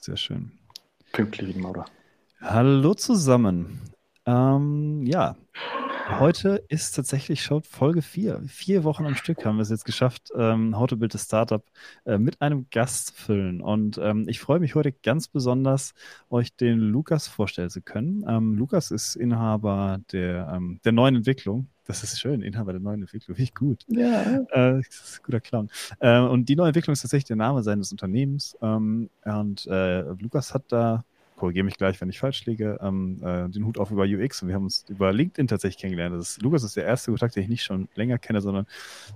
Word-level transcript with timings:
Sehr 0.00 0.16
schön. 0.16 0.52
Pünktlich 1.12 1.56
Maurer. 1.56 1.84
Hallo 2.40 2.94
zusammen. 2.94 3.82
Ähm, 4.24 5.02
ja, 5.04 5.36
heute 6.18 6.64
ist 6.68 6.92
tatsächlich 6.92 7.42
schon 7.42 7.62
Folge 7.62 8.02
4. 8.02 8.42
Vier 8.46 8.84
Wochen 8.84 9.06
am 9.06 9.14
Stück 9.14 9.44
haben 9.44 9.56
wir 9.56 9.62
es 9.62 9.70
jetzt 9.70 9.84
geschafft, 9.84 10.30
ähm, 10.36 10.78
How 10.78 10.86
to 10.86 10.96
Build 10.96 11.14
a 11.14 11.18
Startup 11.18 11.64
äh, 12.04 12.18
mit 12.18 12.40
einem 12.40 12.66
Gast 12.70 13.08
zu 13.08 13.14
füllen. 13.14 13.60
Und 13.60 13.98
ähm, 14.02 14.26
ich 14.28 14.40
freue 14.40 14.60
mich 14.60 14.74
heute 14.74 14.92
ganz 14.92 15.28
besonders, 15.28 15.94
euch 16.28 16.54
den 16.56 16.78
Lukas 16.78 17.28
vorstellen 17.28 17.70
zu 17.70 17.82
können. 17.82 18.24
Ähm, 18.28 18.56
Lukas 18.56 18.90
ist 18.90 19.16
Inhaber 19.16 20.00
der, 20.12 20.52
ähm, 20.54 20.80
der 20.84 20.92
neuen 20.92 21.16
Entwicklung. 21.16 21.68
Das 21.86 22.02
ist 22.02 22.20
schön, 22.20 22.42
Inhaber 22.42 22.72
der 22.72 22.80
neuen 22.80 23.02
Entwicklung, 23.02 23.36
finde 23.36 23.44
ich 23.44 23.54
gut. 23.54 23.84
Ja. 23.88 24.22
Äh, 24.50 24.82
das 24.82 24.86
ist 24.88 25.20
ein 25.20 25.22
guter 25.24 25.40
Clown. 25.40 25.70
Äh, 25.98 26.20
und 26.20 26.48
die 26.48 26.56
neue 26.56 26.68
Entwicklung 26.68 26.92
ist 26.92 27.02
tatsächlich 27.02 27.24
der 27.26 27.36
Name 27.36 27.62
seines 27.62 27.90
Unternehmens. 27.90 28.56
Ähm, 28.62 29.10
und 29.24 29.66
äh, 29.66 30.02
Lukas 30.02 30.54
hat 30.54 30.64
da 30.68 31.04
korrigiere 31.40 31.64
mich 31.64 31.78
gleich, 31.78 31.98
wenn 32.02 32.10
ich 32.10 32.20
falsch 32.20 32.44
liege, 32.44 32.78
ähm, 32.82 33.18
äh, 33.24 33.48
den 33.48 33.64
Hut 33.64 33.78
auf 33.78 33.90
über 33.90 34.04
UX 34.04 34.42
und 34.42 34.48
wir 34.48 34.54
haben 34.54 34.64
uns 34.64 34.84
über 34.88 35.10
LinkedIn 35.10 35.48
tatsächlich 35.48 35.78
kennengelernt. 35.78 36.14
Ist, 36.20 36.42
Lukas 36.42 36.62
ist 36.62 36.76
der 36.76 36.84
erste 36.84 37.10
Kontakt, 37.10 37.34
den 37.34 37.44
ich 37.44 37.48
nicht 37.48 37.64
schon 37.64 37.88
länger 37.94 38.18
kenne, 38.18 38.42
sondern 38.42 38.66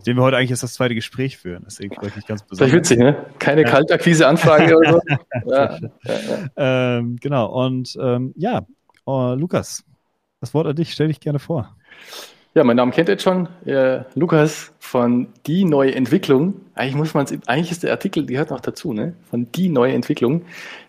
den 0.06 0.16
wir 0.16 0.22
heute 0.22 0.38
eigentlich 0.38 0.50
erst 0.50 0.62
das 0.62 0.72
zweite 0.72 0.94
Gespräch 0.94 1.36
führen. 1.36 1.64
Deswegen 1.66 1.94
freue 1.94 2.08
ich 2.08 2.16
mich 2.16 2.26
ganz 2.26 2.42
besonders. 2.42 2.72
Das 2.72 2.90
ist 2.90 2.90
witzig, 2.90 2.98
ne? 2.98 3.26
Keine 3.38 3.62
ja. 3.62 3.68
Kaltakquise-Anfrage 3.68 4.74
oder 4.74 4.92
so. 4.92 5.00
ja. 5.50 5.78
Ähm, 6.56 7.16
genau, 7.20 7.66
und 7.66 7.94
ähm, 8.00 8.32
ja, 8.36 8.66
oh, 9.04 9.34
Lukas, 9.36 9.84
das 10.40 10.54
Wort 10.54 10.66
an 10.66 10.76
dich, 10.76 10.92
stell 10.92 11.08
dich 11.08 11.20
gerne 11.20 11.38
vor. 11.38 11.76
Ja, 12.54 12.62
mein 12.62 12.76
Name 12.76 12.92
kennt 12.92 13.08
ihr 13.08 13.14
jetzt 13.14 13.24
schon. 13.24 13.48
Äh, 13.66 14.04
Lukas 14.14 14.72
von 14.78 15.26
Die 15.44 15.64
Neue 15.64 15.92
Entwicklung. 15.92 16.54
Eigentlich 16.76 16.94
muss 16.94 17.12
man 17.12 17.26
eigentlich 17.46 17.72
ist 17.72 17.82
der 17.82 17.90
Artikel, 17.90 18.24
die 18.26 18.38
hört 18.38 18.50
noch 18.50 18.60
dazu, 18.60 18.92
ne? 18.92 19.14
Von 19.28 19.50
Die 19.50 19.68
Neue 19.68 19.92
Entwicklung. 19.92 20.42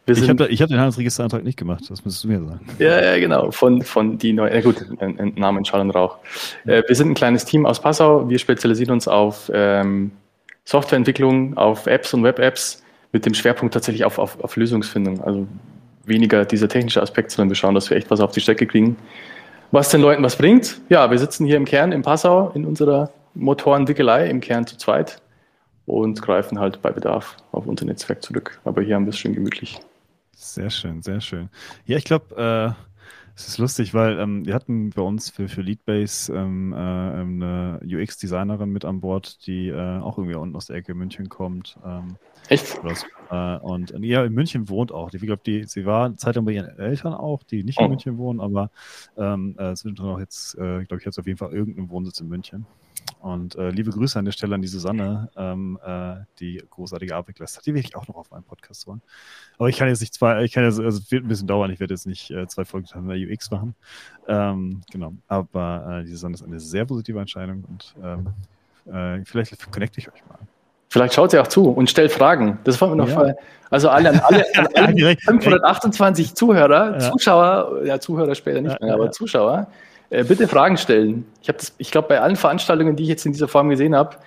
Wir 0.05 0.15
ich 0.15 0.29
habe 0.29 0.43
hab 0.43 0.69
den 0.69 0.77
Handelsregisterantrag 0.77 1.43
nicht 1.43 1.57
gemacht, 1.57 1.83
das 1.89 2.05
müsstest 2.05 2.23
du 2.23 2.27
mir 2.27 2.39
sagen. 2.39 2.59
Ja, 2.77 3.03
ja, 3.03 3.17
genau. 3.17 3.49
Von, 3.49 3.81
von 3.81 4.19
Die 4.19 4.31
Neue, 4.33 4.51
na 4.53 4.61
gut, 4.61 4.85
ein, 4.99 5.19
ein 5.19 5.33
Name 5.35 5.65
Schall 5.65 5.81
und 5.81 5.89
Rauch. 5.89 6.19
Äh, 6.65 6.83
wir 6.87 6.95
sind 6.95 7.09
ein 7.09 7.15
kleines 7.15 7.45
Team 7.45 7.65
aus 7.65 7.81
Passau. 7.81 8.29
Wir 8.29 8.37
spezialisieren 8.37 8.93
uns 8.93 9.07
auf 9.07 9.49
ähm, 9.51 10.11
Softwareentwicklung, 10.65 11.57
auf 11.57 11.87
Apps 11.87 12.13
und 12.13 12.21
Web-Apps 12.21 12.83
mit 13.11 13.25
dem 13.25 13.33
Schwerpunkt 13.33 13.73
tatsächlich 13.73 14.05
auf, 14.05 14.19
auf, 14.19 14.39
auf 14.43 14.55
Lösungsfindung. 14.55 15.19
Also 15.21 15.47
weniger 16.05 16.45
dieser 16.45 16.67
technische 16.67 17.01
Aspekt, 17.01 17.31
sondern 17.31 17.49
wir 17.49 17.55
schauen, 17.55 17.73
dass 17.73 17.89
wir 17.89 17.97
echt 17.97 18.11
was 18.11 18.19
auf 18.19 18.33
die 18.33 18.41
Strecke 18.41 18.67
kriegen 18.67 18.97
was 19.71 19.89
den 19.89 20.01
Leuten 20.01 20.23
was 20.23 20.35
bringt. 20.35 20.79
Ja, 20.89 21.09
wir 21.11 21.19
sitzen 21.19 21.45
hier 21.45 21.57
im 21.57 21.65
Kern 21.65 21.91
in 21.91 22.01
Passau 22.01 22.51
in 22.55 22.65
unserer 22.65 23.11
Motorendickelei, 23.33 24.29
im 24.29 24.41
Kern 24.41 24.65
zu 24.65 24.77
zweit 24.77 25.21
und 25.85 26.21
greifen 26.21 26.59
halt 26.59 26.81
bei 26.81 26.91
Bedarf 26.91 27.37
auf 27.51 27.67
unser 27.67 27.85
Netzwerk 27.85 28.23
zurück. 28.23 28.59
Aber 28.63 28.81
hier 28.81 28.95
haben 28.95 29.05
wir 29.05 29.11
es 29.11 29.17
schön 29.17 29.33
gemütlich. 29.33 29.79
Sehr 30.35 30.69
schön, 30.69 31.01
sehr 31.01 31.21
schön. 31.21 31.49
Ja, 31.85 31.97
ich 31.97 32.03
glaube, 32.03 32.75
äh, 32.75 32.94
es 33.35 33.49
ist 33.49 33.57
lustig, 33.57 33.93
weil 33.93 34.17
ähm, 34.19 34.45
wir 34.45 34.53
hatten 34.53 34.91
bei 34.91 35.01
uns 35.01 35.29
für, 35.29 35.49
für 35.49 35.61
Leadbase 35.61 36.33
ähm, 36.33 36.71
äh, 36.71 36.75
eine 36.77 37.79
UX-Designerin 37.83 38.69
mit 38.69 38.85
an 38.85 39.01
Bord, 39.01 39.45
die 39.45 39.67
äh, 39.67 39.99
auch 39.99 40.17
irgendwie 40.17 40.35
unten 40.35 40.55
aus 40.55 40.67
der 40.67 40.77
Ecke 40.77 40.93
München 40.93 41.27
kommt. 41.27 41.77
Ähm, 41.85 42.15
Echt? 42.47 42.79
Äh, 43.29 43.57
und 43.57 43.93
ja, 43.99 44.23
in 44.23 44.33
München 44.33 44.69
wohnt 44.69 44.93
auch. 44.93 45.13
Ich 45.13 45.21
glaube, 45.21 45.41
die, 45.45 45.65
sie 45.65 45.85
war 45.85 46.05
eine 46.05 46.15
Zeit 46.15 46.35
lang 46.35 46.45
bei 46.45 46.53
ihren 46.53 46.79
Eltern 46.79 47.13
auch, 47.13 47.43
die 47.43 47.63
nicht 47.63 47.79
in 47.79 47.87
oh. 47.87 47.89
München 47.89 48.17
wohnen, 48.17 48.39
aber 48.39 48.71
ähm, 49.17 49.55
äh, 49.57 49.73
zwischendrin 49.75 50.07
auch 50.07 50.19
jetzt, 50.19 50.55
äh, 50.55 50.85
glaube 50.85 50.97
ich, 50.99 51.05
jetzt 51.05 51.19
auf 51.19 51.27
jeden 51.27 51.37
Fall 51.37 51.51
irgendeinen 51.51 51.89
Wohnsitz 51.89 52.21
in 52.21 52.29
München. 52.29 52.65
Und 53.19 53.55
äh, 53.55 53.69
liebe 53.69 53.91
Grüße 53.91 54.17
an 54.17 54.25
der 54.25 54.31
Stelle 54.31 54.55
an 54.55 54.61
die 54.61 54.67
Susanne, 54.67 55.29
ähm, 55.35 55.79
äh, 55.85 56.15
die 56.39 56.63
großartige 56.69 57.15
Arbeit 57.15 57.39
leistet. 57.39 57.65
Die 57.65 57.73
will 57.73 57.81
ich 57.81 57.95
auch 57.95 58.07
noch 58.07 58.15
auf 58.15 58.31
meinem 58.31 58.43
Podcast 58.43 58.85
hören. 58.87 59.01
Aber 59.57 59.69
ich 59.69 59.77
kann 59.77 59.87
jetzt 59.87 60.01
nicht 60.01 60.13
zwei, 60.13 60.43
ich 60.43 60.51
kann 60.51 60.63
jetzt, 60.63 60.79
also 60.79 60.99
es 60.99 61.11
wird 61.11 61.25
ein 61.25 61.27
bisschen 61.27 61.47
dauern, 61.47 61.71
ich 61.71 61.79
werde 61.79 61.93
jetzt 61.93 62.07
nicht 62.07 62.31
äh, 62.31 62.47
zwei 62.47 62.65
Folgen 62.65 62.87
von 62.87 63.07
der 63.07 63.17
UX 63.17 63.49
machen. 63.51 63.75
Ähm, 64.27 64.81
genau. 64.91 65.13
Aber 65.27 66.01
äh, 66.01 66.03
die 66.03 66.11
Susanne 66.11 66.35
ist 66.35 66.43
eine 66.43 66.59
sehr 66.59 66.85
positive 66.85 67.19
Entscheidung 67.19 67.63
und 67.65 67.95
ähm, 68.03 68.27
äh, 68.93 69.25
vielleicht 69.25 69.71
connecte 69.71 69.99
ich 69.99 70.11
euch 70.11 70.25
mal. 70.27 70.39
Vielleicht 70.89 71.13
schaut 71.13 71.31
sie 71.31 71.39
auch 71.39 71.47
zu 71.47 71.69
und 71.69 71.89
stellt 71.89 72.11
Fragen. 72.11 72.59
Das 72.63 72.77
fand 72.77 72.95
mir 72.95 72.97
noch 72.97 73.09
ja. 73.09 73.33
Also 73.69 73.89
alle, 73.89 74.23
alle, 74.23 74.45
alle 74.75 75.17
528 75.17 76.35
Zuhörer, 76.35 76.93
ja. 76.93 77.11
Zuschauer, 77.11 77.85
ja, 77.85 77.99
Zuhörer 77.99 78.35
später 78.35 78.61
nicht 78.61 78.79
mehr, 78.79 78.93
aber 78.93 79.11
Zuschauer, 79.11 79.67
äh, 80.15 80.23
bitte 80.23 80.47
Fragen 80.47 80.77
stellen. 80.77 81.25
Ich 81.41 81.47
habe 81.49 81.57
das, 81.57 81.73
ich 81.77 81.91
glaube, 81.91 82.07
bei 82.07 82.21
allen 82.21 82.35
Veranstaltungen, 82.35 82.95
die 82.95 83.03
ich 83.03 83.09
jetzt 83.09 83.25
in 83.25 83.33
dieser 83.33 83.47
Form 83.47 83.69
gesehen 83.69 83.95
habe, 83.95 84.17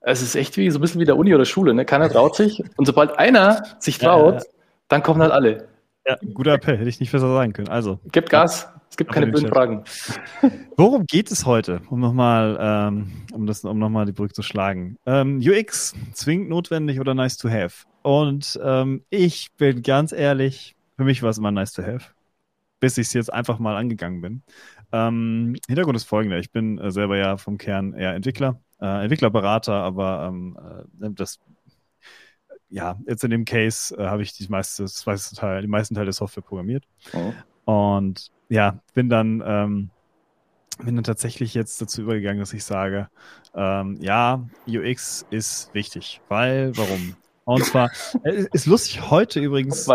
es 0.00 0.22
ist 0.22 0.36
echt 0.36 0.56
wie 0.56 0.70
so 0.70 0.78
ein 0.78 0.80
bisschen 0.80 1.00
wie 1.00 1.04
der 1.04 1.16
Uni 1.16 1.34
oder 1.34 1.44
Schule. 1.44 1.74
Ne? 1.74 1.84
Keiner 1.84 2.08
traut 2.08 2.36
sich. 2.36 2.62
Und 2.76 2.86
sobald 2.86 3.18
einer 3.18 3.64
sich 3.78 3.98
traut, 3.98 4.44
dann 4.88 5.02
kommen 5.02 5.20
halt 5.20 5.32
alle. 5.32 5.68
Ja, 6.06 6.16
guter 6.34 6.52
Appell, 6.52 6.76
hätte 6.78 6.88
ich 6.88 7.00
nicht 7.00 7.10
besser 7.10 7.28
sagen 7.28 7.52
können. 7.52 7.68
Also. 7.68 7.98
Gibt 8.12 8.30
Gas. 8.30 8.68
Es 8.88 8.96
gibt 8.96 9.12
keine 9.12 9.26
blöden 9.26 9.48
Fragen. 9.48 9.84
Worum 10.76 11.04
geht 11.06 11.30
es 11.30 11.44
heute, 11.44 11.82
um 11.90 12.00
nochmal, 12.00 12.56
ähm, 12.60 13.12
um 13.32 13.46
das, 13.46 13.64
um 13.64 13.78
nochmal 13.78 14.06
die 14.06 14.12
Brücke 14.12 14.32
zu 14.32 14.42
schlagen? 14.42 14.96
Ähm, 15.04 15.40
UX, 15.44 15.94
zwingend 16.12 16.48
notwendig 16.48 17.00
oder 17.00 17.12
nice 17.14 17.36
to 17.36 17.50
have? 17.50 17.84
Und 18.02 18.58
ähm, 18.62 19.02
ich 19.10 19.48
bin 19.58 19.82
ganz 19.82 20.12
ehrlich, 20.12 20.76
für 20.96 21.04
mich 21.04 21.22
war 21.22 21.30
es 21.30 21.38
immer 21.38 21.50
nice 21.50 21.72
to 21.72 21.82
have, 21.82 22.12
bis 22.78 22.96
ich 22.96 23.08
es 23.08 23.12
jetzt 23.12 23.32
einfach 23.32 23.58
mal 23.58 23.76
angegangen 23.76 24.20
bin. 24.20 24.42
Ähm, 24.92 25.56
Hintergrund 25.66 25.96
ist 25.96 26.04
folgender: 26.04 26.38
Ich 26.38 26.50
bin 26.50 26.78
äh, 26.78 26.90
selber 26.90 27.16
ja 27.16 27.36
vom 27.36 27.58
Kern 27.58 27.92
eher 27.94 28.14
Entwickler, 28.14 28.60
äh, 28.80 29.02
Entwicklerberater, 29.02 29.74
aber 29.74 30.26
ähm, 30.28 30.58
äh, 31.00 31.10
das 31.10 31.38
ja, 32.68 32.98
jetzt 33.06 33.24
in 33.24 33.30
dem 33.30 33.44
Case 33.44 33.96
äh, 33.96 34.06
habe 34.06 34.22
ich 34.22 34.32
die 34.32 34.46
meiste, 34.48 34.82
das 34.82 35.06
meiste 35.06 35.36
Teil, 35.36 35.62
die 35.62 35.68
meisten 35.68 35.94
Teile 35.94 36.06
der 36.06 36.12
Software 36.12 36.42
programmiert. 36.42 36.84
Oh. 37.12 37.32
Und 37.64 38.30
ja, 38.48 38.80
bin 38.94 39.08
dann, 39.08 39.42
ähm, 39.44 39.90
bin 40.82 40.96
dann 40.96 41.04
tatsächlich 41.04 41.54
jetzt 41.54 41.80
dazu 41.80 42.02
übergegangen, 42.02 42.40
dass 42.40 42.52
ich 42.52 42.64
sage, 42.64 43.08
ähm, 43.54 43.96
ja, 44.00 44.46
UX 44.66 45.26
ist 45.30 45.72
wichtig, 45.74 46.20
weil, 46.28 46.76
warum? 46.76 47.16
Und 47.46 47.64
zwar, 47.64 47.90
äh, 48.24 48.44
ist 48.52 48.66
lustig, 48.66 49.08
heute 49.08 49.38
übrigens, 49.38 49.86
wir 49.86 49.94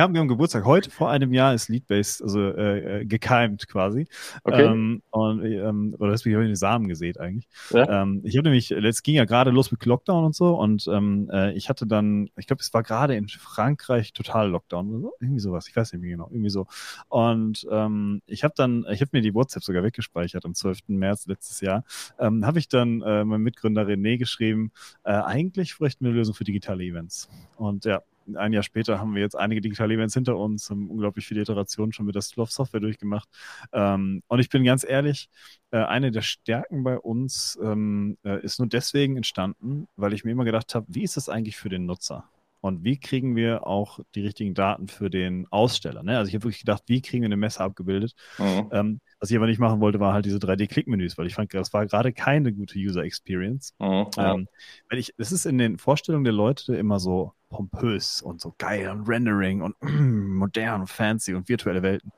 haben, 0.00 0.14
wir 0.14 0.20
haben, 0.20 0.28
Geburtstag, 0.28 0.64
heute 0.64 0.90
vor 0.90 1.10
einem 1.10 1.32
Jahr 1.32 1.52
ist 1.52 1.68
Leadbase, 1.68 2.22
also 2.22 2.40
äh, 2.40 3.00
äh, 3.00 3.04
gekeimt 3.04 3.66
quasi. 3.66 4.06
Okay. 4.44 4.62
Ähm, 4.62 5.02
und, 5.10 5.44
ähm, 5.44 5.96
oder 5.98 6.12
das 6.12 6.22
habe 6.22 6.30
ich 6.30 6.36
in 6.36 6.46
die 6.46 6.56
Samen 6.56 6.86
gesät 6.86 7.18
eigentlich. 7.18 7.48
Ja. 7.70 8.02
Ähm, 8.02 8.20
ich 8.22 8.36
habe 8.36 8.44
nämlich, 8.44 8.70
es 8.70 9.02
ging 9.02 9.16
ja 9.16 9.24
gerade 9.24 9.50
los 9.50 9.72
mit 9.72 9.84
Lockdown 9.84 10.24
und 10.24 10.36
so 10.36 10.54
und 10.54 10.86
ähm, 10.86 11.28
äh, 11.32 11.52
ich 11.54 11.68
hatte 11.68 11.84
dann, 11.84 12.30
ich 12.36 12.46
glaube, 12.46 12.62
es 12.62 12.72
war 12.72 12.84
gerade 12.84 13.16
in 13.16 13.26
Frankreich 13.28 14.12
total 14.12 14.48
Lockdown 14.48 14.88
oder 14.90 15.00
so, 15.00 15.14
irgendwie 15.20 15.40
sowas, 15.40 15.66
ich 15.66 15.74
weiß 15.74 15.92
nicht 15.92 16.02
mehr 16.02 16.12
genau, 16.12 16.28
irgendwie 16.30 16.50
so. 16.50 16.68
Und 17.08 17.66
ähm, 17.72 18.22
ich 18.26 18.44
habe 18.44 18.54
dann, 18.56 18.86
ich 18.92 19.00
habe 19.00 19.10
mir 19.12 19.22
die 19.22 19.34
WhatsApp 19.34 19.64
sogar 19.64 19.82
weggespeichert 19.82 20.44
am 20.44 20.54
12. 20.54 20.82
März 20.86 21.26
letztes 21.26 21.60
Jahr, 21.60 21.82
ähm, 22.20 22.46
habe 22.46 22.60
ich 22.60 22.68
dann 22.68 23.02
äh, 23.02 23.24
meinem 23.24 23.42
Mitgründer 23.42 23.82
René 23.82 24.16
geschrieben, 24.16 24.70
äh, 25.02 25.10
eigentlich 25.10 25.76
bräuchten 25.76 26.04
wir 26.04 26.10
eine 26.10 26.18
Lösung 26.18 26.36
für 26.36 26.44
digitale 26.44 26.67
digitale 26.68 26.84
Events. 26.84 27.28
Und 27.56 27.84
ja, 27.84 28.02
ein 28.34 28.52
Jahr 28.52 28.62
später 28.62 28.98
haben 28.98 29.14
wir 29.14 29.22
jetzt 29.22 29.36
einige 29.36 29.62
digitale 29.62 29.94
Events 29.94 30.12
hinter 30.12 30.36
uns, 30.36 30.68
haben 30.68 30.90
unglaublich 30.90 31.26
viele 31.26 31.40
Iterationen 31.40 31.92
schon 31.92 32.04
mit 32.04 32.14
der 32.14 32.22
Slough 32.22 32.50
Software 32.50 32.80
durchgemacht. 32.80 33.28
Ähm, 33.72 34.22
und 34.28 34.38
ich 34.38 34.50
bin 34.50 34.64
ganz 34.64 34.84
ehrlich, 34.84 35.30
äh, 35.70 35.78
eine 35.78 36.10
der 36.10 36.20
Stärken 36.20 36.84
bei 36.84 36.98
uns 36.98 37.58
ähm, 37.62 38.18
äh, 38.24 38.42
ist 38.42 38.58
nur 38.58 38.68
deswegen 38.68 39.16
entstanden, 39.16 39.88
weil 39.96 40.12
ich 40.12 40.24
mir 40.24 40.32
immer 40.32 40.44
gedacht 40.44 40.74
habe, 40.74 40.86
wie 40.88 41.04
ist 41.04 41.16
das 41.16 41.30
eigentlich 41.30 41.56
für 41.56 41.70
den 41.70 41.86
Nutzer? 41.86 42.28
Und 42.60 42.84
wie 42.84 42.98
kriegen 42.98 43.36
wir 43.36 43.66
auch 43.66 44.00
die 44.14 44.22
richtigen 44.22 44.54
Daten 44.54 44.88
für 44.88 45.10
den 45.10 45.46
Aussteller? 45.50 46.02
Ne? 46.02 46.18
Also 46.18 46.28
ich 46.28 46.34
habe 46.34 46.44
wirklich 46.44 46.60
gedacht, 46.60 46.82
wie 46.86 47.00
kriegen 47.00 47.22
wir 47.22 47.28
eine 47.28 47.36
Messe 47.36 47.60
abgebildet? 47.60 48.14
Mhm. 48.38 48.68
Ähm, 48.72 49.00
was 49.20 49.30
ich 49.30 49.36
aber 49.36 49.46
nicht 49.46 49.58
machen 49.58 49.80
wollte, 49.80 50.00
war 50.00 50.12
halt 50.12 50.24
diese 50.24 50.38
3D-Click-Menüs, 50.38 51.18
weil 51.18 51.26
ich 51.26 51.34
fand, 51.34 51.52
das 51.54 51.72
war 51.72 51.86
gerade 51.86 52.12
keine 52.12 52.52
gute 52.52 52.78
User 52.78 53.02
Experience. 53.02 53.74
Mhm. 53.78 54.06
Ähm, 54.16 54.48
weil 54.88 54.98
ich, 54.98 55.14
das 55.16 55.32
ist 55.32 55.46
in 55.46 55.58
den 55.58 55.78
Vorstellungen 55.78 56.24
der 56.24 56.32
Leute 56.32 56.76
immer 56.76 56.98
so 56.98 57.32
pompös 57.48 58.22
und 58.22 58.40
so 58.40 58.54
geil 58.58 58.88
und 58.90 59.08
Rendering 59.08 59.62
und 59.62 59.76
mm, 59.80 60.34
modern 60.38 60.82
und 60.82 60.86
fancy 60.88 61.34
und 61.34 61.48
virtuelle 61.48 61.82
Welten. 61.82 62.12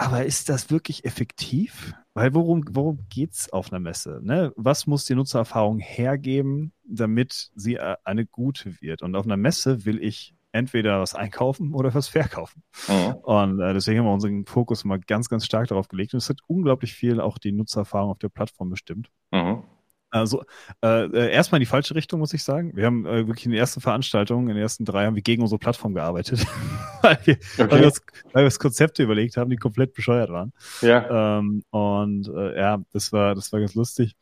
Aber 0.00 0.24
ist 0.24 0.48
das 0.48 0.70
wirklich 0.70 1.04
effektiv? 1.04 1.92
Weil 2.14 2.32
worum, 2.32 2.64
worum 2.70 3.06
geht 3.08 3.32
es 3.32 3.52
auf 3.52 3.72
einer 3.72 3.80
Messe? 3.80 4.20
Ne? 4.22 4.52
Was 4.56 4.86
muss 4.86 5.04
die 5.04 5.16
Nutzererfahrung 5.16 5.80
hergeben, 5.80 6.72
damit 6.84 7.50
sie 7.56 7.74
äh, 7.74 7.96
eine 8.04 8.24
gute 8.24 8.80
wird? 8.80 9.02
Und 9.02 9.16
auf 9.16 9.26
einer 9.26 9.36
Messe 9.36 9.84
will 9.84 10.02
ich 10.02 10.36
entweder 10.52 11.00
was 11.00 11.14
einkaufen 11.14 11.74
oder 11.74 11.92
was 11.94 12.08
verkaufen. 12.08 12.62
Mhm. 12.86 13.14
Und 13.22 13.60
äh, 13.60 13.74
deswegen 13.74 13.98
haben 13.98 14.06
wir 14.06 14.12
unseren 14.12 14.46
Fokus 14.46 14.84
mal 14.84 15.00
ganz, 15.00 15.28
ganz 15.28 15.44
stark 15.44 15.68
darauf 15.68 15.88
gelegt. 15.88 16.14
Und 16.14 16.18
es 16.18 16.28
hat 16.28 16.38
unglaublich 16.46 16.94
viel 16.94 17.20
auch 17.20 17.38
die 17.38 17.52
Nutzererfahrung 17.52 18.10
auf 18.10 18.18
der 18.18 18.28
Plattform 18.28 18.70
bestimmt. 18.70 19.10
Mhm. 19.32 19.64
Also 20.10 20.42
äh, 20.82 21.04
äh, 21.04 21.32
erstmal 21.32 21.58
in 21.58 21.62
die 21.62 21.66
falsche 21.66 21.94
Richtung, 21.94 22.20
muss 22.20 22.32
ich 22.32 22.42
sagen. 22.42 22.72
Wir 22.74 22.86
haben 22.86 23.04
äh, 23.06 23.26
wirklich 23.26 23.44
in 23.44 23.52
den 23.52 23.60
ersten 23.60 23.80
Veranstaltungen, 23.80 24.48
in 24.48 24.54
den 24.54 24.62
ersten 24.62 24.84
drei, 24.84 25.04
haben 25.04 25.16
wir 25.16 25.22
gegen 25.22 25.42
unsere 25.42 25.58
Plattform 25.58 25.94
gearbeitet, 25.94 26.46
weil, 27.02 27.18
wir, 27.24 27.34
okay. 27.34 27.70
weil, 27.70 27.80
wir 27.80 27.86
uns, 27.86 28.02
weil 28.32 28.42
wir 28.42 28.46
uns 28.46 28.58
Konzepte 28.58 29.02
überlegt 29.02 29.36
haben, 29.36 29.50
die 29.50 29.56
komplett 29.56 29.92
bescheuert 29.92 30.30
waren. 30.30 30.52
Ja. 30.80 31.38
Ähm, 31.38 31.62
und 31.70 32.28
äh, 32.28 32.58
ja, 32.58 32.78
das 32.92 33.12
war, 33.12 33.34
das 33.34 33.52
war 33.52 33.60
ganz 33.60 33.74
lustig. 33.74 34.16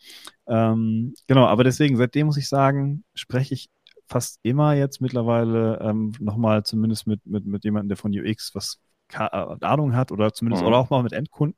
Ähm, 0.49 1.15
genau, 1.27 1.47
aber 1.47 1.63
deswegen, 1.63 1.97
seitdem 1.97 2.27
muss 2.27 2.37
ich 2.37 2.49
sagen, 2.49 3.05
spreche 3.15 3.55
ich 3.55 3.69
fast 4.09 4.41
immer 4.43 4.75
jetzt 4.75 5.01
mittlerweile 5.01 5.81
ähm, 5.81 6.13
nochmal 6.19 6.65
zumindest 6.65 7.07
mit, 7.07 7.25
mit, 7.27 7.47
mit 7.47 7.65
jemandem, 7.65 7.89
der 7.89 7.97
von 7.97 8.13
UX 8.13 8.55
was 8.55 8.81
äh, 9.13 9.19
Ahnung 9.19 9.95
hat 9.95 10.13
oder 10.13 10.33
zumindest 10.33 10.63
mhm. 10.63 10.69
oder 10.69 10.79
auch 10.79 10.91
mal 10.91 11.03
mit 11.03 11.13
Endkunden. 11.13 11.57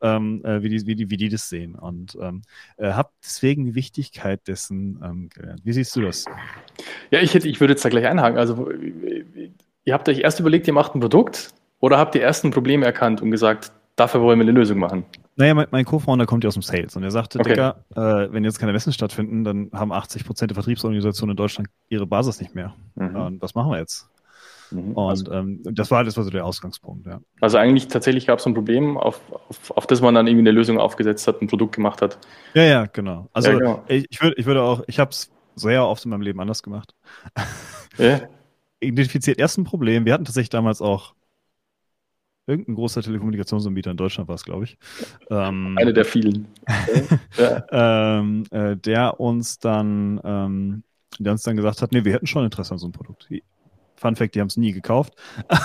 Ähm, 0.00 0.44
äh, 0.44 0.62
wie, 0.62 0.68
die, 0.68 0.86
wie, 0.86 0.94
die, 0.94 1.10
wie 1.10 1.16
die 1.16 1.28
das 1.28 1.48
sehen. 1.48 1.74
Und 1.74 2.16
ähm, 2.20 2.42
äh, 2.76 2.92
habe 2.92 3.10
deswegen 3.24 3.64
die 3.64 3.74
Wichtigkeit 3.74 4.46
dessen 4.48 5.00
ähm, 5.04 5.28
gelernt. 5.28 5.60
Wie 5.64 5.72
siehst 5.72 5.94
du 5.96 6.02
das? 6.02 6.24
Ja, 7.10 7.20
ich, 7.20 7.34
hätte, 7.34 7.48
ich 7.48 7.60
würde 7.60 7.74
jetzt 7.74 7.84
da 7.84 7.88
gleich 7.88 8.06
einhaken. 8.06 8.38
Also, 8.38 8.70
ihr 9.84 9.94
habt 9.94 10.08
euch 10.08 10.20
erst 10.20 10.40
überlegt, 10.40 10.66
ihr 10.66 10.72
macht 10.72 10.94
ein 10.94 11.00
Produkt 11.00 11.52
oder 11.80 11.98
habt 11.98 12.14
ihr 12.14 12.20
erst 12.20 12.44
ein 12.44 12.50
Problem 12.50 12.82
erkannt 12.82 13.22
und 13.22 13.30
gesagt, 13.30 13.72
dafür 13.96 14.20
wollen 14.22 14.38
wir 14.38 14.44
eine 14.44 14.52
Lösung 14.52 14.78
machen? 14.78 15.04
Naja, 15.36 15.54
mein, 15.54 15.66
mein 15.70 15.84
Co-Founder 15.84 16.26
kommt 16.26 16.44
ja 16.44 16.48
aus 16.48 16.54
dem 16.54 16.62
Sales 16.62 16.96
und 16.96 17.02
er 17.02 17.10
sagte, 17.10 17.38
okay. 17.38 17.50
Dicker, 17.50 17.84
äh, 17.94 18.32
wenn 18.32 18.44
jetzt 18.44 18.58
keine 18.58 18.72
Messen 18.72 18.92
stattfinden, 18.92 19.44
dann 19.44 19.70
haben 19.72 19.92
80 19.92 20.24
Prozent 20.24 20.50
der 20.50 20.54
Vertriebsorganisationen 20.54 21.32
in 21.32 21.36
Deutschland 21.36 21.68
ihre 21.88 22.06
Basis 22.06 22.40
nicht 22.40 22.54
mehr. 22.54 22.74
Mhm. 22.94 23.16
Und 23.16 23.42
was 23.42 23.54
machen 23.54 23.70
wir 23.70 23.78
jetzt? 23.78 24.08
Mhm. 24.70 24.92
Und 24.92 25.08
also, 25.08 25.32
ähm, 25.32 25.60
das 25.64 25.90
war 25.90 26.04
das 26.04 26.16
war 26.16 26.24
so 26.24 26.30
der 26.30 26.44
Ausgangspunkt, 26.44 27.06
ja. 27.06 27.20
Also 27.40 27.58
eigentlich 27.58 27.88
tatsächlich 27.88 28.26
gab 28.26 28.38
es 28.38 28.46
ein 28.46 28.54
Problem, 28.54 28.96
auf, 28.96 29.20
auf, 29.48 29.70
auf 29.72 29.86
das 29.86 30.00
man 30.00 30.14
dann 30.14 30.26
irgendwie 30.26 30.42
eine 30.42 30.52
Lösung 30.52 30.78
aufgesetzt 30.78 31.26
hat, 31.26 31.42
ein 31.42 31.48
Produkt 31.48 31.74
gemacht 31.74 32.02
hat. 32.02 32.18
Ja, 32.54 32.62
ja, 32.62 32.86
genau. 32.86 33.28
Also 33.32 33.50
ja, 33.50 33.58
genau. 33.58 33.84
Ich, 33.88 34.06
ich, 34.10 34.22
würde, 34.22 34.36
ich 34.38 34.46
würde 34.46 34.62
auch, 34.62 34.82
ich 34.86 34.98
habe 34.98 35.10
es 35.10 35.30
sehr 35.54 35.86
oft 35.86 36.04
in 36.04 36.10
meinem 36.10 36.22
Leben 36.22 36.40
anders 36.40 36.62
gemacht. 36.62 36.94
Ja. 37.98 38.20
Identifiziert 38.80 39.38
erst 39.38 39.58
ein 39.58 39.64
Problem. 39.64 40.06
Wir 40.06 40.14
hatten 40.14 40.24
tatsächlich 40.24 40.48
damals 40.48 40.80
auch 40.80 41.14
irgendein 42.46 42.74
großer 42.74 43.02
Telekommunikationsanbieter 43.02 43.90
in 43.90 43.96
Deutschland 43.96 44.28
war 44.28 44.34
es, 44.34 44.44
glaube 44.44 44.64
ich. 44.64 44.78
Ähm, 45.30 45.76
Eine 45.78 45.92
der 45.92 46.04
vielen. 46.04 46.48
ähm, 47.70 48.44
äh, 48.50 48.76
der 48.76 49.20
uns 49.20 49.58
dann, 49.58 50.20
ähm, 50.24 50.82
der 51.18 51.32
uns 51.32 51.42
dann 51.42 51.56
gesagt 51.56 51.82
hat, 51.82 51.92
nee, 51.92 52.04
wir 52.04 52.12
hätten 52.12 52.26
schon 52.26 52.44
Interesse 52.44 52.72
an 52.72 52.78
so 52.78 52.86
einem 52.86 52.92
Produkt. 52.92 53.28
Fun 54.00 54.16
Fact, 54.16 54.34
die 54.34 54.40
haben 54.40 54.48
es 54.48 54.56
nie 54.56 54.72
gekauft. 54.72 55.14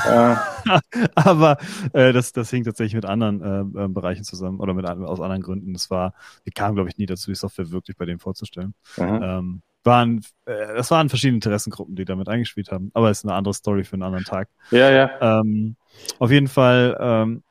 Ja. 0.06 0.44
Aber 1.16 1.58
äh, 1.94 2.12
das, 2.12 2.34
das 2.34 2.50
hing 2.50 2.64
tatsächlich 2.64 2.96
mit 2.96 3.06
anderen 3.06 3.42
äh, 3.42 3.86
äh, 3.86 3.88
Bereichen 3.88 4.24
zusammen 4.24 4.60
oder 4.60 4.74
mit 4.74 4.86
aus 4.86 5.22
anderen 5.22 5.42
Gründen. 5.42 5.74
Das 5.74 5.90
war, 5.90 6.14
wir 6.44 6.54
kamen, 6.54 6.76
glaube 6.76 6.90
ich, 6.90 6.98
nie 6.98 7.06
dazu, 7.06 7.32
die 7.32 7.36
Software 7.36 7.72
wirklich 7.72 7.98
bei 7.98 8.06
denen 8.06 8.20
vorzustellen. 8.20 8.74
Ähm, 8.98 9.62
waren, 9.86 10.26
äh, 10.46 10.76
das 10.76 10.92
waren 10.92 11.10
verschiedene 11.10 11.38
Interessengruppen, 11.38 11.96
die 11.96 12.06
damit 12.06 12.28
eingespielt 12.28 12.72
haben. 12.72 12.92
Aber 12.94 13.10
es 13.10 13.20
ist 13.20 13.26
eine 13.26 13.36
andere 13.36 13.54
Story 13.54 13.84
für 13.84 13.94
einen 13.94 14.04
anderen 14.04 14.26
Tag. 14.26 14.50
Ja, 14.72 14.90
ja. 14.90 15.40
Ähm, 15.40 15.76
auf 16.20 16.32
jeden 16.32 16.48
Fall, 16.48 16.98
ähm, 17.00 17.44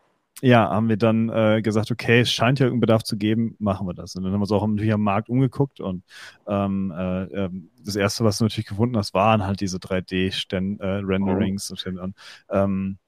ja, 0.42 0.68
haben 0.68 0.88
wir 0.88 0.96
dann 0.96 1.28
äh, 1.28 1.62
gesagt, 1.62 1.90
okay, 1.90 2.20
es 2.20 2.32
scheint 2.32 2.58
ja 2.58 2.66
irgendeinen 2.66 2.80
Bedarf 2.80 3.04
zu 3.04 3.16
geben, 3.16 3.56
machen 3.58 3.86
wir 3.86 3.94
das. 3.94 4.14
Und 4.16 4.24
dann 4.24 4.32
haben 4.32 4.40
wir 4.40 4.42
uns 4.42 4.52
auch 4.52 4.66
natürlich 4.66 4.92
am 4.92 5.02
Markt 5.02 5.28
umgeguckt 5.28 5.80
und 5.80 6.02
ähm, 6.46 6.92
äh, 6.96 7.22
ähm, 7.24 7.70
das 7.82 7.96
erste, 7.96 8.24
was 8.24 8.38
du 8.38 8.44
natürlich 8.44 8.66
gefunden 8.66 8.96
hast, 8.96 9.14
waren 9.14 9.46
halt 9.46 9.60
diese 9.60 9.78
3D-Renderings. 9.78 11.70
Äh, 11.70 11.92
oh. 11.96 12.02
Und, 12.02 12.14
ähm, 12.50 12.98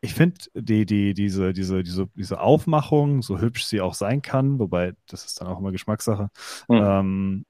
ich 0.00 0.14
finde 0.14 0.36
die, 0.54 0.86
die, 0.86 1.12
diese, 1.12 1.52
diese, 1.52 1.82
diese, 1.82 2.08
diese 2.14 2.40
Aufmachung, 2.40 3.22
so 3.22 3.40
hübsch 3.40 3.64
sie 3.64 3.80
auch 3.80 3.94
sein 3.94 4.22
kann, 4.22 4.58
wobei 4.58 4.94
das 5.08 5.24
ist 5.24 5.40
dann 5.40 5.48
auch 5.48 5.58
immer 5.58 5.72
Geschmackssache, 5.72 6.30
mhm. 6.68 6.76
ähm, 6.76 7.44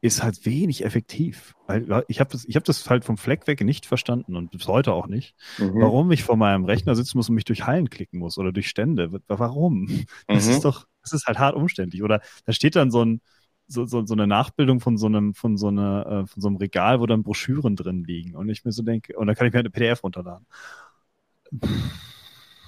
ist 0.00 0.22
halt 0.22 0.46
wenig 0.46 0.84
effektiv. 0.84 1.54
Weil 1.66 2.04
ich 2.08 2.20
habe 2.20 2.30
das, 2.30 2.44
ich 2.46 2.56
hab 2.56 2.64
das 2.64 2.88
halt 2.88 3.04
vom 3.04 3.18
Fleck 3.18 3.46
weg 3.46 3.60
nicht 3.62 3.86
verstanden 3.86 4.36
und 4.36 4.50
bis 4.50 4.66
heute 4.66 4.92
auch 4.92 5.06
nicht, 5.06 5.34
mhm. 5.58 5.80
warum 5.80 6.10
ich 6.10 6.24
vor 6.24 6.36
meinem 6.36 6.64
Rechner 6.64 6.94
sitzen 6.94 7.18
muss 7.18 7.28
und 7.28 7.34
mich 7.34 7.44
durch 7.44 7.66
Hallen 7.66 7.90
klicken 7.90 8.18
muss 8.18 8.38
oder 8.38 8.52
durch 8.52 8.68
Stände. 8.68 9.10
Warum? 9.28 9.88
Mhm. 10.28 10.34
Das 10.34 10.46
ist 10.46 10.64
doch, 10.64 10.86
das 11.02 11.12
ist 11.12 11.26
halt 11.26 11.38
hart 11.38 11.56
umständlich. 11.56 12.02
Oder 12.02 12.20
da 12.44 12.52
steht 12.52 12.76
dann 12.76 12.90
so 12.90 13.04
ein, 13.04 13.20
so, 13.66 13.84
so, 13.86 14.04
so 14.04 14.14
eine 14.14 14.26
Nachbildung 14.26 14.80
von 14.80 14.96
so 14.96 15.06
einem, 15.06 15.34
von 15.34 15.56
so 15.56 15.68
einer, 15.68 16.06
äh, 16.06 16.26
von 16.26 16.40
so 16.40 16.48
einem 16.48 16.56
Regal, 16.56 17.00
wo 17.00 17.06
dann 17.06 17.22
Broschüren 17.22 17.76
drin 17.76 18.04
liegen. 18.04 18.34
Und 18.34 18.48
ich 18.48 18.64
mir 18.64 18.72
so 18.72 18.82
denke, 18.82 19.16
und 19.16 19.26
dann 19.26 19.36
kann 19.36 19.46
ich 19.46 19.52
mir 19.52 19.58
halt 19.58 19.66
eine 19.66 19.70
PDF 19.70 20.02
runterladen. 20.02 20.46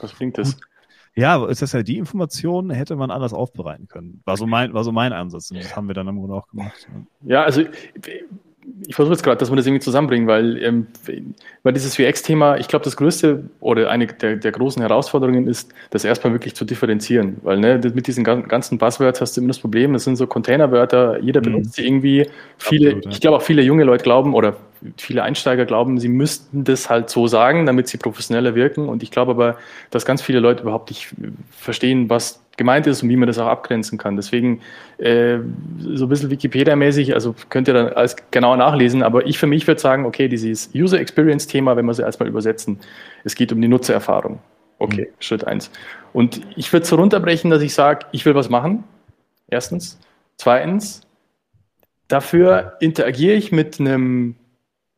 Was 0.01 0.13
bringt 0.13 0.39
das? 0.39 0.57
Gut, 0.57 0.67
ja, 1.15 1.47
ist 1.47 1.63
das 1.63 1.73
ja 1.73 1.83
die 1.83 1.99
Information, 1.99 2.71
hätte 2.71 2.97
man 2.97 3.11
anders 3.11 3.33
aufbereiten 3.33 3.87
können. 3.87 4.23
War 4.25 4.37
so 4.37 4.47
mein, 4.47 4.73
war 4.73 4.85
so 4.85 4.93
mein 4.93 5.13
Ansatz. 5.13 5.51
Und 5.51 5.59
das 5.59 5.77
haben 5.77 5.89
wir 5.89 5.95
dann 5.95 6.09
im 6.09 6.19
Grunde 6.19 6.35
auch 6.35 6.49
gemacht. 6.49 6.89
Ja, 7.23 7.43
also 7.43 7.63
ich 8.87 8.95
versuche 8.95 9.15
jetzt 9.15 9.23
gerade, 9.23 9.39
dass 9.39 9.51
wir 9.51 9.57
das 9.57 9.67
irgendwie 9.67 9.83
zusammenbringen, 9.83 10.27
weil, 10.27 10.63
ähm, 10.63 10.87
weil 11.63 11.73
dieses 11.73 11.97
VX-Thema, 11.97 12.57
ich 12.57 12.69
glaube, 12.69 12.85
das 12.85 12.97
größte 12.97 13.45
oder 13.61 13.91
eine 13.91 14.07
der, 14.07 14.37
der, 14.37 14.53
großen 14.53 14.81
Herausforderungen 14.81 15.49
ist, 15.49 15.73
das 15.91 16.05
erstmal 16.05 16.33
wirklich 16.33 16.55
zu 16.55 16.65
differenzieren. 16.65 17.39
Weil 17.43 17.59
ne, 17.59 17.81
mit 17.95 18.07
diesen 18.07 18.25
ganzen 18.25 18.79
Buzzwords 18.79 19.21
hast 19.21 19.37
du 19.37 19.41
immer 19.41 19.49
das 19.49 19.59
Problem, 19.59 19.93
das 19.93 20.05
sind 20.05 20.17
so 20.17 20.27
Containerwörter, 20.27 21.21
jeder 21.21 21.41
mhm. 21.41 21.45
benutzt 21.45 21.75
sie 21.75 21.87
irgendwie. 21.87 22.27
Viele, 22.59 22.89
Absolut, 22.89 23.05
ja. 23.05 23.11
ich 23.11 23.21
glaube 23.21 23.37
auch 23.39 23.43
viele 23.43 23.63
junge 23.63 23.85
Leute 23.85 24.05
glauben 24.05 24.35
oder 24.35 24.57
viele 24.97 25.23
Einsteiger 25.23 25.65
glauben, 25.65 25.99
sie 25.99 26.09
müssten 26.09 26.65
das 26.65 26.91
halt 26.91 27.11
so 27.11 27.27
sagen, 27.27 27.67
damit 27.67 27.89
sie 27.89 27.99
professioneller 27.99 28.55
wirken. 28.55 28.89
Und 28.89 29.03
ich 29.03 29.11
glaube 29.11 29.33
aber, 29.33 29.57
dass 29.91 30.05
ganz 30.05 30.23
viele 30.23 30.41
Leute 30.41 30.63
überhaupt 30.63 30.91
nicht 30.91 31.15
verstehen, 31.51 32.11
was 32.11 32.41
gemeint 32.57 32.87
ist 32.87 33.03
und 33.03 33.09
wie 33.09 33.17
man 33.17 33.27
das 33.27 33.39
auch 33.39 33.47
abgrenzen 33.47 33.99
kann. 33.99 34.17
Deswegen 34.17 34.61
äh, 34.99 35.39
so 35.79 36.07
ein 36.07 36.09
bisschen 36.09 36.31
Wikipedia-mäßig, 36.31 37.15
also 37.15 37.35
könnt 37.49 37.69
ihr 37.69 37.75
dann 37.75 37.89
alles 37.89 38.17
genauer 38.31 38.57
nachlesen, 38.57 39.03
aber 39.03 39.27
ich 39.27 39.39
für 39.39 39.47
mich 39.47 39.67
würde 39.67 39.81
sagen, 39.81 40.05
okay, 40.05 40.29
dieses 40.29 40.71
User 40.75 41.01
Experience-Thema, 41.01 41.77
wenn 41.77 41.87
wir 41.87 41.93
es 41.93 41.99
erstmal 41.99 42.29
übersetzen, 42.29 42.79
es 43.25 43.35
geht 43.35 43.53
um 43.53 43.61
die 43.61 43.69
Nutzererfahrung. 43.69 44.39
Okay, 44.79 45.09
mhm. 45.11 45.15
Schritt 45.21 45.47
eins. 45.47 45.71
Und 46.13 46.41
ich 46.57 46.73
würde 46.73 46.83
es 46.83 46.89
so 46.89 46.97
runterbrechen, 46.97 47.51
dass 47.51 47.63
ich 47.63 47.73
sage, 47.73 48.07
ich 48.13 48.27
will 48.27 48.35
was 48.35 48.51
machen. 48.51 48.85
Erstens. 49.49 49.99
Zweitens, 50.37 51.03
dafür 52.09 52.75
interagiere 52.81 53.35
ich 53.35 53.53
mit 53.53 53.79
einem 53.79 54.35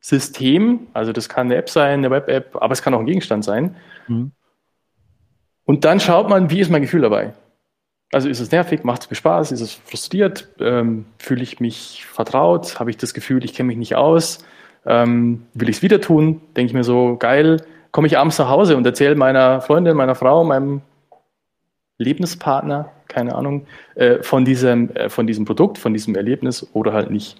System, 0.04 0.88
also 0.92 1.12
das 1.12 1.30
kann 1.30 1.46
eine 1.46 1.56
App 1.56 1.70
sein, 1.70 2.00
eine 2.00 2.10
Web-App, 2.10 2.56
aber 2.60 2.74
es 2.74 2.82
kann 2.82 2.92
auch 2.92 3.00
ein 3.00 3.06
Gegenstand 3.06 3.42
sein. 3.42 3.74
Mhm. 4.06 4.32
Und 5.64 5.86
dann 5.86 5.98
schaut 5.98 6.28
man, 6.28 6.50
wie 6.50 6.60
ist 6.60 6.70
mein 6.70 6.82
Gefühl 6.82 7.00
dabei? 7.00 7.32
Also 8.12 8.28
ist 8.28 8.38
es 8.38 8.50
nervig, 8.50 8.84
macht 8.84 9.04
es 9.04 9.10
mir 9.10 9.16
Spaß, 9.16 9.50
ist 9.50 9.62
es 9.62 9.72
frustriert, 9.72 10.48
ähm, 10.60 11.06
fühle 11.18 11.42
ich 11.42 11.58
mich 11.58 12.04
vertraut, 12.04 12.78
habe 12.78 12.90
ich 12.90 12.98
das 12.98 13.14
Gefühl, 13.14 13.46
ich 13.46 13.54
kenne 13.54 13.68
mich 13.68 13.78
nicht 13.78 13.96
aus, 13.96 14.44
ähm, 14.84 15.46
will 15.54 15.70
ich 15.70 15.76
es 15.76 15.82
wieder 15.82 16.02
tun, 16.02 16.42
denke 16.54 16.68
ich 16.68 16.74
mir 16.74 16.84
so, 16.84 17.16
geil, 17.16 17.64
komme 17.90 18.06
ich 18.06 18.18
abends 18.18 18.38
nach 18.38 18.50
Hause 18.50 18.76
und 18.76 18.84
erzähle 18.84 19.14
meiner 19.14 19.62
Freundin, 19.62 19.96
meiner 19.96 20.14
Frau, 20.14 20.44
meinem 20.44 20.82
Lebenspartner, 21.96 22.90
keine 23.14 23.34
Ahnung, 23.34 23.66
äh, 23.94 24.22
von, 24.22 24.44
diesem, 24.44 24.90
äh, 24.96 25.08
von 25.08 25.26
diesem 25.26 25.44
Produkt, 25.44 25.78
von 25.78 25.92
diesem 25.92 26.16
Erlebnis 26.16 26.66
oder 26.72 26.92
halt 26.92 27.10
nicht. 27.10 27.38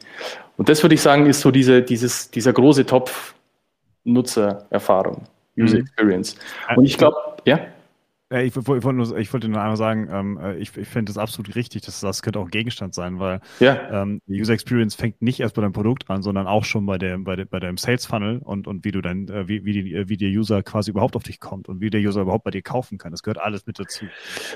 Und 0.57 0.69
das 0.69 0.83
würde 0.83 0.95
ich 0.95 1.01
sagen, 1.01 1.27
ist 1.27 1.41
so 1.41 1.51
diese, 1.51 1.83
dieses, 1.83 2.31
dieser 2.31 2.53
große 2.53 2.87
Topf 2.87 3.35
Nutzererfahrung, 4.05 5.25
User 5.59 5.77
mhm. 5.77 5.83
Experience. 5.83 6.37
Und 6.77 6.85
ich 6.85 6.97
glaube, 6.97 7.17
ja. 7.45 7.59
Ich, 8.43 8.57
ich, 8.57 8.67
wollte 8.67 8.93
nur, 8.93 9.17
ich 9.19 9.33
wollte 9.33 9.49
nur 9.49 9.61
einmal 9.61 9.77
sagen, 9.77 10.09
ähm, 10.11 10.39
äh, 10.43 10.57
ich, 10.57 10.77
ich 10.77 10.89
finde 10.89 11.11
es 11.11 11.19
absolut 11.19 11.55
richtig, 11.55 11.83
dass 11.83 12.01
das 12.01 12.23
könnte 12.23 12.39
auch 12.39 12.51
Gegenstand 12.51 12.95
sein, 12.95 13.19
weil 13.19 13.41
ja. 13.61 14.03
ähm, 14.03 14.21
die 14.27 14.41
User 14.41 14.53
Experience 14.53 14.95
fängt 14.95 15.23
nicht 15.23 15.41
erst 15.41 15.55
bei 15.55 15.63
deinem 15.63 15.73
Produkt 15.73 16.09
an, 16.09 16.23
sondern 16.23 16.47
auch 16.47 16.65
schon 16.65 16.87
bei 16.87 16.99
dem, 16.99 17.25
bei, 17.25 17.37
de, 17.37 17.45
bei 17.45 17.61
deinem 17.61 17.77
Sales 17.77 18.07
Funnel 18.07 18.41
und, 18.43 18.67
und 18.67 18.85
wie 18.85 18.93
du 18.93 19.01
dann, 19.01 19.29
äh, 19.29 19.49
wie, 19.49 19.65
wie, 19.65 19.73
die, 19.73 20.09
wie 20.09 20.17
der 20.17 20.31
User 20.31 20.63
quasi 20.63 20.91
überhaupt 20.91 21.17
auf 21.17 21.23
dich 21.23 21.41
kommt 21.41 21.69
und 21.69 21.81
wie 21.81 21.91
der 21.91 22.01
User 22.01 22.23
überhaupt 22.23 22.45
bei 22.45 22.51
dir 22.51 22.63
kaufen 22.63 22.99
kann. 22.99 23.11
Das 23.11 23.23
gehört 23.23 23.39
alles 23.39 23.67
mit 23.67 23.79
dazu. 23.79 24.07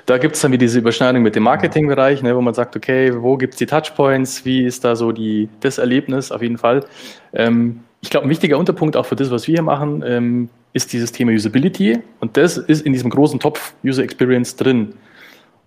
Da 0.06 0.18
gibt 0.18 0.36
es 0.36 0.42
dann 0.42 0.52
wie 0.52 0.58
diese 0.58 0.78
Überschneidung 0.78 1.22
mit 1.22 1.36
dem 1.36 1.42
Marketingbereich, 1.42 2.22
ne, 2.22 2.34
wo 2.36 2.40
man 2.40 2.54
sagt, 2.54 2.76
okay, 2.76 3.12
wo 3.14 3.36
gibt 3.36 3.54
es 3.54 3.58
die 3.58 3.66
Touchpoints, 3.66 4.44
wie 4.44 4.64
ist 4.64 4.84
da 4.84 4.96
so 4.96 5.12
die, 5.12 5.48
das 5.60 5.78
Erlebnis 5.78 6.32
auf 6.32 6.42
jeden 6.42 6.58
Fall. 6.58 6.84
Ähm, 7.32 7.80
ich 8.00 8.10
glaube, 8.10 8.26
ein 8.26 8.30
wichtiger 8.30 8.58
Unterpunkt 8.58 8.96
auch 8.96 9.06
für 9.06 9.16
das, 9.16 9.30
was 9.30 9.48
wir 9.48 9.54
hier 9.54 9.62
machen, 9.62 10.04
ähm, 10.06 10.48
ist 10.72 10.92
dieses 10.92 11.12
Thema 11.12 11.32
Usability 11.32 12.00
und 12.20 12.36
das 12.36 12.58
ist 12.58 12.82
in 12.82 12.92
diesem 12.92 13.10
großen 13.10 13.40
Topf 13.40 13.74
User 13.84 14.02
Experience 14.02 14.56
drin. 14.56 14.94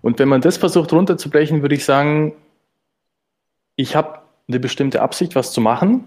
Und 0.00 0.18
wenn 0.18 0.28
man 0.28 0.40
das 0.40 0.56
versucht 0.56 0.92
runterzubrechen, 0.92 1.62
würde 1.62 1.74
ich 1.74 1.84
sagen, 1.84 2.32
ich 3.76 3.96
habe 3.96 4.20
eine 4.48 4.60
bestimmte 4.60 5.02
Absicht, 5.02 5.34
was 5.34 5.52
zu 5.52 5.60
machen. 5.60 6.04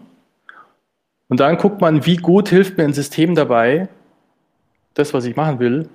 Und 1.28 1.40
dann 1.40 1.58
guckt 1.58 1.82
man, 1.82 2.06
wie 2.06 2.18
gut 2.18 2.50
hilft 2.50 2.78
mir 2.78 2.84
ein 2.84 2.94
System 2.94 3.36
dabei, 3.36 3.88
das, 4.94 5.14
was 5.14 5.26
ich 5.26 5.36
machen 5.36 5.60
will, 5.60 5.90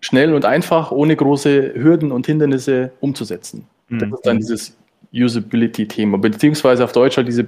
schnell 0.00 0.34
und 0.34 0.44
einfach, 0.44 0.90
ohne 0.90 1.16
große 1.16 1.74
Hürden 1.74 2.12
und 2.12 2.26
Hindernisse 2.26 2.92
umzusetzen. 3.00 3.66
Mhm. 3.88 3.98
Das 4.00 4.08
ist 4.10 4.26
dann 4.26 4.38
dieses 4.38 4.76
Usability-Thema, 5.12 6.18
beziehungsweise 6.18 6.84
auf 6.84 6.92
Deutsch 6.92 7.16
halt 7.16 7.28
diese 7.28 7.46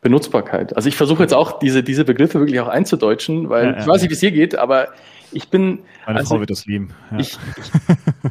Benutzbarkeit. 0.00 0.76
Also 0.76 0.88
ich 0.88 0.96
versuche 0.96 1.22
jetzt 1.22 1.34
auch 1.34 1.58
diese, 1.58 1.82
diese 1.82 2.04
Begriffe 2.04 2.38
wirklich 2.38 2.60
auch 2.60 2.68
einzudeutschen, 2.68 3.48
weil 3.48 3.66
ja, 3.66 3.78
ich 3.78 3.86
weiß 3.86 4.02
nicht, 4.02 4.10
wie 4.10 4.14
es 4.14 4.20
hier 4.20 4.30
geht, 4.30 4.56
aber 4.56 4.88
ich 5.32 5.50
bin. 5.50 5.80
Meine 6.06 6.20
also, 6.20 6.34
Frau 6.34 6.40
wird 6.40 6.50
das 6.50 6.66
lieben. 6.66 6.90
Ja. 7.10 7.18
Ich, 7.18 7.38
ich, 7.56 7.70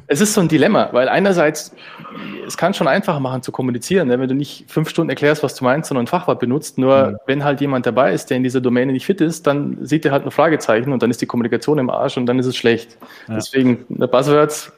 es 0.08 0.22
ist 0.22 0.34
so 0.34 0.42
ein 0.42 0.48
Dilemma, 0.48 0.90
weil 0.92 1.10
einerseits, 1.10 1.76
es 2.48 2.58
kann 2.58 2.74
schon 2.74 2.88
einfacher 2.88 3.20
machen 3.20 3.42
zu 3.42 3.52
kommunizieren, 3.52 4.08
ne? 4.08 4.20
wenn 4.20 4.30
du 4.30 4.36
nicht 4.36 4.70
fünf 4.72 4.90
Stunden 4.90 5.10
erklärst, 5.10 5.44
was 5.44 5.56
du 5.56 5.64
meinst, 5.66 5.90
sondern 5.90 6.06
ein 6.06 6.08
Fachwort 6.08 6.40
benutzt. 6.40 6.78
Nur 6.78 7.12
mhm. 7.12 7.18
wenn 7.26 7.44
halt 7.44 7.62
jemand 7.62 7.86
dabei 7.86 8.14
ist, 8.14 8.30
der 8.30 8.38
in 8.38 8.44
dieser 8.44 8.62
Domäne 8.62 8.94
nicht 8.94 9.06
fit 9.06 9.22
ist, 9.22 9.46
dann 9.48 9.78
sieht 9.82 10.06
er 10.06 10.12
halt 10.12 10.26
ein 10.26 10.32
Fragezeichen 10.32 10.94
und 10.94 11.04
dann 11.04 11.12
ist 11.12 11.22
die 11.22 11.26
Kommunikation 11.26 11.78
im 11.78 11.90
Arsch 11.90 12.18
und 12.18 12.26
dann 12.26 12.40
ist 12.40 12.46
es 12.46 12.56
schlecht. 12.56 12.98
Ja. 13.28 13.36
Deswegen, 13.36 13.86
Buzzwords 13.90 14.72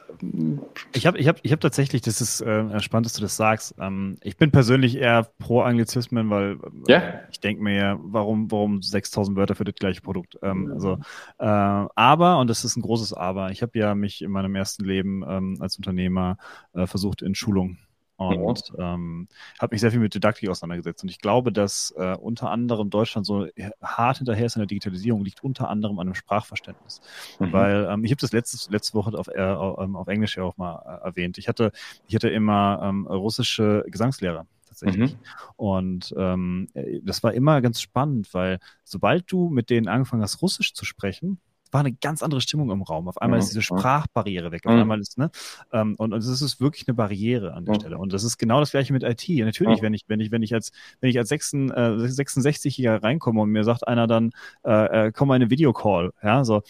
ich 0.92 1.06
habe 1.06 1.18
ich 1.18 1.28
hab, 1.28 1.38
ich 1.42 1.52
hab 1.52 1.60
tatsächlich, 1.60 2.02
das 2.02 2.20
ist 2.20 2.40
äh, 2.40 2.80
spannend, 2.80 3.06
dass 3.06 3.12
du 3.14 3.20
das 3.20 3.36
sagst. 3.36 3.74
Ähm, 3.78 4.16
ich 4.22 4.36
bin 4.36 4.50
persönlich 4.50 4.96
eher 4.96 5.28
pro 5.38 5.62
Anglizismen, 5.62 6.30
weil 6.30 6.58
äh, 6.88 6.92
yeah. 6.92 7.20
ich 7.30 7.40
denke 7.40 7.62
mir 7.62 7.74
ja, 7.74 7.98
warum, 8.00 8.50
warum 8.50 8.82
6000 8.82 9.36
Wörter 9.36 9.54
für 9.54 9.64
das 9.64 9.74
gleiche 9.74 10.00
Produkt? 10.00 10.38
Ähm, 10.42 10.70
also, 10.72 10.98
äh, 11.38 11.44
aber, 11.44 12.38
und 12.38 12.48
das 12.48 12.64
ist 12.64 12.76
ein 12.76 12.82
großes 12.82 13.12
Aber, 13.12 13.50
ich 13.50 13.62
habe 13.62 13.78
ja 13.78 13.94
mich 13.94 14.22
in 14.22 14.30
meinem 14.30 14.54
ersten 14.54 14.84
Leben 14.84 15.24
ähm, 15.28 15.56
als 15.60 15.76
Unternehmer 15.76 16.38
äh, 16.74 16.86
versucht, 16.86 17.22
in 17.22 17.34
Schulung 17.34 17.78
und 18.18 18.72
ja. 18.76 18.94
ähm, 18.94 19.28
habe 19.60 19.74
mich 19.74 19.80
sehr 19.80 19.92
viel 19.92 20.00
mit 20.00 20.12
Didaktik 20.12 20.48
auseinandergesetzt. 20.48 21.04
Und 21.04 21.08
ich 21.08 21.20
glaube, 21.20 21.52
dass 21.52 21.94
äh, 21.96 22.16
unter 22.16 22.50
anderem 22.50 22.90
Deutschland 22.90 23.26
so 23.26 23.46
hart 23.80 24.18
hinterher 24.18 24.46
ist 24.46 24.56
in 24.56 24.60
der 24.60 24.66
Digitalisierung, 24.66 25.24
liegt 25.24 25.44
unter 25.44 25.68
anderem 25.68 25.98
an 26.00 26.08
einem 26.08 26.14
Sprachverständnis. 26.14 27.00
Mhm. 27.38 27.52
Weil 27.52 27.88
ähm, 27.90 28.04
ich 28.04 28.10
habe 28.10 28.20
das 28.20 28.32
letzte, 28.32 28.72
letzte 28.72 28.94
Woche 28.94 29.16
auf, 29.16 29.28
äh, 29.28 29.40
auf 29.40 30.08
Englisch 30.08 30.36
ja 30.36 30.42
auch 30.42 30.56
mal 30.56 30.82
äh, 30.84 31.06
erwähnt. 31.06 31.38
Ich 31.38 31.48
hatte, 31.48 31.70
ich 32.08 32.14
hatte 32.14 32.28
immer 32.28 32.80
ähm, 32.82 33.06
russische 33.06 33.84
Gesangslehrer 33.86 34.46
tatsächlich. 34.66 35.12
Mhm. 35.14 35.18
Und 35.56 36.14
ähm, 36.16 36.68
äh, 36.74 37.00
das 37.02 37.22
war 37.22 37.32
immer 37.34 37.60
ganz 37.60 37.80
spannend, 37.80 38.34
weil 38.34 38.58
sobald 38.84 39.30
du 39.30 39.48
mit 39.48 39.70
denen 39.70 39.88
angefangen 39.88 40.22
hast, 40.22 40.42
Russisch 40.42 40.74
zu 40.74 40.84
sprechen, 40.84 41.40
war 41.70 41.80
eine 41.80 41.92
ganz 41.92 42.22
andere 42.22 42.40
Stimmung 42.40 42.70
im 42.70 42.82
Raum. 42.82 43.08
Auf 43.08 43.20
einmal 43.20 43.38
mhm. 43.38 43.42
ist 43.42 43.50
diese 43.50 43.62
Sprachbarriere 43.62 44.50
weg. 44.52 44.66
Auf 44.66 44.74
mhm. 44.74 44.80
einmal 44.80 45.00
ist, 45.00 45.18
ne? 45.18 45.30
Ähm, 45.72 45.94
und, 45.98 46.12
und 46.12 46.18
es 46.18 46.42
ist 46.42 46.60
wirklich 46.60 46.86
eine 46.88 46.94
Barriere 46.94 47.54
an 47.54 47.64
der 47.64 47.74
mhm. 47.74 47.80
Stelle. 47.80 47.98
Und 47.98 48.12
das 48.12 48.24
ist 48.24 48.38
genau 48.38 48.60
das 48.60 48.70
gleiche 48.70 48.92
mit 48.92 49.02
IT. 49.02 49.28
Natürlich, 49.28 49.82
wenn 49.82 49.94
ich, 49.94 50.04
wenn 50.08 50.20
ich, 50.20 50.30
wenn 50.30 50.42
ich 50.42 50.54
als, 50.54 50.72
wenn 51.00 51.10
ich 51.10 51.18
als 51.18 51.28
6, 51.28 51.52
äh, 51.52 51.56
66-Jähriger 51.56 53.02
reinkomme 53.02 53.40
und 53.40 53.50
mir 53.50 53.64
sagt 53.64 53.86
einer 53.86 54.06
dann, 54.06 54.30
äh, 54.64 55.06
äh, 55.06 55.12
komm 55.12 55.28
mal 55.28 55.36
in 55.36 55.42
eine 55.42 55.50
Videocall, 55.50 56.12
ja, 56.22 56.44
so, 56.44 56.62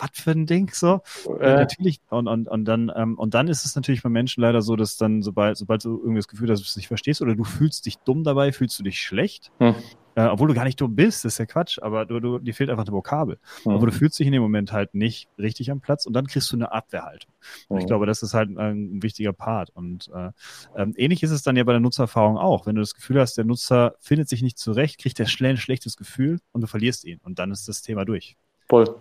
was 0.00 0.10
für 0.14 0.30
ein 0.30 0.46
Ding 0.46 0.70
so. 0.72 1.02
Äh. 1.40 1.54
Natürlich, 1.54 2.00
und, 2.08 2.26
und, 2.26 2.48
und 2.48 2.64
dann, 2.64 2.90
ähm, 2.94 3.18
und 3.18 3.34
dann 3.34 3.48
ist 3.48 3.64
es 3.64 3.76
natürlich 3.76 4.02
bei 4.02 4.08
Menschen 4.08 4.40
leider 4.40 4.62
so, 4.62 4.76
dass 4.76 4.96
dann, 4.96 5.22
sobald, 5.22 5.56
sobald 5.56 5.84
du 5.84 5.98
irgendwie 5.98 6.16
das 6.16 6.28
Gefühl 6.28 6.50
hast, 6.50 6.60
dass 6.60 6.68
du 6.68 6.70
es 6.70 6.76
nicht 6.76 6.88
verstehst 6.88 7.22
oder 7.22 7.34
du 7.34 7.44
fühlst 7.44 7.86
dich 7.86 7.98
dumm 7.98 8.24
dabei, 8.24 8.52
fühlst 8.52 8.78
du 8.78 8.82
dich 8.82 9.00
schlecht. 9.00 9.52
Hm. 9.58 9.74
Äh, 10.14 10.26
obwohl 10.26 10.48
du 10.48 10.54
gar 10.54 10.64
nicht 10.64 10.80
dumm 10.80 10.96
bist, 10.96 11.24
das 11.24 11.34
ist 11.34 11.38
ja 11.38 11.46
Quatsch, 11.46 11.78
aber 11.80 12.04
du, 12.04 12.20
du, 12.20 12.38
dir 12.38 12.54
fehlt 12.54 12.70
einfach 12.70 12.84
eine 12.84 12.92
Vokabel. 12.92 13.38
Mhm. 13.64 13.72
Aber 13.72 13.86
du 13.86 13.92
fühlst 13.92 14.18
dich 14.18 14.26
in 14.26 14.32
dem 14.32 14.42
Moment 14.42 14.72
halt 14.72 14.94
nicht 14.94 15.28
richtig 15.38 15.70
am 15.70 15.80
Platz 15.80 16.06
und 16.06 16.14
dann 16.14 16.26
kriegst 16.26 16.50
du 16.52 16.56
eine 16.56 16.72
Abwehrhaltung. 16.72 17.32
Und 17.68 17.78
ich 17.78 17.86
glaube, 17.86 18.06
das 18.06 18.22
ist 18.22 18.34
halt 18.34 18.50
ein, 18.56 19.02
wichtiger 19.02 19.32
Part. 19.32 19.70
Und 19.70 20.10
äh, 20.14 20.30
ähm, 20.76 20.94
ähnlich 20.96 21.22
ist 21.22 21.30
es 21.30 21.42
dann 21.42 21.56
ja 21.56 21.64
bei 21.64 21.72
der 21.72 21.80
Nutzererfahrung 21.80 22.36
auch. 22.36 22.66
Wenn 22.66 22.74
du 22.74 22.80
das 22.80 22.94
Gefühl 22.94 23.20
hast, 23.20 23.36
der 23.36 23.44
Nutzer 23.44 23.94
findet 24.00 24.28
sich 24.28 24.42
nicht 24.42 24.58
zurecht, 24.58 25.00
kriegt 25.00 25.18
er 25.20 25.26
schnell 25.26 25.52
ein 25.52 25.56
schlechtes 25.56 25.96
Gefühl 25.96 26.40
und 26.52 26.60
du 26.60 26.66
verlierst 26.66 27.04
ihn. 27.04 27.20
Und 27.22 27.38
dann 27.38 27.50
ist 27.50 27.68
das 27.68 27.82
Thema 27.82 28.04
durch. 28.04 28.36
Voll. 28.68 28.94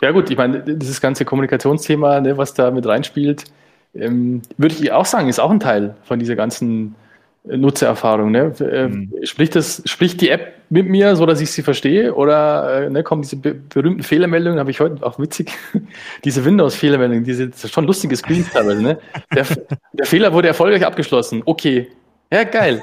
Ja 0.00 0.10
gut, 0.12 0.30
ich 0.30 0.36
meine, 0.36 0.62
dieses 0.62 1.00
ganze 1.00 1.24
Kommunikationsthema, 1.24 2.20
ne, 2.20 2.38
was 2.38 2.54
da 2.54 2.70
mit 2.70 2.86
reinspielt, 2.86 3.44
ähm, 3.94 4.42
würde 4.56 4.74
ich 4.74 4.92
auch 4.92 5.04
sagen, 5.04 5.28
ist 5.28 5.40
auch 5.40 5.50
ein 5.50 5.60
Teil 5.60 5.96
von 6.02 6.18
dieser 6.18 6.36
ganzen 6.36 6.94
Nutzererfahrung. 7.44 8.30
Ne? 8.30 8.52
Äh, 8.60 8.88
mhm. 8.88 9.12
Spricht, 9.22 9.56
das, 9.56 9.82
spricht 9.86 10.20
die 10.20 10.28
App 10.28 10.54
mit 10.68 10.88
mir, 10.88 11.16
so 11.16 11.26
dass 11.26 11.40
ich 11.40 11.50
sie 11.50 11.62
verstehe? 11.62 12.14
Oder 12.14 12.86
äh, 12.86 12.90
ne, 12.90 13.02
kommen 13.02 13.22
diese 13.22 13.36
be 13.36 13.54
berühmten 13.54 14.02
Fehlermeldungen, 14.02 14.58
habe 14.58 14.70
ich 14.70 14.80
heute 14.80 15.04
auch 15.04 15.18
witzig, 15.18 15.52
diese 16.24 16.44
Windows-Fehlermeldungen, 16.44 17.24
diese 17.24 17.50
schon 17.68 17.86
lustige 17.86 18.16
Screens 18.16 18.50
teilweise. 18.50 18.82
Ne? 18.82 18.98
Der, 19.34 19.46
der 19.92 20.06
Fehler 20.06 20.32
wurde 20.32 20.48
erfolgreich 20.48 20.84
abgeschlossen. 20.84 21.42
Okay. 21.44 21.88
Ja, 22.32 22.44
geil. 22.44 22.82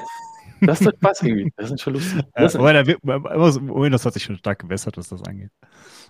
Das 0.60 0.80
ist 0.80 0.86
doch 0.86 0.96
Spaß 0.96 1.22
irgendwie. 1.22 1.52
Das 1.56 1.70
ist 1.70 1.80
schon 1.80 1.94
lustig. 1.94 2.22
Ja, 2.36 2.54
aber 2.54 2.72
der, 2.72 2.86
Windows 2.86 4.04
hat 4.04 4.14
sich 4.14 4.24
schon 4.24 4.36
stark 4.36 4.58
gewässert, 4.58 4.96
was 4.96 5.08
das 5.08 5.22
angeht. 5.22 5.50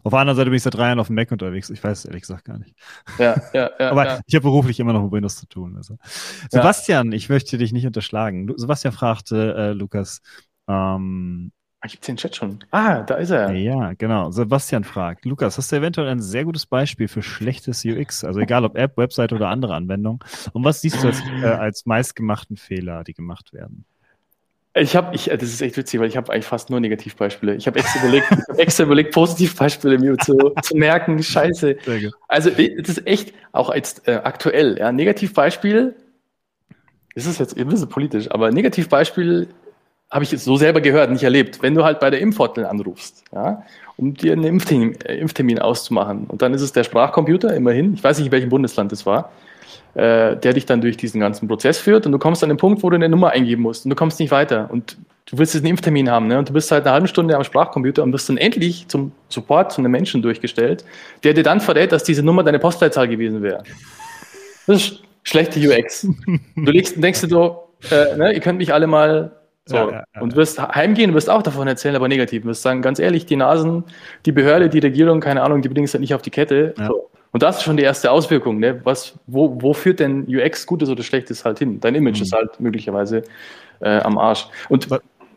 Auf 0.03 0.13
der 0.13 0.21
anderen 0.21 0.37
Seite 0.37 0.51
bin 0.51 0.57
ich 0.57 0.63
seit 0.63 0.75
drei 0.75 0.87
Jahren 0.87 1.01
auf 1.01 1.09
dem 1.09 1.17
Mac 1.17 1.31
unterwegs. 1.33 1.71
Ich 1.71 1.83
weiß 1.83 2.07
ehrlich 2.07 2.23
gesagt 2.23 2.45
gar 2.45 2.59
nicht. 2.59 2.75
Ja, 3.19 3.37
ja, 3.53 3.71
ja. 3.79 3.91
Aber 3.91 4.07
ja. 4.07 4.21
ich 4.27 4.35
habe 4.35 4.45
beruflich 4.45 4.81
immer 4.81 4.93
noch 4.93 5.03
mit 5.03 5.13
Windows 5.13 5.37
zu 5.37 5.47
tun. 5.47 5.77
Also. 5.77 5.97
Sebastian, 6.51 7.13
ja. 7.13 7.17
ich 7.17 7.29
möchte 7.29 7.59
dich 7.59 7.73
nicht 7.73 7.87
unterschlagen. 7.87 8.53
Sebastian 8.57 8.93
fragte 8.93 9.55
äh, 9.55 9.73
Lukas, 9.73 10.21
ähm, 10.69 11.53
Ah, 11.81 11.87
Gibt 11.87 12.03
es 12.03 12.07
den 12.07 12.17
Chat 12.17 12.35
schon? 12.35 12.59
Ah, 12.73 13.03
da 13.03 13.15
ist 13.15 13.31
er. 13.31 13.53
Ja, 13.53 13.93
genau. 13.93 14.33
Sebastian 14.33 14.83
fragt, 14.83 15.25
Lukas, 15.25 15.59
hast 15.59 15.71
du 15.71 15.77
eventuell 15.77 16.09
ein 16.09 16.21
sehr 16.21 16.45
gutes 16.45 16.67
Beispiel 16.67 17.07
für 17.07 17.23
schlechtes 17.23 17.85
UX? 17.85 18.25
Also 18.25 18.41
egal 18.41 18.65
ob 18.65 18.77
App, 18.77 18.97
Website 18.97 19.33
oder 19.33 19.49
andere 19.49 19.77
Anwendung. 19.77 20.25
Und 20.53 20.65
was 20.65 20.81
siehst 20.81 21.01
du 21.05 21.07
als, 21.07 21.23
äh, 21.41 21.47
als 21.47 21.87
meistgemachten 21.87 22.57
Fehler, 22.57 23.05
die 23.05 23.15
gemacht 23.15 23.53
werden? 23.53 23.85
Ich 24.81 24.97
habe, 24.97 25.15
ich, 25.15 25.25
das 25.25 25.43
ist 25.43 25.61
echt 25.61 25.77
witzig, 25.77 26.01
weil 26.01 26.09
ich 26.09 26.17
habe 26.17 26.33
eigentlich 26.33 26.45
fast 26.45 26.71
nur 26.71 26.81
Negativbeispiele. 26.81 27.55
Ich 27.57 27.67
habe 27.67 27.79
extra 27.79 28.01
überlegt, 28.01 28.27
ich 28.31 28.49
hab 28.49 28.59
extra 28.59 28.85
überlegt, 28.85 29.13
Positivbeispiele 29.13 29.99
mir 29.99 30.17
zu, 30.19 30.53
zu 30.63 30.77
merken. 30.77 31.23
Scheiße. 31.23 31.77
Also 32.29 32.51
das 32.51 32.89
ist 32.89 33.07
echt 33.07 33.35
auch 33.53 33.75
jetzt 33.75 34.07
äh, 34.07 34.21
aktuell. 34.23 34.79
Ja, 34.79 34.93
Negativbeispiel. 34.93 35.95
Das 37.15 37.27
ist 37.27 37.41
jetzt 37.41 37.57
ein 37.57 37.69
bisschen 37.69 37.89
politisch, 37.89 38.31
aber 38.31 38.51
Negativbeispiel 38.51 39.49
habe 40.11 40.25
ich 40.25 40.33
jetzt 40.33 40.45
so 40.45 40.57
selber 40.57 40.81
gehört, 40.81 41.11
nicht 41.11 41.25
erlebt. 41.25 41.63
Wenn 41.63 41.75
du 41.75 41.85
halt 41.85 42.01
bei 42.01 42.11
der 42.11 42.21
Impfhotline 42.21 42.69
anrufst, 42.69 43.25
ja, 43.33 43.65
um 43.97 44.15
dir 44.15 44.33
einen 44.33 44.45
Impftermin, 44.45 45.01
äh, 45.03 45.17
Impftermin 45.17 45.59
auszumachen, 45.59 46.25
und 46.29 46.41
dann 46.41 46.55
ist 46.55 46.63
es 46.63 46.73
der 46.73 46.85
Sprachcomputer, 46.85 47.55
immerhin. 47.55 47.95
Ich 47.95 48.05
weiß 48.05 48.19
nicht, 48.19 48.27
in 48.27 48.33
welchem 48.33 48.49
Bundesland 48.49 48.93
das 48.93 49.05
war 49.05 49.33
äh, 49.95 50.37
der 50.37 50.53
dich 50.53 50.67
dann 50.67 50.81
durch 50.81 50.97
diesen 50.97 51.21
ganzen 51.21 51.49
Prozess 51.49 51.79
führt 51.79 52.07
und 52.07 52.13
du 52.13 52.19
kommst 52.19 52.43
an 52.43 52.49
den 52.49 52.59
Punkt, 52.59 52.83
wo 52.83 52.91
du 52.91 52.97
eine 52.97 53.09
Nummer 53.09 53.31
eingeben 53.31 53.63
musst 53.63 53.85
und 53.85 53.91
du 53.91 53.97
kommst 53.97 54.21
nicht 54.21 54.31
weiter 54.31 54.69
und 54.71 54.97
du 55.27 55.39
willst 55.39 55.55
jetzt 55.55 55.63
einen 55.63 55.71
Impftermin 55.71 56.11
haben 56.11 56.27
ne? 56.27 56.39
und 56.39 56.49
du 56.49 56.53
bist 56.53 56.69
seit 56.69 56.85
einer 56.85 56.93
halben 56.93 57.07
Stunde 57.07 57.37
am 57.37 57.45
Sprachcomputer 57.45 58.03
und 58.03 58.13
wirst 58.13 58.29
dann 58.29 58.39
endlich 58.39 58.89
zum 58.89 59.13
Support 59.29 59.73
zu 59.73 59.81
einem 59.81 59.91
Menschen 59.91 60.23
durchgestellt, 60.23 60.85
der 61.25 61.35
dir 61.35 61.43
dann 61.43 61.61
verrät, 61.61 61.93
dass 61.93 62.05
diese 62.05 62.23
Nummer 62.23 62.43
deine 62.45 62.59
Postleitzahl 62.59 63.09
gewesen 63.09 63.43
wäre. 63.43 63.63
Das 64.67 64.83
ist 64.83 65.03
schlechte 65.23 65.61
UX. 65.61 66.07
Du 66.57 66.71
legst, 66.71 67.03
denkst 67.03 67.23
du 67.23 67.29
so, 67.29 67.69
äh, 67.91 68.17
ne, 68.17 68.33
ihr 68.33 68.41
könnt 68.41 68.59
mich 68.59 68.73
alle 68.73 68.87
mal 68.87 69.33
so, 69.69 69.77
ja, 69.77 69.91
ja, 69.91 70.05
ja, 70.15 70.21
und 70.23 70.35
wirst 70.35 70.59
heimgehen, 70.59 71.13
wirst 71.13 71.29
auch 71.29 71.43
davon 71.43 71.69
erzählen, 71.69 71.95
aber 71.95 72.09
negativ. 72.09 72.47
Wirst 72.47 72.63
sagen, 72.63 72.81
ganz 72.81 72.99
ehrlich, 72.99 73.27
die 73.27 73.37
Nasen, 73.37 73.85
die 74.25 74.33
Behörde, 74.33 74.71
die 74.71 74.79
Regierung, 74.79 75.21
keine 75.21 75.43
Ahnung, 75.43 75.61
die 75.61 75.69
bringen 75.69 75.85
es 75.85 75.93
halt 75.93 76.01
nicht 76.01 76.15
auf 76.15 76.23
die 76.23 76.31
Kette. 76.31 76.73
So. 76.87 77.11
Und 77.33 77.43
das 77.43 77.59
ist 77.59 77.63
schon 77.63 77.77
die 77.77 77.83
erste 77.83 78.11
Auswirkung. 78.11 78.59
Ne? 78.59 78.81
Was, 78.85 79.19
wo, 79.27 79.61
wo 79.61 79.75
führt 79.75 80.01
denn 80.01 80.27
UX 80.29 80.67
Gutes 80.67 80.89
oder 80.89 81.03
Schlechtes 81.03 81.45
halt 81.45 81.59
hin? 81.59 81.79
Dein 81.81 81.95
Image 81.95 82.19
mhm. 82.19 82.23
ist 82.23 82.33
halt 82.33 82.59
möglicherweise 82.61 83.23
äh, 83.81 84.01
am 84.01 84.19
Arsch. 84.19 84.47
Und 84.69 84.89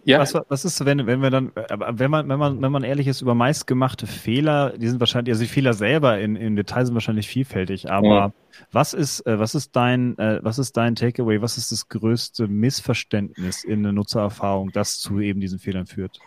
ja. 0.03 0.19
Was, 0.19 0.33
was 0.47 0.65
ist, 0.65 0.83
wenn, 0.83 1.05
wenn 1.05 1.21
wir 1.21 1.29
dann, 1.29 1.51
wenn 1.55 2.09
man, 2.09 2.27
wenn 2.27 2.39
man, 2.39 2.61
wenn 2.61 2.71
man 2.71 2.83
ehrlich 2.83 3.07
ist 3.07 3.21
über 3.21 3.35
meistgemachte 3.35 4.07
Fehler, 4.07 4.75
die 4.75 4.87
sind 4.87 4.99
wahrscheinlich, 4.99 5.31
also 5.31 5.43
die 5.43 5.49
Fehler 5.49 5.73
selber 5.73 6.19
in, 6.19 6.35
in 6.35 6.55
Details 6.55 6.87
sind 6.87 6.95
wahrscheinlich 6.95 7.27
vielfältig, 7.27 7.91
aber 7.91 8.07
ja. 8.07 8.33
was 8.71 8.95
ist, 8.95 9.25
äh, 9.27 9.37
was 9.37 9.53
ist 9.53 9.75
dein, 9.75 10.17
äh, 10.17 10.39
was 10.41 10.57
ist 10.57 10.75
dein 10.75 10.95
Takeaway? 10.95 11.41
Was 11.41 11.57
ist 11.57 11.71
das 11.71 11.87
größte 11.87 12.47
Missverständnis 12.47 13.63
in 13.63 13.83
der 13.83 13.91
Nutzererfahrung, 13.91 14.71
das 14.71 14.97
zu 14.97 15.19
eben 15.19 15.39
diesen 15.39 15.59
Fehlern 15.59 15.85
führt? 15.85 16.17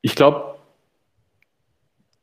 Ich 0.00 0.14
glaube, 0.14 0.57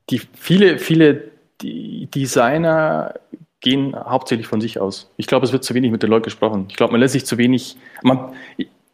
die 0.09 0.21
viele, 0.33 0.79
viele 0.79 1.31
Designer 1.61 3.15
gehen 3.61 3.95
hauptsächlich 3.95 4.47
von 4.47 4.61
sich 4.61 4.79
aus. 4.79 5.11
Ich 5.17 5.27
glaube, 5.27 5.45
es 5.45 5.51
wird 5.51 5.63
zu 5.63 5.73
wenig 5.73 5.91
mit 5.91 6.03
den 6.03 6.09
Leuten 6.09 6.25
gesprochen. 6.25 6.67
Ich 6.69 6.75
glaube, 6.75 6.91
man 6.91 7.01
lässt 7.01 7.13
sich 7.13 7.25
zu 7.25 7.37
wenig, 7.37 7.77
man, 8.03 8.33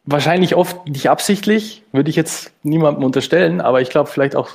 wahrscheinlich 0.05 0.55
oft 0.55 0.87
nicht 0.87 1.09
absichtlich, 1.09 1.83
würde 1.91 2.09
ich 2.09 2.15
jetzt 2.15 2.53
niemandem 2.63 3.03
unterstellen, 3.03 3.61
aber 3.61 3.81
ich 3.81 3.89
glaube 3.89 4.09
vielleicht 4.09 4.35
auch 4.35 4.49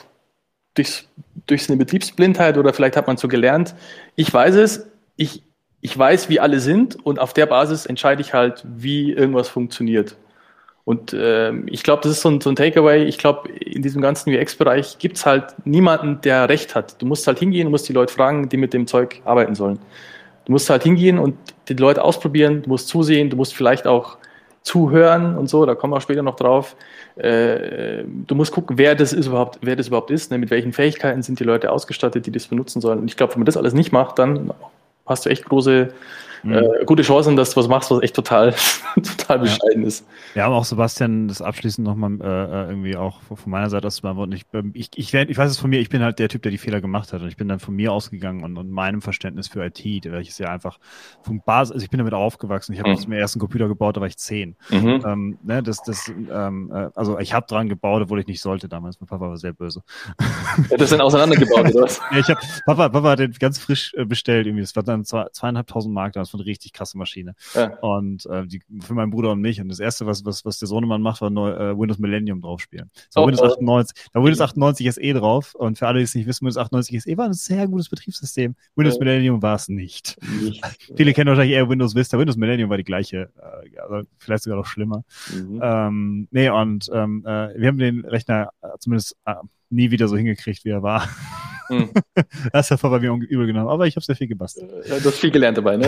durchs, 0.75 1.08
durch 1.46 1.68
eine 1.68 1.76
Betriebsblindheit 1.76 2.58
oder 2.58 2.72
vielleicht 2.72 2.96
hat 2.96 3.06
man 3.06 3.16
so 3.16 3.28
gelernt. 3.28 3.75
Ich 4.14 4.32
weiß 4.32 4.54
es, 4.56 4.86
ich, 5.16 5.42
ich 5.80 5.96
weiß, 5.96 6.28
wie 6.28 6.40
alle 6.40 6.60
sind 6.60 6.96
und 7.04 7.18
auf 7.18 7.32
der 7.32 7.46
Basis 7.46 7.86
entscheide 7.86 8.22
ich 8.22 8.34
halt, 8.34 8.64
wie 8.66 9.12
irgendwas 9.12 9.48
funktioniert. 9.48 10.16
Und 10.87 11.12
äh, 11.12 11.52
ich 11.66 11.83
glaube, 11.83 12.02
das 12.02 12.12
ist 12.12 12.21
so 12.21 12.31
ein, 12.31 12.40
so 12.40 12.49
ein 12.49 12.55
Takeaway. 12.55 13.02
Ich 13.07 13.19
glaube, 13.19 13.49
in 13.50 13.83
diesem 13.83 14.00
ganzen 14.00 14.33
UX-Bereich 14.33 14.99
gibt's 14.99 15.26
halt 15.26 15.47
niemanden, 15.64 16.21
der 16.21 16.49
Recht 16.49 16.76
hat. 16.76 17.02
Du 17.02 17.07
musst 17.07 17.26
halt 17.26 17.40
hingehen, 17.40 17.64
du 17.64 17.71
musst 17.71 17.88
die 17.88 17.93
Leute 17.93 18.14
fragen, 18.14 18.49
die 18.49 18.57
mit 18.57 18.73
dem 18.73 18.87
Zeug 18.87 19.21
arbeiten 19.25 19.57
sollen. 19.57 19.81
Du 20.45 20.52
musst 20.52 20.71
halt 20.71 20.85
hingehen 20.85 21.19
und 21.19 21.37
die 21.69 21.75
Leute 21.75 22.05
ausprobieren, 22.05 22.62
du 22.62 22.69
musst 22.69 22.87
zusehen, 22.87 23.31
du 23.31 23.37
musst 23.37 23.52
vielleicht 23.52 23.88
auch 23.88 24.19
zuhören 24.62 25.37
und 25.37 25.49
so, 25.49 25.66
da 25.66 25.75
kommen 25.75 25.93
wir 25.93 26.00
später 26.00 26.23
noch 26.23 26.37
drauf. 26.37 26.76
Äh, 27.16 28.05
du 28.05 28.35
musst 28.37 28.52
gucken, 28.52 28.78
wer 28.78 28.95
das 28.95 29.12
ist 29.12 29.26
überhaupt, 29.26 29.59
wer 29.62 29.75
das 29.75 29.88
überhaupt 29.88 30.12
ist, 30.12 30.31
ne? 30.31 30.38
mit 30.38 30.50
welchen 30.50 30.73
Fähigkeiten 30.73 31.21
sind 31.21 31.40
die 31.40 31.45
Leute 31.45 31.73
ausgestattet, 31.73 32.26
die 32.26 32.31
das 32.31 32.47
benutzen 32.47 32.81
sollen. 32.81 33.00
Und 33.00 33.11
ich 33.11 33.16
glaube, 33.16 33.35
wenn 33.35 33.40
man 33.40 33.47
das 33.47 33.57
alles 33.57 33.75
nicht 33.75 33.90
macht, 33.90 34.21
dann 34.21 34.52
hast 35.05 35.26
du 35.26 35.31
echt 35.31 35.47
große 35.47 35.88
mhm. 36.43 36.52
äh, 36.52 36.85
gute 36.85 37.02
Chancen, 37.02 37.37
dass 37.37 37.50
du 37.50 37.57
was 37.57 37.69
machst, 37.69 37.90
was 37.90 38.02
echt 38.02 38.14
total, 38.14 38.55
total 38.95 39.38
bescheiden 39.40 39.83
ja. 39.83 39.88
ist. 39.88 40.07
Ja, 40.35 40.47
aber 40.47 40.57
auch 40.57 40.64
Sebastian, 40.64 41.28
das 41.28 41.43
abschließend 41.43 41.87
nochmal 41.87 42.19
äh, 42.21 42.25
äh, 42.25 42.69
irgendwie 42.71 42.97
auch 42.97 43.21
von 43.23 43.50
meiner 43.50 43.71
Seite 43.71 43.87
aus 43.87 43.97
zu 43.97 44.02
beantworten. 44.02 44.33
Ich, 44.33 44.45
ähm, 44.52 44.71
ich, 44.75 44.90
ich, 44.97 45.14
ich 45.14 45.38
weiß 45.38 45.50
es 45.50 45.59
von 45.59 45.71
mir, 45.71 45.81
ich 45.81 45.88
bin 45.88 46.02
halt 46.02 46.19
der 46.19 46.28
Typ, 46.28 46.43
der 46.43 46.50
die 46.50 46.59
Fehler 46.59 46.81
gemacht 46.81 47.12
hat 47.12 47.23
und 47.23 47.28
ich 47.28 47.37
bin 47.37 47.49
dann 47.49 47.61
von 47.61 47.75
mir 47.75 47.93
ausgegangen 47.93 48.45
und, 48.45 48.57
und 48.57 48.71
meinem 48.71 49.02
Verständnis 49.02 49.49
für 49.49 49.64
IT, 49.64 49.85
welches 50.05 50.38
ja 50.38 50.50
einfach 50.50 50.78
vom 51.23 51.40
Basis, 51.40 51.73
also 51.73 51.85
ich 51.85 51.90
bin 51.90 51.99
damit 51.99 52.14
aufgewachsen. 52.14 52.73
Ich 52.73 52.81
habe 52.81 52.90
mhm. 52.90 53.09
mir 53.09 53.19
erst 53.19 53.37
einen 53.37 53.40
Computer 53.40 53.69
gebaut, 53.69 53.97
da 53.97 54.00
war 54.00 54.09
ich 54.09 54.19
zehn. 54.19 54.57
Mhm. 54.71 55.02
Ähm, 55.07 55.38
ne, 55.43 55.62
das, 55.62 55.83
das, 55.83 56.09
ähm, 56.09 56.71
äh, 56.73 56.88
also 56.95 57.19
ich 57.19 57.33
habe 57.33 57.47
dran 57.47 57.69
gebaut, 57.69 58.02
obwohl 58.02 58.21
ich 58.21 58.26
nicht 58.26 58.40
sollte 58.40 58.69
damals. 58.69 59.00
Mein 59.00 59.09
Papa 59.09 59.28
war 59.28 59.37
sehr 59.37 59.52
böse. 59.52 59.83
Ja, 60.71 60.76
das 60.76 60.90
sind 60.90 61.00
auseinandergebaut, 61.00 61.75
oder 61.75 61.83
was? 61.83 62.00
ja, 62.11 62.19
ich 62.19 62.28
hab, 62.28 62.38
Papa, 62.64 62.88
Papa 62.88 63.11
hat 63.11 63.19
den 63.19 63.33
ganz 63.33 63.59
frisch 63.59 63.95
äh, 63.95 64.05
bestellt 64.05 64.47
irgendwie. 64.47 64.62
Das 64.62 64.76
war 64.76 64.83
dann 64.83 65.05
zwei, 65.05 65.26
zweieinhalbtausend 65.33 65.95
Mark, 65.95 66.14
das 66.14 66.25
war 66.33 66.40
eine 66.40 66.47
richtig 66.47 66.73
krasse 66.73 66.99
Maschine. 66.99 67.35
Ja. 67.54 67.76
Und 67.78 68.26
äh, 68.26 68.47
die, 68.47 68.62
für 68.80 68.95
meinen 68.95 69.11
Bruder 69.11 69.33
und 69.33 69.40
mich. 69.40 69.61
Und 69.61 69.68
das 69.68 69.80
erste, 69.80 70.06
was, 70.06 70.25
was, 70.25 70.45
was 70.45 70.59
der 70.59 70.68
Sohnemann 70.68 71.02
macht, 71.02 71.21
war 71.21 71.30
neu, 71.30 71.50
äh, 71.50 71.78
Windows 71.78 71.99
Millennium 71.99 72.40
draufspielen. 72.40 72.90
So 73.11 73.23
oh, 73.23 73.26
Windows 73.26 73.42
oh. 73.42 73.52
98, 73.52 74.09
da 74.12 74.21
Windows 74.21 74.40
98 74.40 74.92
SE 74.92 75.14
drauf. 75.14 75.54
Und 75.54 75.78
für 75.78 75.87
alle, 75.87 75.99
die 75.99 76.04
es 76.04 76.14
nicht 76.14 76.26
wissen, 76.26 76.45
Windows 76.45 76.59
98 76.59 77.02
SE 77.02 77.16
war 77.16 77.26
ein 77.26 77.33
sehr 77.33 77.66
gutes 77.68 77.88
Betriebssystem. 77.88 78.54
Windows. 78.75 78.99
Millennium 78.99 79.42
war 79.42 79.56
es 79.56 79.68
nicht. 79.68 80.16
nicht. 80.42 80.64
Viele 80.97 81.12
kennen 81.12 81.28
wahrscheinlich 81.28 81.54
eher 81.54 81.68
Windows 81.68 81.95
Vista. 81.95 82.18
Windows 82.18 82.37
Millennium 82.37 82.71
war 82.71 82.76
die 82.76 82.85
gleiche, 82.85 83.30
äh, 83.37 83.78
also 83.78 84.09
vielleicht 84.18 84.45
sogar 84.45 84.59
noch 84.59 84.66
schlimmer. 84.66 85.04
Mhm. 85.33 85.61
Ähm, 85.62 86.28
nee, 86.30 86.49
und 86.49 86.90
ähm, 86.92 87.25
äh, 87.26 87.59
wir 87.59 87.68
haben 87.68 87.78
den 87.78 88.04
Rechner 88.04 88.50
äh, 88.62 88.68
zumindest 88.78 89.16
äh, 89.25 89.35
nie 89.71 89.90
wieder 89.90 90.09
so 90.09 90.16
hingekriegt, 90.16 90.64
wie 90.64 90.71
er 90.71 90.83
war. 90.83 91.09
Hm. 91.68 91.90
Das 92.52 92.70
hat 92.70 92.80
bei 92.80 92.99
mir 92.99 93.12
übel 93.12 93.46
genommen, 93.46 93.68
aber 93.68 93.87
ich 93.87 93.96
habe 93.96 94.04
sehr 94.04 94.16
viel 94.16 94.26
gebastelt. 94.26 94.70
Ja, 94.87 94.99
du 94.99 95.04
hast 95.06 95.18
viel 95.18 95.30
gelernt 95.30 95.58
dabei, 95.58 95.76
ne? 95.76 95.87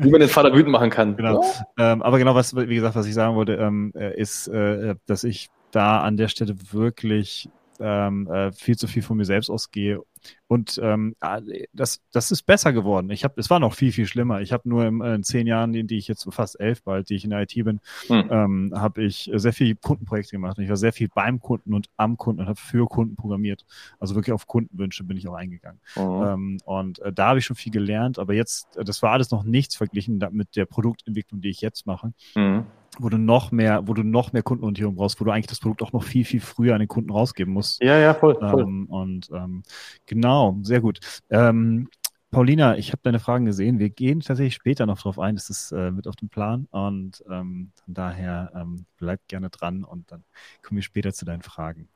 wie 0.00 0.10
man 0.10 0.20
den 0.20 0.28
Vater 0.28 0.52
wütend 0.52 0.70
machen 0.72 0.90
kann. 0.90 1.16
Genau. 1.16 1.42
Ja. 1.78 1.92
Ähm, 1.92 2.02
aber 2.02 2.18
genau, 2.18 2.34
was, 2.34 2.54
wie 2.54 2.74
gesagt, 2.74 2.96
was 2.96 3.06
ich 3.06 3.14
sagen 3.14 3.34
wollte, 3.34 3.54
ähm, 3.54 3.92
äh, 3.96 4.18
ist, 4.20 4.48
äh, 4.48 4.94
dass 5.06 5.24
ich 5.24 5.48
da 5.70 6.00
an 6.00 6.16
der 6.16 6.28
Stelle 6.28 6.54
wirklich 6.72 7.48
ähm, 7.80 8.26
äh, 8.28 8.52
viel 8.52 8.76
zu 8.76 8.86
viel 8.86 9.02
von 9.02 9.16
mir 9.16 9.24
selbst 9.24 9.50
ausgehe 9.50 10.00
und 10.46 10.78
ähm, 10.82 11.16
ah, 11.20 11.40
das, 11.72 12.02
das 12.12 12.30
ist 12.30 12.42
besser 12.44 12.72
geworden. 12.72 13.10
Ich 13.10 13.24
habe, 13.24 13.40
es 13.40 13.50
war 13.50 13.60
noch 13.60 13.74
viel, 13.74 13.92
viel 13.92 14.06
schlimmer. 14.06 14.40
Ich 14.40 14.52
habe 14.52 14.68
nur 14.68 14.84
in, 14.86 15.00
in, 15.00 15.22
zehn 15.22 15.46
Jahren, 15.46 15.74
in 15.74 15.86
die 15.86 15.98
ich 15.98 16.08
jetzt 16.08 16.26
fast 16.30 16.60
elf 16.60 16.82
bald, 16.82 17.08
die 17.08 17.14
ich 17.14 17.24
in 17.24 17.30
der 17.30 17.42
IT 17.42 17.54
bin, 17.54 17.80
hm. 18.06 18.28
ähm, 18.30 18.72
habe 18.74 19.02
ich 19.02 19.30
sehr 19.34 19.52
viel 19.52 19.74
Kundenprojekte 19.74 20.32
gemacht. 20.32 20.58
Und 20.58 20.64
ich 20.64 20.70
war 20.70 20.76
sehr 20.76 20.92
viel 20.92 21.08
beim 21.14 21.40
Kunden 21.40 21.74
und 21.74 21.88
am 21.96 22.16
Kunden 22.16 22.42
und 22.42 22.48
habe 22.48 22.60
für 22.60 22.86
Kunden 22.86 23.16
programmiert. 23.16 23.64
Also 23.98 24.14
wirklich 24.14 24.32
auf 24.32 24.46
Kundenwünsche 24.46 25.04
bin 25.04 25.16
ich 25.16 25.26
auch 25.28 25.34
eingegangen. 25.34 25.80
Mhm. 25.96 26.02
Ähm, 26.02 26.58
und 26.64 26.98
äh, 27.00 27.12
da 27.12 27.28
habe 27.28 27.38
ich 27.38 27.44
schon 27.44 27.56
viel 27.56 27.72
gelernt, 27.72 28.18
aber 28.18 28.34
jetzt, 28.34 28.76
äh, 28.76 28.84
das 28.84 29.02
war 29.02 29.12
alles 29.12 29.30
noch 29.30 29.44
nichts 29.44 29.76
verglichen 29.76 30.22
mit 30.32 30.56
der 30.56 30.66
Produktentwicklung, 30.66 31.40
die 31.40 31.50
ich 31.50 31.60
jetzt 31.60 31.86
mache. 31.86 32.12
Mhm 32.34 32.64
wo 32.98 33.08
du 33.08 33.18
noch 33.18 33.52
mehr, 33.52 33.86
wo 33.86 33.94
du 33.94 34.02
noch 34.02 34.32
mehr 34.32 34.42
Kundenorientierung 34.42 34.94
brauchst, 34.94 35.20
wo 35.20 35.24
du 35.24 35.30
eigentlich 35.30 35.46
das 35.46 35.60
Produkt 35.60 35.82
auch 35.82 35.92
noch 35.92 36.04
viel, 36.04 36.24
viel 36.24 36.40
früher 36.40 36.74
an 36.74 36.80
den 36.80 36.88
Kunden 36.88 37.10
rausgeben 37.10 37.52
musst. 37.52 37.82
Ja, 37.82 37.98
ja, 37.98 38.14
voll. 38.14 38.36
voll. 38.36 38.62
Ähm, 38.62 38.86
und 38.86 39.30
ähm, 39.32 39.62
genau, 40.06 40.56
sehr 40.62 40.80
gut. 40.80 41.00
Ähm, 41.30 41.88
Paulina, 42.30 42.76
ich 42.76 42.90
habe 42.90 43.00
deine 43.04 43.20
Fragen 43.20 43.44
gesehen. 43.44 43.78
Wir 43.78 43.90
gehen 43.90 44.18
tatsächlich 44.18 44.54
später 44.54 44.86
noch 44.86 45.00
drauf 45.00 45.20
ein. 45.20 45.36
Das 45.36 45.50
ist 45.50 45.70
äh, 45.70 45.92
mit 45.92 46.08
auf 46.08 46.16
dem 46.16 46.28
Plan. 46.28 46.66
Und 46.70 47.22
ähm, 47.30 47.70
von 47.84 47.94
daher 47.94 48.50
ähm, 48.56 48.86
bleib 48.96 49.20
gerne 49.28 49.50
dran 49.50 49.84
und 49.84 50.10
dann 50.10 50.24
kommen 50.62 50.76
wir 50.76 50.82
später 50.82 51.12
zu 51.12 51.24
deinen 51.24 51.42
Fragen. 51.42 51.88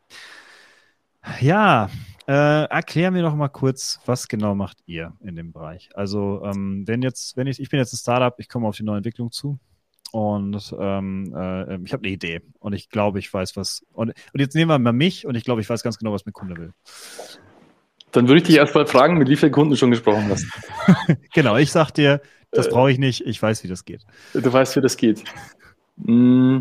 Ja, 1.40 1.90
äh, 2.28 2.64
erklär 2.64 3.10
mir 3.10 3.22
noch 3.22 3.34
mal 3.34 3.48
kurz, 3.48 4.00
was 4.06 4.28
genau 4.28 4.54
macht 4.54 4.78
ihr 4.86 5.12
in 5.20 5.34
dem 5.34 5.52
Bereich? 5.52 5.90
Also, 5.94 6.42
ähm, 6.44 6.86
wenn 6.86 7.02
jetzt, 7.02 7.36
wenn 7.36 7.48
ich, 7.48 7.60
ich 7.60 7.68
bin 7.68 7.80
jetzt 7.80 7.92
ein 7.92 7.98
Startup, 7.98 8.38
ich 8.38 8.48
komme 8.48 8.68
auf 8.68 8.76
die 8.76 8.84
neue 8.84 8.98
Entwicklung 8.98 9.32
zu 9.32 9.58
und 10.12 10.74
ähm, 10.78 11.34
äh, 11.36 11.76
ich 11.84 11.92
habe 11.92 12.04
eine 12.04 12.12
Idee 12.12 12.40
und 12.58 12.72
ich 12.72 12.88
glaube, 12.88 13.18
ich 13.18 13.32
weiß 13.32 13.56
was. 13.56 13.84
Und, 13.92 14.12
und 14.32 14.40
jetzt 14.40 14.54
nehmen 14.54 14.70
wir 14.70 14.78
mal 14.78 14.92
mich 14.92 15.26
und 15.26 15.34
ich 15.34 15.44
glaube, 15.44 15.60
ich 15.60 15.68
weiß 15.68 15.82
ganz 15.82 15.98
genau, 15.98 16.12
was 16.12 16.24
mein 16.24 16.32
Kunde 16.32 16.56
will. 16.56 16.72
Dann 18.12 18.26
würde 18.26 18.38
ich 18.38 18.46
dich 18.46 18.56
erstmal 18.56 18.86
fragen, 18.86 19.18
mit 19.18 19.28
wie 19.28 19.36
vielen 19.36 19.52
Kunden 19.52 19.70
du 19.70 19.76
schon 19.76 19.90
gesprochen 19.90 20.28
hast. 20.30 20.46
genau, 21.34 21.56
ich 21.56 21.70
sag 21.70 21.90
dir, 21.90 22.22
das 22.50 22.66
äh. 22.66 22.70
brauche 22.70 22.90
ich 22.90 22.98
nicht, 22.98 23.26
ich 23.26 23.40
weiß, 23.40 23.64
wie 23.64 23.68
das 23.68 23.84
geht. 23.84 24.02
Du 24.32 24.50
weißt, 24.50 24.76
wie 24.76 24.80
das 24.80 24.96
geht. 24.96 25.24
Mm, 25.96 26.60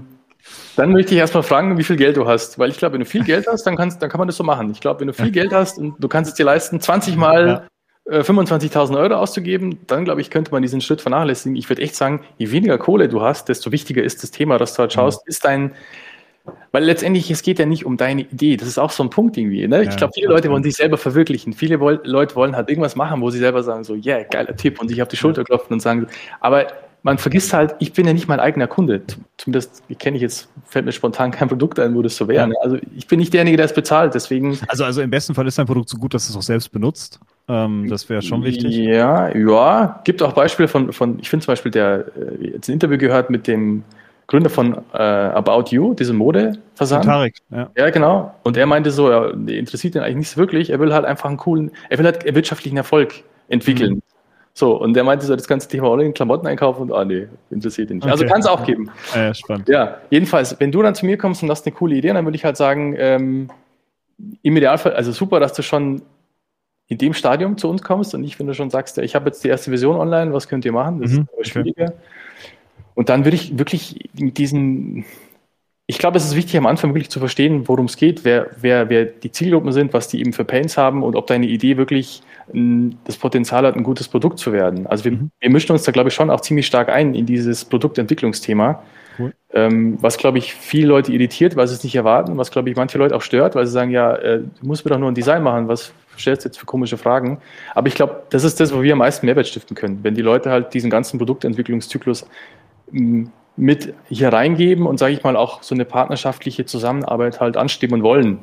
dann 0.75 0.91
möchte 0.91 1.13
ich 1.13 1.19
erstmal 1.19 1.43
fragen, 1.43 1.77
wie 1.77 1.83
viel 1.83 1.95
Geld 1.95 2.17
du 2.17 2.27
hast. 2.27 2.59
Weil 2.59 2.69
ich 2.69 2.77
glaube, 2.77 2.93
wenn 2.93 3.01
du 3.01 3.05
viel 3.05 3.23
Geld 3.23 3.47
hast, 3.47 3.63
dann, 3.63 3.77
kannst, 3.77 4.01
dann 4.01 4.09
kann 4.09 4.19
man 4.19 4.27
das 4.27 4.35
so 4.35 4.43
machen. 4.43 4.69
Ich 4.71 4.81
glaube, 4.81 4.99
wenn 4.99 5.07
du 5.07 5.13
viel 5.13 5.31
Geld 5.31 5.53
hast 5.53 5.77
und 5.77 5.95
du 5.99 6.07
kannst 6.07 6.31
es 6.31 6.35
dir 6.35 6.45
leisten, 6.45 6.81
20 6.81 7.15
Mal 7.15 7.47
ja. 7.47 7.67
25.000 8.09 8.93
äh, 8.93 8.97
Euro 8.97 9.15
auszugeben, 9.15 9.79
dann 9.87 10.05
glaube 10.05 10.21
ich, 10.21 10.29
könnte 10.29 10.51
man 10.51 10.61
diesen 10.61 10.81
Schritt 10.81 11.01
vernachlässigen. 11.01 11.55
Ich 11.55 11.69
würde 11.69 11.81
echt 11.81 11.95
sagen, 11.95 12.21
je 12.37 12.51
weniger 12.51 12.77
Kohle 12.77 13.09
du 13.09 13.21
hast, 13.21 13.49
desto 13.49 13.71
wichtiger 13.71 14.03
ist 14.03 14.23
das 14.23 14.31
Thema, 14.31 14.57
das 14.57 14.73
du 14.73 14.79
halt 14.79 14.93
schaust, 14.93 15.25
mhm. 15.25 15.29
ist 15.29 15.43
dein, 15.43 15.71
weil 16.71 16.85
letztendlich, 16.85 17.29
es 17.29 17.41
geht 17.41 17.59
ja 17.59 17.65
nicht 17.65 17.85
um 17.85 17.97
deine 17.97 18.21
Idee. 18.21 18.55
Das 18.55 18.67
ist 18.67 18.77
auch 18.77 18.91
so 18.91 19.03
ein 19.03 19.09
Punkt 19.09 19.37
irgendwie. 19.37 19.67
Ne? 19.67 19.81
Ich 19.83 19.89
ja, 19.89 19.95
glaube, 19.95 20.13
viele 20.13 20.27
Leute 20.27 20.49
wollen 20.49 20.63
sich 20.63 20.75
selber 20.75 20.97
verwirklichen. 20.97 21.51
Viele 21.51 21.75
Leute 22.03 22.35
wollen 22.35 22.55
halt 22.55 22.69
irgendwas 22.69 22.95
machen, 22.95 23.21
wo 23.21 23.29
sie 23.29 23.39
selber 23.39 23.61
sagen 23.63 23.83
so, 23.83 23.95
yeah, 23.95 24.23
geiler 24.23 24.55
Tipp 24.55 24.79
und 24.79 24.87
sich 24.87 25.01
auf 25.01 25.09
die 25.09 25.17
Schulter 25.17 25.43
klopfen 25.43 25.73
und 25.73 25.81
sagen, 25.81 26.07
aber 26.39 26.67
man 27.03 27.17
vergisst 27.17 27.53
halt, 27.53 27.75
ich 27.79 27.93
bin 27.93 28.05
ja 28.05 28.13
nicht 28.13 28.27
mein 28.27 28.39
eigener 28.39 28.67
Kunde. 28.67 29.01
Zumindest 29.37 29.83
kenne 29.99 30.17
ich 30.17 30.21
jetzt, 30.21 30.49
fällt 30.65 30.85
mir 30.85 30.91
spontan 30.91 31.31
kein 31.31 31.47
Produkt 31.47 31.79
ein, 31.79 31.95
wo 31.95 32.01
das 32.01 32.17
so 32.17 32.27
wäre. 32.27 32.49
Ja. 32.49 32.55
Also 32.61 32.77
ich 32.95 33.07
bin 33.07 33.19
nicht 33.19 33.33
derjenige, 33.33 33.57
der 33.57 33.65
es 33.67 33.73
bezahlt, 33.73 34.13
deswegen. 34.13 34.59
Also, 34.67 34.83
also 34.83 35.01
im 35.01 35.09
besten 35.09 35.33
Fall 35.33 35.47
ist 35.47 35.57
dein 35.57 35.67
Produkt 35.67 35.89
so 35.89 35.97
gut, 35.97 36.13
dass 36.13 36.27
du 36.27 36.33
es 36.33 36.37
auch 36.37 36.41
selbst 36.41 36.71
benutzt. 36.71 37.19
Ähm, 37.47 37.87
das 37.89 38.09
wäre 38.09 38.21
schon 38.21 38.43
wichtig. 38.43 38.75
Ja, 38.75 39.33
ja. 39.35 40.01
Gibt 40.03 40.21
auch 40.21 40.33
Beispiele 40.33 40.67
von, 40.67 40.91
von 40.91 41.19
ich 41.19 41.29
finde 41.29 41.45
zum 41.45 41.53
Beispiel, 41.53 41.71
der 41.71 42.05
äh, 42.17 42.47
jetzt 42.53 42.67
ein 42.67 42.73
Interview 42.73 42.97
gehört 42.97 43.29
mit 43.29 43.47
dem 43.47 43.83
Gründer 44.27 44.49
von 44.49 44.77
äh, 44.93 44.97
About 44.97 45.69
You, 45.69 45.93
diesem 45.93 46.17
Modeversand. 46.17 47.05
Tarek, 47.05 47.37
ja. 47.49 47.69
Ja, 47.77 47.89
genau. 47.89 48.35
Und 48.43 48.57
er 48.57 48.65
meinte 48.65 48.91
so, 48.91 49.07
er 49.07 49.33
interessiert 49.47 49.95
ihn 49.95 50.01
eigentlich 50.01 50.17
nicht 50.17 50.37
wirklich. 50.37 50.69
Er 50.69 50.79
will 50.81 50.93
halt 50.93 51.05
einfach 51.05 51.29
einen 51.29 51.37
coolen, 51.37 51.71
er 51.89 51.97
will 51.97 52.05
halt 52.05 52.25
wirtschaftlichen 52.35 52.75
Erfolg 52.75 53.23
entwickeln. 53.47 53.93
Mhm. 53.93 54.01
So, 54.57 54.75
und 54.75 54.95
der 54.95 55.03
meinte 55.03 55.23
so, 55.23 55.35
das 55.35 55.47
ganze 55.47 55.67
Thema 55.67 55.91
online 55.91 56.13
Klamotten 56.13 56.47
einkaufen 56.47 56.81
und, 56.81 56.91
ah, 56.91 57.05
nee, 57.05 57.27
interessiert 57.51 57.91
ihn 57.91 57.97
nicht. 57.97 58.07
Also 58.07 58.23
okay. 58.23 58.33
Also 58.33 58.33
kann 58.33 58.39
es 58.39 58.47
auch 58.47 58.65
geben. 58.65 58.89
Ja, 59.15 59.31
spannend. 59.31 59.69
Ja, 59.69 59.97
jedenfalls, 60.09 60.59
wenn 60.59 60.71
du 60.71 60.81
dann 60.81 60.95
zu 60.95 61.05
mir 61.05 61.15
kommst 61.15 61.43
und 61.43 61.51
hast 61.51 61.67
eine 61.67 61.75
coole 61.75 61.95
Idee, 61.95 62.11
dann 62.11 62.25
würde 62.25 62.35
ich 62.35 62.43
halt 62.43 62.57
sagen, 62.57 62.95
ähm, 62.97 63.51
im 64.41 64.57
Idealfall, 64.57 64.93
also 64.93 65.11
super, 65.11 65.39
dass 65.39 65.53
du 65.53 65.61
schon 65.61 66.01
in 66.87 66.97
dem 66.97 67.13
Stadium 67.13 67.59
zu 67.59 67.69
uns 67.69 67.83
kommst 67.83 68.15
und 68.15 68.21
nicht, 68.21 68.39
wenn 68.39 68.47
du 68.47 68.55
schon 68.55 68.71
sagst, 68.71 68.97
ich 68.97 69.13
habe 69.13 69.27
jetzt 69.27 69.43
die 69.43 69.47
erste 69.47 69.69
Version 69.69 69.95
online, 69.95 70.33
was 70.33 70.47
könnt 70.47 70.65
ihr 70.65 70.71
machen? 70.71 71.01
Das 71.01 71.11
mhm, 71.11 71.27
ist 71.39 71.49
schwieriger. 71.49 71.83
Okay. 71.83 71.93
Und 72.95 73.09
dann 73.09 73.25
würde 73.25 73.35
ich 73.35 73.59
wirklich 73.59 74.09
mit 74.17 74.39
diesen, 74.39 75.05
ich 75.89 75.99
glaube, 75.99 76.17
es 76.17 76.25
ist 76.25 76.35
wichtig 76.35 76.57
am 76.57 76.65
Anfang 76.65 76.93
wirklich 76.93 77.09
zu 77.09 77.19
verstehen, 77.19 77.65
worum 77.69 77.85
es 77.85 77.95
geht, 77.95 78.25
wer, 78.25 78.47
wer, 78.59 78.89
wer 78.89 79.05
die 79.05 79.31
Zielgruppen 79.31 79.71
sind, 79.71 79.93
was 79.93 80.09
die 80.09 80.19
eben 80.19 80.33
für 80.33 80.43
Pains 80.43 80.77
haben 80.77 81.01
und 81.01 81.15
ob 81.15 81.27
deine 81.27 81.47
Idee 81.47 81.77
wirklich 81.77 82.21
das 83.05 83.15
Potenzial 83.17 83.65
hat, 83.65 83.75
ein 83.75 83.83
gutes 83.83 84.09
Produkt 84.09 84.37
zu 84.37 84.51
werden. 84.51 84.85
Also 84.87 85.05
wir, 85.05 85.13
mhm. 85.13 85.31
wir 85.39 85.49
mischen 85.49 85.71
uns 85.71 85.83
da, 85.83 85.93
glaube 85.93 86.09
ich, 86.09 86.15
schon 86.15 86.29
auch 86.29 86.41
ziemlich 86.41 86.67
stark 86.67 86.89
ein 86.89 87.15
in 87.15 87.25
dieses 87.25 87.63
Produktentwicklungsthema. 87.63 88.83
Cool. 89.17 89.33
Ähm, 89.53 89.97
was, 90.01 90.17
glaube 90.17 90.37
ich, 90.37 90.53
viele 90.53 90.87
Leute 90.87 91.13
irritiert, 91.13 91.55
weil 91.55 91.67
sie 91.67 91.73
es 91.73 91.83
nicht 91.83 91.95
erwarten, 91.95 92.37
was, 92.37 92.51
glaube 92.51 92.69
ich, 92.69 92.75
manche 92.75 92.97
Leute 92.97 93.15
auch 93.15 93.21
stört, 93.21 93.55
weil 93.55 93.65
sie 93.65 93.71
sagen, 93.71 93.91
ja, 93.91 94.13
äh, 94.15 94.39
du 94.39 94.67
musst 94.67 94.83
mir 94.83 94.91
doch 94.91 94.99
nur 94.99 95.09
ein 95.09 95.15
Design 95.15 95.41
machen, 95.41 95.69
was 95.69 95.93
stellst 96.17 96.43
du 96.43 96.49
jetzt 96.49 96.57
für 96.57 96.65
komische 96.65 96.97
Fragen? 96.97 97.39
Aber 97.73 97.87
ich 97.87 97.95
glaube, 97.95 98.23
das 98.29 98.43
ist 98.43 98.59
das, 98.59 98.73
wo 98.73 98.81
wir 98.81 98.93
am 98.93 98.99
meisten 98.99 99.25
Mehrwert 99.25 99.47
stiften 99.47 99.75
können. 99.75 99.99
Wenn 100.03 100.15
die 100.15 100.21
Leute 100.21 100.51
halt 100.51 100.73
diesen 100.73 100.89
ganzen 100.89 101.17
Produktentwicklungszyklus 101.17 102.25
mit 103.57 103.93
hier 104.07 104.31
reingeben 104.31 104.85
und, 104.85 104.97
sage 104.97 105.13
ich 105.13 105.23
mal, 105.23 105.35
auch 105.35 105.63
so 105.63 105.75
eine 105.75 105.85
partnerschaftliche 105.85 106.65
Zusammenarbeit 106.65 107.39
halt 107.39 107.57
anstimmen 107.57 108.03
wollen. 108.03 108.39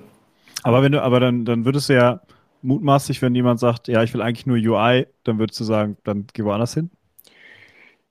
Aber 0.62 0.83
wenn 0.83 0.92
du, 0.92 1.03
aber 1.03 1.20
dann, 1.20 1.44
dann 1.44 1.64
würdest 1.64 1.88
du 1.88 1.94
ja 1.94 2.20
mutmaßlich, 2.62 3.22
wenn 3.22 3.35
jemand 3.35 3.61
sagt, 3.61 3.88
ja, 3.88 4.03
ich 4.03 4.12
will 4.14 4.22
eigentlich 4.22 4.46
nur 4.46 4.57
UI, 4.57 5.07
dann 5.22 5.38
würdest 5.38 5.61
du 5.61 5.64
sagen, 5.64 5.96
dann 6.05 6.27
geh 6.33 6.44
woanders 6.44 6.74
hin? 6.74 6.90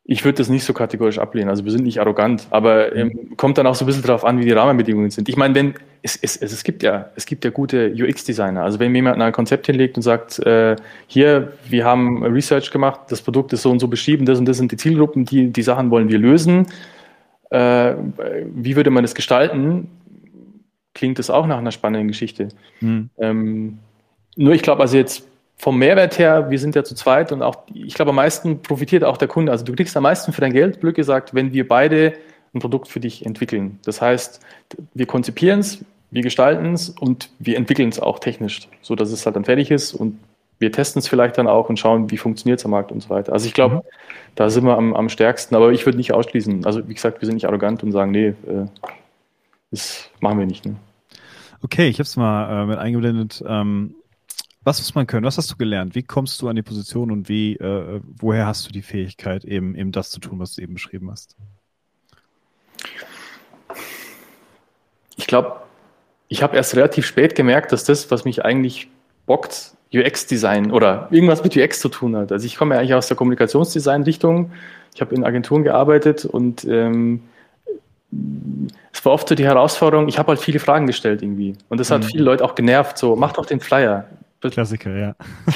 Ich 0.05 0.23
würde 0.25 0.37
das 0.37 0.49
nicht 0.49 0.63
so 0.63 0.73
kategorisch 0.73 1.17
ablehnen. 1.17 1.49
Also 1.49 1.63
wir 1.63 1.71
sind 1.71 1.83
nicht 1.83 1.99
arrogant, 1.99 2.47
aber 2.49 2.95
ähm, 2.95 3.35
kommt 3.37 3.57
dann 3.57 3.67
auch 3.67 3.75
so 3.75 3.85
ein 3.85 3.87
bisschen 3.87 4.03
darauf 4.03 4.25
an, 4.25 4.37
wie 4.39 4.45
die 4.45 4.51
Rahmenbedingungen 4.51 5.09
sind. 5.09 5.29
Ich 5.29 5.37
meine, 5.37 5.55
wenn 5.55 5.73
es, 6.03 6.17
es, 6.17 6.37
es, 6.37 6.63
gibt 6.63 6.83
ja 6.83 7.09
es 7.15 7.25
gibt 7.25 7.45
ja 7.45 7.49
gute 7.49 7.91
UX-Designer. 7.91 8.63
Also 8.63 8.77
wenn 8.79 8.91
mir 8.91 8.99
jemand 8.99 9.21
ein 9.21 9.31
Konzept 9.31 9.65
hinlegt 9.67 9.95
und 9.95 10.03
sagt, 10.03 10.37
äh, 10.39 10.75
hier 11.07 11.53
wir 11.69 11.85
haben 11.85 12.23
Research 12.23 12.71
gemacht, 12.71 12.99
das 13.07 13.21
Produkt 13.21 13.53
ist 13.53 13.61
so 13.61 13.71
und 13.71 13.79
so 13.79 13.87
beschrieben, 13.87 14.25
das 14.25 14.37
und 14.37 14.45
das 14.45 14.57
sind 14.57 14.71
die 14.71 14.77
Zielgruppen, 14.77 15.25
die 15.25 15.47
die 15.47 15.61
Sachen 15.61 15.89
wollen 15.91 16.09
wir 16.09 16.19
lösen. 16.19 16.67
Äh, 17.49 17.95
wie 18.53 18.75
würde 18.75 18.89
man 18.89 19.03
das 19.03 19.15
gestalten? 19.15 19.89
Klingt 20.93 21.19
das 21.19 21.29
auch 21.29 21.47
nach 21.47 21.57
einer 21.57 21.71
spannenden 21.71 22.09
Geschichte. 22.09 22.49
Hm. 22.79 23.09
Ähm, 23.17 23.79
nur 24.35 24.53
ich 24.53 24.61
glaube, 24.61 24.81
also 24.81 24.97
jetzt 24.97 25.25
vom 25.55 25.77
Mehrwert 25.77 26.19
her, 26.19 26.49
wir 26.49 26.59
sind 26.59 26.75
ja 26.75 26.83
zu 26.83 26.95
zweit 26.95 27.31
und 27.31 27.41
auch, 27.41 27.63
ich 27.73 27.93
glaube, 27.93 28.09
am 28.09 28.17
meisten 28.17 28.61
profitiert 28.61 29.03
auch 29.03 29.17
der 29.17 29.29
Kunde. 29.29 29.51
Also 29.51 29.63
du 29.63 29.73
kriegst 29.73 29.95
am 29.95 30.03
meisten 30.03 30.33
für 30.33 30.41
dein 30.41 30.51
Geld, 30.51 30.81
Glück 30.81 30.95
gesagt, 30.95 31.33
wenn 31.33 31.53
wir 31.53 31.67
beide 31.67 32.13
ein 32.53 32.59
Produkt 32.59 32.87
für 32.87 32.99
dich 32.99 33.25
entwickeln. 33.25 33.79
Das 33.85 34.01
heißt, 34.01 34.41
wir 34.93 35.05
konzipieren 35.05 35.61
es, 35.61 35.83
wir 36.13 36.21
gestalten 36.21 36.73
es 36.73 36.89
und 36.89 37.29
wir 37.39 37.57
entwickeln 37.57 37.89
es 37.89 37.99
auch 37.99 38.19
technisch, 38.19 38.67
so 38.81 38.95
dass 38.95 39.11
es 39.11 39.25
halt 39.25 39.35
dann 39.35 39.45
fertig 39.45 39.71
ist 39.71 39.93
und 39.93 40.19
wir 40.59 40.71
testen 40.71 40.99
es 40.99 41.07
vielleicht 41.07 41.37
dann 41.37 41.47
auch 41.47 41.69
und 41.69 41.77
schauen, 41.77 42.11
wie 42.11 42.17
funktioniert 42.17 42.59
es 42.59 42.65
am 42.65 42.71
Markt 42.71 42.91
und 42.91 43.01
so 43.01 43.09
weiter. 43.09 43.33
Also 43.33 43.47
ich 43.47 43.53
glaube, 43.53 43.77
mhm. 43.77 43.81
da 44.35 44.49
sind 44.49 44.63
wir 44.63 44.77
am, 44.77 44.93
am 44.93 45.09
stärksten, 45.09 45.55
aber 45.55 45.71
ich 45.71 45.85
würde 45.85 45.97
nicht 45.97 46.13
ausschließen. 46.13 46.65
Also 46.65 46.87
wie 46.87 46.93
gesagt, 46.93 47.19
wir 47.21 47.25
sind 47.25 47.35
nicht 47.35 47.47
arrogant 47.47 47.83
und 47.83 47.91
sagen, 47.91 48.11
nee, 48.11 48.27
äh, 48.27 48.67
das 49.71 50.09
machen 50.19 50.37
wir 50.37 50.45
nicht. 50.45 50.65
Ne? 50.65 50.75
Okay, 51.63 51.89
ich 51.89 51.95
habe 51.95 52.03
es 52.03 52.15
mal 52.15 52.63
äh, 52.63 52.65
mit 52.67 52.77
eingeblendet. 52.77 53.43
Ähm, 53.47 53.95
was 54.63 54.79
muss 54.79 54.95
man 54.95 55.07
können? 55.07 55.25
Was 55.25 55.37
hast 55.37 55.51
du 55.51 55.57
gelernt? 55.57 55.95
Wie 55.95 56.03
kommst 56.03 56.41
du 56.41 56.47
an 56.47 56.55
die 56.55 56.61
Position 56.61 57.11
und 57.11 57.27
wie, 57.27 57.55
äh, 57.55 57.99
woher 58.05 58.45
hast 58.45 58.67
du 58.67 58.71
die 58.71 58.83
Fähigkeit, 58.83 59.43
eben, 59.43 59.75
eben 59.75 59.91
das 59.91 60.11
zu 60.11 60.19
tun, 60.19 60.39
was 60.39 60.55
du 60.55 60.61
eben 60.61 60.75
beschrieben 60.75 61.09
hast? 61.11 61.35
Ich 65.17 65.27
glaube, 65.27 65.63
ich 66.27 66.43
habe 66.43 66.55
erst 66.55 66.75
relativ 66.75 67.05
spät 67.05 67.35
gemerkt, 67.35 67.71
dass 67.71 67.83
das, 67.83 68.09
was 68.11 68.25
mich 68.25 68.43
eigentlich 68.43 68.89
bockt, 69.25 69.73
UX-Design 69.93 70.71
oder 70.71 71.07
irgendwas 71.11 71.43
mit 71.43 71.55
UX 71.55 71.79
zu 71.79 71.89
tun 71.89 72.15
hat. 72.15 72.31
Also 72.31 72.45
ich 72.45 72.57
komme 72.57 72.75
ja 72.75 72.81
eigentlich 72.81 72.95
aus 72.95 73.07
der 73.07 73.17
Kommunikationsdesign-Richtung. 73.17 74.51
Ich 74.95 75.01
habe 75.01 75.13
in 75.13 75.23
Agenturen 75.23 75.63
gearbeitet 75.63 76.25
und 76.25 76.65
ähm, 76.65 77.21
es 78.91 79.05
war 79.05 79.13
oft 79.13 79.29
so 79.29 79.35
die 79.35 79.45
Herausforderung, 79.45 80.07
ich 80.07 80.17
habe 80.17 80.29
halt 80.29 80.39
viele 80.39 80.59
Fragen 80.59 80.87
gestellt 80.87 81.21
irgendwie. 81.21 81.55
Und 81.69 81.79
das 81.79 81.91
hat 81.91 82.03
mhm. 82.03 82.07
viele 82.07 82.23
Leute 82.23 82.43
auch 82.43 82.55
genervt, 82.55 82.97
so, 82.97 83.15
mach 83.15 83.33
doch 83.33 83.45
den 83.45 83.59
Flyer. 83.59 84.05
Klassiker, 84.41 84.95
ja. 84.95 85.15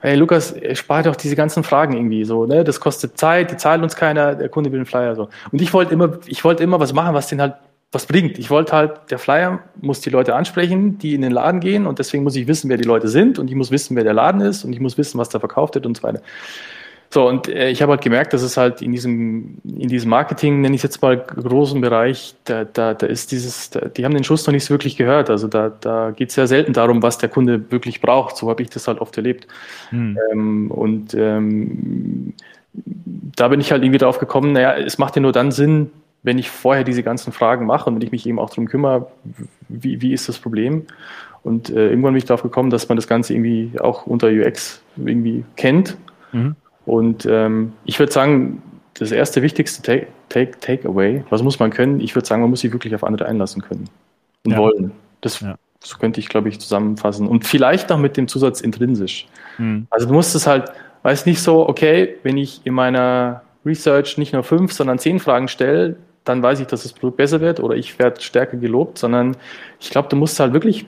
hey 0.00 0.16
Lukas, 0.16 0.54
spar 0.74 1.02
doch 1.02 1.16
diese 1.16 1.36
ganzen 1.36 1.62
Fragen 1.62 1.94
irgendwie 1.94 2.24
so, 2.24 2.44
ne? 2.44 2.64
Das 2.64 2.80
kostet 2.80 3.16
Zeit, 3.18 3.50
die 3.52 3.56
zahlt 3.56 3.82
uns 3.82 3.94
keiner, 3.94 4.34
der 4.34 4.48
Kunde 4.48 4.72
will 4.72 4.80
den 4.80 4.86
Flyer 4.86 5.14
so. 5.14 5.28
Und 5.52 5.62
ich 5.62 5.72
wollte 5.72 5.94
immer, 5.94 6.18
ich 6.26 6.44
wollte 6.44 6.62
immer 6.62 6.80
was 6.80 6.92
machen, 6.92 7.14
was 7.14 7.28
den 7.28 7.40
halt 7.40 7.54
was 7.90 8.06
bringt. 8.06 8.38
Ich 8.38 8.50
wollte 8.50 8.72
halt, 8.72 9.10
der 9.10 9.18
Flyer 9.18 9.60
muss 9.80 10.00
die 10.00 10.10
Leute 10.10 10.34
ansprechen, 10.34 10.98
die 10.98 11.14
in 11.14 11.22
den 11.22 11.32
Laden 11.32 11.60
gehen 11.60 11.86
und 11.86 11.98
deswegen 11.98 12.22
muss 12.22 12.36
ich 12.36 12.46
wissen, 12.46 12.68
wer 12.68 12.76
die 12.76 12.84
Leute 12.84 13.08
sind 13.08 13.38
und 13.38 13.48
ich 13.48 13.54
muss 13.54 13.70
wissen, 13.70 13.96
wer 13.96 14.04
der 14.04 14.12
Laden 14.12 14.42
ist 14.42 14.64
und 14.64 14.72
ich 14.72 14.80
muss 14.80 14.98
wissen, 14.98 15.18
was 15.18 15.30
da 15.30 15.38
verkauft 15.38 15.74
wird 15.74 15.86
und 15.86 15.96
so 15.96 16.02
weiter. 16.02 16.20
So, 17.10 17.26
und 17.26 17.48
äh, 17.48 17.70
ich 17.70 17.80
habe 17.80 17.92
halt 17.92 18.02
gemerkt, 18.02 18.34
dass 18.34 18.42
es 18.42 18.58
halt 18.58 18.82
in 18.82 18.92
diesem, 18.92 19.58
in 19.64 19.88
diesem 19.88 20.10
Marketing, 20.10 20.60
nenne 20.60 20.74
ich 20.74 20.80
es 20.80 20.82
jetzt 20.82 21.00
mal 21.00 21.16
großen 21.16 21.80
Bereich, 21.80 22.34
da, 22.44 22.64
da, 22.64 22.92
da 22.92 23.06
ist 23.06 23.32
dieses, 23.32 23.70
da, 23.70 23.80
die 23.88 24.04
haben 24.04 24.12
den 24.12 24.24
Schuss 24.24 24.46
noch 24.46 24.52
nicht 24.52 24.66
so 24.66 24.74
wirklich 24.74 24.98
gehört. 24.98 25.30
Also 25.30 25.48
da, 25.48 25.70
da 25.70 26.10
geht 26.10 26.28
es 26.28 26.34
sehr 26.34 26.46
selten 26.46 26.74
darum, 26.74 27.02
was 27.02 27.16
der 27.16 27.30
Kunde 27.30 27.70
wirklich 27.70 28.02
braucht. 28.02 28.36
So 28.36 28.50
habe 28.50 28.62
ich 28.62 28.68
das 28.68 28.88
halt 28.88 29.00
oft 29.00 29.16
erlebt. 29.16 29.46
Hm. 29.88 30.18
Ähm, 30.30 30.70
und 30.70 31.14
ähm, 31.14 32.34
da 32.74 33.48
bin 33.48 33.60
ich 33.60 33.72
halt 33.72 33.82
irgendwie 33.82 33.98
drauf 33.98 34.18
gekommen, 34.18 34.52
naja, 34.52 34.76
es 34.76 34.98
macht 34.98 35.16
ja 35.16 35.22
nur 35.22 35.32
dann 35.32 35.50
Sinn, 35.50 35.90
wenn 36.28 36.38
ich 36.38 36.50
vorher 36.50 36.84
diese 36.84 37.02
ganzen 37.02 37.32
Fragen 37.32 37.64
mache 37.64 37.88
und 37.88 37.96
wenn 37.96 38.02
ich 38.02 38.12
mich 38.12 38.26
eben 38.26 38.38
auch 38.38 38.50
darum 38.50 38.68
kümmere, 38.68 39.10
wie, 39.68 40.02
wie 40.02 40.12
ist 40.12 40.28
das 40.28 40.38
Problem? 40.38 40.84
Und 41.42 41.70
äh, 41.70 41.88
irgendwann 41.88 42.12
bin 42.12 42.18
ich 42.18 42.26
darauf 42.26 42.42
gekommen, 42.42 42.68
dass 42.68 42.90
man 42.90 42.96
das 42.96 43.08
Ganze 43.08 43.32
irgendwie 43.32 43.72
auch 43.80 44.06
unter 44.06 44.28
UX 44.28 44.82
irgendwie 44.96 45.42
kennt. 45.56 45.96
Mhm. 46.32 46.54
Und 46.84 47.24
ähm, 47.24 47.72
ich 47.86 47.98
würde 47.98 48.12
sagen, 48.12 48.62
das 48.92 49.10
erste 49.10 49.40
wichtigste 49.40 49.80
Take, 49.80 50.08
Take, 50.28 50.60
Takeaway, 50.60 51.24
was 51.30 51.42
muss 51.42 51.58
man 51.58 51.70
können? 51.70 52.00
Ich 52.00 52.14
würde 52.14 52.28
sagen, 52.28 52.42
man 52.42 52.50
muss 52.50 52.60
sich 52.60 52.72
wirklich 52.72 52.94
auf 52.94 53.04
andere 53.04 53.26
einlassen 53.26 53.62
können 53.62 53.88
und 54.44 54.52
ja. 54.52 54.58
wollen. 54.58 54.92
Das, 55.22 55.40
ja. 55.40 55.56
das, 55.80 55.98
könnte 55.98 56.20
ich, 56.20 56.28
glaube 56.28 56.50
ich, 56.50 56.60
zusammenfassen. 56.60 57.26
Und 57.26 57.46
vielleicht 57.46 57.88
noch 57.88 57.98
mit 57.98 58.18
dem 58.18 58.28
Zusatz 58.28 58.60
intrinsisch. 58.60 59.26
Mhm. 59.56 59.86
Also 59.88 60.06
du 60.06 60.12
musst 60.12 60.34
es 60.34 60.46
halt, 60.46 60.70
weiß 61.04 61.24
nicht 61.24 61.40
so, 61.40 61.66
okay, 61.66 62.16
wenn 62.22 62.36
ich 62.36 62.60
in 62.64 62.74
meiner 62.74 63.40
Research 63.64 64.18
nicht 64.18 64.34
nur 64.34 64.42
fünf, 64.42 64.72
sondern 64.74 64.98
zehn 64.98 65.18
Fragen 65.20 65.48
stelle, 65.48 65.96
dann 66.28 66.42
weiß 66.42 66.60
ich, 66.60 66.66
dass 66.66 66.82
das 66.82 66.92
Produkt 66.92 67.16
besser 67.16 67.40
wird 67.40 67.60
oder 67.60 67.76
ich 67.76 67.98
werde 67.98 68.20
stärker 68.20 68.56
gelobt, 68.56 68.98
sondern 68.98 69.36
ich 69.80 69.90
glaube, 69.90 70.08
du 70.08 70.16
musst 70.16 70.38
halt 70.40 70.52
wirklich 70.52 70.86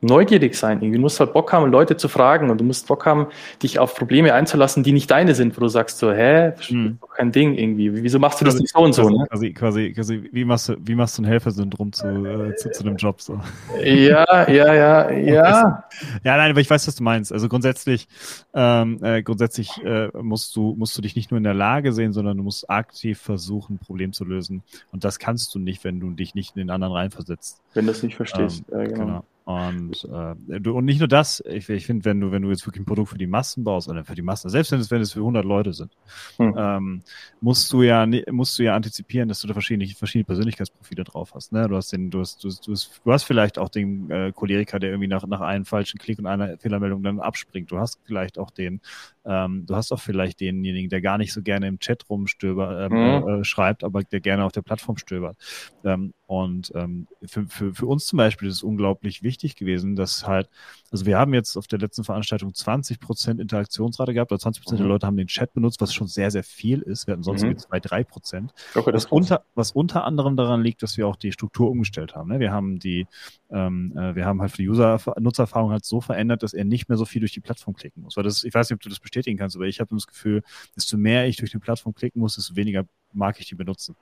neugierig 0.00 0.54
sein. 0.54 0.80
Du 0.80 0.98
musst 0.98 1.20
halt 1.20 1.32
Bock 1.32 1.52
haben, 1.52 1.70
Leute 1.70 1.96
zu 1.96 2.08
fragen 2.08 2.50
und 2.50 2.58
du 2.58 2.64
musst 2.64 2.86
Bock 2.86 3.06
haben, 3.06 3.26
dich 3.62 3.78
auf 3.78 3.94
Probleme 3.94 4.32
einzulassen, 4.32 4.82
die 4.82 4.92
nicht 4.92 5.10
deine 5.10 5.34
sind, 5.34 5.56
wo 5.56 5.60
du 5.60 5.68
sagst 5.68 5.98
so, 5.98 6.12
hä, 6.12 6.52
hm. 6.58 6.98
kein 7.16 7.32
Ding 7.32 7.54
irgendwie. 7.54 8.02
Wieso 8.02 8.18
machst 8.18 8.40
du 8.40 8.44
das 8.44 8.58
nicht 8.58 8.72
so 8.72 8.80
und 8.80 8.94
so? 8.94 9.08
Ne? 9.08 9.26
Quasi, 9.28 9.52
quasi, 9.52 9.92
quasi, 9.92 10.28
wie 10.32 10.44
machst 10.44 10.70
du, 10.70 10.76
wie 10.82 10.94
machst 10.94 11.18
du 11.18 11.22
ein 11.22 11.26
Helfersyndrom 11.26 11.92
zu, 11.92 12.06
äh, 12.06 12.54
zu, 12.56 12.70
zu 12.70 12.84
einem 12.84 12.96
Job 12.96 13.20
so? 13.20 13.40
Ja, 13.82 14.48
ja, 14.48 14.74
ja, 14.74 15.10
ja. 15.10 15.84
ja, 16.24 16.36
nein, 16.36 16.50
aber 16.50 16.60
ich 16.60 16.70
weiß, 16.70 16.86
was 16.86 16.96
du 16.96 17.02
meinst. 17.02 17.32
Also 17.32 17.48
grundsätzlich, 17.48 18.08
ähm, 18.54 18.98
äh, 19.02 19.22
grundsätzlich 19.22 19.84
äh, 19.84 20.08
musst 20.20 20.56
du, 20.56 20.74
musst 20.78 20.96
du 20.96 21.02
dich 21.02 21.14
nicht 21.14 21.30
nur 21.30 21.38
in 21.38 21.44
der 21.44 21.54
Lage 21.54 21.92
sehen, 21.92 22.12
sondern 22.12 22.36
du 22.38 22.42
musst 22.42 22.70
aktiv 22.70 23.20
versuchen, 23.20 23.74
ein 23.74 23.78
Problem 23.78 24.12
zu 24.12 24.24
lösen. 24.24 24.62
Und 24.92 25.04
das 25.04 25.18
kannst 25.18 25.54
du 25.54 25.58
nicht, 25.58 25.84
wenn 25.84 26.00
du 26.00 26.10
dich 26.10 26.34
nicht 26.34 26.56
in 26.56 26.60
den 26.60 26.70
anderen 26.70 26.94
reinversetzt. 26.94 27.60
Wenn 27.74 27.86
du 27.86 27.92
es 27.92 28.02
nicht 28.02 28.16
verstehst, 28.16 28.64
ähm, 28.72 28.78
ja, 28.78 28.84
genau. 28.86 29.04
genau. 29.04 29.24
Und, 29.44 30.04
äh, 30.04 30.68
und 30.68 30.84
nicht 30.84 30.98
nur 30.98 31.08
das, 31.08 31.42
ich, 31.46 31.68
ich 31.68 31.86
finde, 31.86 32.04
wenn 32.04 32.20
du, 32.20 32.30
wenn 32.30 32.42
du 32.42 32.50
jetzt 32.50 32.66
wirklich 32.66 32.82
ein 32.82 32.86
Produkt 32.86 33.10
für 33.10 33.18
die 33.18 33.26
Massen 33.26 33.64
baust, 33.64 33.88
oder 33.88 34.04
für 34.04 34.14
die 34.14 34.22
Massen, 34.22 34.50
selbst 34.50 34.70
wenn 34.70 34.80
es, 34.80 34.90
wenn 34.90 35.00
es 35.00 35.12
für 35.12 35.20
100 35.20 35.44
Leute 35.44 35.72
sind, 35.72 35.92
hm. 36.36 36.54
ähm, 36.56 37.02
musst 37.40 37.72
du 37.72 37.82
ja, 37.82 38.06
musst 38.30 38.58
du 38.58 38.62
ja 38.62 38.76
antizipieren, 38.76 39.28
dass 39.28 39.40
du 39.40 39.48
da 39.48 39.54
verschiedene, 39.54 39.88
verschiedene 39.88 40.24
Persönlichkeitsprofile 40.24 41.04
drauf 41.04 41.32
hast, 41.34 41.52
ne? 41.52 41.66
Du 41.68 41.76
hast 41.76 41.92
den, 41.92 42.10
du 42.10 42.20
hast, 42.20 42.44
du 42.44 42.48
hast, 42.48 42.66
du 42.66 42.72
hast, 42.72 43.00
du 43.04 43.12
hast 43.12 43.24
vielleicht 43.24 43.58
auch 43.58 43.68
den 43.68 44.10
äh, 44.10 44.32
Choleriker, 44.32 44.78
der 44.78 44.90
irgendwie 44.90 45.08
nach, 45.08 45.26
nach 45.26 45.40
einem 45.40 45.64
falschen 45.64 45.98
Klick 45.98 46.18
und 46.18 46.26
einer 46.26 46.58
Fehlermeldung 46.58 47.02
dann 47.02 47.20
abspringt. 47.20 47.70
Du 47.70 47.78
hast 47.78 47.98
vielleicht 48.04 48.38
auch 48.38 48.50
den, 48.50 48.80
ähm, 49.24 49.64
du 49.66 49.76
hast 49.76 49.92
auch 49.92 50.00
vielleicht 50.00 50.40
denjenigen, 50.40 50.88
der 50.88 51.00
gar 51.00 51.18
nicht 51.18 51.32
so 51.32 51.42
gerne 51.42 51.68
im 51.68 51.78
Chat 51.78 52.08
rumstöber, 52.08 52.86
ähm, 52.86 52.92
mhm. 52.92 53.28
äh, 53.28 53.44
schreibt, 53.44 53.84
aber 53.84 54.02
der 54.02 54.20
gerne 54.20 54.44
auf 54.44 54.52
der 54.52 54.62
Plattform 54.62 54.96
stöbert. 54.96 55.36
Ähm, 55.84 56.12
und 56.30 56.70
ähm, 56.76 57.08
für, 57.24 57.48
für, 57.48 57.74
für 57.74 57.86
uns 57.86 58.06
zum 58.06 58.18
Beispiel 58.18 58.46
ist 58.46 58.54
es 58.54 58.62
unglaublich 58.62 59.24
wichtig 59.24 59.56
gewesen, 59.56 59.96
dass 59.96 60.28
halt, 60.28 60.48
also 60.92 61.04
wir 61.04 61.18
haben 61.18 61.34
jetzt 61.34 61.56
auf 61.56 61.66
der 61.66 61.80
letzten 61.80 62.04
Veranstaltung 62.04 62.50
20% 62.50 63.40
Interaktionsrate 63.40 64.14
gehabt, 64.14 64.30
oder 64.30 64.40
20% 64.40 64.74
mhm. 64.74 64.76
der 64.76 64.86
Leute 64.86 65.08
haben 65.08 65.16
den 65.16 65.26
Chat 65.26 65.52
benutzt, 65.54 65.80
was 65.80 65.92
schon 65.92 66.06
sehr, 66.06 66.30
sehr 66.30 66.44
viel 66.44 66.82
ist. 66.82 67.08
Wir 67.08 67.14
hatten 67.14 67.24
sonst 67.24 67.42
mhm. 67.42 67.58
2, 67.58 67.78
3%. 67.78 68.50
Okay, 68.76 68.92
was, 68.92 69.06
unter, 69.06 69.44
was 69.56 69.72
unter 69.72 70.04
anderem 70.04 70.36
daran 70.36 70.62
liegt, 70.62 70.84
dass 70.84 70.96
wir 70.96 71.08
auch 71.08 71.16
die 71.16 71.32
Struktur 71.32 71.68
umgestellt 71.68 72.14
haben. 72.14 72.30
Ne? 72.30 72.38
Wir 72.38 72.52
haben 72.52 72.78
die, 72.78 73.08
ähm, 73.50 73.92
äh, 73.96 74.14
wir 74.14 74.24
haben 74.24 74.40
halt 74.40 74.52
für 74.52 74.58
die 74.58 74.68
User 74.68 75.00
Nutzererfahrung 75.18 75.72
halt 75.72 75.84
so 75.84 76.00
verändert, 76.00 76.44
dass 76.44 76.54
er 76.54 76.64
nicht 76.64 76.88
mehr 76.88 76.96
so 76.96 77.06
viel 77.06 77.18
durch 77.18 77.32
die 77.32 77.40
Plattform 77.40 77.74
klicken 77.74 78.04
muss. 78.04 78.16
Weil 78.16 78.22
das, 78.22 78.44
ich 78.44 78.54
weiß 78.54 78.70
nicht, 78.70 78.76
ob 78.76 78.82
du 78.82 78.88
das 78.88 79.00
bestätigen 79.20 79.38
kannst, 79.38 79.56
aber 79.56 79.66
ich 79.66 79.80
habe 79.80 79.94
das 79.94 80.06
Gefühl, 80.06 80.42
desto 80.76 80.96
mehr 80.96 81.26
ich 81.28 81.36
durch 81.36 81.50
die 81.50 81.58
Plattform 81.58 81.94
klicken 81.94 82.20
muss, 82.20 82.36
desto 82.36 82.56
weniger 82.56 82.84
mag 83.12 83.38
ich 83.40 83.48
die 83.48 83.54
benutzen. 83.54 83.96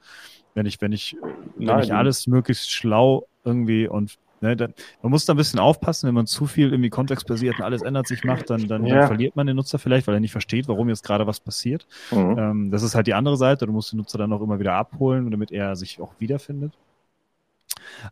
Wenn 0.55 0.67
ich, 0.67 0.81
wenn 0.81 0.93
ich, 0.93 1.17
wenn 1.57 1.79
ich 1.81 1.93
alles 1.93 2.27
möglichst 2.27 2.71
schlau 2.71 3.27
irgendwie 3.45 3.89
und 3.89 4.19
ne, 4.41 4.57
dann, 4.57 4.75
man 5.03 5.11
muss 5.11 5.25
da 5.25 5.35
ein 5.35 5.37
bisschen 5.37 5.59
aufpassen, 5.59 6.07
wenn 6.07 6.15
man 6.15 6.27
zu 6.27 6.47
viel 6.47 6.71
irgendwie 6.71 6.91
kontextbasiert 6.91 7.59
und 7.59 7.65
alles 7.65 7.83
ändert 7.83 8.07
sich 8.07 8.23
macht, 8.25 8.51
dann, 8.51 8.69
dann, 8.69 8.85
ja. 8.85 8.99
dann 8.99 9.07
verliert 9.07 9.35
man 9.35 9.47
den 9.47 9.57
Nutzer 9.57 9.79
vielleicht, 9.79 10.07
weil 10.07 10.15
er 10.15 10.21
nicht 10.21 10.33
versteht, 10.33 10.69
warum 10.69 10.89
jetzt 10.89 11.05
gerade 11.05 11.27
was 11.27 11.41
passiert. 11.41 11.87
Mhm. 12.11 12.39
Ähm, 12.39 12.71
das 12.71 12.83
ist 12.83 12.95
halt 12.95 13.07
die 13.07 13.15
andere 13.15 13.37
Seite. 13.37 13.67
Du 13.67 13.73
musst 13.73 13.93
den 13.93 13.97
Nutzer 13.97 14.19
dann 14.19 14.33
auch 14.33 14.43
immer 14.43 14.59
wieder 14.59 14.75
abholen, 14.75 15.31
damit 15.31 15.51
er 15.51 15.75
sich 15.77 16.01
auch 16.01 16.13
wiederfindet. 16.19 16.75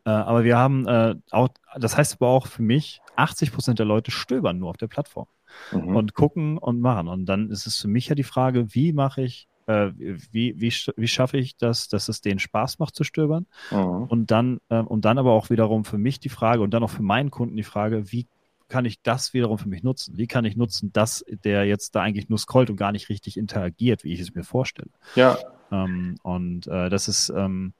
Äh, 0.04 0.10
aber 0.10 0.44
wir 0.44 0.56
haben 0.56 0.86
äh, 0.86 1.14
auch, 1.30 1.48
das 1.76 1.96
heißt 1.96 2.14
aber 2.14 2.28
auch 2.28 2.46
für 2.46 2.62
mich, 2.62 3.00
80 3.16 3.52
Prozent 3.52 3.78
der 3.78 3.86
Leute 3.86 4.10
stöbern 4.10 4.58
nur 4.58 4.70
auf 4.70 4.76
der 4.76 4.88
Plattform 4.88 5.26
mhm. 5.72 5.96
und 5.96 6.14
gucken 6.14 6.58
und 6.58 6.80
machen. 6.80 7.08
Und 7.08 7.26
dann 7.26 7.50
ist 7.50 7.66
es 7.66 7.80
für 7.80 7.88
mich 7.88 8.08
ja 8.08 8.14
die 8.14 8.24
Frage, 8.24 8.74
wie 8.74 8.92
mache 8.92 9.22
ich 9.22 9.48
äh, 9.66 9.90
wie, 9.96 10.60
wie, 10.60 10.72
wie 10.96 11.08
schaffe 11.08 11.38
ich 11.38 11.56
das, 11.56 11.88
dass 11.88 12.08
es 12.08 12.20
denen 12.20 12.38
Spaß 12.38 12.78
macht 12.78 12.94
zu 12.94 13.04
stöbern? 13.04 13.46
Mhm. 13.70 14.04
Und 14.04 14.30
dann, 14.30 14.60
äh, 14.68 14.80
und 14.80 15.04
dann 15.04 15.18
aber 15.18 15.32
auch 15.32 15.50
wiederum 15.50 15.84
für 15.84 15.98
mich 15.98 16.20
die 16.20 16.28
Frage 16.28 16.62
und 16.62 16.72
dann 16.72 16.82
auch 16.82 16.90
für 16.90 17.02
meinen 17.02 17.30
Kunden 17.30 17.56
die 17.56 17.64
Frage, 17.64 18.12
wie 18.12 18.26
kann 18.68 18.84
ich 18.84 19.02
das 19.02 19.32
wiederum 19.32 19.58
für 19.58 19.68
mich 19.68 19.82
nutzen? 19.82 20.16
Wie 20.16 20.26
kann 20.26 20.44
ich 20.44 20.56
nutzen, 20.56 20.92
dass 20.92 21.24
der 21.44 21.64
jetzt 21.66 21.94
da 21.94 22.02
eigentlich 22.02 22.28
nur 22.28 22.38
scrollt 22.38 22.70
und 22.70 22.76
gar 22.76 22.92
nicht 22.92 23.08
richtig 23.08 23.36
interagiert, 23.36 24.02
wie 24.04 24.12
ich 24.12 24.20
es 24.20 24.34
mir 24.34 24.44
vorstelle? 24.44 24.90
Ja. 25.14 25.38
Ähm, 25.70 26.16
und 26.22 26.66
äh, 26.66 26.88
das 26.88 27.08
ist, 27.08 27.28
ähm, 27.30 27.74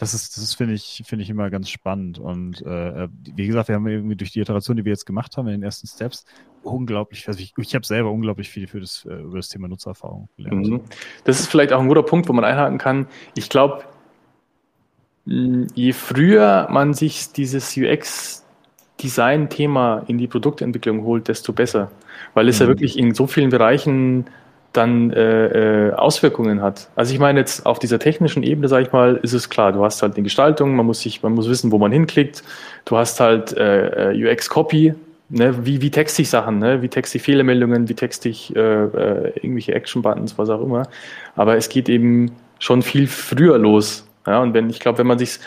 das 0.00 0.14
ist, 0.14 0.36
das 0.36 0.42
ist 0.42 0.54
finde 0.54 0.74
ich, 0.74 1.02
finde 1.04 1.22
ich 1.22 1.28
immer 1.28 1.50
ganz 1.50 1.68
spannend. 1.68 2.18
Und 2.18 2.62
äh, 2.62 3.06
wie 3.34 3.46
gesagt, 3.46 3.68
wir 3.68 3.74
haben 3.74 3.86
irgendwie 3.86 4.16
durch 4.16 4.32
die 4.32 4.40
Iteration, 4.40 4.78
die 4.78 4.86
wir 4.86 4.92
jetzt 4.92 5.04
gemacht 5.04 5.36
haben 5.36 5.46
in 5.48 5.52
den 5.52 5.62
ersten 5.62 5.86
Steps, 5.86 6.24
unglaublich, 6.62 7.28
also 7.28 7.38
ich, 7.38 7.52
ich 7.58 7.74
habe 7.74 7.84
selber 7.84 8.10
unglaublich 8.10 8.48
viel 8.48 8.66
für 8.66 8.80
das, 8.80 9.04
äh, 9.04 9.12
über 9.12 9.36
das 9.36 9.50
Thema 9.50 9.68
Nutzererfahrung 9.68 10.30
gelernt. 10.38 10.66
Mhm. 10.66 10.80
Das 11.24 11.38
ist 11.38 11.48
vielleicht 11.48 11.74
auch 11.74 11.80
ein 11.80 11.88
guter 11.88 12.02
Punkt, 12.02 12.30
wo 12.30 12.32
man 12.32 12.44
einhaken 12.44 12.78
kann. 12.78 13.08
Ich 13.34 13.50
glaube, 13.50 13.84
je 15.26 15.92
früher 15.92 16.66
man 16.70 16.94
sich 16.94 17.32
dieses 17.32 17.76
UX-Design-Thema 17.76 20.04
in 20.06 20.16
die 20.16 20.28
Produktentwicklung 20.28 21.04
holt, 21.04 21.28
desto 21.28 21.52
besser. 21.52 21.90
Weil 22.32 22.48
es 22.48 22.58
mhm. 22.58 22.64
ja 22.64 22.68
wirklich 22.68 22.98
in 22.98 23.12
so 23.12 23.26
vielen 23.26 23.50
Bereichen 23.50 24.30
dann 24.72 25.12
äh, 25.12 25.88
äh, 25.88 25.92
Auswirkungen 25.92 26.62
hat. 26.62 26.88
Also 26.94 27.12
ich 27.12 27.18
meine 27.18 27.40
jetzt 27.40 27.66
auf 27.66 27.78
dieser 27.78 27.98
technischen 27.98 28.42
Ebene, 28.42 28.68
sage 28.68 28.84
ich 28.84 28.92
mal, 28.92 29.18
ist 29.22 29.32
es 29.32 29.50
klar, 29.50 29.72
du 29.72 29.84
hast 29.84 30.02
halt 30.02 30.14
eine 30.14 30.22
Gestaltung, 30.22 30.76
man 30.76 30.86
muss 30.86 31.00
sich, 31.00 31.22
man 31.22 31.32
muss 31.32 31.48
wissen, 31.48 31.72
wo 31.72 31.78
man 31.78 31.90
hinklickt, 31.90 32.42
du 32.84 32.96
hast 32.96 33.18
halt 33.20 33.56
äh, 33.56 34.12
äh 34.12 34.32
UX-Copy, 34.32 34.94
ne, 35.28 35.66
wie, 35.66 35.82
wie 35.82 35.90
texte 35.90 36.22
ich 36.22 36.30
Sachen, 36.30 36.58
ne? 36.58 36.82
wie 36.82 36.88
texte 36.88 37.18
ich 37.18 37.24
Fehlermeldungen, 37.24 37.88
wie 37.88 37.94
texte 37.94 38.28
ich 38.28 38.54
äh, 38.54 38.60
äh, 38.60 39.32
irgendwelche 39.36 39.74
Action-Buttons, 39.74 40.38
was 40.38 40.48
auch 40.50 40.62
immer. 40.62 40.88
Aber 41.34 41.56
es 41.56 41.68
geht 41.68 41.88
eben 41.88 42.32
schon 42.58 42.82
viel 42.82 43.06
früher 43.08 43.58
los. 43.58 44.06
Ja, 44.26 44.40
und 44.40 44.54
wenn, 44.54 44.70
ich 44.70 44.80
glaube, 44.80 44.98
wenn 44.98 45.06
man 45.06 45.18
sich, 45.18 45.38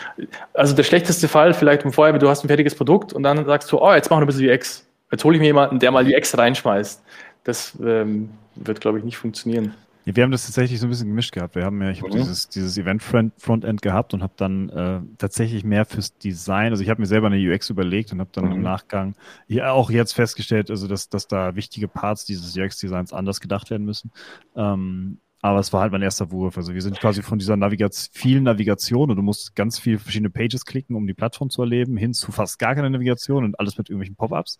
also 0.52 0.74
der 0.74 0.82
schlechteste 0.82 1.28
Fall 1.28 1.54
vielleicht 1.54 1.84
im 1.84 1.92
Vorher, 1.92 2.18
du 2.18 2.28
hast 2.28 2.44
ein 2.44 2.48
fertiges 2.48 2.74
Produkt 2.74 3.12
und 3.12 3.22
dann 3.22 3.44
sagst 3.46 3.70
du, 3.70 3.78
oh, 3.78 3.92
jetzt 3.94 4.10
machen 4.10 4.20
wir 4.20 4.24
ein 4.24 4.26
bisschen 4.26 4.50
UX 4.50 4.84
jetzt 5.14 5.24
hole 5.24 5.36
ich 5.36 5.40
mir 5.40 5.46
jemanden, 5.46 5.78
der 5.78 5.90
mal 5.90 6.04
die 6.04 6.14
X 6.14 6.36
reinschmeißt. 6.36 7.02
Das 7.44 7.78
ähm, 7.84 8.30
wird, 8.56 8.80
glaube 8.80 8.98
ich, 8.98 9.04
nicht 9.04 9.16
funktionieren. 9.16 9.74
Ja, 10.04 10.14
wir 10.16 10.22
haben 10.22 10.32
das 10.32 10.44
tatsächlich 10.44 10.80
so 10.80 10.86
ein 10.86 10.90
bisschen 10.90 11.08
gemischt 11.08 11.32
gehabt. 11.32 11.54
Wir 11.54 11.64
haben 11.64 11.80
ja, 11.80 11.90
ich 11.90 12.02
habe 12.02 12.10
mhm. 12.10 12.20
dieses, 12.20 12.48
dieses 12.48 12.76
Event-Frontend 12.76 13.80
gehabt 13.80 14.12
und 14.12 14.22
habe 14.22 14.34
dann 14.36 14.68
äh, 14.68 15.00
tatsächlich 15.16 15.64
mehr 15.64 15.86
fürs 15.86 16.18
Design, 16.18 16.72
also 16.72 16.82
ich 16.82 16.90
habe 16.90 17.00
mir 17.00 17.06
selber 17.06 17.28
eine 17.28 17.38
UX 17.38 17.70
überlegt 17.70 18.12
und 18.12 18.20
habe 18.20 18.30
dann 18.32 18.46
mhm. 18.46 18.52
im 18.52 18.62
Nachgang 18.62 19.14
ja 19.48 19.72
auch 19.72 19.90
jetzt 19.90 20.12
festgestellt, 20.12 20.70
also 20.70 20.88
dass, 20.88 21.08
dass 21.08 21.26
da 21.26 21.56
wichtige 21.56 21.88
Parts 21.88 22.26
dieses 22.26 22.54
UX-Designs 22.56 23.14
anders 23.14 23.40
gedacht 23.40 23.70
werden 23.70 23.86
müssen. 23.86 24.10
Ähm, 24.54 25.20
aber 25.44 25.58
es 25.58 25.74
war 25.74 25.82
halt 25.82 25.92
mein 25.92 26.00
erster 26.00 26.30
Wurf. 26.32 26.56
Also 26.56 26.72
wir 26.72 26.80
sind 26.80 26.98
quasi 26.98 27.20
von 27.20 27.38
dieser 27.38 27.58
Navigation, 27.58 28.10
vielen 28.14 28.44
Navigation 28.44 29.10
und 29.10 29.16
du 29.16 29.20
musst 29.20 29.54
ganz 29.54 29.78
viele 29.78 29.98
verschiedene 29.98 30.30
Pages 30.30 30.64
klicken, 30.64 30.96
um 30.96 31.06
die 31.06 31.12
Plattform 31.12 31.50
zu 31.50 31.60
erleben, 31.60 31.98
hin 31.98 32.14
zu 32.14 32.32
fast 32.32 32.58
gar 32.58 32.74
keine 32.74 32.88
Navigation 32.88 33.44
und 33.44 33.60
alles 33.60 33.76
mit 33.76 33.90
irgendwelchen 33.90 34.16
Pop-ups. 34.16 34.56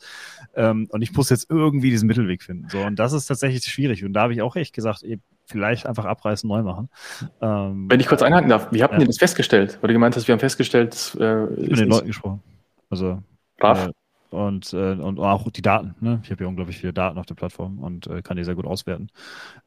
Ähm, 0.54 0.86
und 0.90 1.00
ich 1.00 1.14
muss 1.14 1.30
jetzt 1.30 1.48
irgendwie 1.48 1.88
diesen 1.88 2.06
Mittelweg 2.06 2.42
finden. 2.42 2.68
So, 2.68 2.82
und 2.82 2.98
das 2.98 3.14
ist 3.14 3.24
tatsächlich 3.24 3.64
schwierig. 3.64 4.04
Und 4.04 4.12
da 4.12 4.24
habe 4.24 4.34
ich 4.34 4.42
auch 4.42 4.56
echt 4.56 4.74
gesagt, 4.74 5.02
ey, 5.04 5.20
vielleicht 5.46 5.86
einfach 5.86 6.04
abreißen, 6.04 6.46
neu 6.46 6.62
machen. 6.62 6.90
Ähm, 7.40 7.86
Wenn 7.88 8.00
ich 8.00 8.06
kurz 8.06 8.20
einhaken 8.20 8.50
darf, 8.50 8.70
wie 8.70 8.82
habt 8.82 8.92
ihr 8.92 9.00
ja. 9.00 9.06
das 9.06 9.16
festgestellt? 9.16 9.78
Du 9.80 9.88
gemeint 9.88 10.14
hast, 10.16 10.28
wir 10.28 10.34
haben 10.34 10.40
festgestellt, 10.40 11.16
äh, 11.18 11.46
ich 11.62 11.70
mit 11.70 11.78
den 11.78 11.88
Leuten 11.88 12.08
gesprochen. 12.08 12.42
Also 12.90 13.22
Brav. 13.56 13.86
Äh, 13.86 13.92
und, 14.34 14.72
äh, 14.72 14.92
und 14.92 15.18
auch 15.18 15.50
die 15.50 15.62
Daten. 15.62 15.94
Ne? 16.00 16.20
Ich 16.22 16.30
habe 16.30 16.44
ja 16.44 16.48
unglaublich 16.48 16.78
viele 16.78 16.92
Daten 16.92 17.18
auf 17.18 17.26
der 17.26 17.34
Plattform 17.34 17.78
und 17.78 18.06
äh, 18.06 18.22
kann 18.22 18.36
die 18.36 18.44
sehr 18.44 18.54
gut 18.54 18.66
auswerten. 18.66 19.08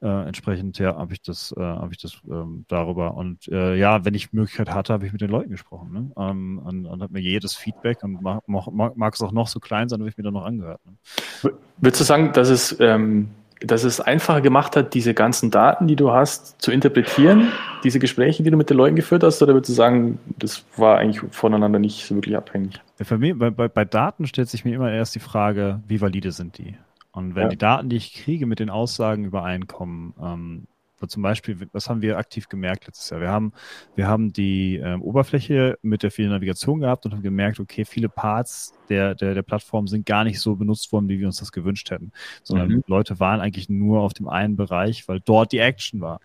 Äh, 0.01 0.27
entsprechend 0.27 0.77
ja, 0.79 0.95
habe 0.95 1.13
ich 1.13 1.21
das, 1.21 1.53
äh, 1.57 1.61
habe 1.61 1.91
ich 1.91 1.97
das 1.99 2.19
ähm, 2.29 2.65
darüber. 2.67 3.15
Und 3.15 3.47
äh, 3.47 3.75
ja, 3.75 4.05
wenn 4.05 4.13
ich 4.13 4.33
Möglichkeit 4.33 4.73
hatte, 4.73 4.93
habe 4.93 5.05
ich 5.05 5.11
mit 5.11 5.21
den 5.21 5.31
Leuten 5.31 5.49
gesprochen 5.49 5.91
ne? 5.91 6.11
ähm, 6.17 6.59
und, 6.63 6.85
und 6.85 7.01
habe 7.01 7.13
mir 7.13 7.21
jedes 7.21 7.55
Feedback 7.55 8.03
und 8.03 8.21
mag, 8.21 8.47
mag, 8.47 8.95
mag, 8.95 9.13
es 9.13 9.21
auch 9.21 9.31
noch 9.31 9.47
so 9.47 9.59
klein 9.59 9.89
sein, 9.89 9.99
habe 9.99 10.09
ich 10.09 10.17
mir 10.17 10.23
dann 10.23 10.33
noch 10.33 10.45
angehört. 10.45 10.81
Ne? 10.85 11.53
Würdest 11.77 12.01
du 12.01 12.05
sagen, 12.05 12.33
dass 12.33 12.49
es 12.49 12.75
ähm 12.79 13.29
dass 13.61 13.83
es 13.83 13.99
einfacher 13.99 14.41
gemacht 14.41 14.75
hat, 14.75 14.93
diese 14.93 15.13
ganzen 15.13 15.51
Daten, 15.51 15.87
die 15.87 15.95
du 15.95 16.11
hast, 16.11 16.61
zu 16.61 16.71
interpretieren, 16.71 17.47
diese 17.83 17.99
Gespräche, 17.99 18.43
die 18.43 18.51
du 18.51 18.57
mit 18.57 18.69
den 18.69 18.77
Leuten 18.77 18.95
geführt 18.95 19.23
hast, 19.23 19.41
oder 19.41 19.53
würdest 19.53 19.69
du 19.69 19.73
sagen, 19.73 20.19
das 20.37 20.63
war 20.75 20.99
eigentlich 20.99 21.21
voneinander 21.31 21.79
nicht 21.79 22.05
so 22.05 22.15
wirklich 22.15 22.37
abhängig? 22.37 22.81
Für 23.01 23.17
mich, 23.17 23.37
bei, 23.37 23.49
bei, 23.49 23.67
bei 23.67 23.85
Daten 23.85 24.27
stellt 24.27 24.49
sich 24.49 24.65
mir 24.65 24.75
immer 24.75 24.91
erst 24.91 25.15
die 25.15 25.19
Frage, 25.19 25.81
wie 25.87 26.01
valide 26.01 26.31
sind 26.31 26.57
die? 26.57 26.75
Und 27.11 27.35
wenn 27.35 27.43
ja. 27.43 27.49
die 27.49 27.57
Daten, 27.57 27.89
die 27.89 27.95
ich 27.95 28.13
kriege, 28.13 28.45
mit 28.45 28.59
den 28.59 28.69
Aussagen 28.69 29.25
übereinkommen, 29.25 30.13
ähm, 30.21 30.67
zum 31.05 31.21
Beispiel, 31.21 31.67
was 31.73 31.89
haben 31.89 32.01
wir 32.01 32.17
aktiv 32.17 32.49
gemerkt 32.49 32.87
letztes 32.87 33.09
Jahr? 33.09 33.21
Wir 33.21 33.29
haben, 33.29 33.53
wir 33.95 34.07
haben 34.07 34.33
die 34.33 34.77
ähm, 34.77 35.01
Oberfläche 35.03 35.77
mit 35.83 36.01
der 36.01 36.09
vielen 36.09 36.31
Navigation 36.31 36.79
gehabt 36.79 37.05
und 37.05 37.13
haben 37.13 37.21
gemerkt, 37.21 37.59
okay, 37.59 37.85
viele 37.85 38.09
Parts 38.09 38.73
der, 38.89 39.13
der, 39.13 39.35
der 39.35 39.43
Plattform 39.43 39.87
sind 39.87 40.05
gar 40.05 40.23
nicht 40.23 40.39
so 40.39 40.55
benutzt 40.55 40.91
worden, 40.91 41.09
wie 41.09 41.19
wir 41.19 41.27
uns 41.27 41.37
das 41.37 41.51
gewünscht 41.51 41.91
hätten, 41.91 42.11
sondern 42.43 42.69
mhm. 42.69 42.83
Leute 42.87 43.19
waren 43.19 43.41
eigentlich 43.41 43.69
nur 43.69 44.01
auf 44.01 44.13
dem 44.13 44.27
einen 44.27 44.55
Bereich, 44.55 45.07
weil 45.07 45.19
dort 45.19 45.51
die 45.51 45.59
Action 45.59 46.01
war, 46.01 46.19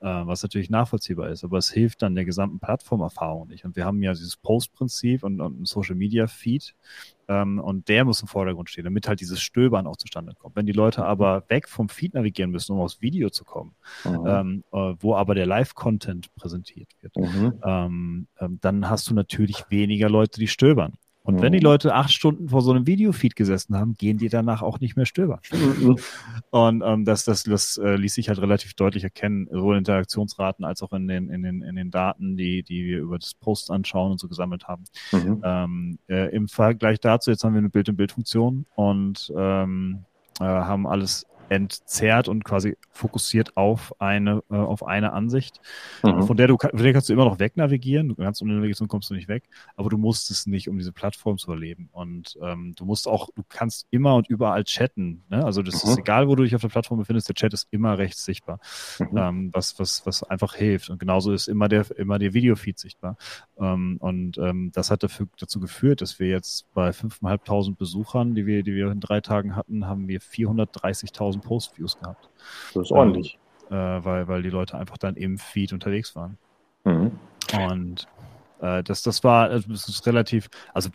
äh, 0.00 0.06
was 0.06 0.42
natürlich 0.42 0.70
nachvollziehbar 0.70 1.28
ist, 1.28 1.44
aber 1.44 1.58
es 1.58 1.70
hilft 1.70 2.02
dann 2.02 2.14
der 2.14 2.24
gesamten 2.24 2.58
Plattformerfahrung 2.58 3.48
nicht. 3.48 3.64
Und 3.64 3.76
wir 3.76 3.84
haben 3.84 4.02
ja 4.02 4.12
dieses 4.12 4.36
Post-Prinzip 4.36 5.22
und, 5.22 5.40
und 5.40 5.60
ein 5.60 5.64
Social-Media-Feed, 5.66 6.74
ähm, 7.28 7.58
und 7.58 7.88
der 7.88 8.04
muss 8.04 8.22
im 8.22 8.28
Vordergrund 8.28 8.70
stehen, 8.70 8.84
damit 8.84 9.08
halt 9.08 9.20
dieses 9.20 9.40
Stöbern 9.40 9.86
auch 9.86 9.96
zustande 9.96 10.34
kommt. 10.34 10.56
Wenn 10.56 10.66
die 10.66 10.72
Leute 10.72 11.04
aber 11.04 11.44
weg 11.48 11.68
vom 11.68 11.88
Feed 11.88 12.14
navigieren 12.14 12.50
müssen, 12.50 12.72
um 12.72 12.80
aufs 12.80 13.00
Video 13.00 13.30
zu 13.30 13.44
kommen, 13.44 13.74
mhm. 14.04 14.26
ähm, 14.26 14.64
äh, 14.72 14.94
wo 15.00 15.14
aber 15.14 15.34
der 15.34 15.46
Live-Content 15.46 16.34
präsentiert 16.36 16.90
wird, 17.00 17.16
mhm. 17.16 17.54
ähm, 17.64 18.26
ähm 18.40 18.58
dann 18.60 18.88
hast 18.88 19.10
du 19.10 19.14
natürlich 19.14 19.64
weniger 19.70 20.08
Leute, 20.08 20.38
die 20.40 20.48
stöbern. 20.48 20.94
Und 21.26 21.42
wenn 21.42 21.52
die 21.52 21.58
mhm. 21.58 21.64
Leute 21.64 21.94
acht 21.94 22.12
Stunden 22.12 22.48
vor 22.48 22.62
so 22.62 22.70
einem 22.70 22.86
Videofeed 22.86 23.34
gesessen 23.34 23.76
haben, 23.76 23.94
gehen 23.94 24.16
die 24.16 24.28
danach 24.28 24.62
auch 24.62 24.78
nicht 24.78 24.96
mehr 24.96 25.06
stöbern. 25.06 25.40
Mhm. 25.52 25.96
Und 26.50 26.82
ähm, 26.86 27.04
das, 27.04 27.24
das, 27.24 27.42
das 27.42 27.78
äh, 27.78 27.96
ließ 27.96 28.14
sich 28.14 28.28
halt 28.28 28.40
relativ 28.40 28.74
deutlich 28.74 29.02
erkennen, 29.02 29.48
sowohl 29.50 29.74
in 29.74 29.78
Interaktionsraten 29.80 30.64
als 30.64 30.82
auch 30.82 30.92
in 30.92 31.08
den, 31.08 31.28
in 31.28 31.42
den, 31.42 31.62
in 31.62 31.74
den 31.74 31.90
Daten, 31.90 32.36
die, 32.36 32.62
die 32.62 32.84
wir 32.84 33.00
über 33.00 33.18
das 33.18 33.34
Post 33.34 33.70
anschauen 33.70 34.12
und 34.12 34.20
so 34.20 34.28
gesammelt 34.28 34.68
haben. 34.68 34.84
Mhm. 35.12 35.40
Ähm, 35.44 35.98
äh, 36.08 36.34
Im 36.34 36.48
Vergleich 36.48 37.00
dazu, 37.00 37.30
jetzt 37.30 37.42
haben 37.44 37.54
wir 37.54 37.58
eine 37.58 37.70
Bild-in-Bild-Funktion 37.70 38.66
und 38.76 39.32
ähm, 39.36 40.04
äh, 40.38 40.44
haben 40.44 40.86
alles 40.86 41.26
entzerrt 41.48 42.28
und 42.28 42.44
quasi 42.44 42.76
fokussiert 42.90 43.56
auf 43.56 44.00
eine, 44.00 44.42
äh, 44.50 44.56
auf 44.56 44.86
eine 44.86 45.12
Ansicht, 45.12 45.60
mhm. 46.02 46.22
von, 46.22 46.36
der 46.36 46.48
du, 46.48 46.56
von 46.58 46.82
der 46.82 46.92
kannst 46.92 47.08
du 47.08 47.12
immer 47.12 47.24
noch 47.24 47.38
wegnavigieren. 47.38 48.08
Du 48.08 48.14
kannst 48.16 48.42
ohne 48.42 48.54
Navigation 48.54 48.88
kommst 48.88 49.10
du 49.10 49.14
nicht 49.14 49.28
weg, 49.28 49.44
aber 49.76 49.90
du 49.90 49.98
musst 49.98 50.30
es 50.30 50.46
nicht, 50.46 50.68
um 50.68 50.78
diese 50.78 50.92
Plattform 50.92 51.38
zu 51.38 51.50
erleben. 51.50 51.88
Und 51.92 52.38
ähm, 52.42 52.74
du 52.76 52.84
musst 52.84 53.06
auch, 53.08 53.28
du 53.34 53.42
kannst 53.48 53.86
immer 53.90 54.14
und 54.14 54.28
überall 54.28 54.64
chatten. 54.64 55.22
Ne? 55.28 55.44
Also 55.44 55.62
das 55.62 55.84
mhm. 55.84 55.90
ist 55.90 55.98
egal, 55.98 56.28
wo 56.28 56.34
du 56.34 56.42
dich 56.42 56.54
auf 56.54 56.62
der 56.62 56.68
Plattform 56.68 56.98
befindest, 56.98 57.28
der 57.28 57.34
Chat 57.34 57.52
ist 57.52 57.68
immer 57.70 57.98
rechts 57.98 58.24
sichtbar, 58.24 58.60
mhm. 58.98 59.16
ähm, 59.16 59.50
was, 59.52 59.78
was, 59.78 60.04
was 60.06 60.22
einfach 60.22 60.54
hilft. 60.54 60.90
Und 60.90 60.98
genauso 60.98 61.32
ist 61.32 61.48
immer 61.48 61.68
der, 61.68 61.86
immer 61.96 62.18
der 62.18 62.34
Videofeed 62.34 62.78
sichtbar. 62.78 63.16
Ähm, 63.58 63.96
und 64.00 64.38
ähm, 64.38 64.70
das 64.74 64.90
hat 64.90 65.02
dafür, 65.02 65.28
dazu 65.38 65.60
geführt, 65.60 66.00
dass 66.00 66.18
wir 66.18 66.28
jetzt 66.28 66.72
bei 66.74 66.90
5.500 66.90 67.76
Besuchern, 67.76 68.34
die 68.34 68.46
wir, 68.46 68.62
die 68.62 68.74
wir 68.74 68.90
in 68.90 69.00
drei 69.00 69.20
Tagen 69.20 69.56
hatten, 69.56 69.86
haben 69.86 70.08
wir 70.08 70.20
430.000 70.20 71.35
Postviews 71.40 71.98
gehabt. 71.98 72.28
Das 72.74 72.84
ist 72.84 72.92
ordentlich. 72.92 73.38
Ähm, 73.70 73.76
äh, 73.76 74.04
weil, 74.04 74.28
weil 74.28 74.42
die 74.42 74.50
Leute 74.50 74.78
einfach 74.78 74.98
dann 74.98 75.16
im 75.16 75.38
Feed 75.38 75.72
unterwegs 75.72 76.14
waren. 76.14 76.38
Mhm. 76.84 77.12
Und 77.68 78.08
äh, 78.60 78.82
das, 78.82 79.02
das 79.02 79.24
war, 79.24 79.48
das 79.48 79.66
ist 79.66 80.06
relativ, 80.06 80.48
also 80.72 80.90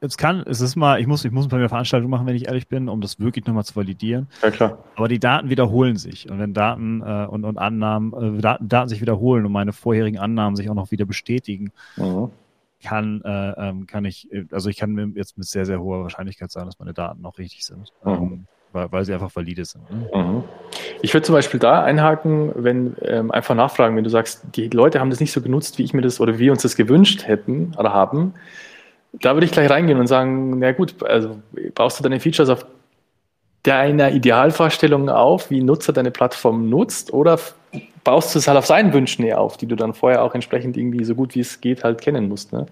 es 0.00 0.16
kann, 0.16 0.42
es 0.46 0.60
ist 0.60 0.76
mal, 0.76 1.00
ich 1.00 1.06
muss, 1.06 1.24
ich 1.24 1.32
muss 1.32 1.44
ein 1.44 1.50
paar 1.50 1.68
Veranstaltungen 1.68 2.10
machen, 2.10 2.26
wenn 2.26 2.36
ich 2.36 2.46
ehrlich 2.46 2.68
bin, 2.68 2.88
um 2.88 3.00
das 3.00 3.20
wirklich 3.20 3.44
nochmal 3.46 3.64
zu 3.64 3.76
validieren. 3.76 4.28
Ja, 4.42 4.50
klar. 4.50 4.78
Aber 4.96 5.08
die 5.08 5.18
Daten 5.18 5.50
wiederholen 5.50 5.96
sich. 5.96 6.30
Und 6.30 6.38
wenn 6.38 6.54
Daten 6.54 7.02
äh, 7.02 7.26
und, 7.28 7.44
und 7.44 7.58
Annahmen, 7.58 8.38
äh, 8.38 8.40
Daten, 8.40 8.68
Daten 8.68 8.88
sich 8.88 9.00
wiederholen 9.00 9.44
und 9.44 9.52
meine 9.52 9.72
vorherigen 9.72 10.18
Annahmen 10.18 10.56
sich 10.56 10.70
auch 10.70 10.74
noch 10.74 10.90
wieder 10.90 11.04
bestätigen, 11.04 11.72
mhm. 11.96 12.30
kann, 12.82 13.20
äh, 13.22 13.68
ähm, 13.68 13.86
kann 13.86 14.06
ich, 14.06 14.28
also 14.50 14.70
ich 14.70 14.78
kann 14.78 15.14
jetzt 15.14 15.36
mit 15.36 15.46
sehr, 15.46 15.66
sehr 15.66 15.80
hoher 15.80 16.02
Wahrscheinlichkeit 16.02 16.50
sagen, 16.50 16.66
dass 16.66 16.78
meine 16.78 16.94
Daten 16.94 17.20
noch 17.20 17.38
richtig 17.38 17.66
sind. 17.66 17.92
Mhm. 18.02 18.12
Ähm, 18.12 18.46
weil, 18.72 18.90
weil 18.92 19.04
sie 19.04 19.12
einfach 19.12 19.34
valide 19.34 19.64
sind. 19.64 19.90
Ne? 19.90 20.08
Mhm. 20.14 20.44
Ich 21.02 21.14
würde 21.14 21.24
zum 21.24 21.34
Beispiel 21.34 21.60
da 21.60 21.82
einhaken, 21.82 22.52
wenn 22.54 22.96
ähm, 23.02 23.30
einfach 23.30 23.54
nachfragen, 23.54 23.96
wenn 23.96 24.04
du 24.04 24.10
sagst, 24.10 24.42
die 24.54 24.68
Leute 24.68 25.00
haben 25.00 25.10
das 25.10 25.20
nicht 25.20 25.32
so 25.32 25.40
genutzt, 25.40 25.78
wie 25.78 25.84
ich 25.84 25.94
mir 25.94 26.02
das 26.02 26.20
oder 26.20 26.34
wie 26.34 26.44
wir 26.44 26.52
uns 26.52 26.62
das 26.62 26.76
gewünscht 26.76 27.26
hätten 27.26 27.72
oder 27.78 27.92
haben. 27.92 28.34
Da 29.12 29.34
würde 29.34 29.46
ich 29.46 29.52
gleich 29.52 29.70
reingehen 29.70 29.98
und 29.98 30.06
sagen, 30.06 30.58
na 30.58 30.72
gut, 30.72 31.02
also 31.02 31.38
baust 31.74 31.98
du 31.98 32.02
deine 32.02 32.20
Features 32.20 32.48
auf 32.48 32.66
deiner 33.66 34.12
Idealvorstellung 34.12 35.08
auf, 35.08 35.50
wie 35.50 35.62
Nutzer 35.62 35.92
deine 35.92 36.10
Plattform 36.10 36.68
nutzt, 36.68 37.12
oder 37.12 37.38
baust 38.04 38.34
du 38.34 38.38
es 38.38 38.46
halt 38.46 38.56
auf 38.56 38.66
seinen 38.66 38.92
Wünschen 38.92 39.24
eher 39.24 39.40
auf, 39.40 39.56
die 39.56 39.66
du 39.66 39.74
dann 39.74 39.92
vorher 39.92 40.22
auch 40.22 40.34
entsprechend 40.34 40.76
irgendwie 40.76 41.04
so 41.04 41.14
gut 41.16 41.34
wie 41.34 41.40
es 41.40 41.60
geht 41.60 41.82
halt 41.82 42.00
kennen 42.00 42.28
musst. 42.28 42.52
Ne? 42.52 42.66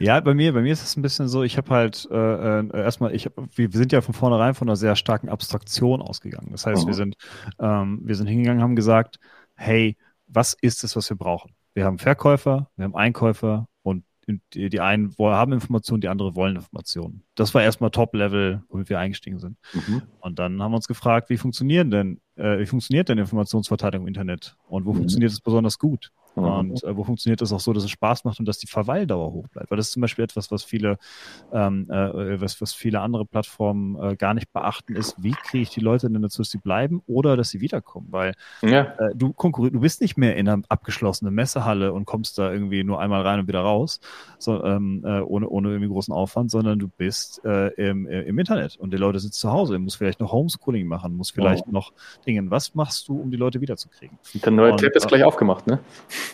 Ja, 0.00 0.18
bei 0.18 0.34
mir, 0.34 0.52
bei 0.52 0.60
mir 0.60 0.72
ist 0.72 0.82
es 0.82 0.96
ein 0.96 1.02
bisschen 1.02 1.28
so, 1.28 1.44
ich 1.44 1.56
habe 1.56 1.70
halt 1.70 2.08
äh, 2.10 2.16
äh, 2.60 2.66
erstmal, 2.74 3.14
ich 3.14 3.26
hab, 3.26 3.34
wir 3.54 3.68
sind 3.70 3.92
ja 3.92 4.00
von 4.00 4.12
vornherein 4.12 4.54
von 4.54 4.68
einer 4.68 4.76
sehr 4.76 4.96
starken 4.96 5.28
Abstraktion 5.28 6.02
ausgegangen. 6.02 6.48
Das 6.50 6.66
heißt, 6.66 6.82
mhm. 6.82 6.86
wir 6.88 6.94
sind, 6.94 7.14
ähm, 7.60 8.00
wir 8.02 8.16
sind 8.16 8.26
hingegangen, 8.26 8.60
haben 8.60 8.74
gesagt, 8.74 9.20
hey, 9.54 9.96
was 10.26 10.54
ist 10.60 10.82
es, 10.82 10.96
was 10.96 11.08
wir 11.08 11.16
brauchen? 11.16 11.52
Wir 11.74 11.84
haben 11.84 11.98
Verkäufer, 11.98 12.68
wir 12.76 12.84
haben 12.84 12.96
Einkäufer 12.96 13.68
die, 14.26 14.68
die 14.68 14.80
einen 14.80 15.14
haben 15.18 15.52
Informationen, 15.52 16.00
die 16.00 16.08
andere 16.08 16.34
wollen 16.34 16.56
Informationen. 16.56 17.22
Das 17.34 17.54
war 17.54 17.62
erstmal 17.62 17.90
Top-Level, 17.90 18.62
womit 18.68 18.88
wir 18.88 18.98
eingestiegen 18.98 19.38
sind. 19.38 19.56
Mhm. 19.72 20.02
Und 20.20 20.38
dann 20.38 20.62
haben 20.62 20.72
wir 20.72 20.76
uns 20.76 20.88
gefragt, 20.88 21.28
wie 21.30 21.36
funktionieren 21.36 21.90
denn, 21.90 22.20
äh, 22.36 22.58
wie 22.58 22.66
funktioniert 22.66 23.08
denn 23.08 23.18
Informationsverteilung 23.18 24.02
im 24.02 24.08
Internet 24.08 24.56
und 24.68 24.84
wo 24.86 24.92
mhm. 24.92 24.98
funktioniert 24.98 25.32
es 25.32 25.40
besonders 25.40 25.78
gut? 25.78 26.12
Mhm. 26.34 26.44
Und 26.44 26.84
äh, 26.84 26.96
wo 26.96 27.04
funktioniert 27.04 27.40
das 27.40 27.52
auch 27.52 27.60
so, 27.60 27.72
dass 27.72 27.84
es 27.84 27.90
Spaß 27.90 28.24
macht 28.24 28.38
und 28.38 28.46
dass 28.46 28.58
die 28.58 28.66
Verweildauer 28.66 29.32
hoch 29.32 29.48
bleibt? 29.48 29.70
Weil 29.70 29.76
das 29.76 29.88
ist 29.88 29.92
zum 29.92 30.02
Beispiel 30.02 30.24
etwas, 30.24 30.50
was 30.50 30.64
viele, 30.64 30.98
ähm, 31.52 31.88
äh, 31.90 32.40
was, 32.40 32.60
was 32.60 32.72
viele 32.72 33.00
andere 33.00 33.24
Plattformen 33.24 34.00
äh, 34.02 34.16
gar 34.16 34.34
nicht 34.34 34.52
beachten, 34.52 34.94
ist, 34.94 35.16
wie 35.22 35.32
kriege 35.32 35.62
ich 35.62 35.70
die 35.70 35.80
Leute 35.80 36.10
denn 36.10 36.22
dazu, 36.22 36.42
dass 36.42 36.50
sie 36.50 36.58
bleiben 36.58 37.02
oder 37.06 37.36
dass 37.36 37.50
sie 37.50 37.60
wiederkommen? 37.60 38.08
Weil 38.10 38.34
ja. 38.62 38.94
äh, 38.98 39.14
du 39.14 39.32
konkurrierst, 39.32 39.74
du 39.74 39.80
bist 39.80 40.00
nicht 40.00 40.16
mehr 40.16 40.36
in 40.36 40.48
einer 40.48 40.62
abgeschlossenen 40.68 41.34
Messehalle 41.34 41.92
und 41.92 42.04
kommst 42.04 42.38
da 42.38 42.52
irgendwie 42.52 42.84
nur 42.84 43.00
einmal 43.00 43.22
rein 43.22 43.40
und 43.40 43.48
wieder 43.48 43.60
raus, 43.60 44.00
so, 44.38 44.62
ähm, 44.64 45.02
äh, 45.04 45.20
ohne, 45.20 45.48
ohne 45.48 45.70
irgendwie 45.70 45.88
großen 45.88 46.14
Aufwand, 46.14 46.50
sondern 46.50 46.78
du 46.78 46.88
bist 46.88 47.44
äh, 47.44 47.68
im, 47.74 48.06
äh, 48.06 48.22
im 48.22 48.38
Internet 48.38 48.76
und 48.76 48.92
die 48.92 48.96
Leute 48.96 49.18
sitzen 49.20 49.38
zu 49.38 49.52
Hause, 49.52 49.74
du 49.74 49.78
musst 49.80 49.96
vielleicht 49.96 50.20
noch 50.20 50.32
Homeschooling 50.32 50.86
machen, 50.86 51.16
musst 51.16 51.32
vielleicht 51.32 51.64
oh. 51.68 51.72
noch 51.72 51.92
Dinge. 52.26 52.50
Was 52.50 52.74
machst 52.74 53.08
du, 53.08 53.20
um 53.20 53.30
die 53.30 53.36
Leute 53.36 53.60
wiederzukriegen? 53.60 54.18
Der 54.34 54.52
neue 54.52 54.76
Tab 54.76 54.92
ist 54.94 55.08
gleich 55.08 55.24
aufgemacht, 55.24 55.66
ne? 55.66 55.78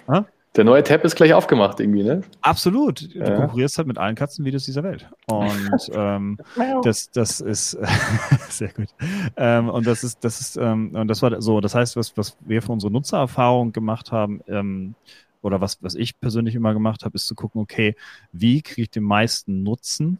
Ha? 0.08 0.26
Der 0.56 0.64
neue 0.64 0.82
Tab 0.82 1.04
ist 1.04 1.14
gleich 1.14 1.34
aufgemacht 1.34 1.78
irgendwie, 1.78 2.02
ne? 2.02 2.22
Absolut. 2.40 3.14
Du 3.14 3.18
ja. 3.18 3.36
konkurrierst 3.36 3.78
halt 3.78 3.86
mit 3.86 3.98
allen 3.98 4.16
Katzenvideos 4.16 4.64
dieser 4.64 4.82
Welt. 4.82 5.08
Und 5.26 5.90
ähm, 5.92 6.38
das, 6.82 7.10
das 7.10 7.40
ist 7.40 7.78
sehr 8.48 8.72
gut. 8.72 8.88
Ähm, 9.36 9.68
und 9.68 9.86
das 9.86 10.02
ist, 10.02 10.24
das 10.24 10.40
ist, 10.40 10.56
ähm, 10.56 10.94
und 10.94 11.06
das 11.06 11.22
war 11.22 11.40
so, 11.40 11.60
das 11.60 11.74
heißt, 11.74 11.96
was, 11.96 12.16
was 12.16 12.36
wir 12.40 12.60
von 12.62 12.74
unserer 12.74 12.90
Nutzererfahrung 12.90 13.72
gemacht 13.72 14.10
haben, 14.10 14.40
ähm, 14.48 14.94
oder 15.42 15.60
was, 15.60 15.80
was 15.82 15.94
ich 15.94 16.18
persönlich 16.18 16.54
immer 16.54 16.72
gemacht 16.72 17.04
habe, 17.04 17.14
ist 17.14 17.26
zu 17.28 17.34
gucken, 17.34 17.60
okay, 17.60 17.94
wie 18.32 18.60
kriege 18.62 18.82
ich 18.82 18.90
den 18.90 19.04
meisten 19.04 19.62
Nutzen 19.62 20.18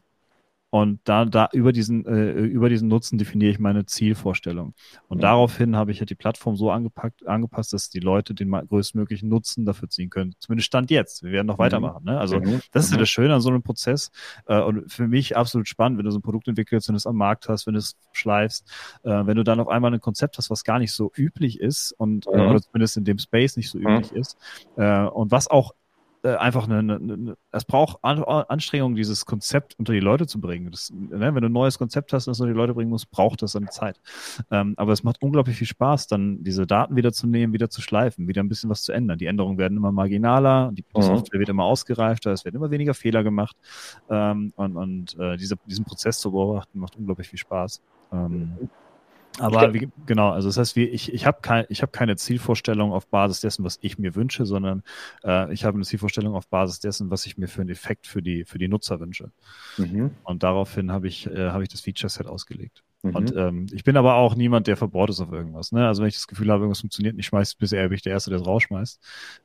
Und 0.71 1.01
da, 1.05 1.25
da 1.25 1.49
über 1.53 1.73
diesen, 1.73 2.05
äh, 2.05 2.31
über 2.31 2.69
diesen 2.69 2.89
Nutzen 2.89 3.17
definiere 3.17 3.51
ich 3.51 3.59
meine 3.59 3.87
Zielvorstellung. 3.87 4.75
Und 5.09 5.19
mhm. 5.19 5.23
daraufhin 5.23 5.77
habe 5.77 5.93
ich 5.93 6.01
halt 6.01 6.11
die 6.11 6.15
Plattform 6.15 6.57
so 6.57 6.71
angepackt, 6.71 7.27
angepasst, 7.27 7.73
dass 7.73 7.89
die 7.89 8.01
Leute 8.01 8.35
den 8.35 8.51
größtmöglichen 8.51 9.31
Nutzen 9.31 9.65
dafür 9.65 9.89
ziehen 9.89 10.11
können. 10.11 10.35
Zumindest 10.39 10.67
Stand 10.67 10.91
jetzt. 10.91 11.23
Wir 11.23 11.33
werden 11.33 11.47
noch 11.47 11.57
mhm. 11.57 11.63
weitermachen. 11.63 12.05
Ne? 12.05 12.19
Also 12.19 12.39
mhm. 12.39 12.61
das 12.73 12.85
ist 12.85 12.91
ja 12.91 12.99
mhm. 12.99 13.01
das 13.01 13.09
Schöne 13.09 13.35
an 13.35 13.41
so 13.41 13.49
einem 13.49 13.63
Prozess. 13.63 14.11
Äh, 14.47 14.61
und 14.61 14.93
für 14.93 15.09
mich 15.09 15.37
absolut 15.37 15.69
spannend, 15.69 15.99
wenn 15.99 16.05
du 16.05 16.11
so 16.11 16.19
ein 16.19 16.23
Produkt 16.23 16.49
entwickelst, 16.49 16.89
wenn 16.89 16.95
du 16.95 16.99
es 16.99 17.07
am 17.07 17.17
Markt 17.17 17.49
hast, 17.49 17.67
wenn 17.67 17.75
du 17.75 17.79
es 17.79 17.97
schleifst, 18.13 18.71
äh, 19.05 19.27
wenn 19.27 19.37
du 19.37 19.45
dann 19.45 19.61
auf 19.61 19.69
einmal 19.69 19.95
ein 19.95 20.01
Konzept 20.01 20.37
hast, 20.37 20.51
was 20.51 20.65
gar 20.65 20.79
nicht 20.79 20.93
so 20.93 21.11
üblich 21.17 21.61
ist 21.61 21.93
und 21.93 22.27
äh, 22.27 22.31
oder 22.31 22.61
zumindest 22.61 22.99
in 22.99 23.05
dem 23.05 23.19
Space 23.19 23.57
nicht 23.57 23.71
so 23.71 23.79
üblich 23.79 24.13
ist. 24.13 24.37
Äh, 24.77 25.05
und 25.05 25.31
was 25.31 25.49
auch 25.49 25.73
äh, 26.23 26.35
einfach 26.35 26.65
eine, 26.65 26.79
eine, 26.79 26.95
eine, 26.97 27.37
es 27.53 27.65
braucht 27.65 27.99
An 28.03 28.23
Anstrengung, 28.23 28.95
dieses 28.95 29.27
Konzept 29.27 29.79
unter 29.79 29.93
die 29.93 30.01
Leute 30.01 30.27
zu 30.27 30.41
bringen. 30.41 30.71
Das, 30.71 30.91
ne, 30.93 31.35
wenn 31.35 31.43
du 31.43 31.49
ein 31.49 31.53
neues 31.53 31.79
Konzept 31.79 32.13
hast, 32.13 32.27
das 32.27 32.41
unter 32.41 32.53
die 32.53 32.57
Leute 32.57 32.75
bringen 32.75 32.91
musst, 32.91 33.11
braucht 33.11 33.43
das 33.43 33.53
seine 33.53 33.69
Zeit. 33.69 34.01
Ähm, 34.51 34.75
aber 34.77 34.93
es 34.93 35.03
macht 35.03 35.23
unglaublich 35.23 35.57
viel 35.57 35.67
Spaß, 35.67 36.07
dann 36.07 36.43
diese 36.43 36.67
Daten 36.67 36.97
wieder 36.97 37.13
zu 37.13 37.27
nehmen, 37.27 37.53
wieder 37.53 37.71
zu 37.71 37.83
schleifen, 37.83 38.29
wieder 38.29 38.43
ein 38.43 38.49
bisschen 38.49 38.71
was 38.71 38.83
zu 38.83 38.93
ändern. 38.93 39.19
Die 39.19 39.27
Änderungen 39.27 39.59
werden 39.59 39.79
immer 39.79 39.93
marginaler, 39.93 40.71
die 40.73 40.85
mhm. 40.95 41.03
Software 41.03 41.41
wird 41.41 41.49
immer 41.49 41.65
ausgereifter, 41.65 42.33
es 42.33 42.45
werden 42.45 42.57
immer 42.57 42.71
weniger 42.71 42.95
Fehler 42.95 43.23
gemacht. 43.23 43.57
Ähm, 44.11 44.53
und 44.57 44.77
und 44.77 45.19
äh, 45.19 45.37
diese, 45.37 45.57
diesen 45.67 45.85
Prozess 45.85 46.19
zu 46.19 46.31
beobachten, 46.31 46.79
macht 46.79 46.97
unglaublich 46.97 47.29
viel 47.29 47.39
Spaß. 47.39 47.81
Ähm, 48.13 48.53
aber 49.39 49.75
wie, 49.75 49.89
genau, 50.07 50.31
also 50.31 50.49
das 50.49 50.59
heißt, 50.59 50.77
wie, 50.77 50.85
ich, 50.85 51.13
ich 51.13 51.27
habe 51.27 51.39
kein, 51.43 51.65
hab 51.65 51.93
keine 51.93 52.17
Zielvorstellung 52.17 52.93
auf 52.93 53.07
Basis 53.09 53.41
dessen, 53.41 53.65
was 53.65 53.79
ich 53.83 53.99
mir 53.99 54.15
wünsche, 54.15 54.47
sondern 54.47 54.83
äh, 55.25 55.53
ich 55.53 55.65
habe 55.65 55.77
eine 55.77 55.85
Zielvorstellung 55.85 56.35
auf 56.35 56.49
Basis 56.49 56.81
dessen, 56.81 57.11
was 57.11 57.27
ich 57.27 57.39
mir 57.39 57.49
für 57.49 57.61
einen 57.61 57.71
Effekt 57.71 58.07
für 58.07 58.23
die, 58.23 58.45
für 58.45 58.59
die 58.59 58.69
Nutzer 58.69 59.01
wünsche. 59.01 59.31
Mhm. 59.77 60.11
Und 60.25 60.43
daraufhin 60.43 60.93
habe 60.93 61.09
ich, 61.09 61.27
äh, 61.27 61.51
hab 61.51 61.63
ich 61.63 61.69
das 61.69 61.81
Feature-Set 61.81 62.27
ausgelegt. 62.27 62.83
Mhm. 63.03 63.15
Und 63.15 63.37
ähm, 63.37 63.67
ich 63.73 63.85
bin 63.85 63.97
aber 63.97 64.15
auch 64.15 64.35
niemand, 64.35 64.67
der 64.67 64.77
verbohrt 64.77 65.11
ist 65.11 65.21
auf 65.21 65.33
irgendwas. 65.33 65.71
Ne? 65.73 65.87
Also 65.87 66.03
wenn 66.03 66.09
ich 66.09 66.17
das 66.17 66.27
Gefühl 66.27 66.51
habe, 66.51 66.63
irgendwas 66.63 66.81
funktioniert 66.81 67.17
nicht, 67.17 67.27
schmeiß 67.27 67.55
bisher 67.55 67.89
bin 67.89 67.97
ich 67.97 68.03
der 68.03 68.13
Erste, 68.13 68.31
der 68.31 68.41
es 68.41 68.47
rausschmeißt. 68.47 69.01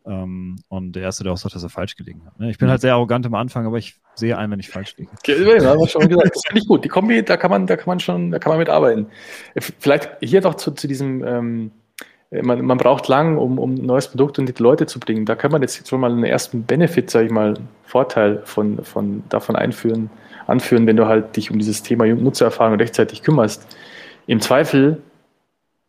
Ähm, 0.05 0.57
und 0.69 0.93
der 0.93 1.03
Erste, 1.03 1.23
der 1.23 1.33
auch 1.33 1.37
sagt, 1.37 1.55
dass 1.55 1.63
er 1.63 1.69
falsch 1.69 1.95
gelegen 1.95 2.25
hat. 2.25 2.39
Ne? 2.39 2.49
Ich 2.49 2.57
bin 2.57 2.67
mhm. 2.67 2.71
halt 2.71 2.81
sehr 2.81 2.93
arrogant 2.93 3.25
am 3.25 3.35
Anfang, 3.35 3.65
aber 3.65 3.77
ich 3.77 3.95
sehe 4.15 4.37
ein, 4.37 4.51
wenn 4.51 4.59
ich 4.59 4.69
falsch 4.69 4.95
liege. 4.97 5.09
Okay, 5.19 5.43
das 5.43 5.65
haben 5.65 5.79
wir 5.79 5.87
schon 5.87 6.07
gesagt. 6.07 6.35
Das 6.35 6.43
finde 6.45 6.61
ich 6.61 6.67
gut. 6.67 6.83
Die 6.83 6.89
Kombi, 6.89 7.23
da 7.23 7.37
kann 7.37 7.51
man, 7.51 7.67
da 7.67 7.75
kann 7.75 7.87
man 7.87 7.99
schon, 7.99 8.31
da 8.31 8.39
kann 8.39 8.51
man 8.51 8.59
mitarbeiten. 8.59 9.07
Vielleicht 9.79 10.09
hier 10.21 10.41
doch 10.41 10.55
zu, 10.55 10.71
zu 10.71 10.87
diesem 10.87 11.25
ähm 11.25 11.71
man, 12.41 12.65
man, 12.65 12.77
braucht 12.77 13.07
lang, 13.07 13.37
um, 13.37 13.59
um 13.59 13.75
ein 13.75 13.85
neues 13.85 14.07
Produkt 14.07 14.39
unter 14.39 14.53
die 14.53 14.63
Leute 14.63 14.85
zu 14.87 14.99
bringen. 14.99 15.25
Da 15.25 15.35
kann 15.35 15.51
man 15.51 15.61
jetzt 15.61 15.87
schon 15.87 15.99
mal 15.99 16.11
einen 16.11 16.23
ersten 16.23 16.63
Benefit, 16.63 17.11
sage 17.11 17.27
ich 17.27 17.31
mal, 17.31 17.53
Vorteil 17.83 18.41
von, 18.45 18.83
von, 18.83 19.23
davon 19.29 19.55
einführen, 19.55 20.09
anführen, 20.47 20.87
wenn 20.87 20.97
du 20.97 21.05
halt 21.05 21.35
dich 21.35 21.51
um 21.51 21.59
dieses 21.59 21.83
Thema 21.83 22.07
Nutzererfahrung 22.07 22.75
rechtzeitig 22.75 23.21
kümmerst. 23.21 23.67
Im 24.25 24.41
Zweifel 24.41 25.01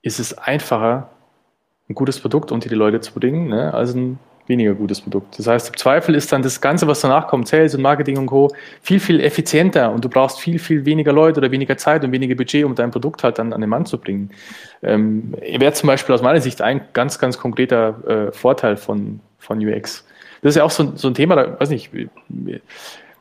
ist 0.02 0.20
es 0.20 0.37
einfacher, 0.37 1.10
ein 1.88 1.94
gutes 1.94 2.20
Produkt 2.20 2.52
unter 2.52 2.68
die 2.68 2.74
Leute 2.74 3.00
zu 3.00 3.14
bringen, 3.14 3.48
ne, 3.48 3.72
als 3.72 3.94
ein 3.94 4.18
weniger 4.46 4.74
gutes 4.74 5.00
Produkt. 5.00 5.38
Das 5.38 5.46
heißt, 5.46 5.68
im 5.68 5.76
Zweifel 5.76 6.14
ist 6.14 6.33
dann 6.33 6.42
das 6.42 6.61
Ganze, 6.61 6.87
was 6.87 7.00
danach 7.00 7.26
kommt, 7.26 7.48
Sales 7.48 7.74
und 7.74 7.83
Marketing 7.83 8.18
und 8.18 8.26
Co., 8.26 8.50
viel, 8.83 9.00
viel 9.00 9.20
effizienter 9.20 9.90
und 9.90 10.04
du 10.04 10.09
brauchst 10.09 10.38
viel, 10.38 10.59
viel 10.59 10.85
weniger 10.85 11.12
Leute 11.12 11.40
oder 11.40 11.50
weniger 11.50 11.76
Zeit 11.76 12.04
und 12.04 12.12
weniger 12.12 12.35
Budget, 12.35 12.64
um 12.64 12.74
dein 12.74 12.90
Produkt 12.90 13.24
halt 13.24 13.38
dann 13.38 13.52
an 13.52 13.61
den 13.61 13.70
Mann 13.70 13.87
zu 13.87 13.98
bringen. 13.98 14.30
Ähm, 14.83 15.35
wäre 15.40 15.72
zum 15.72 15.87
Beispiel 15.87 16.14
aus 16.14 16.22
meiner 16.22 16.40
Sicht 16.40 16.61
ein 16.61 16.83
ganz, 16.92 17.18
ganz 17.18 17.38
konkreter 17.38 18.28
äh, 18.28 18.33
Vorteil 18.33 18.76
von, 18.76 19.20
von 19.38 19.59
UX. 19.64 20.04
Das 20.42 20.50
ist 20.50 20.57
ja 20.57 20.64
auch 20.64 20.70
so, 20.70 20.92
so 20.94 21.09
ein 21.09 21.14
Thema, 21.14 21.37
da 21.37 21.59
weiß 21.59 21.70
nicht, 21.70 21.90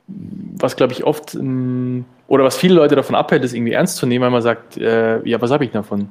was 0.08 0.76
glaube 0.76 0.92
ich 0.92 1.06
oft 1.06 1.36
ähm, 1.36 2.04
oder 2.28 2.44
was 2.44 2.58
viele 2.58 2.76
Leute 2.76 2.96
davon 2.96 3.16
abhält, 3.16 3.46
ist 3.46 3.54
irgendwie 3.54 3.74
ernst 3.74 3.96
zu 3.96 4.06
nehmen, 4.06 4.24
weil 4.24 4.32
man 4.32 4.42
sagt, 4.42 4.78
äh, 4.78 5.26
ja, 5.28 5.40
was 5.40 5.52
habe 5.52 5.64
ich 5.64 5.72
davon? 5.72 6.10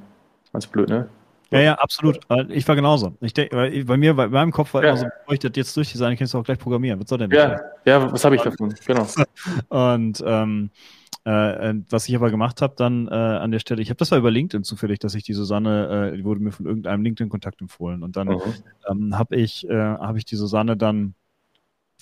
Ganz 0.53 0.67
blöd, 0.67 0.89
ne? 0.89 1.09
Ja, 1.53 1.61
ja, 1.61 1.75
absolut. 1.75 2.21
Ich 2.49 2.67
war 2.67 2.75
genauso. 2.75 3.17
Ich 3.21 3.35
denke, 3.35 3.85
bei 3.87 3.97
mir, 3.97 4.15
bei 4.15 4.29
meinem 4.29 4.53
Kopf 4.53 4.73
war 4.75 4.83
ja. 4.83 4.91
immer 4.91 4.99
so, 4.99 5.07
bevor 5.07 5.35
ich 5.35 5.41
das 5.41 5.53
jetzt 5.55 5.77
durchdesign, 5.77 6.17
kannst 6.17 6.35
du 6.35 6.39
auch 6.39 6.45
gleich 6.45 6.59
programmieren. 6.59 6.99
Was 6.99 7.09
soll 7.09 7.19
denn 7.19 7.31
das? 7.31 7.39
Ja, 7.39 7.61
ja 7.85 8.13
was 8.13 8.25
habe 8.25 8.37
ich 8.37 8.43
davon? 8.43 8.75
Genau. 8.87 9.07
Und 9.69 10.23
ähm, 10.27 10.71
äh, 11.25 11.75
was 11.91 12.09
ich 12.09 12.17
aber 12.17 12.31
gemacht 12.31 12.63
habe 12.63 12.75
dann 12.77 13.07
äh, 13.07 13.13
an 13.13 13.53
der 13.53 13.61
Stelle, 13.61 13.83
ich 13.83 13.91
habe 13.91 13.99
das 13.99 14.11
war 14.11 14.19
über 14.19 14.31
LinkedIn 14.31 14.65
zufällig, 14.65 14.99
dass 14.99 15.15
ich 15.15 15.23
die 15.23 15.35
Susanne, 15.35 16.11
äh, 16.13 16.17
die 16.17 16.25
wurde 16.25 16.41
mir 16.41 16.53
von 16.53 16.67
irgendeinem 16.67 17.03
LinkedIn-Kontakt 17.03 17.61
empfohlen. 17.61 18.03
Und 18.03 18.17
dann 18.17 18.29
mhm. 18.29 18.41
ähm, 18.91 19.19
habe 19.19 19.37
ich, 19.37 19.69
äh, 19.69 19.75
hab 19.75 20.17
ich 20.17 20.25
die 20.25 20.37
Susanne 20.37 20.77
dann 20.77 21.15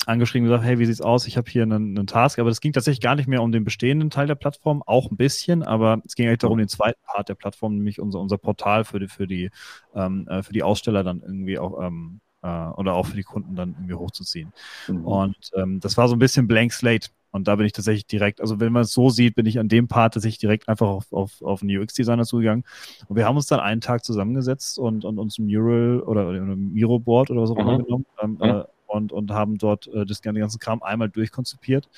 angeschrieben 0.06 0.46
und 0.46 0.52
gesagt, 0.52 0.66
hey, 0.66 0.78
wie 0.78 0.86
sieht's 0.86 1.00
aus? 1.00 1.26
Ich 1.26 1.36
habe 1.36 1.50
hier 1.50 1.62
einen, 1.62 1.96
einen 1.96 2.06
Task, 2.06 2.38
aber 2.38 2.50
das 2.50 2.60
ging 2.60 2.72
tatsächlich 2.72 3.00
gar 3.00 3.14
nicht 3.14 3.28
mehr 3.28 3.42
um 3.42 3.52
den 3.52 3.64
bestehenden 3.64 4.10
Teil 4.10 4.26
der 4.26 4.34
Plattform, 4.34 4.82
auch 4.86 5.10
ein 5.10 5.16
bisschen, 5.16 5.62
aber 5.62 6.00
es 6.06 6.14
ging 6.14 6.26
eigentlich 6.26 6.38
darum, 6.38 6.58
den 6.58 6.68
zweiten 6.68 7.00
Part 7.04 7.28
der 7.28 7.34
Plattform, 7.34 7.76
nämlich 7.76 8.00
unser, 8.00 8.20
unser 8.20 8.38
Portal 8.38 8.84
für 8.84 8.98
die, 8.98 9.08
für 9.08 9.26
die, 9.26 9.50
ähm, 9.94 10.26
äh, 10.28 10.42
für 10.42 10.52
die 10.52 10.62
Aussteller 10.62 11.04
dann 11.04 11.20
irgendwie 11.20 11.58
auch 11.58 11.80
ähm, 11.82 12.20
äh, 12.42 12.48
oder 12.48 12.94
auch 12.94 13.06
für 13.06 13.16
die 13.16 13.22
Kunden 13.22 13.54
dann 13.54 13.74
irgendwie 13.78 13.94
hochzuziehen. 13.94 14.52
Mhm. 14.88 15.04
Und 15.04 15.50
ähm, 15.54 15.80
das 15.80 15.96
war 15.96 16.08
so 16.08 16.16
ein 16.16 16.18
bisschen 16.18 16.46
blank 16.46 16.72
slate. 16.72 17.08
Und 17.32 17.46
da 17.46 17.54
bin 17.54 17.64
ich 17.64 17.72
tatsächlich 17.72 18.06
direkt, 18.06 18.40
also 18.40 18.58
wenn 18.58 18.72
man 18.72 18.82
es 18.82 18.92
so 18.92 19.08
sieht, 19.08 19.36
bin 19.36 19.46
ich 19.46 19.60
an 19.60 19.68
dem 19.68 19.86
Part 19.86 20.14
tatsächlich 20.14 20.40
direkt 20.40 20.68
einfach 20.68 20.88
auf, 20.88 21.12
auf, 21.12 21.42
auf 21.42 21.62
einen 21.62 21.78
UX-Designer 21.78 22.24
zugegangen. 22.24 22.64
Und 23.06 23.14
wir 23.14 23.24
haben 23.24 23.36
uns 23.36 23.46
dann 23.46 23.60
einen 23.60 23.80
Tag 23.80 24.04
zusammengesetzt 24.04 24.80
und, 24.80 25.04
und 25.04 25.18
uns 25.18 25.38
ein 25.38 25.46
Mural 25.46 26.00
oder, 26.00 26.28
oder 26.28 26.40
ein 26.40 26.72
Miro-Board 26.72 27.30
oder 27.30 27.42
was 27.42 27.50
auch 27.50 27.56
immer 27.56 27.78
mhm. 27.78 27.84
genommen. 27.84 28.06
Ähm, 28.20 28.30
mhm. 28.32 28.42
äh, 28.42 28.64
und, 28.90 29.12
und 29.12 29.31
haben 29.31 29.57
dort 29.59 29.87
äh, 29.88 30.05
das 30.05 30.22
ganze 30.22 30.59
Kram 30.59 30.83
einmal 30.83 31.09
durchkonzipiert. 31.09 31.88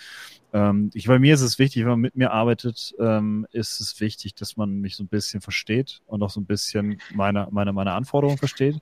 Ähm, 0.52 0.90
ich, 0.92 1.06
bei 1.06 1.18
mir 1.18 1.34
ist 1.34 1.40
es 1.40 1.58
wichtig, 1.58 1.82
wenn 1.82 1.92
man 1.92 2.00
mit 2.00 2.16
mir 2.16 2.30
arbeitet, 2.30 2.94
ähm, 2.98 3.46
ist 3.52 3.80
es 3.80 3.98
wichtig, 4.00 4.34
dass 4.34 4.56
man 4.56 4.80
mich 4.80 4.96
so 4.96 5.02
ein 5.02 5.08
bisschen 5.08 5.40
versteht 5.40 6.02
und 6.06 6.22
auch 6.22 6.28
so 6.28 6.40
ein 6.40 6.44
bisschen 6.44 7.00
meine, 7.14 7.48
meine, 7.50 7.72
meine 7.72 7.92
Anforderungen 7.92 8.36
versteht. 8.38 8.76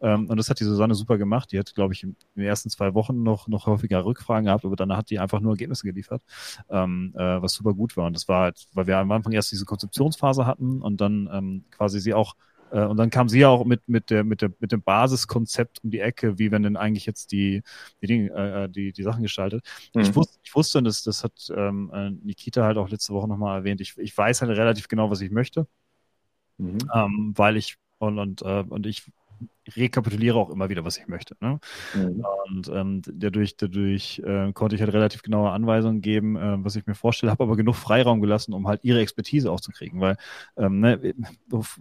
Ähm, 0.00 0.28
und 0.28 0.36
das 0.36 0.50
hat 0.50 0.58
die 0.58 0.64
Susanne 0.64 0.94
super 0.94 1.18
gemacht. 1.18 1.52
Die 1.52 1.58
hat, 1.58 1.72
glaube 1.74 1.94
ich, 1.94 2.02
in 2.02 2.16
den 2.34 2.44
ersten 2.44 2.70
zwei 2.70 2.94
Wochen 2.94 3.22
noch, 3.22 3.46
noch 3.46 3.66
häufiger 3.66 4.04
Rückfragen 4.04 4.46
gehabt, 4.46 4.64
aber 4.64 4.76
dann 4.76 4.96
hat 4.96 5.10
die 5.10 5.20
einfach 5.20 5.40
nur 5.40 5.52
Ergebnisse 5.52 5.86
geliefert, 5.86 6.22
ähm, 6.68 7.14
äh, 7.16 7.40
was 7.40 7.52
super 7.52 7.74
gut 7.74 7.96
war. 7.96 8.06
Und 8.06 8.14
das 8.14 8.26
war 8.26 8.42
halt, 8.42 8.66
weil 8.72 8.88
wir 8.88 8.98
am 8.98 9.12
Anfang 9.12 9.32
erst 9.32 9.52
diese 9.52 9.64
Konzeptionsphase 9.64 10.46
hatten 10.46 10.82
und 10.82 11.00
dann 11.00 11.28
ähm, 11.32 11.64
quasi 11.70 12.00
sie 12.00 12.14
auch 12.14 12.34
und 12.80 12.96
dann 12.96 13.10
kam 13.10 13.28
sie 13.28 13.40
ja 13.40 13.48
auch 13.48 13.64
mit, 13.64 13.88
mit, 13.88 14.10
der, 14.10 14.24
mit, 14.24 14.40
der, 14.42 14.50
mit 14.58 14.72
dem 14.72 14.82
Basiskonzept 14.82 15.84
um 15.84 15.90
die 15.90 16.00
Ecke, 16.00 16.38
wie 16.38 16.50
wenn 16.50 16.62
denn 16.62 16.76
eigentlich 16.76 17.06
jetzt 17.06 17.32
die, 17.32 17.62
die, 18.00 18.06
Dinge, 18.06 18.30
äh, 18.30 18.68
die, 18.68 18.92
die 18.92 19.02
Sachen 19.02 19.22
gestaltet. 19.22 19.64
Mhm. 19.94 20.02
Ich, 20.02 20.16
wusste, 20.16 20.38
ich 20.42 20.54
wusste, 20.54 20.78
und 20.78 20.84
das, 20.84 21.02
das 21.02 21.22
hat 21.22 21.52
ähm, 21.54 21.90
äh, 21.92 22.10
Nikita 22.10 22.64
halt 22.64 22.78
auch 22.78 22.88
letzte 22.88 23.12
Woche 23.12 23.28
nochmal 23.28 23.58
erwähnt, 23.58 23.80
ich, 23.80 23.96
ich 23.98 24.16
weiß 24.16 24.42
halt 24.42 24.56
relativ 24.56 24.88
genau, 24.88 25.10
was 25.10 25.20
ich 25.20 25.30
möchte. 25.30 25.66
Mhm. 26.58 26.78
Ähm, 26.94 27.32
weil 27.36 27.56
ich 27.56 27.76
und, 27.98 28.18
und, 28.18 28.42
äh, 28.42 28.64
und 28.68 28.86
ich 28.86 29.04
rekapituliere 29.76 30.36
auch 30.36 30.50
immer 30.50 30.68
wieder, 30.68 30.84
was 30.84 30.98
ich 30.98 31.06
möchte. 31.06 31.36
Ne? 31.40 31.60
Mhm. 31.94 32.24
Und 32.46 32.68
ähm, 32.68 33.02
dadurch, 33.06 33.56
dadurch 33.56 34.20
äh, 34.24 34.52
konnte 34.52 34.74
ich 34.74 34.82
halt 34.82 34.92
relativ 34.92 35.22
genaue 35.22 35.50
Anweisungen 35.50 36.00
geben, 36.00 36.36
äh, 36.36 36.64
was 36.64 36.76
ich 36.76 36.86
mir 36.86 36.94
vorstelle, 36.94 37.30
habe 37.30 37.44
aber 37.44 37.56
genug 37.56 37.76
Freiraum 37.76 38.20
gelassen, 38.20 38.52
um 38.54 38.66
halt 38.66 38.80
ihre 38.82 39.00
Expertise 39.00 39.50
auch 39.50 39.60
zu 39.60 39.70
kriegen, 39.70 40.00
weil 40.00 40.16
ähm, 40.56 40.80
ne, 40.80 41.14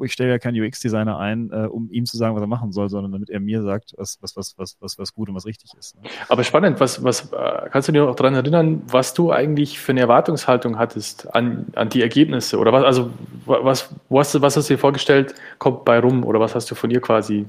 ich 0.03 0.13
stelle 0.13 0.29
ja 0.29 0.39
keinen 0.39 0.61
UX-Designer 0.61 1.17
ein, 1.17 1.49
äh, 1.51 1.67
um 1.67 1.91
ihm 1.91 2.05
zu 2.05 2.17
sagen, 2.17 2.35
was 2.35 2.41
er 2.41 2.47
machen 2.47 2.71
soll, 2.71 2.89
sondern 2.89 3.11
damit 3.11 3.29
er 3.29 3.39
mir 3.39 3.63
sagt, 3.63 3.93
was, 3.97 4.17
was, 4.21 4.35
was, 4.35 4.57
was, 4.57 4.77
was, 4.79 4.99
was 4.99 5.13
gut 5.13 5.29
und 5.29 5.35
was 5.35 5.45
richtig 5.45 5.73
ist. 5.77 5.95
Ne? 5.95 6.09
Aber 6.29 6.43
spannend, 6.43 6.79
was, 6.79 7.03
was 7.03 7.31
äh, 7.31 7.69
kannst 7.71 7.87
du 7.87 7.91
dir 7.93 8.05
noch 8.05 8.15
daran 8.15 8.35
erinnern, 8.35 8.83
was 8.87 9.13
du 9.13 9.31
eigentlich 9.31 9.79
für 9.79 9.91
eine 9.91 10.01
Erwartungshaltung 10.01 10.77
hattest 10.77 11.33
an, 11.33 11.67
an 11.75 11.89
die 11.89 12.01
Ergebnisse? 12.01 12.57
Oder 12.59 12.71
was, 12.71 12.83
also 12.83 13.11
was, 13.45 13.89
was, 14.09 14.41
was 14.41 14.57
hast 14.57 14.69
du 14.69 14.73
dir 14.75 14.79
vorgestellt, 14.79 15.33
kommt 15.57 15.85
bei 15.85 15.99
rum 15.99 16.23
oder 16.23 16.39
was 16.39 16.55
hast 16.55 16.69
du 16.69 16.75
von 16.75 16.91
ihr 16.91 17.01
quasi 17.01 17.45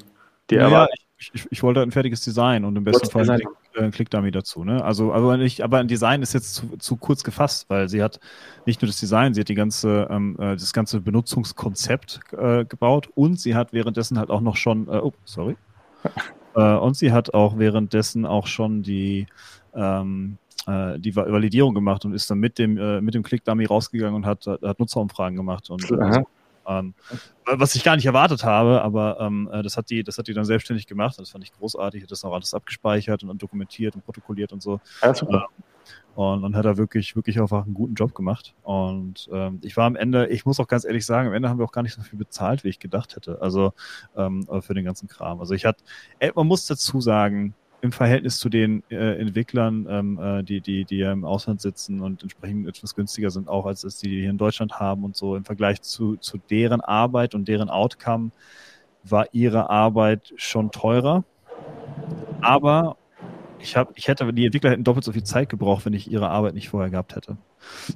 die 0.51 0.57
naja, 0.57 0.89
ich, 1.19 1.31
ich, 1.35 1.47
ich, 1.51 1.63
wollte 1.63 1.81
ein 1.83 1.93
fertiges 1.93 2.21
Design 2.21 2.65
und 2.65 2.77
im 2.77 2.85
besten 2.85 3.09
Fall 3.09 3.29
einen 3.31 3.41
Klick, 3.41 3.83
äh, 3.83 3.91
Click-Dummy 3.91 4.31
dazu. 4.31 4.65
Ne? 4.65 4.83
Also, 4.85 5.13
aber, 5.13 5.37
nicht, 5.37 5.63
aber 5.63 5.79
ein 5.79 5.89
Design 5.89 6.21
ist 6.23 6.33
jetzt 6.33 6.55
zu, 6.55 6.77
zu, 6.79 6.97
kurz 6.97 7.23
gefasst, 7.23 7.67
weil 7.69 7.89
sie 7.89 8.03
hat 8.03 8.19
nicht 8.67 8.83
nur 8.83 8.89
das 8.89 8.99
Design, 8.99 9.33
sie 9.33 9.41
hat 9.41 9.49
die 9.49 9.55
ganze, 9.55 10.09
ähm, 10.11 10.37
äh, 10.39 10.57
das 10.57 10.73
ganze 10.73 11.01
Benutzungskonzept 11.01 12.21
äh, 12.33 12.65
gebaut 12.65 13.09
und 13.15 13.39
sie 13.39 13.55
hat 13.55 13.73
währenddessen 13.73 14.19
halt 14.19 14.31
auch 14.31 14.41
noch 14.41 14.57
schon, 14.57 14.89
äh, 14.89 15.01
oh, 15.03 15.13
sorry. 15.25 15.57
Äh, 16.55 16.75
und 16.77 16.99
sie 16.99 17.13
hat 17.13 17.33
auch 17.33 17.57
währenddessen 17.57 18.27
auch 18.27 18.47
schon 18.47 18.83
die, 18.83 19.27
ähm, 19.75 20.37
äh, 20.67 20.99
die 20.99 21.17
Validierung 21.17 21.73
gemacht 21.73 22.05
und 22.05 22.13
ist 22.13 22.31
dann 22.31 22.41
mit 22.41 22.59
dem, 22.59 22.75
mit 23.03 23.15
dem 23.15 23.23
Click-Dummy 23.23 23.65
rausgegangen 23.65 24.15
und 24.15 24.27
hat, 24.27 24.47
hat 24.47 24.79
Nutzerumfragen 24.79 25.35
gemacht. 25.35 25.71
Und, 25.71 25.91
ähm, 26.79 26.95
was 27.45 27.75
ich 27.75 27.85
gar 27.85 27.97
nicht 27.97 28.07
erwartet 28.07 28.45
habe, 28.45 28.83
aber 28.83 29.19
ähm, 29.21 29.49
äh, 29.53 29.63
das, 29.63 29.77
hat 29.77 29.91
die, 29.91 30.05
das 30.05 30.19
hat 30.19 30.29
die 30.29 30.35
dann 30.35 30.45
selbstständig 30.45 30.87
gemacht. 30.87 31.19
Das 31.19 31.31
fand 31.31 31.45
ich 31.45 31.53
großartig. 31.53 32.03
Hat 32.03 32.11
das 32.11 32.25
auch 32.25 32.33
alles 32.33 32.55
abgespeichert 32.55 33.23
und 33.23 33.29
dann 33.29 33.39
dokumentiert 33.39 33.95
und 33.95 34.05
protokolliert 34.05 34.53
und 34.53 34.63
so. 34.63 34.81
Ja, 35.03 35.15
super. 35.15 35.49
Ähm, 35.57 35.65
und, 36.15 36.45
und 36.45 36.57
hat 36.57 36.67
da 36.67 36.77
wirklich, 36.77 37.17
wirklich 37.17 37.41
auch 37.41 37.51
einen 37.53 37.75
guten 37.75 37.95
Job 37.95 38.15
gemacht. 38.15 38.55
Und 38.63 39.29
ähm, 39.33 39.61
ich 39.63 39.77
war 39.77 39.87
am 39.87 39.97
Ende, 39.97 40.29
ich 40.29 40.45
muss 40.45 40.61
auch 40.61 40.69
ganz 40.69 40.85
ehrlich 40.85 41.07
sagen, 41.07 41.29
am 41.29 41.35
Ende 41.35 41.49
haben 41.49 41.59
wir 41.59 41.65
auch 41.65 41.73
gar 41.73 41.83
nicht 41.83 41.95
so 41.95 42.03
viel 42.03 42.19
bezahlt, 42.19 42.65
wie 42.65 42.69
ich 42.69 42.79
gedacht 42.79 43.17
hätte. 43.17 43.41
Also 43.41 43.73
ähm, 44.17 44.47
für 44.61 44.75
den 44.75 44.85
ganzen 44.85 45.09
Kram. 45.09 45.41
Also 45.41 45.55
ich 45.55 45.65
hatte, 45.65 45.83
man 46.35 46.47
muss 46.47 46.67
dazu 46.67 47.01
sagen, 47.01 47.55
im 47.83 47.91
Verhältnis 47.91 48.39
zu 48.39 48.49
den 48.49 48.85
äh, 48.91 49.19
Entwicklern, 49.19 49.87
ähm, 49.91 50.19
äh, 50.23 50.43
die, 50.45 50.61
die, 50.61 50.85
die 50.85 50.99
ja 50.99 51.13
im 51.13 51.25
Ausland 51.25 51.61
sitzen 51.61 52.01
und 52.01 52.23
entsprechend 52.23 52.69
etwas 52.69 52.95
günstiger 52.95 53.31
sind, 53.31 53.49
auch 53.49 53.67
als 53.67 53.83
es 53.83 53.99
die 53.99 54.21
hier 54.21 54.31
in 54.31 54.39
Deutschland 54.39 54.79
haben 54.79 55.05
und 55.05 55.17
so 55.17 55.35
im 55.35 55.45
Vergleich 55.45 55.83
zu, 55.83 56.17
zu 56.17 56.39
deren 56.39 56.81
Arbeit 56.81 57.35
und 57.35 57.49
deren 57.49 57.69
Outcome 57.69 58.31
war 59.03 59.27
ihre 59.33 59.69
Arbeit 59.69 60.33
schon 60.37 60.71
teurer. 60.71 61.25
Aber 62.41 62.97
ich, 63.59 63.77
hab, 63.77 63.97
ich 63.99 64.07
hätte, 64.07 64.33
die 64.33 64.47
Entwickler 64.47 64.71
hätten 64.71 64.85
doppelt 64.85 65.05
so 65.05 65.11
viel 65.11 65.25
Zeit 65.25 65.49
gebraucht, 65.49 65.85
wenn 65.85 65.93
ich 65.93 66.09
ihre 66.09 66.29
Arbeit 66.31 66.55
nicht 66.55 66.69
vorher 66.69 66.91
gehabt 66.91 67.17
hätte. 67.17 67.37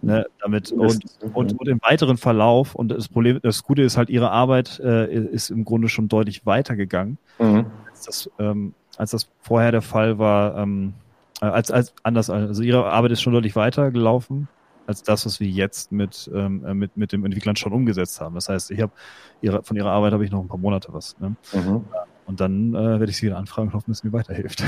Ne, 0.02 0.26
damit 0.40 0.72
und, 0.72 1.04
und, 1.32 1.58
und 1.58 1.68
im 1.68 1.80
weiteren 1.82 2.16
Verlauf, 2.16 2.74
und 2.74 2.88
das 2.88 3.08
Problem, 3.08 3.40
das 3.42 3.62
Gute 3.62 3.82
ist 3.82 3.96
halt, 3.96 4.10
ihre 4.10 4.30
Arbeit 4.30 4.80
äh, 4.80 5.12
ist 5.12 5.50
im 5.50 5.64
Grunde 5.64 5.88
schon 5.88 6.08
deutlich 6.08 6.44
weitergegangen, 6.46 7.18
mhm. 7.38 7.66
das, 8.04 8.30
ähm, 8.38 8.74
als 8.96 9.10
das 9.10 9.28
vorher 9.40 9.72
der 9.72 9.82
Fall 9.82 10.18
war, 10.18 10.56
ähm, 10.56 10.94
äh, 11.40 11.46
als, 11.46 11.70
als 11.70 11.94
anders, 12.02 12.30
also 12.30 12.62
ihre 12.62 12.90
Arbeit 12.90 13.12
ist 13.12 13.22
schon 13.22 13.32
deutlich 13.32 13.56
weiter 13.56 13.90
gelaufen 13.90 14.48
als 14.86 15.02
das, 15.02 15.26
was 15.26 15.40
wir 15.40 15.48
jetzt 15.48 15.92
mit, 15.92 16.30
ähm, 16.32 16.64
äh, 16.64 16.74
mit, 16.74 16.96
mit 16.96 17.12
dem 17.12 17.24
Entwicklern 17.24 17.56
schon 17.56 17.72
umgesetzt 17.72 18.20
haben. 18.20 18.34
Das 18.34 18.48
heißt, 18.48 18.70
ich 18.70 18.80
habe 18.80 18.92
ihre, 19.40 19.62
von 19.62 19.76
ihrer 19.76 19.90
Arbeit 19.90 20.12
habe 20.12 20.24
ich 20.24 20.30
noch 20.30 20.40
ein 20.40 20.48
paar 20.48 20.58
Monate 20.58 20.92
was. 20.92 21.18
Ne? 21.18 21.34
Mhm. 21.52 21.84
Und 22.26 22.40
dann 22.40 22.74
äh, 22.74 22.78
werde 22.98 23.06
ich 23.06 23.16
sie 23.16 23.26
wieder 23.26 23.36
anfragen 23.36 23.68
und 23.68 23.74
hoffen, 23.74 23.90
dass 23.90 23.98
es 23.98 24.04
mir 24.04 24.12
weiterhilft. 24.12 24.62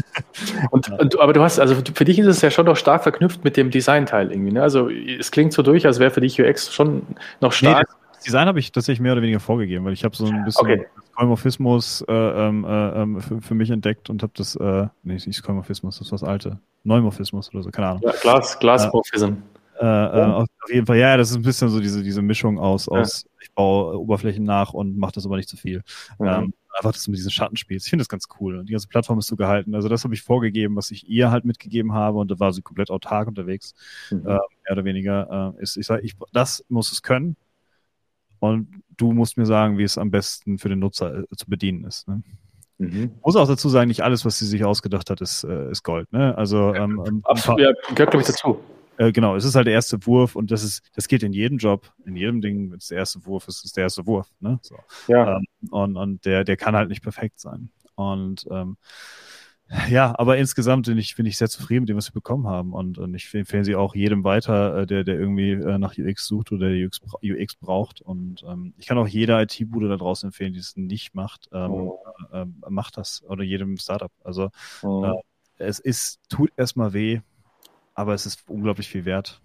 und, 0.70 0.90
und, 0.90 1.20
aber 1.20 1.32
du 1.32 1.42
hast, 1.42 1.58
also 1.58 1.76
für 1.94 2.04
dich 2.04 2.18
ist 2.18 2.26
es 2.26 2.40
ja 2.40 2.50
schon 2.50 2.66
noch 2.66 2.76
stark 2.76 3.02
verknüpft 3.02 3.44
mit 3.44 3.56
dem 3.56 3.70
Design-Teil 3.70 4.30
irgendwie. 4.30 4.52
Ne? 4.52 4.62
Also 4.62 4.88
es 4.88 5.30
klingt 5.30 5.52
so 5.52 5.62
durch, 5.62 5.86
als 5.86 5.98
wäre 5.98 6.10
für 6.10 6.22
dich 6.22 6.40
UX 6.40 6.72
schon 6.72 7.02
noch 7.40 7.52
stark. 7.52 7.88
Nee, 7.88 8.05
Design 8.26 8.48
habe 8.48 8.58
ich 8.58 8.72
tatsächlich 8.72 9.00
mehr 9.00 9.12
oder 9.12 9.22
weniger 9.22 9.40
vorgegeben, 9.40 9.84
weil 9.84 9.92
ich 9.92 10.04
habe 10.04 10.16
so 10.16 10.26
ein 10.26 10.44
bisschen 10.44 10.66
okay. 10.66 10.86
Skeuomorphismus 11.12 12.04
äh, 12.08 12.12
ähm, 12.12 12.64
äh, 12.64 13.02
ähm, 13.02 13.20
für, 13.20 13.40
für, 13.40 13.54
mich 13.54 13.70
entdeckt 13.70 14.10
und 14.10 14.22
habe 14.22 14.32
das, 14.36 14.56
äh, 14.56 14.86
nee, 15.02 15.14
nicht 15.14 15.34
Skeuomorphismus, 15.34 15.98
das 15.98 16.08
ist 16.08 16.12
was 16.12 16.22
alte. 16.22 16.58
Neumorphismus 16.84 17.52
oder 17.54 17.62
so, 17.62 17.70
keine 17.70 17.88
Ahnung. 17.88 18.02
Ja, 18.04 18.12
Glas, 18.20 18.58
Glasmorphism. 18.58 19.34
Äh, 19.80 19.84
äh, 19.84 20.24
auf 20.24 20.48
jeden 20.70 20.86
Fall, 20.86 20.96
ja, 20.96 21.16
das 21.16 21.30
ist 21.30 21.36
ein 21.36 21.42
bisschen 21.42 21.68
so 21.68 21.80
diese, 21.80 22.02
diese 22.02 22.22
Mischung 22.22 22.58
aus, 22.58 22.88
aus 22.88 23.26
ich 23.40 23.52
baue 23.52 23.98
Oberflächen 23.98 24.44
nach 24.44 24.72
und 24.72 24.96
mache 24.96 25.12
das 25.12 25.26
aber 25.26 25.36
nicht 25.36 25.48
zu 25.48 25.56
viel. 25.56 25.82
Mhm. 26.18 26.26
Ähm, 26.26 26.54
einfach, 26.76 26.92
dass 26.92 27.04
du 27.04 27.10
mit 27.10 27.18
diesen 27.18 27.30
Schatten 27.30 27.56
spielst. 27.56 27.86
Ich 27.86 27.90
finde 27.90 28.02
das 28.02 28.08
ganz 28.08 28.26
cool. 28.40 28.58
Und 28.58 28.68
die 28.68 28.72
ganze 28.72 28.88
Plattform 28.88 29.18
ist 29.18 29.26
so 29.26 29.36
gehalten. 29.36 29.74
Also 29.74 29.88
das 29.88 30.04
habe 30.04 30.14
ich 30.14 30.22
vorgegeben, 30.22 30.76
was 30.76 30.90
ich 30.90 31.08
ihr 31.08 31.30
halt 31.30 31.44
mitgegeben 31.44 31.92
habe 31.92 32.18
und 32.18 32.30
da 32.30 32.38
war 32.38 32.52
sie 32.52 32.62
komplett 32.62 32.90
autark 32.90 33.28
unterwegs. 33.28 33.74
Mhm. 34.10 34.20
Äh, 34.20 34.24
mehr 34.24 34.72
oder 34.72 34.84
weniger. 34.84 35.54
Äh, 35.58 35.62
ist, 35.62 35.76
ich 35.76 35.86
sage, 35.86 36.02
ich, 36.02 36.14
das 36.32 36.64
muss 36.68 36.92
es 36.92 37.02
können. 37.02 37.36
Und 38.38 38.82
du 38.96 39.12
musst 39.12 39.36
mir 39.36 39.46
sagen, 39.46 39.78
wie 39.78 39.84
es 39.84 39.98
am 39.98 40.10
besten 40.10 40.58
für 40.58 40.68
den 40.68 40.78
Nutzer 40.78 41.20
äh, 41.20 41.36
zu 41.36 41.46
bedienen 41.46 41.84
ist. 41.84 42.06
Ne? 42.08 42.22
Mhm. 42.78 43.12
Muss 43.24 43.36
auch 43.36 43.48
dazu 43.48 43.68
sagen, 43.68 43.88
nicht 43.88 44.02
alles, 44.02 44.24
was 44.24 44.38
sie 44.38 44.46
sich 44.46 44.64
ausgedacht 44.64 45.08
hat, 45.10 45.20
ist, 45.20 45.44
äh, 45.44 45.70
ist 45.70 45.82
Gold. 45.82 46.12
Ne? 46.12 46.36
Also 46.36 46.74
ähm, 46.74 47.02
ähm 47.06 47.20
Absolut, 47.24 47.60
ja, 47.60 47.72
gehört, 47.94 48.10
glaube 48.10 48.20
ich, 48.20 48.26
dazu. 48.26 48.58
Äh, 48.98 49.12
genau, 49.12 49.36
es 49.36 49.44
ist 49.44 49.54
halt 49.54 49.66
der 49.66 49.74
erste 49.74 50.04
Wurf 50.06 50.36
und 50.36 50.50
das 50.50 50.62
ist, 50.62 50.82
das 50.94 51.08
geht 51.08 51.22
in 51.22 51.32
jedem 51.32 51.58
Job, 51.58 51.92
in 52.04 52.16
jedem 52.16 52.40
Ding, 52.40 52.70
wenn 52.70 52.78
es 52.78 52.88
der 52.88 52.98
erste 52.98 53.24
Wurf 53.26 53.48
ist, 53.48 53.64
ist 53.64 53.76
der 53.76 53.84
erste 53.84 54.06
Wurf. 54.06 54.28
Ne? 54.40 54.58
So. 54.62 54.76
Ja. 55.08 55.36
Ähm, 55.36 55.46
und 55.70 55.96
und 55.96 56.24
der, 56.24 56.44
der 56.44 56.56
kann 56.56 56.76
halt 56.76 56.88
nicht 56.88 57.02
perfekt 57.02 57.40
sein. 57.40 57.70
Und 57.94 58.46
ähm, 58.50 58.76
ja, 59.88 60.14
aber 60.16 60.36
insgesamt 60.36 60.86
bin 60.86 60.96
ich, 60.96 61.16
bin 61.16 61.26
ich 61.26 61.36
sehr 61.38 61.48
zufrieden 61.48 61.82
mit 61.82 61.88
dem, 61.88 61.96
was 61.96 62.08
wir 62.08 62.14
bekommen 62.14 62.46
haben. 62.46 62.72
Und, 62.72 62.98
und 62.98 63.14
ich 63.14 63.32
empfehle 63.34 63.64
sie 63.64 63.74
auch 63.74 63.94
jedem 63.94 64.22
weiter, 64.22 64.78
äh, 64.82 64.86
der, 64.86 65.02
der 65.02 65.18
irgendwie 65.18 65.52
äh, 65.52 65.78
nach 65.78 65.98
UX 65.98 66.26
sucht 66.26 66.52
oder 66.52 66.68
der 66.68 66.86
UX, 66.86 67.00
UX 67.22 67.56
braucht. 67.56 68.00
Und 68.00 68.44
ähm, 68.46 68.74
ich 68.78 68.86
kann 68.86 68.98
auch 68.98 69.08
jeder 69.08 69.42
IT-Bude 69.42 69.88
da 69.88 69.96
draußen 69.96 70.28
empfehlen, 70.28 70.52
die 70.52 70.60
es 70.60 70.76
nicht 70.76 71.14
macht, 71.14 71.48
ähm, 71.52 71.70
oh. 71.70 71.98
äh, 72.32 72.46
macht 72.68 72.96
das. 72.96 73.24
Oder 73.28 73.42
jedem 73.42 73.76
Startup. 73.76 74.12
Also 74.22 74.50
oh. 74.82 75.04
äh, 75.04 75.14
es 75.58 75.80
ist, 75.80 76.20
tut 76.28 76.52
erstmal 76.56 76.92
weh, 76.92 77.20
aber 77.94 78.14
es 78.14 78.26
ist 78.26 78.48
unglaublich 78.48 78.88
viel 78.88 79.04
wert. 79.04 79.40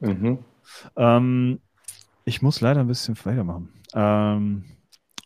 Mhm. 0.00 0.38
Ähm, 0.96 1.60
ich 2.24 2.40
muss 2.40 2.60
leider 2.60 2.80
ein 2.80 2.86
bisschen 2.86 3.16
weitermachen. 3.24 3.68
Ähm, 3.94 4.64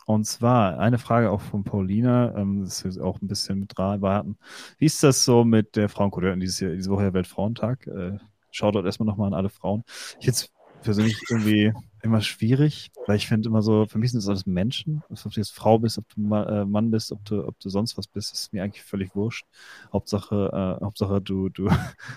und 0.07 0.24
zwar 0.24 0.78
eine 0.78 0.98
Frage 0.98 1.30
auch 1.30 1.40
von 1.40 1.64
Paulina, 1.64 2.34
ähm, 2.36 2.62
das 2.64 2.82
ist 2.82 2.98
auch 2.98 3.20
ein 3.20 3.28
bisschen 3.28 3.61
mit 3.61 3.76
warten. 3.76 4.36
Wie 4.78 4.86
ist 4.86 5.02
das 5.02 5.24
so 5.24 5.44
mit 5.44 5.76
der 5.76 5.88
Frauenquote? 5.88 6.36
Diese, 6.36 6.74
diese 6.74 6.90
Woche 6.90 7.12
Weltfrauentag. 7.12 7.86
Äh, 7.86 8.18
Schaut 8.55 8.76
dort 8.76 8.86
erstmal 8.86 9.09
nochmal 9.09 9.26
an 9.26 9.34
alle 9.34 9.50
Frauen. 9.50 9.82
Ich 10.20 10.26
jetzt 10.26 10.52
persönlich 10.82 11.20
irgendwie 11.28 11.72
immer 12.02 12.20
schwierig, 12.20 12.92
weil 13.07 13.16
ich 13.16 13.26
finde 13.26 13.48
immer 13.48 13.62
so, 13.62 13.86
für 13.86 13.98
mich 13.98 14.12
sind 14.12 14.22
das 14.22 14.28
alles 14.28 14.46
Menschen. 14.46 15.02
Ob 15.09 15.18
du 15.18 15.40
jetzt 15.40 15.52
Frau 15.52 15.80
bist, 15.80 15.98
ob 15.98 16.05
du 16.14 16.32
äh, 16.32 16.64
Mann 16.64 16.92
bist, 16.92 17.11
ob 17.11 17.24
du, 17.24 17.44
ob 17.48 17.59
du 17.59 17.68
sonst 17.68 17.98
was 17.98 18.07
bist, 18.07 18.32
ist 18.32 18.52
mir 18.52 18.62
eigentlich 18.62 18.84
völlig 18.84 19.16
wurscht. 19.16 19.44
Hauptsache, 19.92 20.78
äh, 20.80 20.84
Hauptsache 20.84 21.20
du, 21.20 21.48
du 21.48 21.68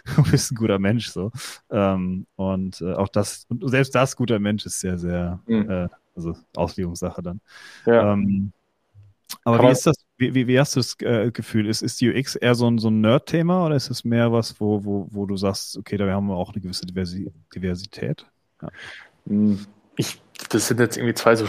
bist 0.30 0.52
ein 0.52 0.56
guter 0.56 0.78
Mensch 0.78 1.08
so. 1.08 1.32
Ähm, 1.72 2.28
und 2.36 2.82
äh, 2.82 2.94
auch 2.94 3.08
das, 3.08 3.48
und 3.50 3.68
selbst 3.68 3.96
das 3.96 4.16
guter 4.16 4.38
Mensch 4.38 4.64
ist 4.68 4.80
sehr, 4.80 5.00
sehr, 5.00 5.40
mhm. 5.48 5.70
äh, 5.72 5.88
also 6.18 6.36
Auslegungssache 6.56 7.22
dann. 7.22 7.40
Ja. 7.86 8.14
Ähm, 8.14 8.52
aber 9.44 9.64
wie 9.64 9.72
ist 9.72 9.86
das, 9.86 9.96
wie, 10.18 10.34
wie, 10.34 10.48
wie 10.48 10.60
hast 10.60 10.76
du 10.76 10.80
das 10.80 10.96
äh, 11.02 11.32
Gefühl? 11.32 11.68
Ist, 11.68 11.82
ist 11.82 12.00
die 12.02 12.10
UX 12.10 12.36
eher 12.36 12.56
so 12.56 12.70
ein, 12.70 12.78
so 12.78 12.90
ein 12.90 13.02
Nerd-Thema 13.02 13.66
oder 13.66 13.76
ist 13.76 13.90
es 13.90 14.04
mehr 14.04 14.32
was, 14.32 14.60
wo, 14.60 14.84
wo, 14.84 15.08
wo 15.12 15.26
du 15.26 15.38
sagst, 15.38 15.78
okay, 15.78 15.98
da 15.98 16.10
haben 16.10 16.28
wir 16.28 16.36
auch 16.36 16.54
eine 16.54 16.62
gewisse 16.62 16.86
Diversi 16.86 17.32
Diversität? 17.54 18.26
Ja. 18.62 18.70
Hm, 19.28 19.66
ich, 19.96 20.22
das 20.50 20.68
sind 20.68 20.80
jetzt 20.80 20.98
irgendwie 20.98 21.14
zwei 21.14 21.36
so, 21.36 21.46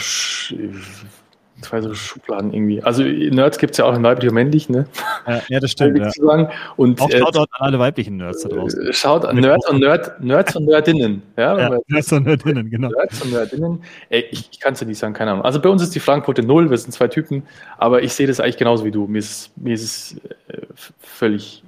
zwei 1.60 1.80
so 1.80 1.94
Schubladen 1.94 2.52
irgendwie. 2.52 2.82
Also 2.82 3.02
Nerds 3.02 3.58
gibt 3.58 3.72
es 3.72 3.78
ja 3.78 3.84
auch 3.84 3.94
in 3.94 4.02
weiblich 4.02 4.28
und 4.28 4.34
männlich, 4.34 4.68
ne? 4.68 4.86
Ja, 5.26 5.42
ja 5.48 5.60
das 5.60 5.72
stimmt. 5.72 5.98
Ja. 5.98 6.50
Und, 6.76 7.00
auch 7.00 7.10
schaut 7.10 7.36
äh, 7.36 7.38
an 7.38 7.46
alle 7.50 7.78
weiblichen 7.78 8.16
Nerds 8.16 8.42
da 8.42 8.48
draußen. 8.48 8.92
Schaut 8.92 9.24
an 9.24 9.36
Nerds 9.36 9.68
und, 9.68 9.80
Nerd, 9.80 10.20
Nerds 10.20 10.56
und 10.56 10.66
Nerdinnen. 10.66 11.22
Ja, 11.36 11.58
ja 11.58 11.78
Nerds 11.86 12.12
und 12.12 12.26
Nerdinnen, 12.26 12.70
genau. 12.70 12.88
Nerds 12.88 13.22
und 13.22 13.32
Nerdinnen. 13.32 13.82
Ey, 14.08 14.26
ich, 14.30 14.48
ich 14.52 14.60
kann 14.60 14.74
es 14.74 14.78
dir 14.78 14.86
nicht 14.86 14.98
sagen, 14.98 15.14
keine 15.14 15.32
Ahnung. 15.32 15.44
Also 15.44 15.60
bei 15.60 15.68
uns 15.68 15.82
ist 15.82 15.94
die 15.94 16.00
Flankenquote 16.00 16.42
null, 16.42 16.70
wir 16.70 16.78
sind 16.78 16.92
zwei 16.92 17.08
Typen, 17.08 17.42
aber 17.76 18.02
ich 18.02 18.12
sehe 18.12 18.26
das 18.26 18.40
eigentlich 18.40 18.56
genauso 18.56 18.84
wie 18.84 18.90
du. 18.90 19.06
Mir 19.06 19.18
ist, 19.18 19.56
mir 19.56 19.74
ist 19.74 19.82
es 19.82 20.16
äh, 20.48 20.66
völlig 20.98 21.62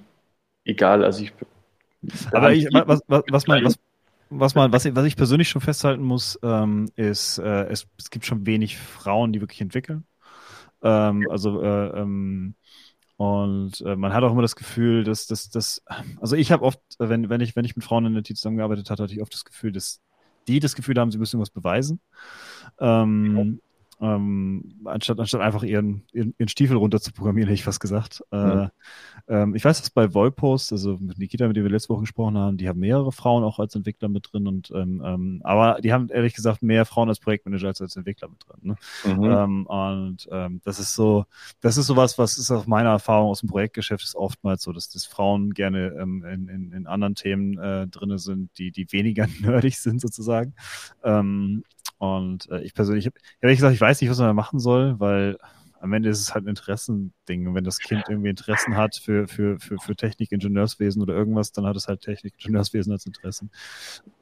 egal. 0.64 1.05
Also 1.05 1.24
ich 1.24 1.32
aber 2.32 2.53
ich, 2.53 2.66
was, 2.72 3.01
was, 3.07 3.22
was, 3.28 3.47
mein, 3.47 3.64
was, 3.64 3.74
was, 4.30 4.54
man, 4.54 4.72
was, 4.72 4.84
was 4.94 5.04
ich 5.04 5.16
persönlich 5.16 5.48
schon 5.48 5.60
festhalten 5.60 6.02
muss, 6.02 6.38
ähm, 6.42 6.88
ist, 6.96 7.38
äh, 7.38 7.64
es, 7.66 7.88
es 7.98 8.10
gibt 8.10 8.24
schon 8.24 8.46
wenig 8.46 8.78
Frauen, 8.78 9.32
die 9.32 9.40
wirklich 9.40 9.60
entwickeln. 9.60 10.04
Ähm, 10.82 11.26
also 11.30 11.62
äh, 11.62 12.00
ähm, 12.00 12.54
und 13.16 13.82
äh, 13.82 13.96
man 13.96 14.14
hat 14.14 14.22
auch 14.24 14.32
immer 14.32 14.40
das 14.40 14.56
Gefühl, 14.56 15.04
dass 15.04 15.26
das, 15.26 15.82
also 16.20 16.36
ich 16.36 16.52
habe 16.52 16.64
oft, 16.64 16.80
wenn, 16.98 17.28
wenn 17.28 17.42
ich, 17.42 17.54
wenn 17.54 17.66
ich 17.66 17.76
mit 17.76 17.84
Frauen 17.84 18.06
in 18.06 18.14
der 18.14 18.22
Team 18.22 18.36
zusammengearbeitet 18.36 18.88
habe, 18.88 19.02
hatte 19.02 19.12
ich 19.12 19.20
oft 19.20 19.34
das 19.34 19.44
Gefühl, 19.44 19.72
dass 19.72 20.00
die 20.48 20.58
das 20.58 20.74
Gefühl 20.74 20.96
haben, 20.98 21.10
sie 21.10 21.18
müssen 21.18 21.36
irgendwas 21.36 21.50
beweisen. 21.50 22.00
Ähm, 22.78 23.60
ähm, 24.01 24.80
anstatt, 24.84 25.20
anstatt 25.20 25.40
einfach 25.40 25.62
ihren, 25.62 26.05
ihren, 26.12 26.34
ihren 26.38 26.48
Stiefel 26.48 26.76
runter 26.76 27.01
zu 27.01 27.12
programmieren, 27.12 27.48
hätte 27.48 27.55
ich 27.55 27.64
fast 27.64 27.80
gesagt. 27.80 28.22
Äh, 28.30 28.68
ähm, 29.28 29.55
ich 29.55 29.64
weiß, 29.64 29.80
dass 29.80 29.90
bei 29.90 30.14
Volpost, 30.14 30.72
also 30.72 30.96
mit 30.98 31.18
Nikita, 31.18 31.46
mit 31.46 31.57
dem 31.57 31.64
wir 31.64 31.70
letzte 31.70 31.90
Woche 31.90 32.03
gesprochen 32.03 32.38
haben, 32.38 32.57
die 32.57 32.68
haben 32.68 32.80
mehrere 32.80 33.12
Frauen 33.12 33.44
auch 33.44 33.59
als 33.59 33.74
Entwickler 33.74 34.09
mit 34.09 34.28
drin 34.32 34.46
und 34.46 34.70
ähm, 34.74 35.03
ähm 35.05 35.40
aber 35.44 35.80
die 35.82 35.92
haben 35.92 36.09
ehrlich 36.09 36.34
gesagt 36.34 36.62
mehr 36.62 36.86
Frauen 36.86 37.09
als 37.09 37.20
Projektmanager 37.20 37.68
als 37.68 37.80
als 37.80 37.96
Entwickler 37.96 38.28
mit 38.28 38.38
drin. 38.46 38.61
Ne? 38.62 38.76
Mhm. 39.05 39.24
Ähm, 39.24 39.66
und 39.66 40.28
ähm, 40.32 40.61
das 40.64 40.78
ist 40.78 40.94
so, 40.94 41.26
das 41.61 41.76
ist 41.76 41.86
sowas, 41.86 42.16
was 42.16 42.38
ist 42.38 42.51
auf 42.51 42.66
meiner 42.66 42.90
Erfahrung 42.90 43.30
aus 43.30 43.40
dem 43.40 43.48
Projektgeschäft 43.48 44.03
ist 44.03 44.16
oftmals 44.16 44.62
so, 44.62 44.72
dass, 44.72 44.88
dass 44.88 45.05
Frauen 45.05 45.53
gerne 45.53 45.88
in, 45.88 46.48
in, 46.48 46.72
in 46.72 46.86
anderen 46.86 47.14
Themen 47.14 47.59
äh, 47.59 47.86
drin 47.86 48.16
sind, 48.18 48.51
die, 48.59 48.70
die 48.70 48.90
weniger 48.92 49.26
nerdig 49.40 49.78
sind 49.78 50.01
sozusagen. 50.01 50.55
Und 52.01 52.48
äh, 52.51 52.62
ich 52.62 52.72
persönlich 52.74 53.05
habe 53.05 53.16
ehrlich 53.42 53.59
gesagt, 53.59 53.74
ich 53.74 53.80
weiß 53.80 54.01
nicht, 54.01 54.11
was 54.11 54.18
man 54.18 54.28
da 54.28 54.32
machen 54.32 54.59
soll, 54.59 54.98
weil 54.98 55.36
am 55.80 55.92
Ende 55.94 56.10
ist 56.10 56.20
es 56.20 56.34
halt 56.34 56.44
ein 56.44 56.48
Interessending. 56.48 57.46
Und 57.48 57.54
wenn 57.54 57.64
das 57.64 57.78
Kind 57.78 58.04
irgendwie 58.08 58.28
Interessen 58.28 58.76
hat 58.76 58.96
für, 58.96 59.26
für, 59.26 59.58
für, 59.58 59.78
für 59.78 59.96
Technik, 59.96 60.30
Ingenieurswesen 60.30 61.00
oder 61.00 61.14
irgendwas, 61.14 61.52
dann 61.52 61.64
hat 61.64 61.74
es 61.76 61.88
halt 61.88 62.02
Technik, 62.02 62.34
Ingenieurswesen 62.38 62.92
als 62.92 63.06
Interessen. 63.06 63.50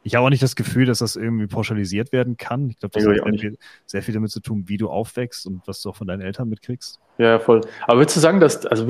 Ich 0.05 0.15
habe 0.15 0.25
auch 0.25 0.31
nicht 0.31 0.43
das 0.43 0.55
Gefühl, 0.55 0.87
dass 0.87 1.01
das 1.01 1.17
irgendwie 1.17 1.49
pauschalisiert 1.49 2.13
werden 2.13 2.37
kann. 2.37 2.71
Ich 2.71 2.79
glaube, 2.79 2.93
das 2.95 3.05
ja, 3.05 3.11
hat 3.11 3.25
sehr 3.25 3.39
viel, 3.39 3.59
sehr 3.87 4.03
viel, 4.03 4.15
damit 4.15 4.31
zu 4.31 4.41
tun, 4.41 4.65
wie 4.67 4.77
du 4.77 4.89
aufwächst 4.89 5.47
und 5.47 5.67
was 5.67 5.83
du 5.83 5.91
auch 5.91 5.97
von 5.97 6.07
deinen 6.07 6.23
Eltern 6.23 6.49
mitkriegst. 6.49 7.01
Ja, 7.19 7.41
voll. 7.41 7.63
Aber 7.89 7.99
würdest 7.99 8.17
du 8.17 8.21
sagen, 8.21 8.39
dass, 8.39 8.65
also 8.65 8.87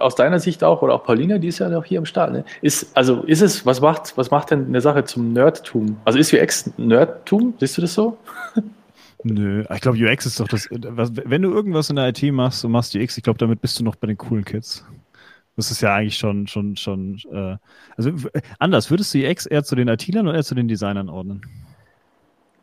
aus 0.00 0.14
deiner 0.14 0.40
Sicht 0.40 0.62
auch, 0.62 0.82
oder 0.82 0.94
auch 0.94 1.04
Paulina, 1.04 1.38
die 1.38 1.48
ist 1.48 1.58
ja 1.58 1.74
auch 1.76 1.84
hier 1.86 1.98
am 1.98 2.04
Start, 2.04 2.32
ne? 2.32 2.44
Ist, 2.60 2.94
also 2.94 3.22
ist 3.22 3.40
es, 3.40 3.64
was 3.64 3.80
macht, 3.80 4.18
was 4.18 4.30
macht 4.30 4.50
denn 4.50 4.66
eine 4.66 4.82
Sache 4.82 5.04
zum 5.04 5.32
Nerdtum? 5.32 5.96
Also 6.04 6.18
ist 6.18 6.34
UX 6.34 6.70
Nerdtum? 6.76 7.54
Siehst 7.58 7.78
du 7.78 7.80
das 7.80 7.94
so? 7.94 8.18
Nö, 9.22 9.64
ich 9.72 9.80
glaube, 9.80 9.98
UX 9.98 10.26
ist 10.26 10.40
doch 10.40 10.48
das. 10.48 10.68
Wenn 10.70 11.42
du 11.42 11.50
irgendwas 11.50 11.90
in 11.90 11.96
der 11.96 12.08
IT 12.08 12.22
machst 12.32 12.64
und 12.64 12.72
machst 12.72 12.94
UX, 12.94 13.16
ich 13.16 13.22
glaube, 13.22 13.38
damit 13.38 13.60
bist 13.60 13.78
du 13.78 13.84
noch 13.84 13.96
bei 13.96 14.06
den 14.06 14.16
coolen 14.16 14.44
Kids. 14.44 14.84
Das 15.56 15.70
ist 15.70 15.82
ja 15.82 15.94
eigentlich 15.94 16.16
schon, 16.16 16.46
schon, 16.46 16.76
schon. 16.76 17.18
Äh, 17.30 17.56
also 17.96 18.12
anders, 18.58 18.90
würdest 18.90 19.12
du 19.12 19.18
UX 19.18 19.44
eher 19.44 19.62
zu 19.62 19.76
den 19.76 19.88
IT-Lern 19.88 20.26
oder 20.26 20.36
eher 20.36 20.44
zu 20.44 20.54
den 20.54 20.68
Designern 20.68 21.10
ordnen? 21.10 21.42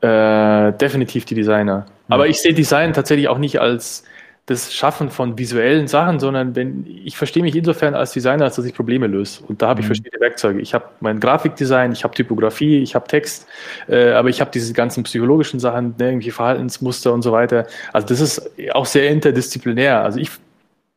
Äh, 0.01 0.73
definitiv 0.73 1.25
die 1.25 1.35
Designer. 1.35 1.85
Ja. 1.87 2.15
Aber 2.15 2.27
ich 2.27 2.41
sehe 2.41 2.53
Design 2.53 2.93
tatsächlich 2.93 3.27
auch 3.27 3.37
nicht 3.37 3.59
als 3.59 4.03
das 4.47 4.73
Schaffen 4.73 5.09
von 5.09 5.37
visuellen 5.37 5.87
Sachen, 5.87 6.21
sondern 6.21 6.55
wenn 6.55 6.85
ich 6.87 7.17
verstehe 7.17 7.43
mich 7.43 7.53
insofern 7.53 7.93
als 7.95 8.13
Designer, 8.13 8.45
als 8.45 8.55
dass 8.55 8.63
ich 8.63 8.73
Probleme 8.73 9.05
löse. 9.05 9.43
Und 9.45 9.61
da 9.61 9.67
habe 9.67 9.81
ich 9.81 9.85
mhm. 9.85 9.87
verschiedene 9.87 10.21
Werkzeuge. 10.21 10.61
Ich 10.61 10.73
habe 10.73 10.85
mein 11.01 11.19
Grafikdesign, 11.19 11.91
ich 11.91 12.05
habe 12.05 12.15
Typografie, 12.15 12.81
ich 12.81 12.95
habe 12.95 13.05
Text, 13.07 13.45
äh, 13.89 14.11
aber 14.11 14.29
ich 14.29 14.39
habe 14.39 14.49
diese 14.49 14.71
ganzen 14.71 15.03
psychologischen 15.03 15.59
Sachen, 15.59 15.95
ne, 15.99 16.11
irgendwie 16.11 16.31
Verhaltensmuster 16.31 17.13
und 17.13 17.23
so 17.23 17.33
weiter. 17.33 17.67
Also 17.91 18.07
das 18.07 18.21
ist 18.21 18.49
auch 18.71 18.85
sehr 18.85 19.09
interdisziplinär. 19.09 20.01
Also 20.01 20.19
ich 20.19 20.31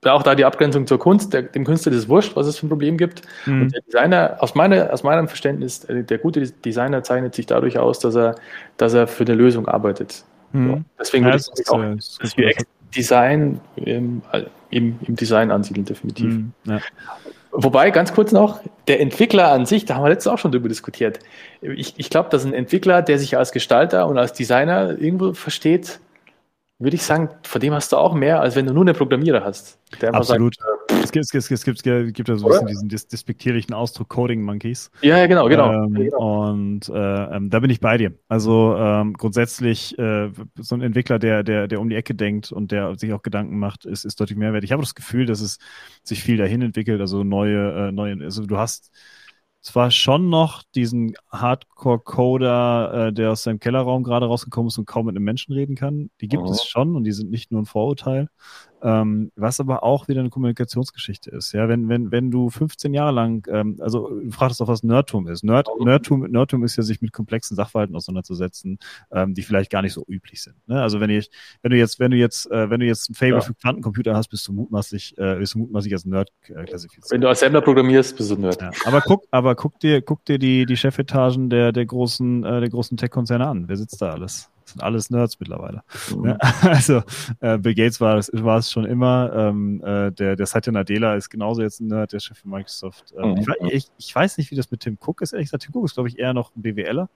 auch 0.06 0.22
da 0.22 0.34
die 0.34 0.44
Abgrenzung 0.44 0.86
zur 0.86 0.98
Kunst, 0.98 1.34
der, 1.34 1.42
dem 1.42 1.64
Künstler 1.64 1.92
ist 1.92 1.98
es 1.98 2.08
wurscht, 2.08 2.34
was 2.36 2.46
es 2.46 2.56
für 2.56 2.66
ein 2.66 2.70
Problem 2.70 2.96
gibt. 2.96 3.22
Mhm. 3.46 3.62
Und 3.62 3.74
der 3.74 3.82
Designer, 3.82 4.36
aus, 4.38 4.54
meiner, 4.54 4.92
aus 4.92 5.02
meinem 5.02 5.26
Verständnis, 5.26 5.84
äh, 5.84 6.04
der 6.04 6.18
gute 6.18 6.40
Designer 6.40 7.02
zeichnet 7.02 7.34
sich 7.34 7.46
dadurch 7.46 7.78
aus, 7.78 7.98
dass 7.98 8.14
er, 8.14 8.36
dass 8.76 8.94
er 8.94 9.08
für 9.08 9.24
eine 9.24 9.34
Lösung 9.34 9.66
arbeitet. 9.66 10.24
Mhm. 10.52 10.68
So. 10.68 10.80
Deswegen 11.00 11.24
ja, 11.26 11.32
würde 11.32 11.44
ich 11.58 11.68
auch 11.68 11.82
das, 11.96 12.18
das 12.20 12.36
Design 12.94 13.60
im, 13.76 14.22
im, 14.70 14.98
im, 15.06 15.16
Design 15.16 15.50
ansiedeln, 15.50 15.84
definitiv. 15.84 16.26
Mhm. 16.26 16.52
Ja. 16.64 16.80
Wobei, 17.52 17.90
ganz 17.90 18.14
kurz 18.14 18.32
noch, 18.32 18.60
der 18.86 19.00
Entwickler 19.00 19.50
an 19.50 19.66
sich, 19.66 19.84
da 19.84 19.96
haben 19.96 20.04
wir 20.04 20.10
letztes 20.10 20.32
auch 20.32 20.38
schon 20.38 20.52
drüber 20.52 20.68
diskutiert. 20.68 21.18
Ich, 21.60 21.94
ich 21.96 22.10
glaube, 22.10 22.28
dass 22.30 22.44
ein 22.44 22.54
Entwickler, 22.54 23.02
der 23.02 23.18
sich 23.18 23.36
als 23.36 23.50
Gestalter 23.50 24.06
und 24.06 24.18
als 24.18 24.32
Designer 24.32 24.96
irgendwo 24.98 25.32
versteht, 25.32 25.98
würde 26.78 26.96
ich 26.96 27.02
sagen, 27.02 27.28
von 27.42 27.60
dem 27.60 27.74
hast 27.74 27.92
du 27.92 27.96
auch 27.96 28.14
mehr, 28.14 28.40
als 28.40 28.56
wenn 28.56 28.66
du 28.66 28.72
nur 28.72 28.84
einen 28.84 28.96
Programmierer 28.96 29.44
hast. 29.44 29.78
Absolut. 30.00 30.56
Sagt, 30.56 30.69
äh, 30.90 31.02
es, 31.02 31.12
gibt, 31.12 31.24
es, 31.24 31.30
gibt, 31.30 31.50
es, 31.50 31.64
gibt, 31.64 31.82
gibt 32.14 32.28
ja 32.28 32.36
so 32.36 32.46
ein 32.46 32.52
bisschen 32.52 32.66
diesen 32.66 32.88
dis 32.88 33.06
despektierlichen 33.06 33.74
Ausdruck 33.74 34.08
Coding 34.08 34.42
Monkeys. 34.42 34.90
Ja, 35.02 35.18
ja 35.18 35.26
genau, 35.26 35.48
genau. 35.48 35.72
Ähm, 35.72 35.94
genau. 35.94 36.50
Und 36.50 36.88
äh, 36.88 37.36
ähm, 37.36 37.50
da 37.50 37.60
bin 37.60 37.70
ich 37.70 37.80
bei 37.80 37.96
dir. 37.96 38.12
Also 38.28 38.76
ähm, 38.76 39.14
grundsätzlich 39.14 39.98
äh, 39.98 40.30
so 40.58 40.74
ein 40.74 40.82
Entwickler, 40.82 41.18
der, 41.18 41.42
der, 41.42 41.68
der 41.68 41.80
um 41.80 41.88
die 41.88 41.96
Ecke 41.96 42.14
denkt 42.14 42.52
und 42.52 42.72
der 42.72 42.96
sich 42.98 43.12
auch 43.12 43.22
Gedanken 43.22 43.58
macht, 43.58 43.84
ist, 43.84 44.04
ist 44.04 44.20
deutlich 44.20 44.38
mehr 44.38 44.52
wert. 44.52 44.64
Ich 44.64 44.72
habe 44.72 44.82
das 44.82 44.94
Gefühl, 44.94 45.26
dass 45.26 45.40
es 45.40 45.58
sich 46.02 46.22
viel 46.22 46.36
dahin 46.36 46.62
entwickelt, 46.62 47.00
also 47.00 47.24
neue, 47.24 47.88
äh, 47.88 47.92
neue, 47.92 48.22
also 48.24 48.44
du 48.44 48.56
hast 48.56 48.90
zwar 49.62 49.90
schon 49.90 50.30
noch 50.30 50.62
diesen 50.74 51.14
Hardcore-Coder, 51.30 53.08
äh, 53.08 53.12
der 53.12 53.32
aus 53.32 53.42
seinem 53.42 53.60
Kellerraum 53.60 54.02
gerade 54.02 54.26
rausgekommen 54.26 54.68
ist 54.68 54.78
und 54.78 54.86
kaum 54.86 55.06
mit 55.06 55.16
einem 55.16 55.24
Menschen 55.24 55.52
reden 55.52 55.76
kann. 55.76 56.10
Die 56.20 56.28
gibt 56.28 56.44
oh. 56.44 56.50
es 56.50 56.64
schon 56.64 56.96
und 56.96 57.04
die 57.04 57.12
sind 57.12 57.30
nicht 57.30 57.52
nur 57.52 57.62
ein 57.62 57.66
Vorurteil. 57.66 58.28
Ähm, 58.82 59.30
was 59.36 59.60
aber 59.60 59.82
auch 59.82 60.08
wieder 60.08 60.20
eine 60.20 60.30
Kommunikationsgeschichte 60.30 61.30
ist. 61.30 61.52
Ja, 61.52 61.68
wenn, 61.68 61.88
wenn, 61.88 62.10
wenn 62.10 62.30
du 62.30 62.50
15 62.50 62.94
Jahre 62.94 63.12
lang, 63.12 63.46
ähm, 63.50 63.76
also 63.80 64.08
du 64.08 64.30
fragst 64.30 64.60
doch, 64.60 64.68
was 64.68 64.82
Nerdtum 64.82 65.28
ist. 65.28 65.44
Nerd, 65.44 65.68
Nerdtum, 65.80 66.22
Nerdtum 66.22 66.64
ist 66.64 66.76
ja, 66.76 66.82
sich 66.82 67.02
mit 67.02 67.12
komplexen 67.12 67.56
Sachverhalten 67.56 67.94
auseinanderzusetzen, 67.94 68.78
ähm, 69.12 69.34
die 69.34 69.42
vielleicht 69.42 69.70
gar 69.70 69.82
nicht 69.82 69.92
so 69.92 70.04
üblich 70.08 70.42
sind. 70.42 70.56
Ne? 70.66 70.80
Also 70.80 71.00
wenn 71.00 71.10
ich, 71.10 71.30
wenn 71.62 71.70
du 71.70 71.76
jetzt, 71.76 72.00
wenn 72.00 72.10
du 72.10 72.16
jetzt, 72.16 72.50
äh, 72.50 72.70
wenn 72.70 72.80
du 72.80 72.86
jetzt 72.86 73.10
ein 73.10 73.14
Favor 73.14 73.38
ja. 73.38 73.40
für 73.40 73.54
Quantencomputer 73.54 74.14
hast, 74.14 74.28
bist 74.28 74.46
du 74.48 74.52
mutmaßlich, 74.52 75.16
äh, 75.18 75.36
bist 75.36 75.54
du 75.54 75.58
mutmaßlich 75.58 75.92
als 75.92 76.04
Nerd 76.04 76.30
äh, 76.48 76.64
klassifiziert. 76.64 77.10
Wenn 77.10 77.20
du 77.20 77.28
Assembler 77.28 77.60
programmierst, 77.60 78.16
bist 78.16 78.30
du 78.30 78.36
Nerd. 78.36 78.60
Ja. 78.60 78.70
Aber 78.86 79.00
guck, 79.00 79.24
aber 79.30 79.54
guck 79.54 79.78
dir, 79.80 80.00
guck 80.00 80.24
dir 80.24 80.38
die, 80.38 80.64
die 80.66 80.76
Chefetagen 80.76 81.50
der, 81.50 81.72
der 81.72 81.86
großen, 81.86 82.44
äh, 82.44 82.60
der 82.60 82.68
großen 82.70 82.96
Tech-Konzerne 82.96 83.46
an. 83.46 83.68
Wer 83.68 83.76
sitzt 83.76 84.00
da 84.00 84.10
alles? 84.10 84.50
Sind 84.70 84.82
alles 84.82 85.10
Nerds 85.10 85.38
mittlerweile. 85.40 85.82
Mhm. 86.14 86.26
Ja, 86.26 86.38
also 86.62 87.02
äh, 87.40 87.58
Bill 87.58 87.74
Gates 87.74 88.00
war, 88.00 88.16
war 88.18 88.58
es 88.58 88.70
schon 88.70 88.84
immer. 88.84 89.32
Ähm, 89.34 89.82
äh, 89.84 90.12
der, 90.12 90.36
der 90.36 90.46
Satya 90.46 90.72
Nadella 90.72 91.14
ist 91.14 91.30
genauso 91.30 91.62
jetzt 91.62 91.80
ein 91.80 91.88
Nerd, 91.88 92.12
der 92.12 92.20
Chef 92.20 92.38
von 92.38 92.50
Microsoft. 92.50 93.14
Ähm, 93.18 93.32
mhm. 93.32 93.38
ich, 93.38 93.72
ich, 93.72 93.90
ich, 93.98 94.14
weiß 94.14 94.38
nicht, 94.38 94.50
wie 94.50 94.56
das 94.56 94.70
mit 94.70 94.80
Tim 94.80 94.98
Cook 95.00 95.22
ist. 95.22 95.32
Ehrlich 95.32 95.48
gesagt, 95.48 95.64
Tim 95.64 95.74
Cook 95.74 95.84
ist, 95.84 95.94
glaube 95.94 96.08
ich, 96.08 96.18
eher 96.18 96.32
noch 96.32 96.54
ein 96.54 96.62
BWLer. 96.62 97.08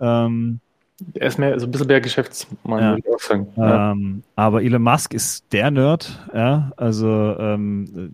Ähm, 0.00 0.60
er 1.14 1.28
ist 1.28 1.38
mehr 1.38 1.58
so 1.60 1.66
ein 1.66 1.70
bisschen 1.70 1.86
mehr 1.86 2.00
Geschäftsmann, 2.00 2.80
ja. 2.80 2.90
würde 2.90 3.02
ich 3.04 3.14
auch 3.14 3.20
sagen. 3.20 3.46
Ja. 3.56 3.92
Ähm, 3.92 4.22
aber 4.34 4.62
Elon 4.62 4.82
Musk 4.82 5.14
ist 5.14 5.52
der 5.52 5.70
Nerd, 5.70 6.18
ja. 6.34 6.72
Also 6.76 7.36
ähm, 7.38 8.12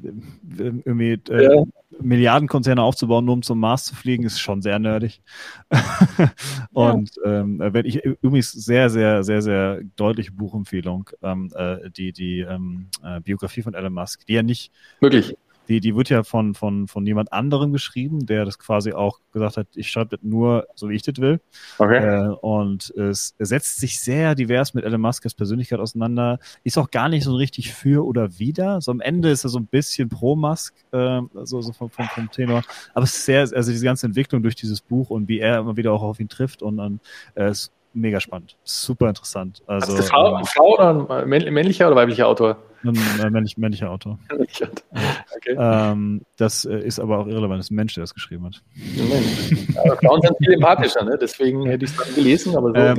äh, 0.58 0.62
irgendwie 0.84 1.20
äh, 1.30 1.44
ja. 1.44 1.64
Milliardenkonzerne 2.00 2.82
aufzubauen, 2.82 3.24
nur 3.24 3.34
um 3.34 3.42
zum 3.42 3.58
Mars 3.60 3.84
zu 3.84 3.94
fliegen, 3.94 4.24
ist 4.24 4.40
schon 4.40 4.60
sehr 4.60 4.78
nerdig. 4.78 5.22
und 6.72 7.10
ja. 7.24 7.40
ähm, 7.40 7.58
wenn 7.58 7.86
ich 7.86 8.04
übrigens 8.04 8.52
sehr, 8.52 8.90
sehr, 8.90 9.24
sehr, 9.24 9.40
sehr 9.40 9.80
deutliche 9.96 10.32
Buchempfehlung, 10.32 11.08
ähm, 11.22 11.50
äh, 11.54 11.90
die, 11.90 12.12
die 12.12 12.40
ähm, 12.40 12.88
äh, 13.02 13.20
Biografie 13.20 13.62
von 13.62 13.74
Elon 13.74 13.94
Musk, 13.94 14.26
die 14.26 14.34
ja 14.34 14.42
nicht 14.42 14.72
Wirklich? 15.00 15.36
Die, 15.68 15.80
die 15.80 15.96
wird 15.96 16.10
ja 16.10 16.22
von, 16.22 16.54
von, 16.54 16.88
von 16.88 17.06
jemand 17.06 17.32
anderem 17.32 17.72
geschrieben, 17.72 18.26
der 18.26 18.44
das 18.44 18.58
quasi 18.58 18.92
auch 18.92 19.20
gesagt 19.32 19.56
hat, 19.56 19.66
ich 19.74 19.90
schreibe 19.90 20.16
das 20.16 20.20
nur, 20.22 20.66
so 20.74 20.88
wie 20.88 20.94
ich 20.94 21.02
das 21.02 21.16
will. 21.18 21.40
Okay. 21.78 21.98
Äh, 21.98 22.28
und 22.40 22.90
es 22.90 23.34
setzt 23.38 23.78
sich 23.78 24.00
sehr 24.00 24.34
divers 24.34 24.74
mit 24.74 24.84
Elon 24.84 25.00
Musk's 25.00 25.34
Persönlichkeit 25.34 25.80
auseinander. 25.80 26.38
Ist 26.62 26.78
auch 26.78 26.90
gar 26.90 27.08
nicht 27.08 27.24
so 27.24 27.34
richtig 27.34 27.72
für 27.72 28.04
oder 28.06 28.38
wider. 28.38 28.80
So 28.80 28.90
am 28.90 29.00
Ende 29.00 29.30
ist 29.30 29.44
er 29.44 29.50
so 29.50 29.58
ein 29.58 29.66
bisschen 29.66 30.08
pro 30.08 30.36
Musk, 30.36 30.74
äh, 30.92 31.20
so, 31.44 31.60
so 31.62 31.72
vom, 31.72 31.90
vom, 31.90 32.06
vom 32.06 32.30
Tenor. 32.30 32.62
Aber 32.92 33.04
es 33.04 33.16
ist 33.16 33.24
sehr, 33.24 33.40
also 33.40 33.70
diese 33.70 33.84
ganze 33.84 34.06
Entwicklung 34.06 34.42
durch 34.42 34.56
dieses 34.56 34.80
Buch 34.80 35.10
und 35.10 35.28
wie 35.28 35.40
er 35.40 35.58
immer 35.58 35.76
wieder 35.76 35.92
auch 35.92 36.02
auf 36.02 36.20
ihn 36.20 36.28
trifft 36.28 36.62
und 36.62 36.76
dann 36.76 37.00
äh, 37.34 37.50
ist 37.50 37.72
mega 37.94 38.20
spannend. 38.20 38.56
Super 38.64 39.08
interessant. 39.08 39.62
Also, 39.66 39.92
also 39.92 40.02
Frau, 40.04 40.38
ähm, 40.38 40.44
Frau 40.44 40.74
oder 40.74 41.22
ein 41.22 41.28
männlicher 41.28 41.86
oder 41.86 41.96
weiblicher 41.96 42.28
Autor? 42.28 42.58
Ein 42.82 42.96
äh, 43.20 43.30
männlich, 43.30 43.56
männlicher 43.56 43.90
Autor. 43.90 44.18
okay. 44.30 45.56
ähm, 45.56 46.22
das 46.36 46.64
äh, 46.64 46.78
ist 46.78 47.00
aber 47.00 47.18
auch 47.18 47.26
irrelevant. 47.26 47.60
Das 47.60 47.66
ist 47.66 47.70
ein 47.70 47.76
Mensch, 47.76 47.94
der 47.94 48.02
das 48.02 48.12
geschrieben 48.12 48.44
hat. 48.44 48.62
Mensch. 48.74 49.68
Aber 49.78 49.96
Frauen 49.96 50.20
sind 50.20 50.36
viel 50.38 50.52
empathischer, 50.52 51.04
ne? 51.04 51.16
deswegen 51.18 51.66
hätte 51.66 51.84
ich 51.84 51.92
es 51.92 51.96
dann 51.96 52.14
gelesen, 52.14 52.56
aber 52.56 52.68
so. 52.70 52.74
Ähm, 52.74 52.96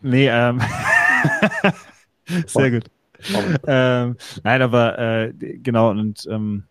nee, 0.00 0.10
nee 0.10 0.28
ähm, 0.28 0.60
sehr 2.46 2.70
gut. 2.70 2.84
Ähm, 3.66 4.16
nein, 4.44 4.62
aber 4.62 4.98
äh, 4.98 5.32
genau, 5.32 5.90
und 5.90 6.26
ähm, 6.30 6.64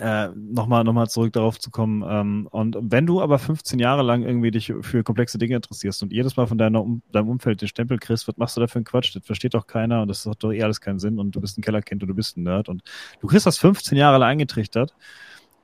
äh, 0.00 0.28
nochmal 0.34 0.82
noch 0.84 0.92
mal 0.92 1.08
zurück 1.08 1.32
darauf 1.32 1.58
zu 1.58 1.70
kommen. 1.70 2.04
Ähm, 2.08 2.48
und 2.50 2.76
wenn 2.80 3.06
du 3.06 3.20
aber 3.20 3.38
15 3.38 3.78
Jahre 3.78 4.02
lang 4.02 4.22
irgendwie 4.22 4.50
dich 4.50 4.72
für 4.80 5.04
komplexe 5.04 5.38
Dinge 5.38 5.56
interessierst 5.56 6.02
und 6.02 6.12
jedes 6.12 6.36
Mal 6.36 6.46
von 6.46 6.58
deiner 6.58 6.82
um, 6.82 7.02
deinem 7.12 7.28
Umfeld 7.28 7.60
den 7.60 7.68
Stempel 7.68 7.98
kriegst, 7.98 8.26
was 8.26 8.36
machst 8.36 8.56
du 8.56 8.60
da 8.60 8.66
für 8.66 8.76
einen 8.76 8.84
Quatsch? 8.84 9.14
Das 9.14 9.24
versteht 9.24 9.54
doch 9.54 9.66
keiner 9.66 10.02
und 10.02 10.08
das 10.08 10.26
hat 10.26 10.42
doch 10.42 10.52
eh 10.52 10.62
alles 10.62 10.80
keinen 10.80 10.98
Sinn 10.98 11.18
und 11.18 11.36
du 11.36 11.40
bist 11.40 11.58
ein 11.58 11.62
Kellerkind 11.62 12.02
und 12.02 12.08
du 12.08 12.14
bist 12.14 12.36
ein 12.36 12.44
Nerd 12.44 12.68
und 12.68 12.82
du 13.20 13.26
kriegst 13.26 13.46
das 13.46 13.58
15 13.58 13.96
Jahre 13.96 14.18
lang 14.18 14.30
eingetrichtert 14.30 14.94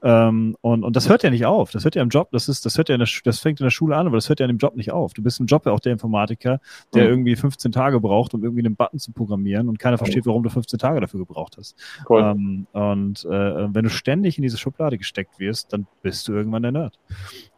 ähm, 0.03 0.57
und, 0.61 0.85
und 0.85 0.97
das 0.97 1.09
hört 1.09 1.23
ja 1.23 1.31
nicht 1.31 1.47
auf. 1.47 1.71
Das 1.71 1.85
hört 1.85 1.95
ja 1.95 2.03
im 2.03 2.09
Job, 2.09 2.31
das 2.33 2.49
ist, 2.49 2.65
das 2.65 2.79
hört 2.79 2.89
ja 2.89 2.95
in 2.95 3.01
der, 3.01 3.09
das 3.25 3.41
fängt 3.41 3.61
in 3.61 3.65
der 3.65 3.71
Schule 3.71 3.97
an, 3.97 4.07
aber 4.07 4.17
das 4.17 4.29
hört 4.29 4.41
ja 4.41 4.47
in 4.47 4.57
dem 4.57 4.59
Job 4.59 4.77
nicht 4.77 4.93
auf. 4.93 5.13
Du 5.13 5.23
bist 5.23 5.41
im 5.41 5.47
Job 5.47 5.67
ja 5.67 5.73
auch 5.73 5.81
der 5.81 5.93
Informatiker, 5.93 6.61
der 6.95 7.05
mhm. 7.05 7.11
irgendwie 7.11 7.37
15 7.37 7.73
Tage 7.73 8.01
braucht, 8.01 8.35
um 8.35 8.43
irgendwie 8.43 8.65
einen 8.65 8.77
Button 8.77 8.99
zu 8.99 9.13
programmieren 9.13 9.69
und 9.69 9.79
keiner 9.79 9.99
versteht, 9.99 10.27
warum 10.27 10.43
du 10.43 10.51
15 10.51 10.79
Tage 10.79 11.01
dafür 11.01 11.21
gebraucht 11.21 11.57
hast. 11.59 11.77
Cool. 12.09 12.23
Ähm, 12.23 12.67
und 12.73 13.25
äh, 13.25 13.75
wenn 13.75 13.85
du 13.85 13.91
ständig 13.91 14.39
in 14.39 14.43
diese 14.43 14.59
Schublade 14.59 14.99
gesteckt 14.99 15.39
wirst, 15.39 15.73
dann 15.73 15.87
bist 16.03 16.29
du 16.29 16.33
irgendwann 16.33 16.63
der 16.63 16.73
Nerd. 16.73 16.99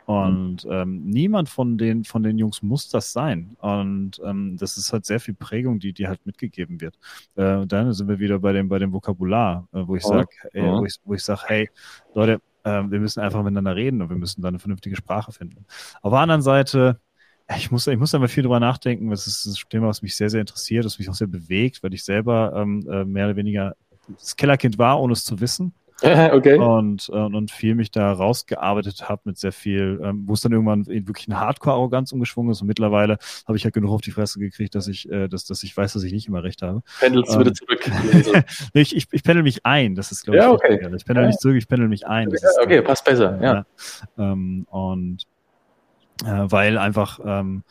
Und 0.06 0.66
ähm, 0.68 1.04
niemand 1.04 1.48
von 1.48 1.78
den, 1.78 2.04
von 2.04 2.22
den 2.22 2.38
Jungs 2.38 2.62
muss 2.62 2.88
das 2.88 3.12
sein. 3.12 3.56
Und 3.60 4.20
ähm, 4.24 4.56
das 4.58 4.76
ist 4.76 4.92
halt 4.92 5.06
sehr 5.06 5.20
viel 5.20 5.34
Prägung, 5.34 5.78
die 5.78 5.92
dir 5.92 6.08
halt 6.08 6.24
mitgegeben 6.26 6.80
wird. 6.80 6.98
Äh, 7.36 7.66
dann 7.66 7.92
sind 7.92 8.08
wir 8.08 8.18
wieder 8.18 8.38
bei 8.38 8.52
dem, 8.52 8.68
bei 8.68 8.78
dem 8.78 8.92
Vokabular, 8.92 9.68
äh, 9.72 9.82
wo 9.86 9.96
ich 9.96 10.02
sage, 10.02 10.28
äh, 10.52 10.62
wo 10.62 10.84
ich, 10.84 10.96
wo 11.04 11.14
ich 11.14 11.22
sag, 11.22 11.48
hey, 11.48 11.70
Leute, 12.14 12.40
äh, 12.64 12.82
wir 12.88 13.00
müssen 13.00 13.20
einfach 13.20 13.42
miteinander 13.42 13.76
reden 13.76 14.02
und 14.02 14.10
wir 14.10 14.16
müssen 14.16 14.42
da 14.42 14.48
eine 14.48 14.58
vernünftige 14.58 14.96
Sprache 14.96 15.32
finden. 15.32 15.64
Auf 16.02 16.12
der 16.12 16.20
anderen 16.20 16.42
Seite, 16.42 17.00
ich 17.56 17.70
muss, 17.70 17.86
ich 17.86 17.98
muss 17.98 18.10
da 18.10 18.18
mal 18.18 18.28
viel 18.28 18.42
drüber 18.42 18.60
nachdenken. 18.60 19.10
Das 19.10 19.26
ist 19.26 19.46
ein 19.46 19.68
Thema, 19.68 19.88
was 19.88 20.02
mich 20.02 20.16
sehr, 20.16 20.30
sehr 20.30 20.40
interessiert, 20.40 20.84
das 20.84 20.98
mich 20.98 21.08
auch 21.08 21.14
sehr 21.14 21.26
bewegt, 21.26 21.82
weil 21.82 21.94
ich 21.94 22.04
selber 22.04 22.52
ähm, 22.56 22.86
äh, 22.88 23.04
mehr 23.04 23.26
oder 23.26 23.36
weniger 23.36 23.76
das 24.08 24.36
Kellerkind 24.36 24.78
war, 24.78 25.00
ohne 25.00 25.12
es 25.12 25.24
zu 25.24 25.40
wissen. 25.40 25.72
okay. 26.32 26.58
Und, 26.58 27.08
und, 27.08 27.34
und 27.34 27.50
viel 27.50 27.74
mich 27.74 27.90
da 27.90 28.12
rausgearbeitet 28.12 29.08
habe 29.08 29.22
mit 29.24 29.38
sehr 29.38 29.52
viel, 29.52 30.00
ähm, 30.02 30.24
wo 30.26 30.34
es 30.34 30.40
dann 30.40 30.52
irgendwann 30.52 30.84
in 30.84 31.06
wirklich 31.06 31.28
eine 31.28 31.40
Hardcore-Arroganz 31.40 32.12
umgeschwungen 32.12 32.52
ist. 32.52 32.60
Und 32.60 32.66
mittlerweile 32.66 33.18
habe 33.46 33.56
ich 33.56 33.64
halt 33.64 33.74
genug 33.74 33.92
auf 33.92 34.00
die 34.00 34.10
Fresse 34.10 34.38
gekriegt, 34.38 34.74
dass 34.74 34.88
ich, 34.88 35.10
äh, 35.10 35.28
dass, 35.28 35.44
dass 35.44 35.62
ich 35.62 35.76
weiß, 35.76 35.92
dass 35.92 36.02
ich 36.02 36.12
nicht 36.12 36.28
immer 36.28 36.42
recht 36.42 36.62
habe. 36.62 36.82
Pendelst 37.00 37.30
du 37.30 37.34
ähm, 37.34 37.40
wieder 37.40 37.54
zurück? 37.54 37.80
nee, 38.74 38.80
ich, 38.80 38.96
ich, 38.96 39.06
ich 39.10 39.22
pendel 39.22 39.42
mich 39.42 39.64
ein, 39.64 39.94
das 39.94 40.12
ist, 40.12 40.24
glaube 40.24 40.38
ich, 40.38 40.42
ja, 40.42 40.50
okay. 40.50 40.74
ich 40.96 41.04
pendel 41.04 41.24
ja. 41.24 41.28
nicht 41.28 41.40
zurück, 41.40 41.56
ich 41.56 41.68
pendel 41.68 41.88
mich 41.88 42.06
ein. 42.06 42.30
Das 42.30 42.42
okay, 42.58 42.64
okay 42.64 42.82
passt 42.82 43.04
besser, 43.04 43.38
ja. 43.40 43.54
ja. 43.54 44.32
Ähm, 44.32 44.66
und 44.70 45.26
äh, 46.24 46.44
weil 46.50 46.78
einfach 46.78 47.20
ähm, 47.24 47.62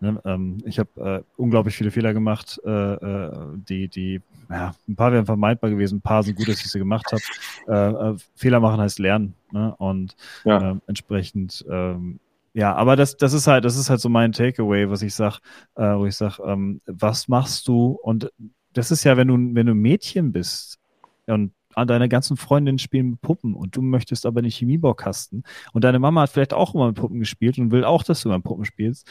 Ne, 0.00 0.20
ähm, 0.26 0.58
ich 0.66 0.78
habe 0.78 0.90
äh, 1.00 1.22
unglaublich 1.36 1.74
viele 1.74 1.90
Fehler 1.90 2.12
gemacht, 2.12 2.60
äh, 2.66 2.70
äh, 2.70 3.32
die, 3.54 3.88
die, 3.88 4.20
ja, 4.50 4.74
ein 4.86 4.94
paar 4.94 5.10
wären 5.10 5.24
vermeidbar 5.24 5.70
gewesen, 5.70 5.98
ein 5.98 6.02
paar 6.02 6.22
sind 6.22 6.36
gut, 6.36 6.48
dass 6.48 6.60
ich 6.60 6.70
sie 6.70 6.78
gemacht 6.78 7.06
habe. 7.12 7.22
Äh, 7.66 8.10
äh, 8.10 8.16
Fehler 8.34 8.60
machen 8.60 8.80
heißt 8.80 8.98
lernen. 8.98 9.34
Ne? 9.52 9.74
Und 9.78 10.14
ja. 10.44 10.70
Ähm, 10.70 10.82
entsprechend, 10.86 11.64
ähm, 11.70 12.20
ja, 12.52 12.74
aber 12.74 12.96
das, 12.96 13.16
das 13.16 13.32
ist 13.32 13.46
halt, 13.46 13.64
das 13.64 13.76
ist 13.76 13.88
halt 13.88 14.00
so 14.00 14.08
mein 14.08 14.32
Takeaway, 14.32 14.90
was 14.90 15.02
ich 15.02 15.14
sag, 15.14 15.40
äh, 15.76 15.96
wo 15.96 16.06
ich 16.06 16.16
sag, 16.16 16.38
ähm, 16.40 16.80
was 16.86 17.28
machst 17.28 17.66
du? 17.66 17.98
Und 18.02 18.30
das 18.74 18.90
ist 18.90 19.04
ja, 19.04 19.16
wenn 19.16 19.28
du, 19.28 19.34
wenn 19.54 19.66
du 19.66 19.74
Mädchen 19.74 20.32
bist 20.32 20.78
und 21.26 21.52
an 21.74 21.88
deine 21.88 22.08
ganzen 22.08 22.36
Freundinnen 22.36 22.78
spielen 22.78 23.10
mit 23.10 23.20
Puppen 23.20 23.54
und 23.54 23.76
du 23.76 23.82
möchtest 23.82 24.24
aber 24.24 24.40
nicht 24.40 24.56
Chemiebaukasten 24.56 25.44
und 25.72 25.84
deine 25.84 25.98
Mama 25.98 26.22
hat 26.22 26.30
vielleicht 26.30 26.54
auch 26.54 26.74
immer 26.74 26.86
mit 26.86 26.96
Puppen 26.96 27.20
gespielt 27.20 27.58
und 27.58 27.70
will 27.70 27.84
auch, 27.84 28.02
dass 28.02 28.22
du 28.22 28.30
mit 28.30 28.42
Puppen 28.42 28.64
spielst 28.64 29.10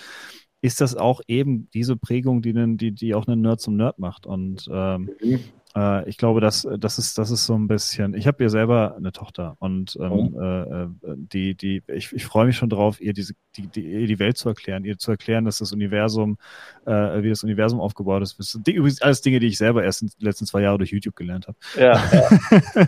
ist 0.66 0.82
das 0.82 0.96
auch 0.96 1.22
eben 1.28 1.70
diese 1.76 1.96
Prägung, 1.96 2.42
die, 2.42 2.54
die, 2.78 2.92
die 2.92 3.14
auch 3.14 3.28
einen 3.28 3.42
Nerd 3.42 3.62
zum 3.62 3.76
Nerd 3.76 4.00
macht. 4.00 4.26
Und 4.26 4.68
ähm, 4.72 5.12
mhm. 5.22 5.40
äh, 5.76 6.10
ich 6.10 6.18
glaube, 6.18 6.42
dass 6.42 6.68
das 6.80 6.98
ist, 6.98 7.20
das 7.20 7.30
ist 7.30 7.46
so 7.46 7.54
ein 7.54 7.68
bisschen. 7.68 8.16
Ich 8.16 8.26
habe 8.26 8.44
ja 8.44 8.50
selber 8.50 8.96
eine 8.98 9.12
Tochter 9.12 9.58
und 9.60 9.96
ähm, 10.02 10.12
oh. 10.34 10.42
äh, 10.42 10.88
die, 11.18 11.54
die, 11.54 11.84
ich, 11.88 12.12
ich 12.14 12.26
freue 12.26 12.48
mich 12.48 12.58
schon 12.58 12.72
drauf, 12.72 13.00
ihr 13.00 13.14
diese, 13.14 13.34
die, 13.56 13.68
die, 13.68 13.82
ihr 13.82 14.08
die 14.08 14.18
Welt 14.18 14.38
zu 14.38 14.50
erklären, 14.50 14.86
ihr 14.86 14.98
zu 14.98 15.12
erklären, 15.12 15.46
dass 15.46 15.60
das 15.60 15.72
Universum, 15.72 16.40
äh, 16.88 17.22
wie 17.22 17.30
das 17.30 17.44
Universum 17.44 17.80
aufgebaut 17.80 18.24
ist. 18.24 18.40
Das 18.40 18.50
sind 18.50 18.68
übrigens 18.68 19.04
alles 19.04 19.22
Dinge, 19.22 19.40
die 19.40 19.48
ich 19.48 19.60
selber 19.60 19.84
erst 19.84 20.02
in 20.02 20.08
den 20.08 20.26
letzten 20.26 20.48
zwei 20.48 20.62
Jahren 20.62 20.80
durch 20.80 20.90
YouTube 20.90 21.16
gelernt 21.16 21.48
habe. 21.48 21.58
Ja. 21.78 22.02
ja. 22.12 22.88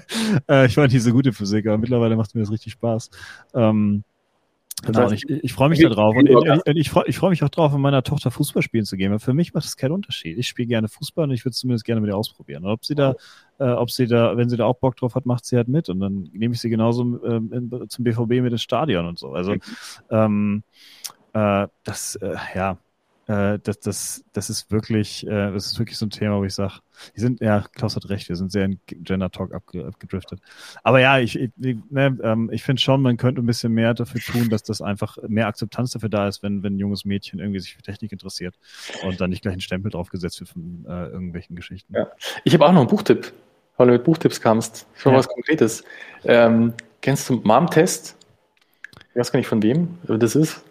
äh, 0.63 0.65
ich 0.65 0.73
fand 0.73 0.91
diese 0.91 1.11
gute 1.11 1.31
Physik, 1.31 1.67
aber 1.67 1.77
mittlerweile 1.77 2.15
macht 2.15 2.33
mir 2.33 2.41
das 2.41 2.51
richtig 2.51 2.73
Spaß. 2.73 3.11
Ähm, 3.53 4.03
Genau, 4.83 5.11
ich, 5.11 5.27
ich 5.27 5.53
freue 5.53 5.69
mich 5.69 5.79
darauf. 5.79 6.15
Und 6.15 6.27
ich, 6.67 6.77
ich 6.77 6.89
freue 6.89 7.11
freu 7.11 7.29
mich 7.29 7.43
auch 7.43 7.49
darauf, 7.49 7.71
mit 7.71 7.81
meiner 7.81 8.03
Tochter 8.03 8.29
Fußball 8.29 8.61
spielen 8.61 8.85
zu 8.85 8.95
gehen. 8.95 9.11
Weil 9.11 9.19
für 9.19 9.33
mich 9.33 9.53
macht 9.53 9.65
das 9.65 9.75
keinen 9.75 9.91
Unterschied. 9.91 10.37
Ich 10.37 10.47
spiele 10.47 10.67
gerne 10.67 10.87
Fußball 10.87 11.25
und 11.25 11.31
ich 11.31 11.43
würde 11.43 11.53
es 11.53 11.57
zumindest 11.57 11.83
gerne 11.83 11.99
mit 11.99 12.11
ihr 12.11 12.15
ausprobieren. 12.15 12.63
Und 12.63 12.71
ob 12.71 12.85
sie 12.85 12.93
da, 12.93 13.15
äh, 13.59 13.69
ob 13.69 13.89
sie 13.89 14.05
da, 14.05 14.37
wenn 14.37 14.49
sie 14.49 14.57
da 14.57 14.65
auch 14.65 14.77
Bock 14.77 14.95
drauf 14.95 15.15
hat, 15.15 15.25
macht 15.25 15.45
sie 15.45 15.57
halt 15.57 15.67
mit. 15.67 15.89
Und 15.89 15.99
dann 15.99 16.29
nehme 16.31 16.53
ich 16.53 16.61
sie 16.61 16.69
genauso 16.69 17.23
ähm, 17.25 17.51
in, 17.51 17.89
zum 17.89 18.03
BVB 18.03 18.41
mit 18.41 18.51
ins 18.51 18.61
Stadion 18.61 19.07
und 19.07 19.17
so. 19.17 19.31
Also 19.33 19.55
ähm, 20.11 20.63
äh, 21.33 21.67
das, 21.83 22.15
äh, 22.17 22.35
ja, 22.53 22.77
äh, 23.27 23.59
das, 23.61 23.79
das, 23.79 24.23
das 24.31 24.49
ist 24.49 24.71
wirklich, 24.71 25.27
äh, 25.27 25.51
das 25.51 25.65
ist 25.65 25.79
wirklich 25.79 25.97
so 25.97 26.05
ein 26.05 26.09
Thema, 26.09 26.37
wo 26.39 26.45
ich 26.45 26.53
sage, 26.53 26.75
die 27.15 27.19
sind, 27.19 27.41
ja, 27.41 27.63
Klaus 27.73 27.95
hat 27.95 28.09
recht, 28.09 28.29
wir 28.29 28.37
sind 28.37 28.51
sehr 28.51 28.65
in 28.65 28.79
Gender 28.87 29.29
Talk 29.29 29.53
abge, 29.53 29.85
abgedriftet. 29.85 30.39
Aber 30.83 31.01
ja, 31.01 31.19
ich, 31.19 31.37
ich, 31.37 31.51
ne, 31.89 32.17
ähm, 32.23 32.49
ich 32.51 32.63
finde 32.63 32.81
schon, 32.81 33.01
man 33.01 33.17
könnte 33.17 33.41
ein 33.41 33.45
bisschen 33.45 33.73
mehr 33.73 33.93
dafür 33.93 34.21
tun, 34.21 34.49
dass 34.49 34.63
das 34.63 34.81
einfach 34.81 35.17
mehr 35.27 35.47
Akzeptanz 35.47 35.91
dafür 35.91 36.09
da 36.09 36.27
ist, 36.27 36.41
wenn, 36.41 36.63
wenn 36.63 36.75
ein 36.75 36.79
junges 36.79 37.03
Mädchen 37.03 37.39
irgendwie 37.39 37.59
sich 37.59 37.75
für 37.75 37.81
Technik 37.81 38.13
interessiert 38.13 38.55
und 39.03 39.19
dann 39.19 39.29
nicht 39.29 39.41
gleich 39.41 39.55
ein 39.55 39.61
Stempel 39.61 39.91
draufgesetzt 39.91 40.39
wird 40.39 40.49
von 40.49 40.85
äh, 40.87 41.07
irgendwelchen 41.07 41.55
Geschichten. 41.57 41.93
Ja. 41.93 42.07
Ich 42.45 42.53
habe 42.53 42.65
auch 42.65 42.71
noch 42.71 42.81
einen 42.81 42.89
Buchtipp, 42.89 43.33
weil 43.75 43.87
du 43.87 43.93
mit 43.93 44.05
Buchtipps 44.05 44.39
kamst. 44.39 44.87
Schon 44.95 45.11
ja. 45.11 45.19
was 45.19 45.27
Konkretes. 45.27 45.83
Ähm, 46.23 46.73
kennst 47.01 47.29
du 47.29 47.41
Mom-Test? 47.43 48.15
Ich 49.11 49.19
weiß 49.19 49.31
gar 49.33 49.39
nicht 49.39 49.47
von 49.47 49.61
wem 49.61 49.97
das 50.03 50.35
ist. 50.35 50.63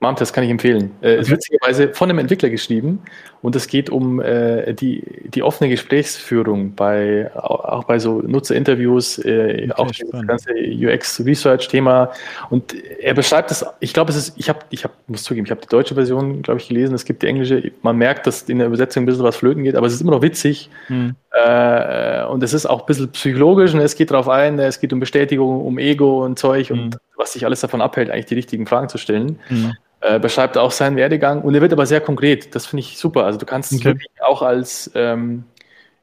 Das 0.00 0.32
kann 0.32 0.44
ich 0.44 0.50
empfehlen. 0.50 0.92
Äh, 1.02 1.12
okay. 1.12 1.20
Ist 1.20 1.30
witzigerweise 1.30 1.92
von 1.92 2.08
einem 2.08 2.20
Entwickler 2.20 2.48
geschrieben 2.48 3.00
und 3.42 3.54
es 3.54 3.66
geht 3.66 3.90
um 3.90 4.18
äh, 4.18 4.72
die, 4.72 5.02
die 5.28 5.42
offene 5.42 5.68
Gesprächsführung 5.68 6.74
bei 6.74 7.30
auch 7.34 7.84
bei 7.84 7.98
so 7.98 8.22
Nutzerinterviews, 8.22 9.18
äh, 9.18 9.68
okay, 9.70 9.72
auch 9.76 9.90
das 10.10 10.26
ganze 10.26 10.52
UX-Research-Thema. 10.52 12.12
Und 12.48 12.74
er 12.98 13.12
beschreibt 13.12 13.50
das, 13.50 13.66
ich 13.80 13.92
glaube, 13.92 14.10
es 14.10 14.16
ist, 14.16 14.32
ich 14.38 14.48
habe, 14.48 14.60
ich 14.70 14.84
habe, 14.84 14.94
muss 15.06 15.22
zugeben, 15.22 15.44
ich 15.44 15.50
habe 15.50 15.60
die 15.60 15.68
deutsche 15.68 15.94
Version, 15.94 16.40
glaube 16.40 16.60
ich, 16.60 16.68
gelesen, 16.68 16.94
es 16.94 17.04
gibt 17.04 17.22
die 17.22 17.26
englische, 17.26 17.70
man 17.82 17.96
merkt, 17.96 18.26
dass 18.26 18.42
in 18.44 18.56
der 18.56 18.68
Übersetzung 18.68 19.02
ein 19.02 19.06
bisschen 19.06 19.22
was 19.22 19.36
flöten 19.36 19.64
geht, 19.64 19.76
aber 19.76 19.86
es 19.86 19.92
ist 19.92 20.00
immer 20.00 20.12
noch 20.12 20.22
witzig. 20.22 20.70
Hm. 20.86 21.14
Äh, 21.32 22.24
und 22.24 22.42
es 22.42 22.54
ist 22.54 22.64
auch 22.64 22.80
ein 22.80 22.86
bisschen 22.86 23.10
psychologisch 23.12 23.74
und 23.74 23.80
es 23.80 23.96
geht 23.96 24.10
darauf 24.10 24.30
ein, 24.30 24.58
es 24.58 24.80
geht 24.80 24.94
um 24.94 25.00
Bestätigung, 25.00 25.60
um 25.60 25.78
Ego 25.78 26.24
und 26.24 26.38
Zeug 26.38 26.70
hm. 26.70 26.78
und 26.78 26.98
was 27.16 27.34
sich 27.34 27.44
alles 27.44 27.60
davon 27.60 27.82
abhält, 27.82 28.10
eigentlich 28.10 28.26
die 28.26 28.34
richtigen 28.34 28.66
Fragen 28.66 28.88
zu 28.88 28.96
stellen. 28.96 29.38
Hm 29.48 29.74
äh, 30.00 30.18
beschreibt 30.18 30.56
auch 30.56 30.70
seinen 30.70 30.96
Werdegang 30.96 31.42
und 31.42 31.54
er 31.54 31.60
wird 31.60 31.72
aber 31.72 31.86
sehr 31.86 32.00
konkret. 32.00 32.54
Das 32.54 32.66
finde 32.66 32.80
ich 32.80 32.98
super. 32.98 33.24
Also 33.24 33.38
du 33.38 33.46
kannst 33.46 33.72
okay. 33.72 33.84
wirklich 33.84 34.10
auch 34.22 34.42
als, 34.42 34.90
ähm, 34.94 35.44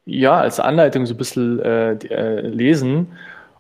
ja, 0.06 0.40
als 0.40 0.60
Anleitung 0.60 1.06
so 1.06 1.14
ein 1.14 1.18
bisschen 1.18 1.60
äh, 1.60 1.94
äh, 1.94 2.42
lesen. 2.42 3.08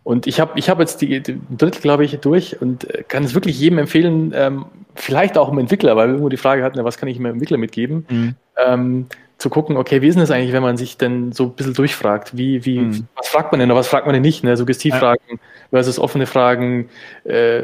Und 0.04 0.28
ich 0.28 0.40
habe 0.40 0.58
ich 0.58 0.70
hab 0.70 0.80
jetzt 0.80 1.02
die, 1.02 1.22
die 1.22 1.40
Drittel, 1.58 1.82
glaube 1.82 2.06
ich, 2.06 2.18
durch 2.20 2.62
und 2.62 2.90
äh, 2.90 3.04
kann 3.08 3.24
es 3.24 3.34
wirklich 3.34 3.60
jedem 3.60 3.80
empfehlen, 3.80 4.32
ähm, 4.36 4.66
vielleicht 4.96 5.38
auch 5.38 5.50
einem 5.50 5.58
Entwickler, 5.58 5.96
weil 5.96 6.08
wir 6.08 6.12
irgendwo 6.14 6.30
die 6.30 6.38
Frage 6.38 6.64
hatten, 6.64 6.82
was 6.84 6.98
kann 6.98 7.10
ich 7.10 7.18
einem 7.18 7.34
Entwickler 7.34 7.58
mitgeben, 7.58 8.06
mhm. 8.10 8.36
ähm, 8.64 9.06
zu 9.38 9.50
gucken, 9.50 9.76
okay, 9.76 10.02
wie 10.02 10.08
ist 10.08 10.16
denn 10.16 10.22
das 10.22 10.32
eigentlich, 10.32 10.54
wenn 10.54 10.64
man 10.64 10.78
sich 10.78 10.98
denn 10.98 11.32
so 11.32 11.46
ein 11.46 11.54
bisschen 11.54 11.74
durchfragt? 11.74 12.38
Wie, 12.38 12.64
wie, 12.66 12.80
mhm. 12.80 13.08
was 13.16 13.28
fragt 13.28 13.52
man 13.52 13.60
denn 13.60 13.70
oder 13.70 13.80
was 13.80 13.88
fragt 13.88 14.06
man 14.06 14.14
denn 14.14 14.22
nicht? 14.22 14.44
Ne? 14.44 14.56
Suggestivfragen 14.56 15.22
ja. 15.30 15.38
Versus 15.72 16.00
offene 16.00 16.26
Fragen, 16.26 16.90
äh, 17.24 17.64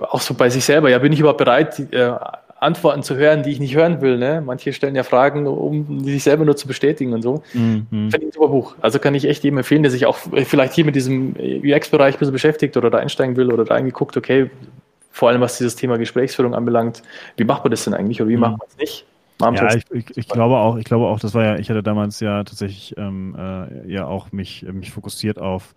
auch 0.00 0.20
so 0.20 0.34
bei 0.34 0.50
sich 0.50 0.64
selber. 0.64 0.90
Ja, 0.90 0.98
bin 0.98 1.12
ich 1.12 1.20
überhaupt 1.20 1.38
bereit, 1.38 1.78
äh, 1.92 2.12
Antworten 2.62 3.02
zu 3.02 3.16
hören, 3.16 3.42
die 3.42 3.50
ich 3.50 3.58
nicht 3.58 3.74
hören 3.74 4.00
will? 4.00 4.18
Ne? 4.18 4.40
Manche 4.44 4.72
stellen 4.72 4.94
ja 4.94 5.02
Fragen, 5.02 5.46
um 5.46 6.04
sich 6.04 6.22
selber 6.22 6.44
nur 6.44 6.56
zu 6.56 6.68
bestätigen 6.68 7.12
und 7.12 7.22
so. 7.22 7.42
Mhm. 7.54 7.86
Finde 7.90 8.18
ich 8.18 8.24
ein 8.26 8.32
super 8.32 8.48
Buch. 8.48 8.76
Also 8.80 9.00
kann 9.00 9.14
ich 9.16 9.24
echt 9.24 9.42
jedem 9.42 9.58
empfehlen, 9.58 9.82
der 9.82 9.90
sich 9.90 10.06
auch 10.06 10.16
vielleicht 10.16 10.72
hier 10.72 10.84
mit 10.84 10.94
diesem 10.94 11.34
UX-Bereich 11.36 12.14
ein 12.14 12.18
bisschen 12.20 12.32
beschäftigt 12.32 12.76
oder 12.76 12.88
da 12.88 12.98
einsteigen 12.98 13.36
will 13.36 13.52
oder 13.52 13.64
da 13.64 13.74
eingeguckt, 13.74 14.16
okay, 14.16 14.48
vor 15.10 15.28
allem 15.28 15.40
was 15.40 15.58
dieses 15.58 15.74
Thema 15.74 15.98
Gesprächsführung 15.98 16.54
anbelangt, 16.54 17.02
wie 17.36 17.44
macht 17.44 17.64
man 17.64 17.72
das 17.72 17.84
denn 17.84 17.94
eigentlich 17.94 18.20
oder 18.20 18.30
wie 18.30 18.36
mhm. 18.36 18.42
macht 18.42 18.58
man 18.58 18.68
es 18.68 18.76
nicht? 18.78 19.06
Ja, 19.40 19.74
ich, 19.74 19.84
ich, 19.90 20.16
ich, 20.16 20.28
glaube 20.28 20.56
auch, 20.56 20.76
ich 20.76 20.84
glaube 20.84 21.06
auch, 21.06 21.18
das 21.18 21.34
war 21.34 21.44
ja, 21.44 21.56
ich 21.56 21.68
hatte 21.68 21.82
damals 21.82 22.20
ja 22.20 22.44
tatsächlich 22.44 22.94
ähm, 22.96 23.34
äh, 23.36 23.90
ja 23.90 24.06
auch 24.06 24.30
mich, 24.30 24.64
mich 24.72 24.92
fokussiert 24.92 25.40
auf 25.40 25.74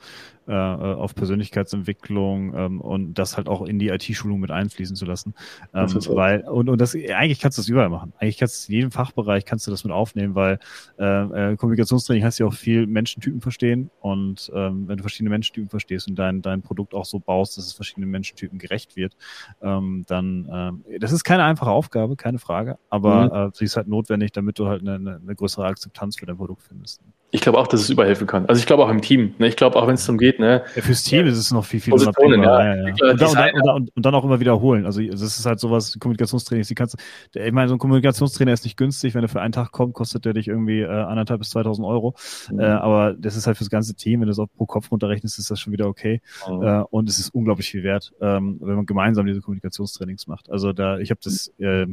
äh, 0.48 0.52
auf 0.52 1.16
Persönlichkeitsentwicklung 1.16 2.54
ähm, 2.56 2.82
und 2.82 3.16
das 3.16 3.38
halt 3.38 3.48
auch 3.48 3.64
in 3.64 3.80
die 3.80 3.90
IT-Schulung 3.90 4.40
mit 4.40 4.52
einfließen 4.52 4.96
zu 4.96 5.06
lassen. 5.06 5.34
Ähm, 5.74 5.90
weil, 6.10 6.42
und, 6.42 6.70
und 6.70 6.80
das 6.80 6.96
eigentlich 6.96 7.40
kannst 7.40 7.58
du 7.58 7.62
das 7.62 7.70
überall 7.70 7.90
machen. 7.90 8.14
Eigentlich 8.20 8.38
kannst 8.38 8.68
du 8.68 8.72
in 8.72 8.76
jedem 8.76 8.92
Fachbereich 8.92 9.46
kannst 9.46 9.68
du 9.68 9.72
das 9.72 9.84
mit 9.84 9.94
aufnehmen, 9.94 10.36
weil 10.36 10.60
äh, 11.00 11.52
äh, 11.54 11.56
Kommunikationstraining 11.56 12.24
heißt 12.24 12.40
ja 12.40 12.46
auch 12.46 12.54
viel 12.54 12.88
Menschentypen 12.88 13.42
verstehen 13.42 13.90
und 14.02 14.52
ähm, 14.54 14.88
wenn 14.88 14.98
du 14.98 15.04
verschiedene 15.04 15.30
Menschentypen 15.30 15.70
verstehst 15.70 16.08
und 16.08 16.16
dein, 16.16 16.42
dein 16.42 16.62
Produkt 16.62 16.94
auch 16.94 17.06
so 17.06 17.20
baust, 17.20 17.58
dass 17.58 17.66
es 17.66 17.74
verschiedenen 17.74 18.12
Menschentypen 18.12 18.60
gerecht 18.60 18.96
wird, 18.96 19.16
ähm, 19.62 20.04
dann 20.08 20.50
ähm, 20.52 20.86
das 21.00 21.12
ist 21.12 21.24
keine 21.24 21.44
einfache 21.44 21.72
Aufgabe, 21.72 22.16
keine 22.16 22.40
Frage, 22.40 22.78
aber 22.90 23.26
mhm. 23.26 23.50
äh, 23.50 23.52
sie 23.54 23.66
ist 23.66 23.78
halt 23.78 23.88
notwendig, 23.88 24.32
damit 24.32 24.60
du 24.60 24.68
halt 24.68 24.82
eine, 24.82 24.96
eine 24.96 25.36
größere 25.36 25.66
Akzeptanz 25.66 26.18
für 26.18 26.26
dein 26.26 26.38
Produkt 26.38 26.64
findest. 26.64 27.02
Ich 27.36 27.42
glaube 27.42 27.58
auch, 27.58 27.68
dass 27.68 27.82
es 27.82 27.90
überhelfen 27.90 28.28
kann. 28.28 28.46
Also 28.46 28.60
ich 28.60 28.66
glaube 28.66 28.86
auch 28.86 28.90
im 28.90 29.02
Team. 29.02 29.36
Ne? 29.40 29.48
Ich 29.50 29.58
glaube 29.58 29.76
auch, 29.76 29.88
wenn 29.88 29.96
es 29.96 30.06
darum 30.06 30.18
geht. 30.18 30.40
Ne? 30.40 30.64
Ja, 30.74 30.82
fürs 30.82 31.04
Team 31.04 31.28
ist 31.28 31.38
es 31.38 31.52
noch 31.52 31.66
viel, 31.66 31.82
viel 31.82 31.92
Positionen, 31.92 32.42
ja. 32.42 32.76
Ja. 32.76 32.84
Und, 32.90 33.02
dann, 33.02 33.12
und, 33.12 33.66
dann, 33.66 33.90
und, 33.94 34.06
dann, 34.06 34.16
auch 34.16 34.24
immer 34.24 34.40
wiederholen. 34.40 34.86
Also 34.86 35.02
das 35.02 35.22
ist 35.22 35.46
halt 35.46 35.60
sowas, 35.60 35.98
Kommunikationstraining. 36.00 36.66
Die 36.66 36.76
kannst, 36.76 36.96
ich 37.34 37.52
meine, 37.52 37.68
so 37.68 37.76
ein 37.76 37.80
Kommunikationstrainer 37.80 38.54
ist 38.54 38.64
nicht 38.64 38.78
günstig. 38.78 39.16
Wenn 39.16 39.24
er 39.24 39.28
für 39.28 39.42
einen 39.42 39.52
Tag 39.52 39.74
kommt, 39.74 39.96
kostet 39.96 40.24
der 40.24 40.32
dich 40.32 40.48
irgendwie 40.48 40.80
äh, 40.80 40.88
anderthalb 40.88 41.40
bis 41.40 41.50
2000 41.50 41.86
Euro. 41.86 42.16
Mhm. 42.50 42.62
Äh, 42.62 42.68
aber 42.68 43.14
das 43.20 43.36
ist 43.36 43.48
halt 43.48 43.58
fürs 43.58 43.70
ganze 43.70 43.96
Team. 43.96 44.22
Wenn 44.22 44.28
du 44.28 44.32
das 44.32 44.40
auch 44.40 44.48
pro 44.56 44.66
Kopf 44.66 44.90
runterrechnest, 44.90 45.38
ist 45.38 45.52
das 45.52 45.60
schon 45.60 45.74
wieder 45.74 45.88
okay. 45.88 46.22
Mhm. 46.50 46.64
Äh, 46.64 46.84
und 46.90 47.10
es 47.10 47.20
ist 47.20 47.36
unglaublich 47.36 47.70
viel 47.70 47.84
wert, 47.84 48.14
ähm, 48.22 48.60
wenn 48.62 48.76
man 48.76 48.86
gemeinsam 48.86 49.26
diese 49.26 49.42
Kommunikationstrainings 49.42 50.28
macht. 50.28 50.50
Also 50.50 50.72
da, 50.72 51.00
ich 51.00 51.10
habe 51.10 51.20
das 51.22 51.52
äh, 51.60 51.86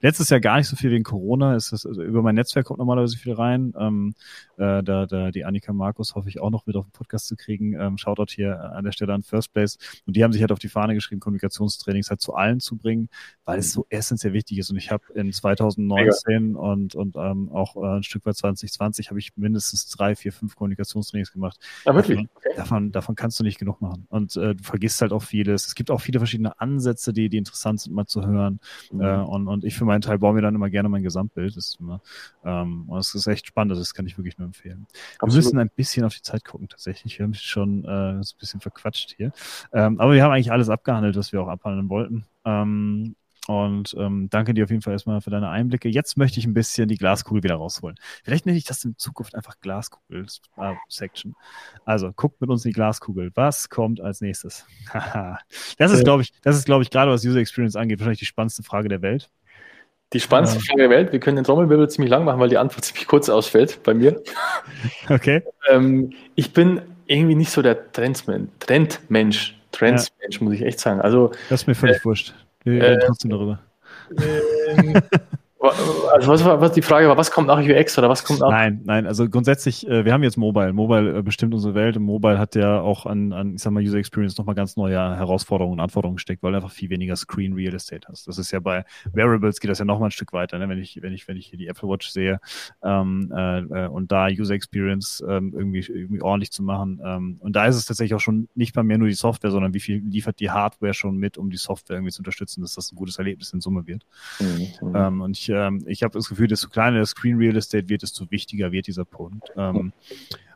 letztes 0.00 0.30
Jahr 0.30 0.40
gar 0.40 0.56
nicht 0.56 0.68
so 0.68 0.76
viel 0.76 0.90
wegen 0.90 1.04
Corona. 1.04 1.54
Ist 1.54 1.72
das, 1.72 1.84
also 1.84 2.02
über 2.02 2.22
mein 2.22 2.34
Netzwerk 2.34 2.64
kommt 2.64 2.78
normalerweise 2.78 3.18
viel 3.18 3.34
rein. 3.34 3.74
Ähm, 3.78 4.14
äh, 4.56 4.82
da, 4.82 5.06
da 5.06 5.30
die 5.30 5.44
Annika 5.44 5.72
Markus 5.72 6.14
hoffe 6.14 6.28
ich 6.28 6.40
auch 6.40 6.50
noch 6.50 6.66
mit 6.66 6.76
auf 6.76 6.86
den 6.86 6.92
Podcast 6.92 7.26
zu 7.26 7.36
kriegen. 7.36 7.74
Ähm, 7.78 7.98
Shoutout 7.98 8.32
hier 8.32 8.60
an 8.72 8.84
der 8.84 8.92
Stelle 8.92 9.12
an 9.12 9.22
First 9.22 9.52
Place. 9.52 9.78
Und 10.06 10.16
die 10.16 10.24
haben 10.24 10.32
sich 10.32 10.40
halt 10.40 10.52
auf 10.52 10.58
die 10.58 10.68
Fahne 10.68 10.94
geschrieben, 10.94 11.20
Kommunikationstrainings 11.20 12.10
halt 12.10 12.20
zu 12.20 12.34
allen 12.34 12.60
zu 12.60 12.76
bringen, 12.76 13.08
weil 13.44 13.58
es 13.58 13.72
so 13.72 13.86
essentiell 13.90 14.32
wichtig 14.32 14.58
ist. 14.58 14.70
Und 14.70 14.76
ich 14.76 14.90
habe 14.90 15.04
in 15.14 15.32
2019 15.32 16.52
Mega. 16.52 16.58
und, 16.58 16.94
und 16.94 17.16
ähm, 17.16 17.50
auch 17.52 17.76
äh, 17.76 17.98
ein 17.98 18.02
Stück 18.02 18.24
weit 18.26 18.36
2020 18.36 19.10
habe 19.10 19.18
ich 19.18 19.36
mindestens 19.36 19.88
drei, 19.88 20.16
vier, 20.16 20.32
fünf 20.32 20.56
Kommunikationstrainings 20.56 21.32
gemacht. 21.32 21.58
Ja, 21.84 21.94
wirklich? 21.94 22.18
Davon, 22.18 22.30
okay. 22.36 22.56
davon, 22.56 22.92
davon 22.92 23.14
kannst 23.14 23.38
du 23.38 23.44
nicht 23.44 23.58
genug 23.58 23.80
machen. 23.80 24.06
Und 24.08 24.36
äh, 24.36 24.54
du 24.54 24.64
vergisst 24.64 25.02
halt 25.02 25.12
auch 25.12 25.22
vieles. 25.22 25.66
Es 25.66 25.74
gibt 25.74 25.90
auch 25.90 26.00
viele 26.00 26.18
verschiedene 26.18 26.58
Ansätze, 26.60 27.12
die, 27.12 27.28
die 27.28 27.36
interessant 27.36 27.80
sind, 27.80 27.94
mal 27.94 28.06
zu 28.06 28.26
hören. 28.26 28.60
Mhm. 28.90 29.00
Äh, 29.00 29.16
und, 29.16 29.48
und 29.48 29.64
ich 29.64 29.76
für 29.76 29.84
meinen 29.84 30.00
Teil 30.00 30.18
baue 30.18 30.34
mir 30.34 30.42
dann 30.42 30.54
immer 30.54 30.70
gerne 30.70 30.88
mein 30.88 31.02
Gesamtbild. 31.02 31.56
Das 31.56 31.68
ist 31.68 31.80
immer, 31.80 32.00
ähm, 32.44 32.84
und 32.88 32.96
das 32.96 33.14
ist 33.14 33.26
echt 33.26 33.46
spannend. 33.46 33.76
Das 33.76 33.92
kann 33.92 34.06
ich 34.06 34.16
wirklich 34.16 34.38
nur 34.38 34.45
empfehlen. 34.46 34.86
Absolut. 35.18 35.32
Wir 35.32 35.36
müssen 35.36 35.58
ein 35.58 35.70
bisschen 35.74 36.04
auf 36.04 36.14
die 36.14 36.22
Zeit 36.22 36.44
gucken, 36.44 36.68
tatsächlich. 36.68 37.18
Wir 37.18 37.24
haben 37.24 37.34
schon 37.34 37.84
äh, 37.84 37.88
ein 37.88 38.24
bisschen 38.38 38.60
verquatscht 38.60 39.14
hier. 39.16 39.32
Ähm, 39.72 40.00
aber 40.00 40.14
wir 40.14 40.22
haben 40.22 40.32
eigentlich 40.32 40.52
alles 40.52 40.68
abgehandelt, 40.68 41.16
was 41.16 41.32
wir 41.32 41.42
auch 41.42 41.48
abhandeln 41.48 41.88
wollten. 41.88 42.24
Ähm, 42.44 43.14
und 43.46 43.94
ähm, 43.98 44.28
danke 44.28 44.54
dir 44.54 44.64
auf 44.64 44.70
jeden 44.70 44.82
Fall 44.82 44.92
erstmal 44.92 45.20
für 45.20 45.30
deine 45.30 45.48
Einblicke. 45.48 45.88
Jetzt 45.88 46.16
möchte 46.16 46.40
ich 46.40 46.46
ein 46.46 46.54
bisschen 46.54 46.88
die 46.88 46.96
Glaskugel 46.96 47.44
wieder 47.44 47.54
rausholen. 47.54 47.96
Vielleicht 48.24 48.46
nenne 48.46 48.58
ich 48.58 48.64
das 48.64 48.84
in 48.84 48.96
Zukunft 48.98 49.34
einfach 49.36 49.60
Glaskugel-Section. 49.60 51.32
Äh, 51.32 51.80
also 51.84 52.12
guckt 52.12 52.40
mit 52.40 52.50
uns 52.50 52.64
in 52.64 52.70
die 52.70 52.74
Glaskugel. 52.74 53.30
Was 53.34 53.68
kommt 53.68 54.00
als 54.00 54.20
nächstes? 54.20 54.66
das 55.78 55.92
ist, 55.92 56.04
glaube 56.04 56.22
ich, 56.22 56.32
das 56.42 56.56
ist, 56.56 56.64
glaube 56.64 56.82
ich, 56.82 56.90
gerade 56.90 57.10
was 57.10 57.24
User 57.24 57.38
Experience 57.38 57.76
angeht, 57.76 58.00
wahrscheinlich 58.00 58.18
die 58.18 58.26
spannendste 58.26 58.64
Frage 58.64 58.88
der 58.88 59.02
Welt. 59.02 59.30
Die 60.12 60.20
spannendste 60.20 60.60
Frage 60.60 60.82
der 60.82 60.90
Welt. 60.90 61.12
Wir 61.12 61.20
können 61.20 61.36
den 61.36 61.44
Trommelwirbel 61.44 61.90
ziemlich 61.90 62.10
lang 62.10 62.24
machen, 62.24 62.38
weil 62.40 62.48
die 62.48 62.58
Antwort 62.58 62.84
ziemlich 62.84 63.06
kurz 63.06 63.28
ausfällt 63.28 63.82
bei 63.82 63.94
mir. 63.94 64.22
Okay. 65.08 65.42
Ähm, 65.68 66.12
ich 66.34 66.52
bin 66.52 66.82
irgendwie 67.06 67.36
nicht 67.36 67.50
so 67.50 67.62
der 67.62 67.92
Trendmensch. 67.92 68.50
Trendmensch, 68.58 69.56
Trendsmensch, 69.72 70.38
ja. 70.38 70.44
muss 70.44 70.54
ich 70.54 70.62
echt 70.62 70.80
sagen. 70.80 71.00
Also, 71.00 71.30
das 71.48 71.62
ist 71.62 71.66
mir 71.66 71.74
völlig 71.74 71.98
äh, 71.98 72.04
wurscht. 72.04 72.34
Wir 72.64 72.82
reden 72.82 73.00
äh, 73.00 73.06
trotzdem 73.06 73.30
darüber. 73.30 73.60
Äh, 74.16 75.00
Also 75.70 76.28
was 76.28 76.44
war 76.44 76.60
was 76.60 76.72
die 76.72 76.82
Frage 76.82 77.08
war, 77.08 77.16
was 77.16 77.30
kommt 77.30 77.48
nach 77.48 77.58
UX 77.58 77.98
oder 77.98 78.08
was 78.08 78.24
kommt 78.24 78.40
nach? 78.40 78.50
Nein, 78.50 78.80
nein, 78.84 79.06
also 79.06 79.28
grundsätzlich, 79.28 79.86
äh, 79.88 80.04
wir 80.04 80.12
haben 80.12 80.22
jetzt 80.22 80.36
Mobile. 80.36 80.72
Mobile 80.72 81.18
äh, 81.18 81.22
bestimmt 81.22 81.54
unsere 81.54 81.74
Welt 81.74 81.96
und 81.96 82.04
Mobile 82.04 82.38
hat 82.38 82.54
ja 82.54 82.80
auch 82.80 83.06
an, 83.06 83.32
an 83.32 83.54
ich 83.54 83.62
sag 83.62 83.72
mal, 83.72 83.82
User 83.82 83.98
Experience 83.98 84.36
nochmal 84.38 84.54
ganz 84.54 84.76
neue 84.76 84.96
Herausforderungen 84.96 85.74
und 85.74 85.80
Anforderungen 85.80 86.16
gesteckt, 86.16 86.42
weil 86.42 86.52
du 86.52 86.56
einfach 86.56 86.70
viel 86.70 86.90
weniger 86.90 87.16
Screen 87.16 87.52
Real 87.54 87.74
Estate 87.74 88.06
hast. 88.08 88.26
Das 88.28 88.38
ist 88.38 88.50
ja 88.50 88.60
bei 88.60 88.84
Wearables 89.12 89.60
geht 89.60 89.70
das 89.70 89.78
ja 89.78 89.84
nochmal 89.84 90.08
ein 90.08 90.12
Stück 90.12 90.32
weiter, 90.32 90.58
ne? 90.58 90.68
wenn 90.68 90.78
ich, 90.78 91.00
wenn 91.02 91.12
ich, 91.12 91.28
wenn 91.28 91.36
ich 91.36 91.46
hier 91.46 91.58
die 91.58 91.66
Apple 91.66 91.88
Watch 91.88 92.08
sehe 92.08 92.40
ähm, 92.82 93.32
äh, 93.34 93.58
äh, 93.60 93.88
und 93.88 94.12
da 94.12 94.28
User 94.28 94.54
Experience 94.54 95.24
ähm, 95.28 95.54
irgendwie, 95.56 95.80
irgendwie 95.80 96.22
ordentlich 96.22 96.52
zu 96.52 96.62
machen. 96.62 97.00
Ähm, 97.04 97.36
und 97.40 97.56
da 97.56 97.66
ist 97.66 97.76
es 97.76 97.86
tatsächlich 97.86 98.14
auch 98.14 98.20
schon 98.20 98.48
nicht 98.54 98.74
mal 98.76 98.82
mehr 98.82 98.98
nur 98.98 99.08
die 99.08 99.14
Software, 99.14 99.50
sondern 99.50 99.74
wie 99.74 99.80
viel 99.80 100.02
liefert 100.04 100.40
die 100.40 100.50
Hardware 100.50 100.94
schon 100.94 101.16
mit, 101.16 101.38
um 101.38 101.50
die 101.50 101.56
Software 101.56 101.96
irgendwie 101.96 102.12
zu 102.12 102.20
unterstützen, 102.20 102.62
dass 102.62 102.74
das 102.74 102.92
ein 102.92 102.96
gutes 102.96 103.18
Erlebnis 103.18 103.52
in 103.52 103.60
Summe 103.60 103.86
wird. 103.86 104.04
Mhm. 104.40 104.94
Ähm, 104.94 105.20
und 105.20 105.36
ich, 105.36 105.48
ähm, 105.56 105.84
ich 105.86 106.02
habe 106.02 106.14
das 106.14 106.28
Gefühl, 106.28 106.48
desto 106.48 106.68
kleiner 106.68 107.00
das 107.00 107.10
Screen 107.10 107.38
Real 107.38 107.56
Estate 107.56 107.88
wird, 107.88 108.02
desto 108.02 108.30
wichtiger 108.30 108.72
wird 108.72 108.86
dieser 108.86 109.04
Punkt. 109.04 109.50
Ähm, 109.56 109.92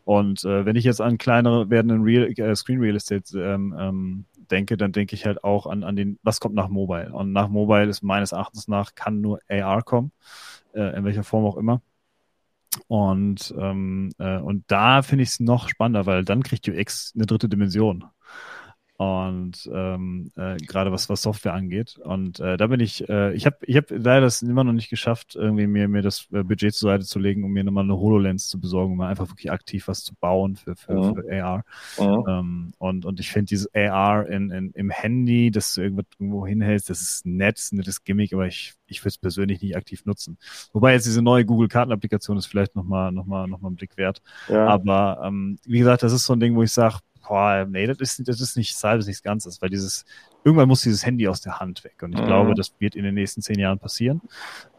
und 0.04 0.44
äh, 0.44 0.64
wenn 0.64 0.76
ich 0.76 0.84
jetzt 0.84 1.00
an 1.00 1.18
kleinere 1.18 1.70
werdenden 1.70 2.02
Real, 2.02 2.26
äh, 2.26 2.56
Screen 2.56 2.80
Real 2.80 2.96
Estate 2.96 3.38
ähm, 3.38 3.74
ähm, 3.78 4.24
denke, 4.50 4.76
dann 4.76 4.92
denke 4.92 5.14
ich 5.14 5.26
halt 5.26 5.44
auch 5.44 5.66
an, 5.66 5.84
an 5.84 5.96
den, 5.96 6.18
was 6.22 6.40
kommt 6.40 6.54
nach 6.54 6.68
Mobile? 6.68 7.12
Und 7.12 7.32
nach 7.32 7.48
Mobile 7.48 7.88
ist 7.88 8.02
meines 8.02 8.32
Erachtens 8.32 8.68
nach, 8.68 8.94
kann 8.94 9.20
nur 9.20 9.40
AR 9.48 9.82
kommen, 9.82 10.12
äh, 10.74 10.96
in 10.96 11.04
welcher 11.04 11.24
Form 11.24 11.44
auch 11.44 11.56
immer. 11.56 11.80
Und, 12.88 13.54
ähm, 13.58 14.10
äh, 14.18 14.38
und 14.38 14.64
da 14.68 15.02
finde 15.02 15.24
ich 15.24 15.30
es 15.30 15.40
noch 15.40 15.68
spannender, 15.68 16.06
weil 16.06 16.24
dann 16.24 16.42
kriegt 16.42 16.68
UX 16.68 17.12
eine 17.14 17.26
dritte 17.26 17.48
Dimension. 17.48 18.04
Und 19.00 19.66
ähm, 19.72 20.30
äh, 20.36 20.58
gerade 20.58 20.92
was, 20.92 21.08
was 21.08 21.22
Software 21.22 21.54
angeht. 21.54 21.96
Und 22.04 22.38
äh, 22.38 22.58
da 22.58 22.66
bin 22.66 22.80
ich, 22.80 23.08
äh, 23.08 23.32
ich 23.32 23.46
habe 23.46 23.56
ich 23.62 23.74
hab 23.74 23.90
leider 23.90 24.20
das 24.20 24.42
immer 24.42 24.62
noch 24.62 24.74
nicht 24.74 24.90
geschafft, 24.90 25.36
irgendwie 25.36 25.66
mir, 25.66 25.88
mir 25.88 26.02
das 26.02 26.28
äh, 26.32 26.42
Budget 26.42 26.74
zur 26.74 26.90
Seite 26.90 27.06
zu 27.06 27.18
legen, 27.18 27.42
um 27.42 27.50
mir 27.50 27.64
nochmal 27.64 27.84
eine 27.84 27.96
HoloLens 27.96 28.48
zu 28.48 28.60
besorgen, 28.60 28.92
um 28.92 28.98
mal 28.98 29.08
einfach 29.08 29.30
wirklich 29.30 29.50
aktiv 29.50 29.88
was 29.88 30.04
zu 30.04 30.14
bauen 30.14 30.56
für, 30.56 30.76
für, 30.76 30.92
mhm. 30.92 31.14
für 31.14 31.42
AR. 31.42 31.64
Mhm. 31.98 32.24
Ähm, 32.28 32.72
und, 32.76 33.06
und 33.06 33.20
ich 33.20 33.30
finde 33.30 33.46
dieses 33.46 33.74
AR 33.74 34.28
in, 34.28 34.50
in, 34.50 34.70
im 34.72 34.90
Handy, 34.90 35.50
das 35.50 35.72
du 35.72 35.80
irgendwo, 35.80 36.02
irgendwo 36.18 36.46
hinhältst, 36.46 36.90
das 36.90 37.00
ist 37.00 37.24
nett, 37.24 37.58
ein 37.72 37.76
nettes 37.76 38.04
Gimmick, 38.04 38.34
aber 38.34 38.48
ich, 38.48 38.74
ich 38.86 39.00
würde 39.00 39.08
es 39.08 39.18
persönlich 39.18 39.62
nicht 39.62 39.76
aktiv 39.78 40.04
nutzen. 40.04 40.36
Wobei 40.74 40.92
jetzt 40.92 41.06
diese 41.06 41.22
neue 41.22 41.46
Google-Karten-Applikation 41.46 42.36
ist 42.36 42.44
vielleicht 42.44 42.76
nochmal 42.76 43.12
noch 43.12 43.24
mal, 43.24 43.46
noch 43.46 43.62
mal 43.62 43.70
ein 43.70 43.76
Blick 43.76 43.96
wert. 43.96 44.20
Ja. 44.48 44.66
Aber 44.66 45.22
ähm, 45.24 45.58
wie 45.64 45.78
gesagt, 45.78 46.02
das 46.02 46.12
ist 46.12 46.26
so 46.26 46.34
ein 46.34 46.40
Ding, 46.40 46.54
wo 46.54 46.62
ich 46.62 46.72
sage, 46.72 46.98
boah, 47.30 47.64
nee, 47.64 47.86
das 47.86 47.98
ist, 47.98 48.26
das 48.26 48.40
ist 48.40 48.56
nicht 48.56 48.76
halbes, 48.82 49.06
nichts 49.06 49.22
Ganzes, 49.22 49.62
weil 49.62 49.70
dieses, 49.70 50.04
irgendwann 50.42 50.66
muss 50.66 50.82
dieses 50.82 51.06
Handy 51.06 51.28
aus 51.28 51.40
der 51.40 51.60
Hand 51.60 51.84
weg. 51.84 52.02
Und 52.02 52.12
ich 52.12 52.20
mhm. 52.20 52.26
glaube, 52.26 52.54
das 52.56 52.74
wird 52.80 52.96
in 52.96 53.04
den 53.04 53.14
nächsten 53.14 53.40
zehn 53.40 53.56
Jahren 53.56 53.78
passieren, 53.78 54.20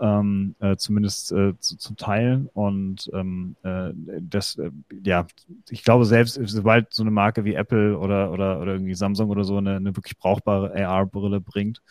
ähm, 0.01 0.53
äh, 0.59 0.75
zumindest 0.75 1.31
äh, 1.31 1.57
zu, 1.59 1.77
zu 1.77 1.95
teilen. 1.95 2.49
Und 2.53 3.09
ähm, 3.13 3.55
äh, 3.63 3.91
das, 4.19 4.57
äh, 4.57 4.69
ja, 5.01 5.27
ich 5.69 5.85
glaube 5.85 6.03
selbst, 6.03 6.41
sobald 6.43 6.93
so 6.93 7.03
eine 7.03 7.11
Marke 7.11 7.45
wie 7.45 7.53
Apple 7.53 7.97
oder, 7.97 8.33
oder, 8.33 8.59
oder 8.59 8.73
irgendwie 8.73 8.95
Samsung 8.95 9.29
oder 9.29 9.45
so 9.45 9.55
eine, 9.55 9.77
eine 9.77 9.95
wirklich 9.95 10.17
brauchbare 10.17 10.75
AR-Brille 10.75 11.39
bringt, 11.39 11.81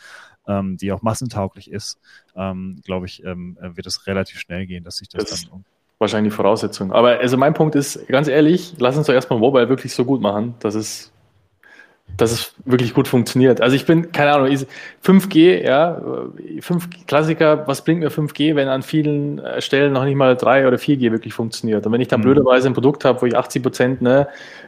ähm, 0.46 0.76
die 0.76 0.92
auch 0.92 1.00
massentauglich 1.00 1.70
ist, 1.70 1.98
ähm, 2.36 2.82
glaube 2.84 3.06
ich, 3.06 3.24
ähm, 3.24 3.56
äh, 3.62 3.74
wird 3.78 3.86
es 3.86 4.06
relativ 4.06 4.38
schnell 4.38 4.66
gehen, 4.66 4.84
dass 4.84 4.98
sich 4.98 5.08
das, 5.08 5.24
das 5.24 5.48
dann 5.48 5.64
wahrscheinlich 6.01 6.32
die 6.32 6.36
Voraussetzung. 6.36 6.92
Aber 6.92 7.20
also 7.20 7.36
mein 7.36 7.55
Punkt 7.55 7.76
ist, 7.76 8.09
ganz 8.09 8.26
ehrlich, 8.26 8.74
lass 8.78 8.96
uns 8.96 9.07
doch 9.07 9.14
erstmal 9.14 9.38
Mobile 9.38 9.68
wirklich 9.68 9.92
so 9.92 10.05
gut 10.05 10.20
machen, 10.22 10.55
dass 10.61 10.74
es, 10.74 11.12
dass 12.16 12.32
es 12.32 12.55
wirklich 12.64 12.94
gut 12.94 13.07
funktioniert. 13.07 13.61
Also 13.61 13.76
ich 13.76 13.84
bin, 13.84 14.11
keine 14.11 14.32
Ahnung, 14.32 14.48
5G, 15.05 15.62
ja, 15.62 16.01
5 16.61 17.07
Klassiker, 17.07 17.68
was 17.68 17.84
bringt 17.84 18.01
mir 18.01 18.11
5G, 18.11 18.57
wenn 18.57 18.68
an 18.68 18.82
vielen 18.82 19.40
äh, 19.40 19.61
Stellen 19.61 19.92
noch 19.92 20.05
nicht 20.05 20.16
mal 20.16 20.36
3 20.36 20.66
oder 20.66 20.78
4G 20.78 21.12
wirklich 21.12 21.34
funktioniert? 21.34 21.86
Und 21.86 21.92
wenn 21.92 22.01
ich 22.01 22.09
dann 22.09 22.20
mhm. 22.20 22.24
blöderweise 22.24 22.68
ein 22.68 22.74
Produkt 22.74 23.05
habe, 23.05 23.20
wo 23.20 23.26
ich 23.26 23.36
80 23.36 23.62
Prozent 23.62 24.03
ne, 24.03 24.26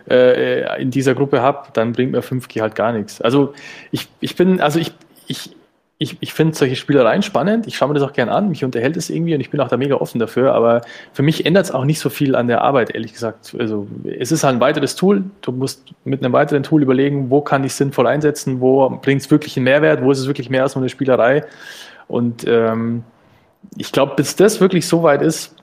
äh, 0.09 0.81
in 0.83 0.91
dieser 0.91 1.15
Gruppe 1.15 1.41
habe, 1.41 1.69
dann 1.73 1.93
bringt 1.93 2.13
mir 2.13 2.23
5G 2.23 2.61
halt 2.61 2.75
gar 2.75 2.93
nichts. 2.93 3.23
Also 3.23 3.55
ich, 3.91 4.07
ich 4.21 4.37
bin, 4.37 4.61
also 4.61 4.79
ich, 4.79 4.93
ich, 5.27 5.57
ich, 5.99 6.17
ich 6.21 6.33
finde 6.33 6.57
solche 6.57 6.75
Spielereien 6.75 7.23
spannend. 7.23 7.67
Ich 7.67 7.77
schaue 7.77 7.89
mir 7.89 7.95
das 7.95 8.03
auch 8.03 8.13
gern 8.13 8.29
an. 8.29 8.49
Mich 8.49 8.65
unterhält 8.65 8.97
es 8.97 9.09
irgendwie 9.09 9.35
und 9.35 9.41
ich 9.41 9.51
bin 9.51 9.61
auch 9.61 9.69
da 9.69 9.77
mega 9.77 9.95
offen 9.95 10.19
dafür. 10.19 10.53
Aber 10.53 10.83
für 11.13 11.23
mich 11.23 11.47
ändert 11.47 11.67
es 11.67 11.71
auch 11.71 11.85
nicht 11.85 12.01
so 12.01 12.11
viel 12.11 12.35
an 12.35 12.49
der 12.49 12.63
Arbeit, 12.63 12.95
ehrlich 12.95 13.13
gesagt. 13.13 13.55
Also 13.59 13.87
es 14.05 14.33
ist 14.33 14.43
halt 14.43 14.57
ein 14.57 14.61
weiteres 14.61 14.97
Tool. 14.97 15.25
Du 15.43 15.53
musst 15.53 15.85
mit 16.05 16.25
einem 16.25 16.33
weiteren 16.33 16.65
Tool 16.65 16.83
überlegen, 16.83 17.31
wo 17.31 17.41
kann 17.41 17.63
ich 17.63 17.75
sinnvoll 17.75 18.09
einsetzen, 18.09 18.61
wo 18.61 18.89
bringt 18.91 19.23
es 19.23 19.31
wirklich 19.31 19.57
einen 19.57 19.65
Mehrwert, 19.65 20.03
wo 20.03 20.11
ist 20.11 20.19
es 20.19 20.27
wirklich 20.27 20.51
mehr 20.51 20.65
als 20.65 20.75
nur 20.75 20.83
eine 20.83 20.89
Spielerei. 20.89 21.45
Und 22.09 22.45
ähm, 22.49 23.05
ich 23.77 23.93
glaube, 23.93 24.15
bis 24.17 24.35
das 24.35 24.61
wirklich 24.61 24.89
so 24.89 25.05
weit 25.05 25.23
ist, 25.23 25.55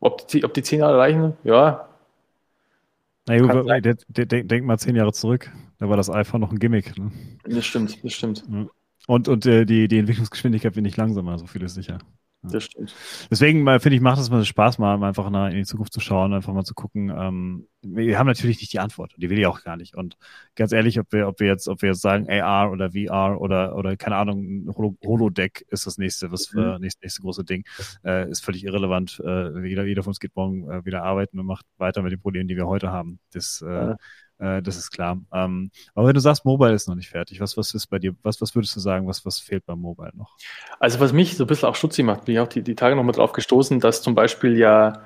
ob 0.00 0.28
die, 0.28 0.44
ob 0.44 0.52
die 0.52 0.62
zehn 0.62 0.80
Jahre 0.80 0.98
reichen, 0.98 1.32
ja. 1.44 1.88
Na 3.26 3.38
gut, 3.38 3.50
denk, 4.08 4.48
denk 4.48 4.64
mal 4.64 4.78
zehn 4.78 4.96
Jahre 4.96 5.12
zurück. 5.12 5.50
Da 5.78 5.88
war 5.88 5.96
das 5.96 6.10
iPhone 6.10 6.40
noch 6.40 6.50
ein 6.50 6.58
Gimmick. 6.58 6.96
Ne? 6.98 7.12
Das 7.44 7.64
stimmt, 7.66 8.02
das 8.02 8.12
stimmt. 8.12 8.44
Und, 9.06 9.28
und 9.28 9.46
äh, 9.46 9.64
die, 9.64 9.88
die 9.88 9.98
Entwicklungsgeschwindigkeit 9.98 10.74
wird 10.74 10.84
nicht 10.84 10.96
langsamer, 10.96 11.38
so 11.38 11.46
viel 11.46 11.62
ist 11.62 11.74
sicher. 11.74 11.98
Das 12.42 12.64
stimmt. 12.64 12.94
Deswegen 13.30 13.64
finde 13.78 13.94
ich, 13.94 14.00
macht 14.00 14.18
es 14.18 14.28
mal 14.28 14.44
Spaß, 14.44 14.78
mal 14.78 15.02
einfach 15.02 15.26
in 15.28 15.56
die 15.56 15.64
Zukunft 15.64 15.92
zu 15.92 16.00
schauen, 16.00 16.32
einfach 16.32 16.52
mal 16.52 16.64
zu 16.64 16.74
gucken. 16.74 17.08
Ähm, 17.16 17.68
wir 17.82 18.18
haben 18.18 18.26
natürlich 18.26 18.60
nicht 18.60 18.72
die 18.72 18.80
Antwort, 18.80 19.14
die 19.16 19.30
will 19.30 19.38
ich 19.38 19.46
auch 19.46 19.62
gar 19.62 19.76
nicht. 19.76 19.94
Und 19.94 20.16
ganz 20.56 20.72
ehrlich, 20.72 20.98
ob 20.98 21.12
wir, 21.12 21.28
ob 21.28 21.38
wir 21.38 21.46
jetzt, 21.46 21.68
ob 21.68 21.82
wir 21.82 21.90
jetzt 21.90 22.00
sagen 22.00 22.28
AR 22.28 22.72
oder 22.72 22.90
VR 22.92 23.40
oder 23.40 23.76
oder 23.76 23.96
keine 23.96 24.16
Ahnung, 24.16 24.72
Holo 24.76 24.96
Holodeck 25.04 25.64
ist 25.68 25.86
das 25.86 25.98
nächste, 25.98 26.32
was 26.32 26.46
für 26.46 26.74
mhm. 26.74 26.80
nächste, 26.80 27.04
nächste 27.04 27.22
große 27.22 27.44
Ding, 27.44 27.64
äh, 28.04 28.28
ist 28.28 28.44
völlig 28.44 28.64
irrelevant. 28.64 29.22
Äh, 29.24 29.66
jeder, 29.66 29.84
jeder 29.84 30.02
von 30.02 30.10
uns 30.10 30.20
geht 30.20 30.34
morgen 30.34 30.68
äh, 30.68 30.84
wieder 30.84 31.04
arbeiten 31.04 31.38
und 31.38 31.46
macht 31.46 31.66
weiter 31.78 32.02
mit 32.02 32.12
den 32.12 32.20
Problemen, 32.20 32.48
die 32.48 32.56
wir 32.56 32.66
heute 32.66 32.90
haben. 32.90 33.20
Das 33.32 33.62
äh, 33.64 33.72
ja. 33.72 33.96
Äh, 34.42 34.60
das 34.60 34.76
ist 34.76 34.90
klar. 34.90 35.20
Ähm, 35.32 35.70
aber 35.94 36.08
wenn 36.08 36.14
du 36.14 36.20
sagst, 36.20 36.44
Mobile 36.44 36.72
ist 36.72 36.88
noch 36.88 36.96
nicht 36.96 37.08
fertig, 37.08 37.40
was, 37.40 37.56
was 37.56 37.72
ist 37.74 37.86
bei 37.86 38.00
dir, 38.00 38.14
was, 38.22 38.40
was 38.40 38.54
würdest 38.56 38.74
du 38.74 38.80
sagen, 38.80 39.06
was, 39.06 39.24
was 39.24 39.38
fehlt 39.38 39.64
beim 39.64 39.80
Mobile 39.80 40.10
noch? 40.16 40.36
Also 40.80 40.98
was 40.98 41.12
mich 41.12 41.36
so 41.36 41.44
ein 41.44 41.46
bisschen 41.46 41.68
auch 41.68 41.76
stutzig 41.76 42.04
macht, 42.04 42.24
bin 42.24 42.34
ich 42.34 42.40
auch 42.40 42.48
die, 42.48 42.62
die 42.62 42.74
Tage 42.74 42.96
nochmal 42.96 43.14
drauf 43.14 43.32
gestoßen, 43.32 43.78
dass 43.78 44.02
zum 44.02 44.16
Beispiel 44.16 44.58
ja 44.58 45.00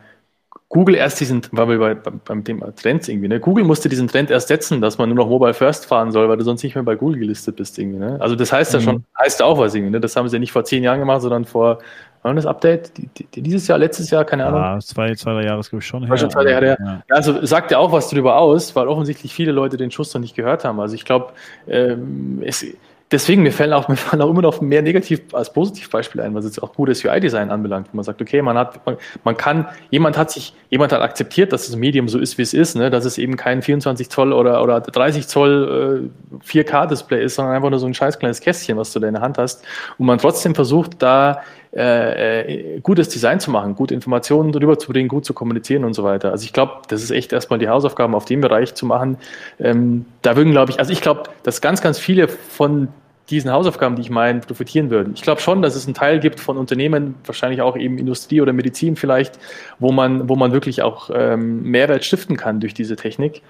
Google 0.71 0.95
erst 0.95 1.21
diesen, 1.21 1.43
war 1.53 1.67
bei, 1.67 1.95
beim, 1.95 2.21
beim 2.25 2.45
Thema 2.45 2.75
Trends 2.75 3.09
irgendwie, 3.09 3.29
ne? 3.29 3.39
Google 3.39 3.65
musste 3.65 3.91
diesen 3.91 4.09
Trend 4.09 4.31
erst 4.31 4.49
setzen, 4.49 4.81
dass 4.81 4.97
man 4.97 5.11
nur 5.11 5.17
noch 5.17 5.29
Mobile 5.29 5.55
First 5.55 5.85
fahren 5.85 6.13
soll, 6.13 6.29
weil 6.31 6.39
du 6.39 6.45
sonst 6.45 6.63
nicht 6.63 6.75
mehr 6.75 6.83
bei 6.83 6.97
Google 6.97 7.21
gelistet 7.21 7.57
bist 7.57 7.79
irgendwie, 7.79 7.99
ne? 7.99 8.17
Also 8.21 8.37
das 8.37 8.53
heißt 8.53 8.73
ja 8.73 8.81
mhm. 8.81 8.85
schon, 8.85 9.05
heißt 9.19 9.41
ja 9.41 9.47
auch 9.47 9.59
was 9.59 9.75
irgendwie, 9.75 9.93
ne? 9.93 10.01
Das 10.01 10.17
haben 10.17 10.29
sie 10.29 10.37
ja 10.37 10.41
nicht 10.41 10.53
vor 10.53 10.65
zehn 10.65 10.83
Jahren 10.83 10.99
gemacht, 10.99 11.21
sondern 11.21 11.45
vor 11.45 11.79
Wann 12.23 12.37
das 12.37 12.47
Update? 12.47 12.97
Die, 12.97 13.09
die, 13.09 13.43
dieses 13.43 13.67
Jahr, 13.69 13.79
letztes 13.79 14.11
Jahr, 14.11 14.25
keine 14.25 14.47
Ahnung. 14.47 14.61
Ja, 14.61 14.79
zwei, 14.81 15.15
zwei, 15.15 15.33
drei 15.33 15.45
Jahre 15.45 15.61
ist, 15.61 15.71
glaube 15.71 15.83
ich, 15.83 15.87
schon 15.87 16.05
her. 16.05 16.17
Schon 16.17 16.31
zwei 16.31 16.45
Jahre 16.45 16.67
her. 16.67 16.79
Ja. 16.81 17.03
Also 17.09 17.45
sagt 17.45 17.71
ja 17.71 17.79
auch 17.79 17.93
was 17.93 18.09
darüber 18.09 18.39
aus, 18.39 18.75
weil 18.75 18.89
offensichtlich 18.89 19.33
viele 19.33 19.53
Leute 19.53 19.77
den 19.77 19.91
Schuss 19.91 20.13
noch 20.15 20.21
nicht 20.21 20.35
gehört 20.35 20.65
haben. 20.65 20.81
Also 20.81 20.95
ich 20.95 21.05
glaube, 21.05 21.33
ähm, 21.69 22.43
es, 22.45 22.65
deswegen, 23.11 23.43
mir 23.43 23.53
fallen 23.53 23.73
auch, 23.73 23.89
mir 23.89 23.97
fallen 23.97 24.23
auch 24.23 24.31
immer 24.31 24.43
noch 24.43 24.61
mehr 24.61 24.83
negativ 24.83 25.21
als 25.33 25.53
Positivbeispiele 25.53 26.25
ein, 26.25 26.35
was 26.35 26.45
jetzt 26.45 26.63
auch 26.63 26.75
gutes 26.75 27.05
UI-Design 27.05 27.51
anbelangt, 27.51 27.89
wo 27.93 27.97
man 27.97 28.05
sagt, 28.05 28.21
okay, 28.21 28.43
man 28.43 28.59
hat, 28.59 28.85
man, 28.87 28.97
man, 29.25 29.37
kann, 29.37 29.67
jemand 29.91 30.19
hat 30.19 30.31
sich, 30.31 30.55
jemand 30.71 30.93
hat 30.93 31.01
akzeptiert, 31.01 31.53
dass 31.53 31.67
das 31.67 31.77
Medium 31.77 32.09
so 32.09 32.19
ist, 32.19 32.39
wie 32.39 32.43
es 32.43 32.55
ist, 32.55 32.77
ne, 32.77 32.91
dass 32.91 33.05
es 33.05 33.19
eben 33.19 33.37
kein 33.37 33.63
24 33.63 34.11
Zoll 34.11 34.33
oder, 34.33 34.63
oder 34.63 34.81
30 34.81 35.29
Zoll 35.29 36.11
äh, 36.43 36.47
4K-Display 36.47 37.25
ist, 37.25 37.37
sondern 37.37 37.55
einfach 37.55 37.71
nur 37.71 37.79
so 37.79 37.87
ein 37.87 37.95
scheiß 37.95 38.19
kleines 38.19 38.41
Kästchen, 38.41 38.77
was 38.77 38.93
du 38.93 39.01
da 39.01 39.09
in 39.09 39.15
der 39.15 39.23
Hand 39.23 39.39
hast. 39.39 39.65
Und 39.99 40.07
man 40.07 40.19
trotzdem 40.19 40.55
versucht, 40.55 41.03
da 41.03 41.43
äh, 41.77 42.77
äh, 42.77 42.81
gutes 42.81 43.11
Design 43.11 43.39
zu 43.39 43.51
machen, 43.51 43.75
gute 43.75 43.93
Informationen 43.93 44.51
darüber 44.51 44.79
zu 44.79 44.91
bringen, 44.91 45.09
gut 45.09 45.27
zu 45.27 45.35
kommunizieren 45.35 45.85
und 45.85 45.93
so 45.93 46.05
weiter. 46.05 46.31
Also 46.31 46.45
ich 46.45 46.55
glaube, 46.55 46.73
das 46.89 47.03
ist 47.03 47.11
echt 47.11 47.35
erstmal 47.35 47.59
die 47.59 47.69
Hausaufgaben 47.69 48.15
auf 48.15 48.25
dem 48.25 48.41
Bereich 48.41 48.75
zu 48.75 48.87
machen. 48.87 49.19
Ähm, 49.61 50.07
da 50.23 50.37
würden, 50.37 50.53
glaube 50.53 50.71
ich, 50.71 50.79
also 50.79 50.91
ich 50.91 51.03
glaube, 51.03 51.25
dass 51.43 51.61
ganz, 51.61 51.83
ganz 51.83 51.99
viele 51.99 52.29
von 52.29 52.89
diesen 53.31 53.51
Hausaufgaben, 53.51 53.97
die 53.97 54.03
ich 54.03 54.11
meine, 54.11 54.41
profitieren 54.41 54.91
würden. 54.91 55.15
Ich 55.15 55.23
glaube 55.23 55.41
schon, 55.41 55.61
dass 55.61 55.75
es 55.75 55.87
einen 55.87 55.95
Teil 55.95 56.21
gibt 56.21 56.39
von 56.39 56.57
Unternehmen, 56.57 57.17
wahrscheinlich 57.25 57.61
auch 57.61 57.77
eben 57.77 57.99
Industrie 57.99 58.41
oder 58.41 58.53
Medizin 58.53 58.95
vielleicht, 58.95 59.39
wo 59.79 59.91
man, 59.91 60.29
wo 60.29 60.37
man 60.37 60.53
wirklich 60.53 60.83
auch 60.83 61.11
ähm, 61.13 61.63
Mehrwert 61.63 62.05
stiften 62.05 62.37
kann 62.37 62.61
durch 62.61 62.73
diese 62.73 62.95
Technik. 62.95 63.43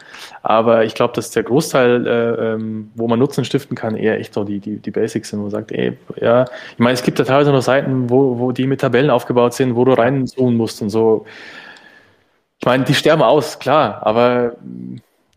Aber 0.42 0.84
ich 0.84 0.94
glaube, 0.94 1.12
dass 1.14 1.30
der 1.30 1.42
Großteil, 1.42 2.06
äh, 2.06 2.52
ähm, 2.52 2.90
wo 2.94 3.06
man 3.06 3.18
Nutzen 3.18 3.44
stiften 3.44 3.76
kann, 3.76 3.96
eher 3.96 4.18
echt 4.18 4.32
so 4.32 4.44
die, 4.44 4.60
die, 4.60 4.78
die 4.78 4.90
Basics 4.90 5.28
sind, 5.28 5.40
wo 5.40 5.44
man 5.44 5.50
sagt, 5.50 5.72
ey, 5.72 5.96
ja, 6.20 6.44
ich 6.72 6.78
meine, 6.78 6.94
es 6.94 7.02
gibt 7.02 7.18
ja 7.18 7.24
teilweise 7.26 7.52
noch 7.52 7.62
Seiten, 7.62 8.08
wo, 8.08 8.38
wo 8.38 8.52
die 8.52 8.66
mit 8.66 8.80
Tabellen 8.80 9.10
aufgebaut 9.10 9.52
sind, 9.52 9.76
wo 9.76 9.84
du 9.84 9.92
reinzoomen 9.92 10.56
musst 10.56 10.80
und 10.80 10.88
so. 10.88 11.26
Ich 12.58 12.66
meine, 12.66 12.84
die 12.84 12.94
sterben 12.94 13.22
aus, 13.22 13.58
klar, 13.58 14.00
aber 14.06 14.56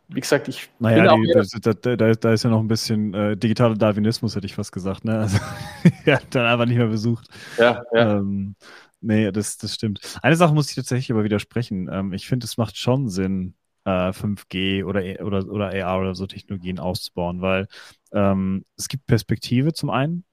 wie 0.10 0.20
gesagt, 0.20 0.47
ich 0.47 0.70
naja, 0.80 1.16
die, 1.16 1.62
da, 1.62 1.74
da, 1.74 2.14
da, 2.14 2.34
ist 2.34 2.43
ja 2.43 2.49
noch 2.49 2.60
ein 2.60 2.68
bisschen 2.68 3.14
äh, 3.14 3.38
digitaler 3.38 3.76
Darwinismus, 3.76 4.36
hätte 4.36 4.47
ich 4.47 4.55
fast 4.55 4.72
gesagt. 4.72 5.05
Ne? 5.05 5.20
Also, 5.20 5.38
ja, 6.05 6.20
dann 6.32 6.45
einfach 6.45 6.66
nicht 6.66 6.78
mehr 6.78 6.88
besucht. 6.88 7.28
Ja, 7.57 7.84
ja. 7.93 8.18
Ähm, 8.18 8.55
nee, 9.01 9.32
das, 9.32 9.57
das 9.57 9.76
stimmt. 9.76 10.01
Eine 10.24 10.36
Sache 10.36 10.53
muss 10.53 10.70
ich 10.70 10.76
tatsächlich 10.76 11.12
aber 11.12 11.24
widersprechen. 11.24 11.88
Ähm, 11.91 12.14
ich 12.14 12.28
finde, 12.28 12.45
es 12.45 12.57
macht 12.57 12.78
schon 12.78 13.07
Sinn, 13.07 13.53
äh, 13.86 14.12
5G 14.12 14.84
oder, 14.84 15.01
oder, 15.24 15.47
oder 15.47 15.68
AR 15.86 15.99
oder 15.99 16.16
so 16.16 16.26
Technologien 16.26 16.80
auszubauen, 16.80 17.41
weil 17.41 17.68
ähm, 18.12 18.66
es 18.78 18.88
gibt 18.88 19.05
Perspektive 19.05 19.74
zum 19.74 19.91
einen. 19.91 20.24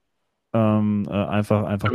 Ähm, 0.57 1.07
äh, 1.07 1.13
einfach, 1.13 1.65
einfach 1.65 1.91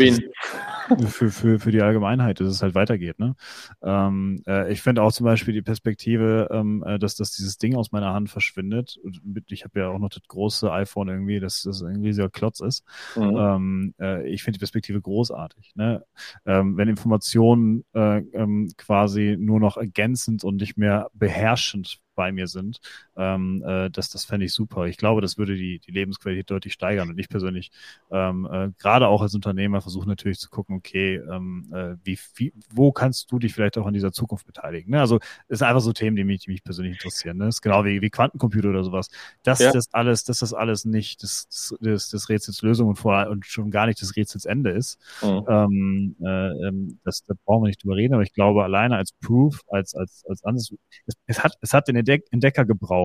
für, 1.09 1.31
für, 1.31 1.59
für 1.59 1.71
die 1.71 1.83
Allgemeinheit, 1.83 2.41
dass 2.41 2.49
es 2.49 2.63
halt 2.63 2.75
weitergeht. 2.75 3.19
Ne? 3.19 3.35
Ähm, 3.83 4.43
äh, 4.47 4.73
ich 4.73 4.83
finde 4.83 5.03
auch 5.03 5.13
zum 5.13 5.25
Beispiel 5.25 5.53
die 5.55 5.63
Perspektive, 5.63 6.49
ähm, 6.53 6.85
äh, 6.87 6.99
dass, 6.99 7.17
dass 7.17 7.33
dieses 7.33 7.59
Ding 7.59 7.75
aus 7.75 7.93
meiner 7.93 8.13
Hand 8.13 8.31
verschwindet. 8.31 9.01
Ich 9.49 9.65
habe 9.65 9.81
ja 9.81 9.89
auch 9.89 9.99
noch 9.99 10.11
das 10.11 10.23
große 10.29 10.71
iPhone 10.71 11.09
irgendwie, 11.09 11.41
dass 11.41 11.63
das 11.63 11.83
ein 11.83 12.03
riesiger 12.03 12.31
Klotz 12.31 12.61
ist. 12.61 12.85
Mhm. 13.17 13.37
Ähm, 13.37 13.95
äh, 14.01 14.29
ich 14.29 14.43
finde 14.43 14.59
die 14.59 14.63
Perspektive 14.63 15.01
großartig. 15.01 15.75
Ne? 15.75 16.05
Ähm, 16.47 16.77
wenn 16.77 16.89
Informationen 16.89 17.85
äh, 17.95 18.19
ähm, 18.19 18.71
quasi 18.77 19.37
nur 19.39 19.61
noch 19.61 19.77
ergänzend 19.77 20.45
und 20.45 20.57
nicht 20.57 20.77
mehr 20.77 21.11
beherrschend 21.15 22.01
bei 22.15 22.33
mir 22.33 22.47
sind. 22.47 22.79
Ähm, 23.17 23.63
äh, 23.67 23.91
das 23.91 24.11
das 24.11 24.25
fände 24.25 24.47
ich 24.47 24.53
super. 24.53 24.87
Ich 24.87 24.97
glaube, 24.97 25.21
das 25.21 25.37
würde 25.39 25.55
die, 25.55 25.79
die 25.81 25.91
Lebensqualität 25.91 26.51
deutlich 26.51 26.73
steigern. 26.73 27.11
Und 27.11 27.19
ich 27.19 27.29
persönlich, 27.29 27.71
ähm, 28.11 28.49
äh, 28.51 28.71
gerade 28.79 29.09
auch 29.09 29.23
als 29.23 29.35
Unternehmer, 29.35 29.81
versuche 29.83 30.09
natürlich 30.09 30.39
zu 30.39 30.49
gucken, 30.49 30.77
okay, 30.77 31.17
ähm, 31.17 31.71
äh, 31.75 31.97
wie, 32.05 32.19
wie, 32.37 32.53
wo 32.71 32.93
kannst 32.93 33.31
du 33.31 33.39
dich 33.39 33.53
vielleicht 33.55 33.77
auch 33.79 33.87
an 33.87 33.95
dieser 33.95 34.13
Zukunft 34.13 34.47
beteiligen? 34.47 34.91
Ne? 34.91 35.01
Also 35.01 35.21
es 35.49 35.59
sind 35.59 35.69
einfach 35.69 35.83
so 35.83 35.93
Themen, 35.93 36.17
die 36.17 36.25
mich, 36.25 36.45
die 36.45 36.51
mich 36.51 36.65
persönlich 36.65 36.95
interessieren. 36.95 37.37
Ne? 37.37 37.47
Das 37.47 37.57
ist 37.57 37.63
genau 37.63 37.85
wie, 37.85 38.01
wie 38.01 38.11
Quantencomputer 38.11 38.71
oder 38.71 38.85
sowas. 38.85 39.11
Das 39.43 39.59
ja. 39.59 39.73
das 39.73 39.93
alles, 39.93 40.25
dass 40.25 40.39
das 40.39 40.55
alles 40.55 40.85
nicht 40.85 41.23
das, 41.23 41.77
das, 41.81 42.09
das 42.09 42.29
Rätsels 42.29 42.63
Lösung 42.63 42.89
und, 42.89 42.97
vor, 42.97 43.29
und 43.29 43.45
schon 43.47 43.71
gar 43.71 43.87
nicht 43.87 44.01
das 44.01 44.17
Rätsels 44.17 44.47
Ende 44.47 44.71
ist. 44.71 44.99
Mhm. 45.23 45.45
Ähm, 45.49 46.17
äh, 46.23 46.69
ähm, 46.69 46.99
das, 47.05 47.25
da 47.27 47.35
brauchen 47.45 47.65
wir 47.65 47.69
nicht 47.69 47.83
drüber 47.83 47.97
reden, 47.97 48.15
aber 48.15 48.23
ich 48.23 48.33
glaube, 48.33 48.65
alleine 48.65 48.97
als 48.97 49.13
Proof, 49.13 49.61
als, 49.69 49.95
als, 49.95 50.25
als 50.29 50.43
Ansatz, 50.45 50.75
es, 51.07 51.15
es 51.27 51.45
hat, 51.45 51.59
es 51.61 51.75
hat 51.75 51.89
den 51.89 51.97
Entdeck 51.97 52.25
Entdecker 52.31 52.65
gebraucht 52.65 53.02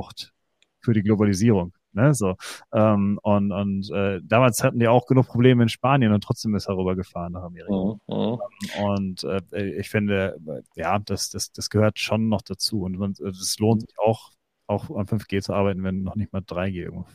für 0.80 0.94
die 0.94 1.04
Globalisierung. 1.04 1.74
Ne, 1.98 2.14
so. 2.14 2.36
Ähm, 2.74 3.20
und 3.24 3.52
und 3.52 3.92
äh, 3.92 4.20
damals 4.24 4.64
hatten 4.64 4.80
die 4.80 4.88
auch 4.88 5.08
genug 5.08 5.28
Probleme 5.28 5.64
in 5.64 5.70
Spanien 5.70 6.14
und 6.14 6.24
trotzdem 6.24 6.54
ist 6.54 6.68
er 6.68 6.78
rübergefahren 6.78 7.34
nach 7.34 7.42
Amerika. 7.42 7.74
Mhm. 7.74 8.00
mhm. 8.08 8.40
Ähm, 8.76 8.86
und 8.86 9.24
äh, 9.24 9.66
ich 9.80 9.90
finde, 9.90 10.38
ja, 10.76 11.00
das, 11.00 11.30
das, 11.30 11.52
das 11.52 11.72
gehört 11.72 11.98
schon 11.98 12.30
noch 12.30 12.44
dazu. 12.44 12.84
Und 12.84 13.20
es 13.20 13.58
lohnt 13.58 13.82
sich 13.82 13.98
auch, 13.98 14.30
auch 14.68 14.96
an 14.96 15.08
5G 15.08 15.42
zu 15.42 15.54
arbeiten, 15.54 15.84
wenn 15.84 16.04
noch 16.04 16.16
nicht 16.16 16.34
mal 16.34 16.44
3G 16.44 16.84
irgendwo 16.84 17.08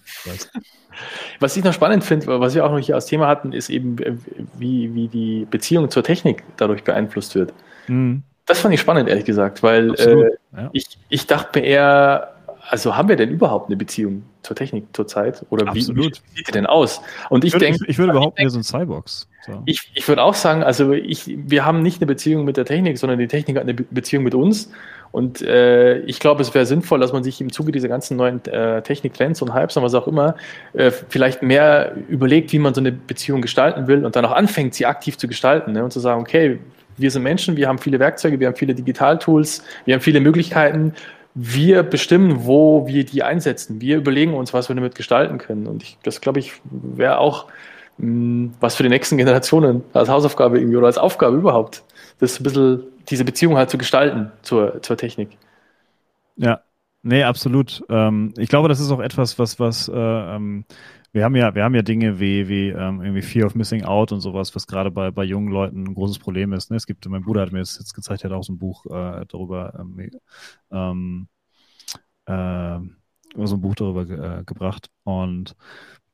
Was 1.38 1.56
ich 1.56 1.62
noch 1.62 1.74
spannend 1.74 2.02
finde, 2.02 2.40
was 2.40 2.56
wir 2.56 2.66
auch 2.66 2.72
noch 2.72 2.78
hier 2.80 2.96
als 2.96 3.06
Thema 3.06 3.28
hatten, 3.28 3.52
ist 3.52 3.70
eben, 3.70 3.96
wie, 4.58 4.92
wie 4.94 5.06
die 5.06 5.46
Beziehung 5.48 5.90
zur 5.90 6.02
Technik 6.02 6.42
dadurch 6.56 6.82
beeinflusst 6.82 7.36
wird. 7.36 7.54
Mhm. 7.86 8.24
Das 8.46 8.60
fand 8.60 8.74
ich 8.74 8.80
spannend, 8.80 9.08
ehrlich 9.08 9.24
gesagt, 9.24 9.62
weil 9.62 9.94
äh, 9.94 10.30
ja. 10.56 10.70
ich, 10.72 10.98
ich 11.08 11.28
dachte 11.28 11.60
mir 11.60 11.66
eher, 11.66 12.31
also 12.72 12.96
haben 12.96 13.10
wir 13.10 13.16
denn 13.16 13.28
überhaupt 13.28 13.68
eine 13.68 13.76
Beziehung 13.76 14.22
zur 14.42 14.56
Technik 14.56 14.86
zurzeit? 14.94 15.44
Oder 15.50 15.74
wie, 15.74 15.86
wie, 15.94 16.04
sieht 16.04 16.22
die 16.48 16.52
denn 16.52 16.64
aus? 16.64 17.02
Und 17.28 17.44
ich, 17.44 17.52
ich 17.52 17.60
denke. 17.60 17.80
Ich, 17.82 17.90
ich, 17.90 17.98
würde 17.98 18.12
überhaupt 18.12 18.38
nicht 18.38 18.50
so 18.50 18.58
ein 18.58 18.62
Cyborgs. 18.62 19.28
So. 19.44 19.62
Ich, 19.66 19.90
ich 19.94 20.08
würde 20.08 20.22
auch 20.22 20.32
sagen, 20.32 20.62
also 20.62 20.92
ich, 20.92 21.36
wir 21.36 21.66
haben 21.66 21.82
nicht 21.82 22.00
eine 22.00 22.06
Beziehung 22.06 22.46
mit 22.46 22.56
der 22.56 22.64
Technik, 22.64 22.96
sondern 22.96 23.18
die 23.18 23.28
Technik 23.28 23.56
hat 23.58 23.64
eine 23.64 23.74
Beziehung 23.74 24.24
mit 24.24 24.34
uns. 24.34 24.72
Und 25.10 25.42
äh, 25.42 25.98
ich 25.98 26.18
glaube, 26.18 26.40
es 26.40 26.54
wäre 26.54 26.64
sinnvoll, 26.64 26.98
dass 26.98 27.12
man 27.12 27.22
sich 27.22 27.42
im 27.42 27.52
Zuge 27.52 27.72
dieser 27.72 27.88
ganzen 27.88 28.16
neuen 28.16 28.42
äh, 28.46 28.80
Techniktrends 28.80 29.42
und 29.42 29.52
Hypes 29.52 29.76
und 29.76 29.82
was 29.82 29.92
auch 29.92 30.08
immer 30.08 30.36
äh, 30.72 30.90
vielleicht 30.90 31.42
mehr 31.42 31.94
überlegt, 32.08 32.54
wie 32.54 32.58
man 32.58 32.72
so 32.72 32.80
eine 32.80 32.90
Beziehung 32.90 33.42
gestalten 33.42 33.86
will 33.86 34.06
und 34.06 34.16
dann 34.16 34.24
auch 34.24 34.32
anfängt, 34.32 34.72
sie 34.72 34.86
aktiv 34.86 35.18
zu 35.18 35.28
gestalten 35.28 35.72
ne? 35.72 35.84
und 35.84 35.92
zu 35.92 36.00
sagen, 36.00 36.22
okay, 36.22 36.58
wir 36.96 37.10
sind 37.10 37.22
Menschen, 37.22 37.56
wir 37.56 37.68
haben 37.68 37.78
viele 37.78 37.98
Werkzeuge, 37.98 38.40
wir 38.40 38.46
haben 38.46 38.56
viele 38.56 38.74
Digitaltools, 38.74 39.62
wir 39.84 39.92
haben 39.92 40.00
viele 40.00 40.20
Möglichkeiten. 40.20 40.94
Wir 41.34 41.82
bestimmen, 41.82 42.44
wo 42.44 42.86
wir 42.86 43.04
die 43.04 43.22
einsetzen. 43.22 43.80
Wir 43.80 43.96
überlegen 43.96 44.34
uns, 44.34 44.52
was 44.52 44.68
wir 44.68 44.76
damit 44.76 44.94
gestalten 44.94 45.38
können. 45.38 45.66
Und 45.66 45.82
ich, 45.82 45.96
das, 46.02 46.20
glaube 46.20 46.40
ich, 46.40 46.52
wäre 46.64 47.18
auch 47.18 47.46
mh, 47.98 48.04
hm, 48.06 48.52
was 48.60 48.74
für 48.74 48.82
die 48.82 48.88
nächsten 48.88 49.16
Generationen 49.18 49.82
als 49.92 50.08
Hausaufgabe 50.08 50.58
irgendwie 50.58 50.76
oder 50.76 50.86
als 50.86 50.98
Aufgabe 50.98 51.36
überhaupt, 51.36 51.82
das 52.18 52.38
ein 52.38 52.42
bisschen 52.42 52.82
diese 53.08 53.24
Beziehung 53.24 53.56
halt 53.56 53.70
zu 53.70 53.78
gestalten 53.78 54.30
zur, 54.42 54.80
zur 54.82 54.96
Technik. 54.96 55.30
Ja, 56.36 56.60
nee, 57.02 57.22
absolut. 57.24 57.82
Ähm, 57.88 58.32
ich 58.36 58.48
glaube, 58.48 58.68
das 58.68 58.80
ist 58.80 58.90
auch 58.90 59.00
etwas, 59.00 59.38
was, 59.38 59.58
was 59.58 59.88
äh, 59.88 59.92
ähm, 59.94 60.64
wir 61.12 61.24
haben 61.24 61.36
ja, 61.36 61.54
wir 61.54 61.64
haben 61.64 61.74
ja 61.74 61.82
Dinge 61.82 62.18
wie, 62.20 62.48
wie 62.48 62.68
ähm, 62.68 63.02
irgendwie 63.02 63.22
Fear 63.22 63.46
of 63.46 63.54
Missing 63.54 63.84
Out 63.84 64.12
und 64.12 64.20
sowas, 64.20 64.54
was 64.54 64.66
gerade 64.66 64.90
bei, 64.90 65.10
bei 65.10 65.24
jungen 65.24 65.52
Leuten 65.52 65.84
ein 65.84 65.94
großes 65.94 66.18
Problem 66.18 66.52
ist. 66.54 66.70
Ne? 66.70 66.76
Es 66.76 66.86
gibt, 66.86 67.06
mein 67.06 67.22
Bruder 67.22 67.42
hat 67.42 67.52
mir 67.52 67.58
das 67.58 67.78
jetzt 67.78 67.92
gezeigt, 67.92 68.24
er 68.24 68.30
hat 68.30 68.36
auch 68.36 68.42
so 68.42 68.52
ein 68.54 68.58
Buch 68.58 68.86
äh, 68.86 69.26
darüber, 69.28 69.74
ähm, 69.78 70.10
ähm, 70.70 71.28
äh, 72.26 73.44
so 73.44 73.56
ein 73.56 73.60
Buch 73.60 73.74
darüber 73.74 74.06
ge 74.06 74.18
äh, 74.18 74.44
gebracht. 74.44 74.88
Und 75.04 75.54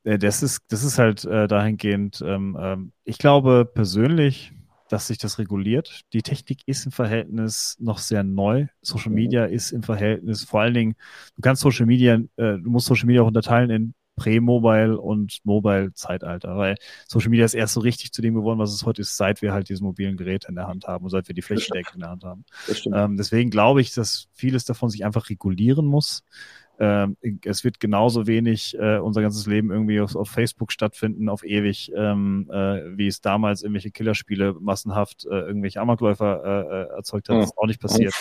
äh, 0.02 0.18
das 0.18 0.42
ist, 0.42 0.62
das 0.68 0.82
ist 0.82 0.98
halt 0.98 1.24
äh, 1.24 1.46
dahingehend, 1.46 2.20
ähm, 2.26 2.56
ähm, 2.60 2.92
ich 3.04 3.18
glaube 3.18 3.70
persönlich, 3.72 4.52
dass 4.88 5.06
sich 5.06 5.18
das 5.18 5.38
reguliert. 5.38 6.00
Die 6.12 6.22
Technik 6.22 6.60
ist 6.66 6.86
im 6.86 6.92
Verhältnis 6.92 7.76
noch 7.78 7.98
sehr 7.98 8.24
neu. 8.24 8.66
Social 8.80 9.10
mhm. 9.10 9.16
Media 9.16 9.44
ist 9.44 9.70
im 9.70 9.82
Verhältnis, 9.82 10.44
vor 10.44 10.62
allen 10.62 10.74
Dingen, 10.74 10.94
du 11.36 11.42
kannst 11.42 11.62
Social 11.62 11.86
Media, 11.86 12.14
äh, 12.14 12.58
du 12.58 12.70
musst 12.70 12.86
Social 12.86 13.06
Media 13.06 13.22
auch 13.22 13.26
unterteilen 13.28 13.70
in 13.70 13.94
Prä-Mobile 14.18 14.98
und 15.00 15.38
Mobile-Zeitalter, 15.44 16.56
weil 16.56 16.74
Social 17.06 17.30
Media 17.30 17.44
ist 17.44 17.54
erst 17.54 17.74
so 17.74 17.80
richtig 17.80 18.12
zu 18.12 18.22
dem 18.22 18.34
geworden, 18.34 18.58
was 18.58 18.72
es 18.74 18.84
heute 18.84 19.02
ist, 19.02 19.16
seit 19.16 19.40
wir 19.42 19.52
halt 19.52 19.68
diese 19.68 19.82
mobilen 19.82 20.16
Geräte 20.16 20.48
in 20.48 20.54
der 20.54 20.66
Hand 20.66 20.86
haben 20.86 21.04
und 21.04 21.10
seit 21.10 21.28
wir 21.28 21.34
die 21.34 21.42
flächendeckend 21.42 21.94
in 21.94 22.00
der 22.00 22.10
Hand 22.10 22.24
haben. 22.24 22.44
Ähm, 22.92 23.16
deswegen 23.16 23.50
glaube 23.50 23.80
ich, 23.80 23.94
dass 23.94 24.28
vieles 24.32 24.64
davon 24.64 24.90
sich 24.90 25.04
einfach 25.04 25.30
regulieren 25.30 25.86
muss. 25.86 26.24
Ähm, 26.80 27.16
es 27.44 27.64
wird 27.64 27.80
genauso 27.80 28.26
wenig 28.26 28.78
äh, 28.78 28.98
unser 28.98 29.20
ganzes 29.22 29.46
Leben 29.46 29.70
irgendwie 29.70 30.00
auf, 30.00 30.14
auf 30.14 30.28
Facebook 30.28 30.70
stattfinden, 30.70 31.28
auf 31.28 31.44
ewig, 31.44 31.92
ähm, 31.96 32.48
äh, 32.50 32.96
wie 32.96 33.08
es 33.08 33.20
damals 33.20 33.62
irgendwelche 33.62 33.90
Killerspiele 33.90 34.54
massenhaft 34.60 35.26
äh, 35.26 35.40
irgendwelche 35.40 35.80
Amokläufer 35.80 36.44
äh, 36.44 36.74
äh 36.74 36.96
erzeugt 36.96 37.28
hat. 37.28 37.36
Das 37.36 37.46
ist 37.46 37.58
auch 37.58 37.66
nicht 37.66 37.80
passiert. 37.80 38.14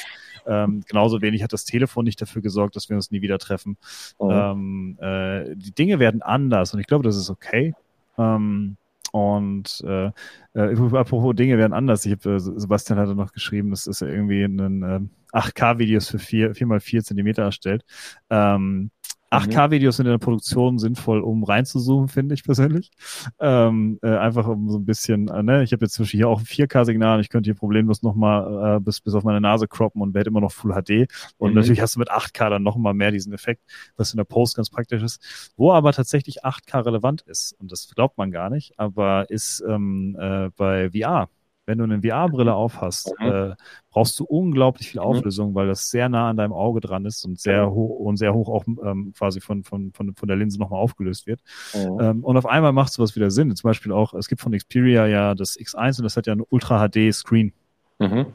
Ähm, 0.47 0.83
genauso 0.87 1.21
wenig 1.21 1.43
hat 1.43 1.53
das 1.53 1.65
Telefon 1.65 2.05
nicht 2.05 2.21
dafür 2.21 2.41
gesorgt, 2.41 2.75
dass 2.75 2.89
wir 2.89 2.95
uns 2.95 3.11
nie 3.11 3.21
wieder 3.21 3.37
treffen. 3.37 3.77
Ähm, 4.19 4.97
äh, 4.99 5.55
die 5.55 5.73
Dinge 5.73 5.99
werden 5.99 6.21
anders 6.21 6.73
und 6.73 6.79
ich 6.79 6.87
glaube, 6.87 7.03
das 7.03 7.17
ist 7.17 7.29
okay. 7.29 7.75
Ähm, 8.17 8.77
und 9.11 9.83
äh, 9.85 10.07
äh, 10.53 10.75
apropos 10.95 11.35
Dinge 11.35 11.57
werden 11.57 11.73
anders. 11.73 12.05
Ich 12.05 12.13
habe, 12.13 12.35
äh, 12.35 12.39
Sebastian 12.39 12.99
hatte 12.99 13.15
noch 13.15 13.33
geschrieben, 13.33 13.69
das 13.71 13.87
ist 13.87 14.01
ja 14.01 14.07
irgendwie 14.07 14.43
ein 14.43 14.83
äh, 14.83 14.99
8K-Videos 15.33 16.09
für 16.09 16.19
4, 16.19 16.55
4 16.55 16.67
mal 16.67 16.79
4 16.79 17.03
Zentimeter 17.03 17.43
erstellt. 17.43 17.83
Ähm, 18.29 18.91
8K-Videos 19.31 19.97
sind 19.97 20.05
in 20.05 20.13
der 20.13 20.19
Produktion 20.19 20.79
sinnvoll, 20.79 21.19
um 21.19 21.43
reinzuzoomen, 21.43 22.07
finde 22.07 22.33
ich 22.33 22.43
persönlich. 22.43 22.91
Ähm, 23.39 23.99
äh, 24.01 24.15
einfach 24.15 24.47
um 24.47 24.69
so 24.69 24.77
ein 24.77 24.85
bisschen, 24.85 25.27
äh, 25.27 25.43
ne, 25.43 25.63
ich 25.63 25.73
habe 25.73 25.83
jetzt 25.83 25.97
Beispiel 25.97 26.19
hier 26.19 26.29
auch 26.29 26.39
ein 26.39 26.45
4K-Signal, 26.45 27.19
ich 27.19 27.29
könnte 27.29 27.47
hier 27.47 27.55
problemlos 27.55 28.03
nochmal 28.03 28.77
äh, 28.77 28.79
bis, 28.79 29.01
bis 29.01 29.13
auf 29.13 29.23
meine 29.23 29.41
Nase 29.41 29.67
croppen 29.67 30.01
und 30.01 30.13
werde 30.13 30.29
immer 30.29 30.41
noch 30.41 30.51
Full 30.51 30.71
HD. 30.71 31.11
Und 31.37 31.51
mhm. 31.51 31.55
natürlich 31.55 31.81
hast 31.81 31.95
du 31.95 31.99
mit 31.99 32.09
8K 32.09 32.49
dann 32.49 32.63
nochmal 32.63 32.93
mehr 32.93 33.11
diesen 33.11 33.33
Effekt, 33.33 33.63
was 33.97 34.13
in 34.13 34.17
der 34.17 34.23
Post 34.23 34.55
ganz 34.55 34.69
praktisch 34.69 35.03
ist. 35.03 35.53
Wo 35.57 35.73
aber 35.73 35.91
tatsächlich 35.91 36.45
8K 36.45 36.85
relevant 36.85 37.21
ist, 37.21 37.53
und 37.59 37.71
das 37.71 37.93
glaubt 37.93 38.17
man 38.17 38.31
gar 38.31 38.49
nicht, 38.49 38.79
aber 38.79 39.29
ist 39.29 39.61
ähm, 39.67 40.15
äh, 40.19 40.49
bei 40.55 40.89
VR 40.91 41.29
wenn 41.67 41.77
du 41.77 41.83
eine 41.83 42.01
VR-Brille 42.01 42.55
aufhast, 42.55 43.13
mhm. 43.19 43.27
äh, 43.27 43.55
brauchst 43.91 44.19
du 44.19 44.23
unglaublich 44.23 44.89
viel 44.89 45.01
mhm. 45.01 45.07
Auflösung, 45.07 45.53
weil 45.53 45.67
das 45.67 45.89
sehr 45.89 46.09
nah 46.09 46.29
an 46.29 46.37
deinem 46.37 46.53
Auge 46.53 46.79
dran 46.79 47.05
ist 47.05 47.23
und 47.25 47.39
sehr 47.39 47.69
hoch 47.69 47.99
und 47.99 48.17
sehr 48.17 48.33
hoch 48.33 48.49
auch 48.49 48.65
ähm, 48.83 49.13
quasi 49.15 49.41
von, 49.41 49.63
von, 49.63 49.91
von, 49.91 50.15
von 50.15 50.27
der 50.27 50.37
Linse 50.37 50.59
nochmal 50.59 50.79
aufgelöst 50.79 51.27
wird. 51.27 51.41
Mhm. 51.75 51.99
Ähm, 51.99 52.23
und 52.23 52.37
auf 52.37 52.45
einmal 52.45 52.71
macht 52.71 52.93
sowas 52.93 53.15
wieder 53.15 53.29
Sinn. 53.29 53.55
Zum 53.55 53.67
Beispiel 53.67 53.91
auch, 53.91 54.13
es 54.13 54.29
gibt 54.29 54.41
von 54.41 54.53
Xperia 54.53 55.05
ja 55.05 55.35
das 55.35 55.59
X1 55.59 55.99
und 55.99 56.05
das 56.05 56.17
hat 56.17 56.25
ja 56.25 56.33
einen 56.33 56.43
Ultra 56.49 56.87
HD 56.87 57.13
Screen. 57.13 57.53
Mhm 57.99 58.27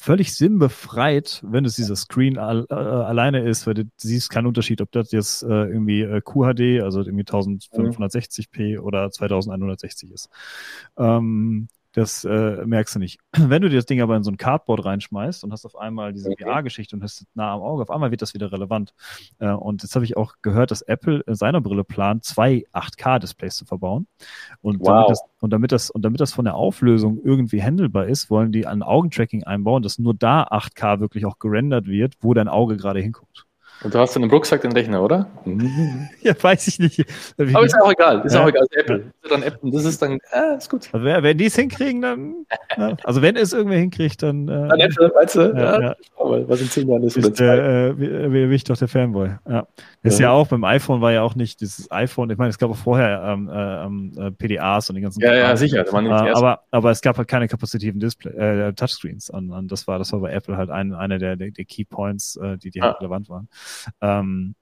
völlig 0.00 0.32
sinnbefreit, 0.34 1.42
wenn 1.44 1.64
es 1.64 1.74
dieser 1.74 1.96
Screen 1.96 2.38
al 2.38 2.66
äh, 2.70 2.74
alleine 2.74 3.40
ist, 3.40 3.66
weil 3.66 3.74
du 3.74 3.84
siehst 3.96 4.30
keinen 4.30 4.46
Unterschied, 4.46 4.80
ob 4.80 4.92
das 4.92 5.10
jetzt 5.10 5.42
äh, 5.42 5.46
irgendwie 5.46 6.02
äh, 6.02 6.20
QHD, 6.20 6.82
also 6.82 7.00
irgendwie 7.00 7.24
1560p 7.24 8.78
oder 8.78 9.10
2160 9.10 10.12
ist. 10.12 10.30
Ähm, 10.96 11.68
das 11.98 12.24
äh, 12.24 12.64
merkst 12.64 12.94
du 12.94 12.98
nicht. 12.98 13.18
Wenn 13.36 13.62
du 13.62 13.68
dir 13.68 13.76
das 13.76 13.86
Ding 13.86 14.00
aber 14.00 14.16
in 14.16 14.22
so 14.22 14.30
ein 14.30 14.36
Cardboard 14.36 14.84
reinschmeißt 14.84 15.44
und 15.44 15.52
hast 15.52 15.64
auf 15.64 15.76
einmal 15.76 16.12
diese 16.12 16.30
okay. 16.30 16.44
VR-Geschichte 16.44 16.96
und 16.96 17.02
hast 17.02 17.22
es 17.22 17.26
nah 17.34 17.52
am 17.52 17.60
Auge, 17.60 17.82
auf 17.82 17.90
einmal 17.90 18.10
wird 18.10 18.22
das 18.22 18.34
wieder 18.34 18.52
relevant. 18.52 18.94
Äh, 19.38 19.50
und 19.50 19.82
jetzt 19.82 19.94
habe 19.94 20.04
ich 20.04 20.16
auch 20.16 20.34
gehört, 20.42 20.70
dass 20.70 20.82
Apple 20.82 21.20
in 21.26 21.34
seiner 21.34 21.60
Brille 21.60 21.84
plant, 21.84 22.24
zwei 22.24 22.64
8K-Displays 22.72 23.56
zu 23.56 23.64
verbauen. 23.64 24.06
Und, 24.60 24.80
wow. 24.80 24.86
damit 24.86 25.10
das, 25.10 25.22
und, 25.40 25.52
damit 25.52 25.72
das, 25.72 25.90
und 25.90 26.02
damit 26.02 26.20
das 26.20 26.32
von 26.32 26.44
der 26.44 26.54
Auflösung 26.54 27.20
irgendwie 27.22 27.62
handelbar 27.62 28.06
ist, 28.06 28.30
wollen 28.30 28.52
die 28.52 28.66
ein 28.66 28.82
Augentracking 28.82 29.44
einbauen, 29.44 29.82
dass 29.82 29.98
nur 29.98 30.14
da 30.14 30.44
8K 30.44 31.00
wirklich 31.00 31.26
auch 31.26 31.38
gerendert 31.38 31.86
wird, 31.86 32.14
wo 32.20 32.34
dein 32.34 32.48
Auge 32.48 32.76
gerade 32.76 33.00
hinguckt. 33.00 33.47
Und 33.82 33.94
du 33.94 33.98
hast 33.98 34.16
in 34.16 34.22
dem 34.22 34.30
Rucksack 34.30 34.62
den 34.62 34.72
Rechner, 34.72 35.02
oder? 35.02 35.28
ja, 36.22 36.34
weiß 36.40 36.66
ich 36.66 36.78
nicht. 36.80 37.04
Aber 37.38 37.64
ist 37.64 37.80
auch 37.80 37.92
egal. 37.92 38.22
Ist 38.24 38.34
ja. 38.34 38.42
auch 38.42 38.48
egal. 38.48 38.66
Apple. 38.72 39.12
Ja. 39.22 39.30
Dann 39.30 39.42
Apple. 39.44 39.70
Das 39.70 39.84
ist 39.84 40.02
dann, 40.02 40.18
äh, 40.32 40.56
ist 40.56 40.68
gut. 40.68 40.88
Also, 40.92 41.04
wenn 41.04 41.38
die 41.38 41.46
es 41.46 41.54
hinkriegen, 41.54 42.02
dann. 42.02 42.34
ja. 42.76 42.96
Also, 43.04 43.22
wenn 43.22 43.36
es 43.36 43.52
irgendwer 43.52 43.78
hinkriegt, 43.78 44.22
dann. 44.22 44.48
Äh, 44.48 44.68
dann 44.68 44.80
Apple, 44.80 45.12
weißt 45.14 45.36
du? 45.36 45.40
Ja, 45.56 45.80
ja. 45.80 45.96
Was 46.18 46.60
in 46.60 46.68
zehn 46.68 46.88
Jahren 46.88 47.02
ist. 47.04 47.16
ist 47.16 47.38
der, 47.38 47.90
äh, 47.90 47.98
wie, 47.98 48.50
wie 48.50 48.54
ich 48.54 48.64
doch 48.64 48.76
der 48.76 48.88
Fanboy. 48.88 49.30
Ja. 49.48 49.66
Ist 50.02 50.20
ja. 50.20 50.28
ja. 50.28 50.32
auch 50.32 50.46
beim 50.46 50.64
iPhone 50.64 51.00
war 51.00 51.12
ja 51.12 51.22
auch 51.22 51.34
nicht 51.34 51.60
dieses 51.60 51.90
iPhone. 51.90 52.30
Ich 52.30 52.38
meine, 52.38 52.50
es 52.50 52.58
gab 52.58 52.70
auch 52.70 52.76
vorher 52.76 53.22
ähm, 53.24 53.48
äh, 53.48 53.84
ähm, 53.84 54.12
äh 54.16 54.30
PDAs 54.30 54.88
und 54.90 54.96
die 54.96 55.02
ganzen. 55.02 55.20
Ja, 55.20 55.34
ja, 55.34 55.56
sicher. 55.56 55.84
Äh, 55.86 56.30
aber, 56.32 56.60
aber 56.70 56.90
es 56.90 57.00
gab 57.00 57.18
halt 57.18 57.28
keine 57.28 57.48
kapazitiven 57.48 57.98
Display, 57.98 58.32
äh, 58.32 58.72
Touchscreens. 58.72 59.30
Und, 59.30 59.50
und 59.50 59.72
das 59.72 59.86
war, 59.88 59.98
das 59.98 60.12
war 60.12 60.20
bei 60.20 60.32
Apple 60.32 60.56
halt 60.56 60.70
ein, 60.70 60.94
einer 60.94 61.18
der, 61.18 61.36
der, 61.36 61.50
der 61.50 61.64
Key 61.64 61.84
Points, 61.84 62.36
äh, 62.36 62.58
die, 62.58 62.70
die 62.70 62.80
halt 62.80 62.96
ah. 62.96 62.98
relevant 62.98 63.28
waren. 63.28 63.48
Ähm, 64.00 64.54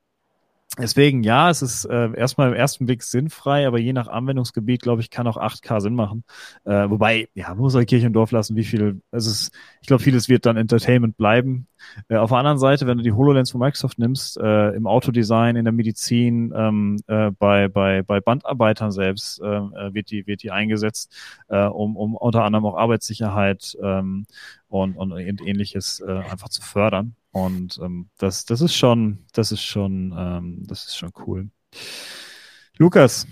Deswegen, 0.79 1.23
ja, 1.23 1.49
es 1.49 1.63
ist 1.63 1.87
äh, 1.87 2.13
erstmal 2.15 2.49
im 2.49 2.55
ersten 2.55 2.85
Blick 2.85 3.03
sinnfrei, 3.03 3.67
aber 3.67 3.79
je 3.79 3.95
nach 3.95 4.09
Anwendungsgebiet, 4.09 4.83
glaube 4.83 5.01
ich, 5.01 5.09
kann 5.09 5.27
auch 5.27 5.39
8K 5.39 5.81
Sinn 5.81 5.95
machen. 5.95 6.25
Äh, 6.65 6.91
wobei, 6.91 7.29
ja, 7.35 7.55
muss 7.55 7.75
halt 7.75 7.89
Kirche 7.89 8.07
und 8.07 8.13
Dorf 8.13 8.31
lassen, 8.31 8.57
wie 8.57 8.65
viel, 8.65 9.01
also 9.11 9.31
es 9.31 9.41
ist, 9.41 9.55
ich 9.81 9.87
glaube, 9.87 10.03
vieles 10.03 10.29
wird 10.29 10.45
dann 10.45 10.59
Entertainment 10.59 11.17
bleiben. 11.17 11.67
Äh, 12.09 12.17
auf 12.17 12.29
der 12.31 12.39
anderen 12.39 12.59
Seite, 12.59 12.87
wenn 12.87 12.99
du 12.99 13.05
die 13.05 13.13
HoloLens 13.13 13.51
von 13.51 13.61
Microsoft 13.61 13.99
nimmst, 13.99 14.39
äh, 14.39 14.71
im 14.73 14.87
Autodesign, 14.87 15.57
in 15.57 15.65
der 15.65 15.73
Medizin, 15.73 16.53
ähm, 16.55 16.99
äh, 17.07 17.31
bei, 17.31 17.69
bei, 17.69 18.03
bei 18.03 18.21
Bandarbeitern 18.21 18.93
selbst, 18.93 19.41
äh, 19.41 19.47
äh 19.47 19.95
wird 19.95 20.11
die, 20.11 20.27
wird 20.27 20.43
die 20.43 20.51
eingesetzt, 20.51 21.15
äh, 21.49 21.65
um, 21.65 21.97
um 21.97 22.17
unter 22.17 22.45
anderem 22.45 22.67
auch 22.67 22.77
Arbeitssicherheit 22.77 23.77
ähm, 23.83 24.27
und, 24.69 24.97
und 24.97 25.13
ähnliches 25.17 26.01
äh, 26.01 26.11
einfach 26.13 26.51
zu 26.51 26.61
fördern. 26.61 27.15
Und 27.37 27.79
ähm, 27.83 28.09
das, 28.17 28.47
das 28.47 28.63
ist 28.63 28.75
schon, 28.75 29.27
das 29.35 29.53
ist 29.53 29.63
schon, 29.63 30.15
ähm, 30.17 30.63
das 30.67 30.87
ist 30.87 30.97
schon 30.97 31.11
cool. 31.27 31.51
Lukas, 32.79 33.27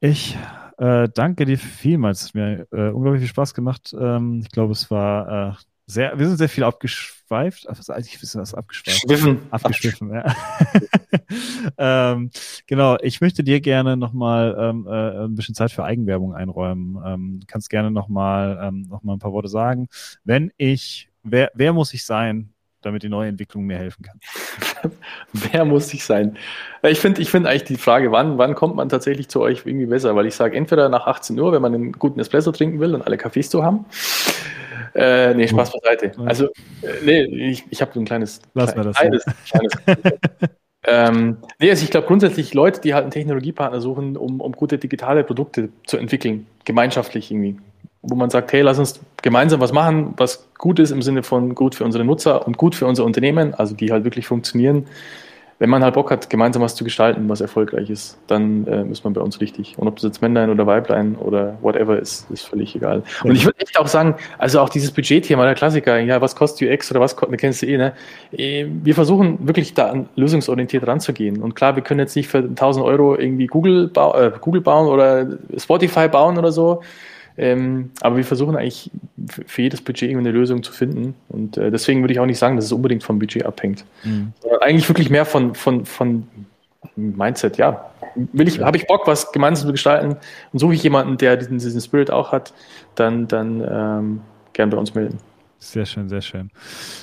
ich 0.00 0.36
äh, 0.78 1.08
danke 1.14 1.44
dir 1.44 1.56
vielmals. 1.56 2.22
Es 2.22 2.26
hat 2.28 2.34
mir 2.34 2.66
äh, 2.72 2.90
unglaublich 2.90 3.20
viel 3.20 3.28
Spaß 3.28 3.54
gemacht. 3.54 3.94
Ähm, 3.96 4.40
ich 4.42 4.50
glaube, 4.50 4.72
es 4.72 4.90
war 4.90 5.50
äh, 5.50 5.54
sehr, 5.86 6.18
wir 6.18 6.26
sind 6.26 6.38
sehr 6.38 6.48
viel 6.48 6.64
abgeschweift. 6.64 7.68
Also 7.68 7.94
ich 7.94 8.20
weiß 8.20 8.34
was 8.34 8.52
abgeschweift. 8.52 9.02
Schwiffen. 9.02 9.42
Abgeschwiffen, 9.52 10.12
ja. 10.12 10.34
ähm, 11.78 12.30
genau, 12.66 12.96
ich 13.00 13.20
möchte 13.20 13.44
dir 13.44 13.60
gerne 13.60 13.96
nochmal 13.96 14.56
ähm, 14.58 14.88
äh, 14.88 15.24
ein 15.26 15.36
bisschen 15.36 15.54
Zeit 15.54 15.70
für 15.70 15.84
Eigenwerbung 15.84 16.34
einräumen. 16.34 17.00
Ähm, 17.06 17.38
du 17.38 17.46
kannst 17.46 17.70
gerne 17.70 17.92
nochmal 17.92 18.58
ähm, 18.60 18.88
noch 18.88 19.04
mal 19.04 19.12
ein 19.12 19.20
paar 19.20 19.32
Worte 19.32 19.48
sagen. 19.48 19.86
Wenn 20.24 20.50
ich, 20.56 21.10
wer, 21.22 21.52
wer 21.54 21.72
muss 21.72 21.94
ich 21.94 22.04
sein, 22.04 22.53
damit 22.84 23.02
die 23.02 23.08
neue 23.08 23.28
Entwicklung 23.28 23.64
mir 23.64 23.78
helfen 23.78 24.04
kann. 24.04 24.90
Wer 25.32 25.64
muss 25.64 25.92
ich 25.94 26.04
sein? 26.04 26.36
Ich 26.82 27.00
finde 27.00 27.20
ich 27.22 27.30
find 27.30 27.46
eigentlich 27.46 27.64
die 27.64 27.76
Frage, 27.76 28.12
wann, 28.12 28.38
wann 28.38 28.54
kommt 28.54 28.76
man 28.76 28.88
tatsächlich 28.88 29.28
zu 29.28 29.40
euch 29.40 29.62
irgendwie 29.64 29.86
besser? 29.86 30.14
Weil 30.16 30.26
ich 30.26 30.34
sage, 30.34 30.56
entweder 30.56 30.88
nach 30.88 31.06
18 31.06 31.38
Uhr, 31.38 31.52
wenn 31.52 31.62
man 31.62 31.74
einen 31.74 31.92
guten 31.92 32.20
Espresso 32.20 32.52
trinken 32.52 32.80
will 32.80 32.94
und 32.94 33.02
alle 33.02 33.16
Cafés 33.16 33.50
zu 33.50 33.64
haben. 33.64 33.86
Äh, 34.94 35.34
nee, 35.34 35.48
Spaß 35.48 35.72
beiseite. 35.72 36.12
Also, 36.24 36.46
äh, 36.82 37.04
nee, 37.04 37.22
ich, 37.22 37.64
ich 37.70 37.80
habe 37.80 37.92
so 37.92 38.00
ein 38.00 38.04
kleines. 38.04 38.40
Lass 38.54 38.76
mal 38.76 38.84
das. 38.84 38.96
Kleines, 38.96 39.24
kleines 39.50 39.72
ähm, 40.86 41.38
nee, 41.58 41.70
also 41.70 41.84
ich 41.84 41.90
glaube 41.90 42.06
grundsätzlich 42.06 42.54
Leute, 42.54 42.80
die 42.80 42.94
halt 42.94 43.02
einen 43.02 43.10
Technologiepartner 43.10 43.80
suchen, 43.80 44.16
um, 44.16 44.40
um 44.40 44.52
gute 44.52 44.78
digitale 44.78 45.24
Produkte 45.24 45.70
zu 45.86 45.96
entwickeln, 45.96 46.46
gemeinschaftlich 46.64 47.30
irgendwie 47.30 47.58
wo 48.06 48.14
man 48.14 48.30
sagt, 48.30 48.52
hey, 48.52 48.62
lass 48.62 48.78
uns 48.78 49.00
gemeinsam 49.22 49.60
was 49.60 49.72
machen, 49.72 50.14
was 50.16 50.46
gut 50.58 50.78
ist 50.78 50.90
im 50.90 51.02
Sinne 51.02 51.22
von 51.22 51.54
gut 51.54 51.74
für 51.74 51.84
unsere 51.84 52.04
Nutzer 52.04 52.46
und 52.46 52.56
gut 52.56 52.74
für 52.74 52.86
unser 52.86 53.04
Unternehmen, 53.04 53.54
also 53.54 53.74
die 53.74 53.90
halt 53.90 54.04
wirklich 54.04 54.26
funktionieren. 54.26 54.86
Wenn 55.60 55.70
man 55.70 55.84
halt 55.84 55.94
Bock 55.94 56.10
hat, 56.10 56.28
gemeinsam 56.28 56.62
was 56.62 56.74
zu 56.74 56.82
gestalten, 56.82 57.28
was 57.28 57.40
erfolgreich 57.40 57.88
ist, 57.88 58.18
dann 58.26 58.66
äh, 58.66 58.84
ist 58.90 59.04
man 59.04 59.12
bei 59.12 59.20
uns 59.20 59.40
richtig. 59.40 59.78
Und 59.78 59.86
ob 59.86 59.96
das 59.96 60.02
jetzt 60.02 60.20
Männlein 60.20 60.50
oder 60.50 60.66
Weiblein 60.66 61.14
oder 61.14 61.56
whatever 61.62 61.96
ist, 61.96 62.28
ist 62.30 62.42
völlig 62.42 62.74
egal. 62.74 63.04
Und 63.22 63.36
ich 63.36 63.44
würde 63.44 63.60
echt 63.60 63.78
auch 63.78 63.86
sagen, 63.86 64.16
also 64.36 64.60
auch 64.60 64.68
dieses 64.68 64.90
Budgetthema, 64.90 65.44
der 65.44 65.54
Klassiker, 65.54 65.98
ja, 66.00 66.20
was 66.20 66.34
kostet 66.34 66.68
UX 66.68 66.90
oder 66.90 67.00
was 67.00 67.14
kostet, 67.14 67.38
kennst 67.38 67.62
du 67.62 67.66
eh, 67.66 67.78
ne? 67.78 67.92
Äh, 68.32 68.66
wir 68.68 68.94
versuchen 68.96 69.46
wirklich 69.46 69.74
da 69.74 69.94
lösungsorientiert 70.16 70.86
ranzugehen. 70.86 71.40
Und 71.40 71.54
klar, 71.54 71.76
wir 71.76 71.84
können 71.84 72.00
jetzt 72.00 72.16
nicht 72.16 72.28
für 72.28 72.38
1000 72.38 72.84
Euro 72.84 73.16
irgendwie 73.16 73.46
Google, 73.46 73.86
bau, 73.88 74.14
äh, 74.18 74.32
Google 74.40 74.60
bauen 74.60 74.88
oder 74.88 75.38
Spotify 75.56 76.08
bauen 76.08 76.36
oder 76.36 76.50
so. 76.50 76.82
Ähm, 77.36 77.90
aber 78.00 78.16
wir 78.16 78.24
versuchen 78.24 78.56
eigentlich 78.56 78.90
für 79.46 79.62
jedes 79.62 79.80
Budget 79.80 80.16
eine 80.16 80.30
Lösung 80.30 80.62
zu 80.62 80.72
finden. 80.72 81.14
Und 81.28 81.56
äh, 81.56 81.70
deswegen 81.70 82.02
würde 82.02 82.14
ich 82.14 82.20
auch 82.20 82.26
nicht 82.26 82.38
sagen, 82.38 82.56
dass 82.56 82.66
es 82.66 82.72
unbedingt 82.72 83.02
vom 83.02 83.18
Budget 83.18 83.44
abhängt. 83.44 83.84
Mhm. 84.04 84.32
Eigentlich 84.60 84.88
wirklich 84.88 85.10
mehr 85.10 85.24
von, 85.24 85.54
von, 85.54 85.84
von 85.84 86.26
Mindset, 86.96 87.56
ja. 87.56 87.90
Will 88.32 88.46
ich, 88.46 88.60
habe 88.60 88.76
ich 88.76 88.86
Bock, 88.86 89.06
was 89.06 89.32
gemeinsam 89.32 89.66
zu 89.66 89.72
gestalten 89.72 90.16
und 90.52 90.58
suche 90.58 90.74
ich 90.74 90.82
jemanden, 90.84 91.18
der 91.18 91.36
diesen, 91.36 91.58
diesen 91.58 91.80
Spirit 91.80 92.12
auch 92.12 92.30
hat, 92.30 92.54
dann, 92.94 93.26
dann 93.26 93.60
ähm, 93.68 94.20
gern 94.52 94.70
bei 94.70 94.76
uns 94.76 94.94
melden. 94.94 95.18
Sehr 95.58 95.86
schön, 95.86 96.08
sehr 96.08 96.20
schön. 96.20 96.50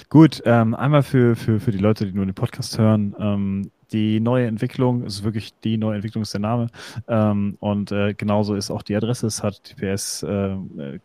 Gut, 0.10 0.42
ähm, 0.46 0.76
einmal 0.76 1.04
für, 1.04 1.36
für, 1.36 1.60
für 1.60 1.72
die 1.72 1.80
Leute, 1.80 2.06
die 2.06 2.14
nur 2.14 2.26
den 2.26 2.36
Podcast 2.36 2.78
hören. 2.78 3.16
Ähm, 3.20 3.72
die 3.92 4.20
neue 4.20 4.48
Entwicklung, 4.48 5.04
ist 5.04 5.24
wirklich 5.24 5.54
die 5.60 5.78
neue 5.78 5.96
Entwicklung 5.96 6.22
ist 6.22 6.34
der 6.34 6.42
Name. 6.42 6.68
Ähm, 7.08 7.58
und 7.60 7.92
äh, 7.92 8.14
genauso 8.14 8.56
ist 8.56 8.72
auch 8.72 8.82
die 8.82 8.96
Adresse, 8.96 9.28
es 9.28 9.44
hat 9.44 9.64
TPS, 9.64 10.24
äh, 10.24 10.56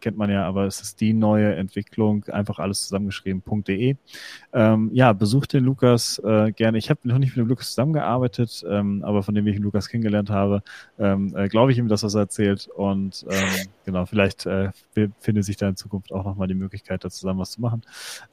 kennt 0.01 0.16
man 0.16 0.30
ja, 0.30 0.47
aber 0.47 0.66
es 0.66 0.80
ist 0.80 1.01
die 1.01 1.12
neue 1.12 1.55
Entwicklung, 1.55 2.24
einfach 2.24 2.59
alles 2.59 2.82
zusammengeschrieben.de. 2.82 3.97
Ähm, 4.53 4.91
ja, 4.93 5.12
besucht 5.12 5.53
den 5.53 5.64
Lukas 5.64 6.18
äh, 6.24 6.53
gerne. 6.53 6.78
Ich 6.78 6.91
habe 6.91 7.01
noch 7.05 7.18
nicht 7.18 7.37
mit 7.37 7.45
dem 7.45 7.49
Lukas 7.49 7.68
zusammengearbeitet, 7.68 8.64
ähm, 8.68 9.03
aber 9.05 9.22
von 9.22 9.34
dem 9.34 9.45
wie 9.45 9.51
ich 9.51 9.57
den 9.57 9.64
Lukas 9.64 9.89
kennengelernt 9.89 10.30
habe, 10.30 10.62
ähm, 10.99 11.34
äh, 11.37 11.49
glaube 11.49 11.72
ich 11.72 11.78
ihm 11.78 11.89
das, 11.89 12.03
was 12.03 12.14
er 12.14 12.22
erzählt. 12.22 12.68
Und 12.68 13.26
ähm, 13.28 13.68
genau, 13.84 14.07
vielleicht 14.07 14.47
äh, 14.47 14.70
findet 15.18 15.45
sich 15.45 15.57
da 15.57 15.68
in 15.68 15.76
Zukunft 15.76 16.12
auch 16.12 16.24
nochmal 16.24 16.49
die 16.49 16.55
Möglichkeit, 16.55 17.05
da 17.05 17.11
zusammen 17.11 17.41
was 17.41 17.53
zu 17.53 17.61
machen. 17.61 17.82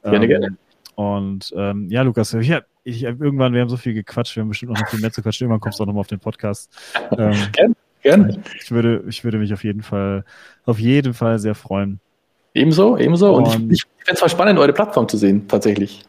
Gerne, 0.02 0.24
ähm, 0.24 0.28
gerne. 0.28 0.56
Und 0.94 1.52
ähm, 1.56 1.88
ja, 1.90 2.02
Lukas, 2.02 2.32
ich, 2.34 2.52
ich, 2.84 3.02
irgendwann, 3.02 3.52
wir 3.52 3.60
haben 3.60 3.68
so 3.68 3.76
viel 3.76 3.94
gequatscht, 3.94 4.36
wir 4.36 4.42
haben 4.42 4.48
bestimmt 4.48 4.72
noch 4.72 4.88
viel 4.88 5.00
mehr 5.00 5.12
zu 5.12 5.22
quatschen. 5.22 5.46
Irgendwann 5.46 5.60
kommst 5.60 5.78
du 5.78 5.82
auch 5.82 5.86
nochmal 5.86 6.02
auf 6.02 6.06
den 6.06 6.20
Podcast. 6.20 6.70
Ähm, 7.16 7.34
gerne, 7.52 7.74
gerne. 8.02 8.42
Ich 8.60 8.70
würde, 8.70 9.04
ich 9.08 9.24
würde 9.24 9.38
mich 9.38 9.52
auf 9.52 9.64
jeden 9.64 9.82
Fall, 9.82 10.24
auf 10.64 10.78
jeden 10.78 11.14
Fall 11.14 11.38
sehr 11.38 11.54
freuen. 11.54 12.00
Ebenso, 12.54 12.96
ebenso. 12.96 13.34
Und, 13.34 13.48
Und 13.48 13.72
ich, 13.72 13.80
ich 13.80 14.04
finde 14.04 14.12
es 14.12 14.20
voll 14.20 14.28
spannend, 14.28 14.58
eure 14.58 14.72
Plattform 14.72 15.08
zu 15.08 15.16
sehen, 15.16 15.48
tatsächlich. 15.48 16.04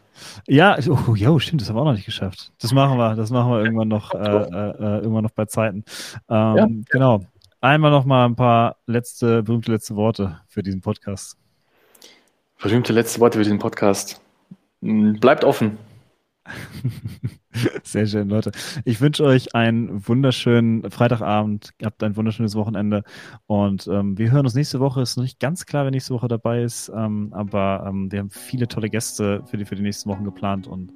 Ja, 0.46 0.78
oh, 0.88 1.14
jo, 1.14 1.38
stimmt, 1.38 1.60
das 1.60 1.68
haben 1.68 1.76
wir 1.76 1.82
auch 1.82 1.86
noch 1.86 1.94
nicht 1.94 2.06
geschafft. 2.06 2.52
Das 2.60 2.72
machen 2.72 2.98
wir, 2.98 3.16
das 3.16 3.30
machen 3.30 3.50
wir 3.50 3.60
irgendwann 3.60 3.88
noch, 3.88 4.14
äh, 4.14 4.18
äh, 4.18 4.98
irgendwann 5.00 5.24
noch 5.24 5.32
bei 5.32 5.46
Zeiten. 5.46 5.84
Ähm, 6.28 6.56
ja. 6.56 6.68
Genau. 6.90 7.20
Einmal 7.60 7.90
noch 7.90 8.04
mal 8.04 8.26
ein 8.26 8.36
paar 8.36 8.76
letzte, 8.86 9.42
berühmte 9.42 9.72
letzte 9.72 9.96
Worte 9.96 10.40
für 10.46 10.62
diesen 10.62 10.80
Podcast. 10.80 11.36
Berühmte 12.62 12.92
letzte 12.92 13.20
Worte 13.20 13.38
für 13.38 13.44
diesen 13.44 13.58
Podcast. 13.58 14.20
Hm, 14.82 15.18
bleibt 15.20 15.44
offen. 15.44 15.78
Sehr 17.82 18.06
schön, 18.06 18.28
Leute. 18.28 18.52
Ich 18.84 19.00
wünsche 19.00 19.24
euch 19.24 19.54
einen 19.54 20.06
wunderschönen 20.06 20.90
Freitagabend. 20.90 21.72
Habt 21.82 22.02
ein 22.02 22.16
wunderschönes 22.16 22.54
Wochenende. 22.54 23.02
Und 23.46 23.86
ähm, 23.88 24.18
wir 24.18 24.30
hören 24.30 24.46
uns 24.46 24.54
nächste 24.54 24.80
Woche. 24.80 25.00
Ist 25.00 25.16
noch 25.16 25.24
nicht 25.24 25.40
ganz 25.40 25.66
klar, 25.66 25.84
wer 25.84 25.90
nächste 25.90 26.14
Woche 26.14 26.28
dabei 26.28 26.62
ist. 26.62 26.90
Ähm, 26.94 27.32
aber 27.32 27.84
ähm, 27.88 28.12
wir 28.12 28.20
haben 28.20 28.30
viele 28.30 28.68
tolle 28.68 28.90
Gäste 28.90 29.42
für 29.46 29.56
die, 29.56 29.64
für 29.64 29.74
die 29.74 29.82
nächsten 29.82 30.08
Wochen 30.10 30.24
geplant. 30.24 30.66
Und 30.66 30.92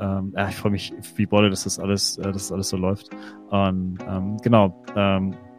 ähm, 0.00 0.32
ja, 0.36 0.48
ich 0.48 0.56
freue 0.56 0.72
mich 0.72 0.92
wie 1.16 1.26
Bolle, 1.26 1.50
dass 1.50 1.64
das 1.64 1.78
alles, 1.78 2.18
äh, 2.18 2.22
dass 2.22 2.48
das 2.48 2.52
alles 2.52 2.68
so 2.68 2.76
läuft. 2.76 3.10
Und 3.50 3.98
ähm, 4.08 4.36
genau. 4.42 4.82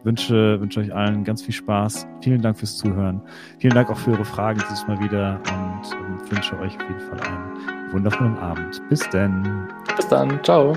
Ähm, 0.06 0.12
wünsche, 0.12 0.60
wünsche 0.60 0.80
euch 0.80 0.94
allen 0.94 1.24
ganz 1.24 1.42
viel 1.42 1.54
Spaß. 1.54 2.06
Vielen 2.22 2.42
Dank 2.42 2.58
fürs 2.58 2.76
Zuhören. 2.76 3.20
Vielen 3.58 3.74
Dank 3.74 3.90
auch 3.90 3.98
für 3.98 4.12
eure 4.12 4.24
Fragen 4.24 4.62
dieses 4.70 4.86
Mal 4.86 4.98
wieder 5.00 5.40
und 5.50 6.30
wünsche 6.30 6.58
euch 6.60 6.76
auf 6.76 6.88
jeden 6.88 7.00
Fall 7.00 7.20
einen 7.20 7.92
wundervollen 7.92 8.38
Abend. 8.38 8.80
Bis 8.88 9.08
denn. 9.10 9.68
Bis 9.96 10.08
dann. 10.08 10.42
Ciao. 10.42 10.74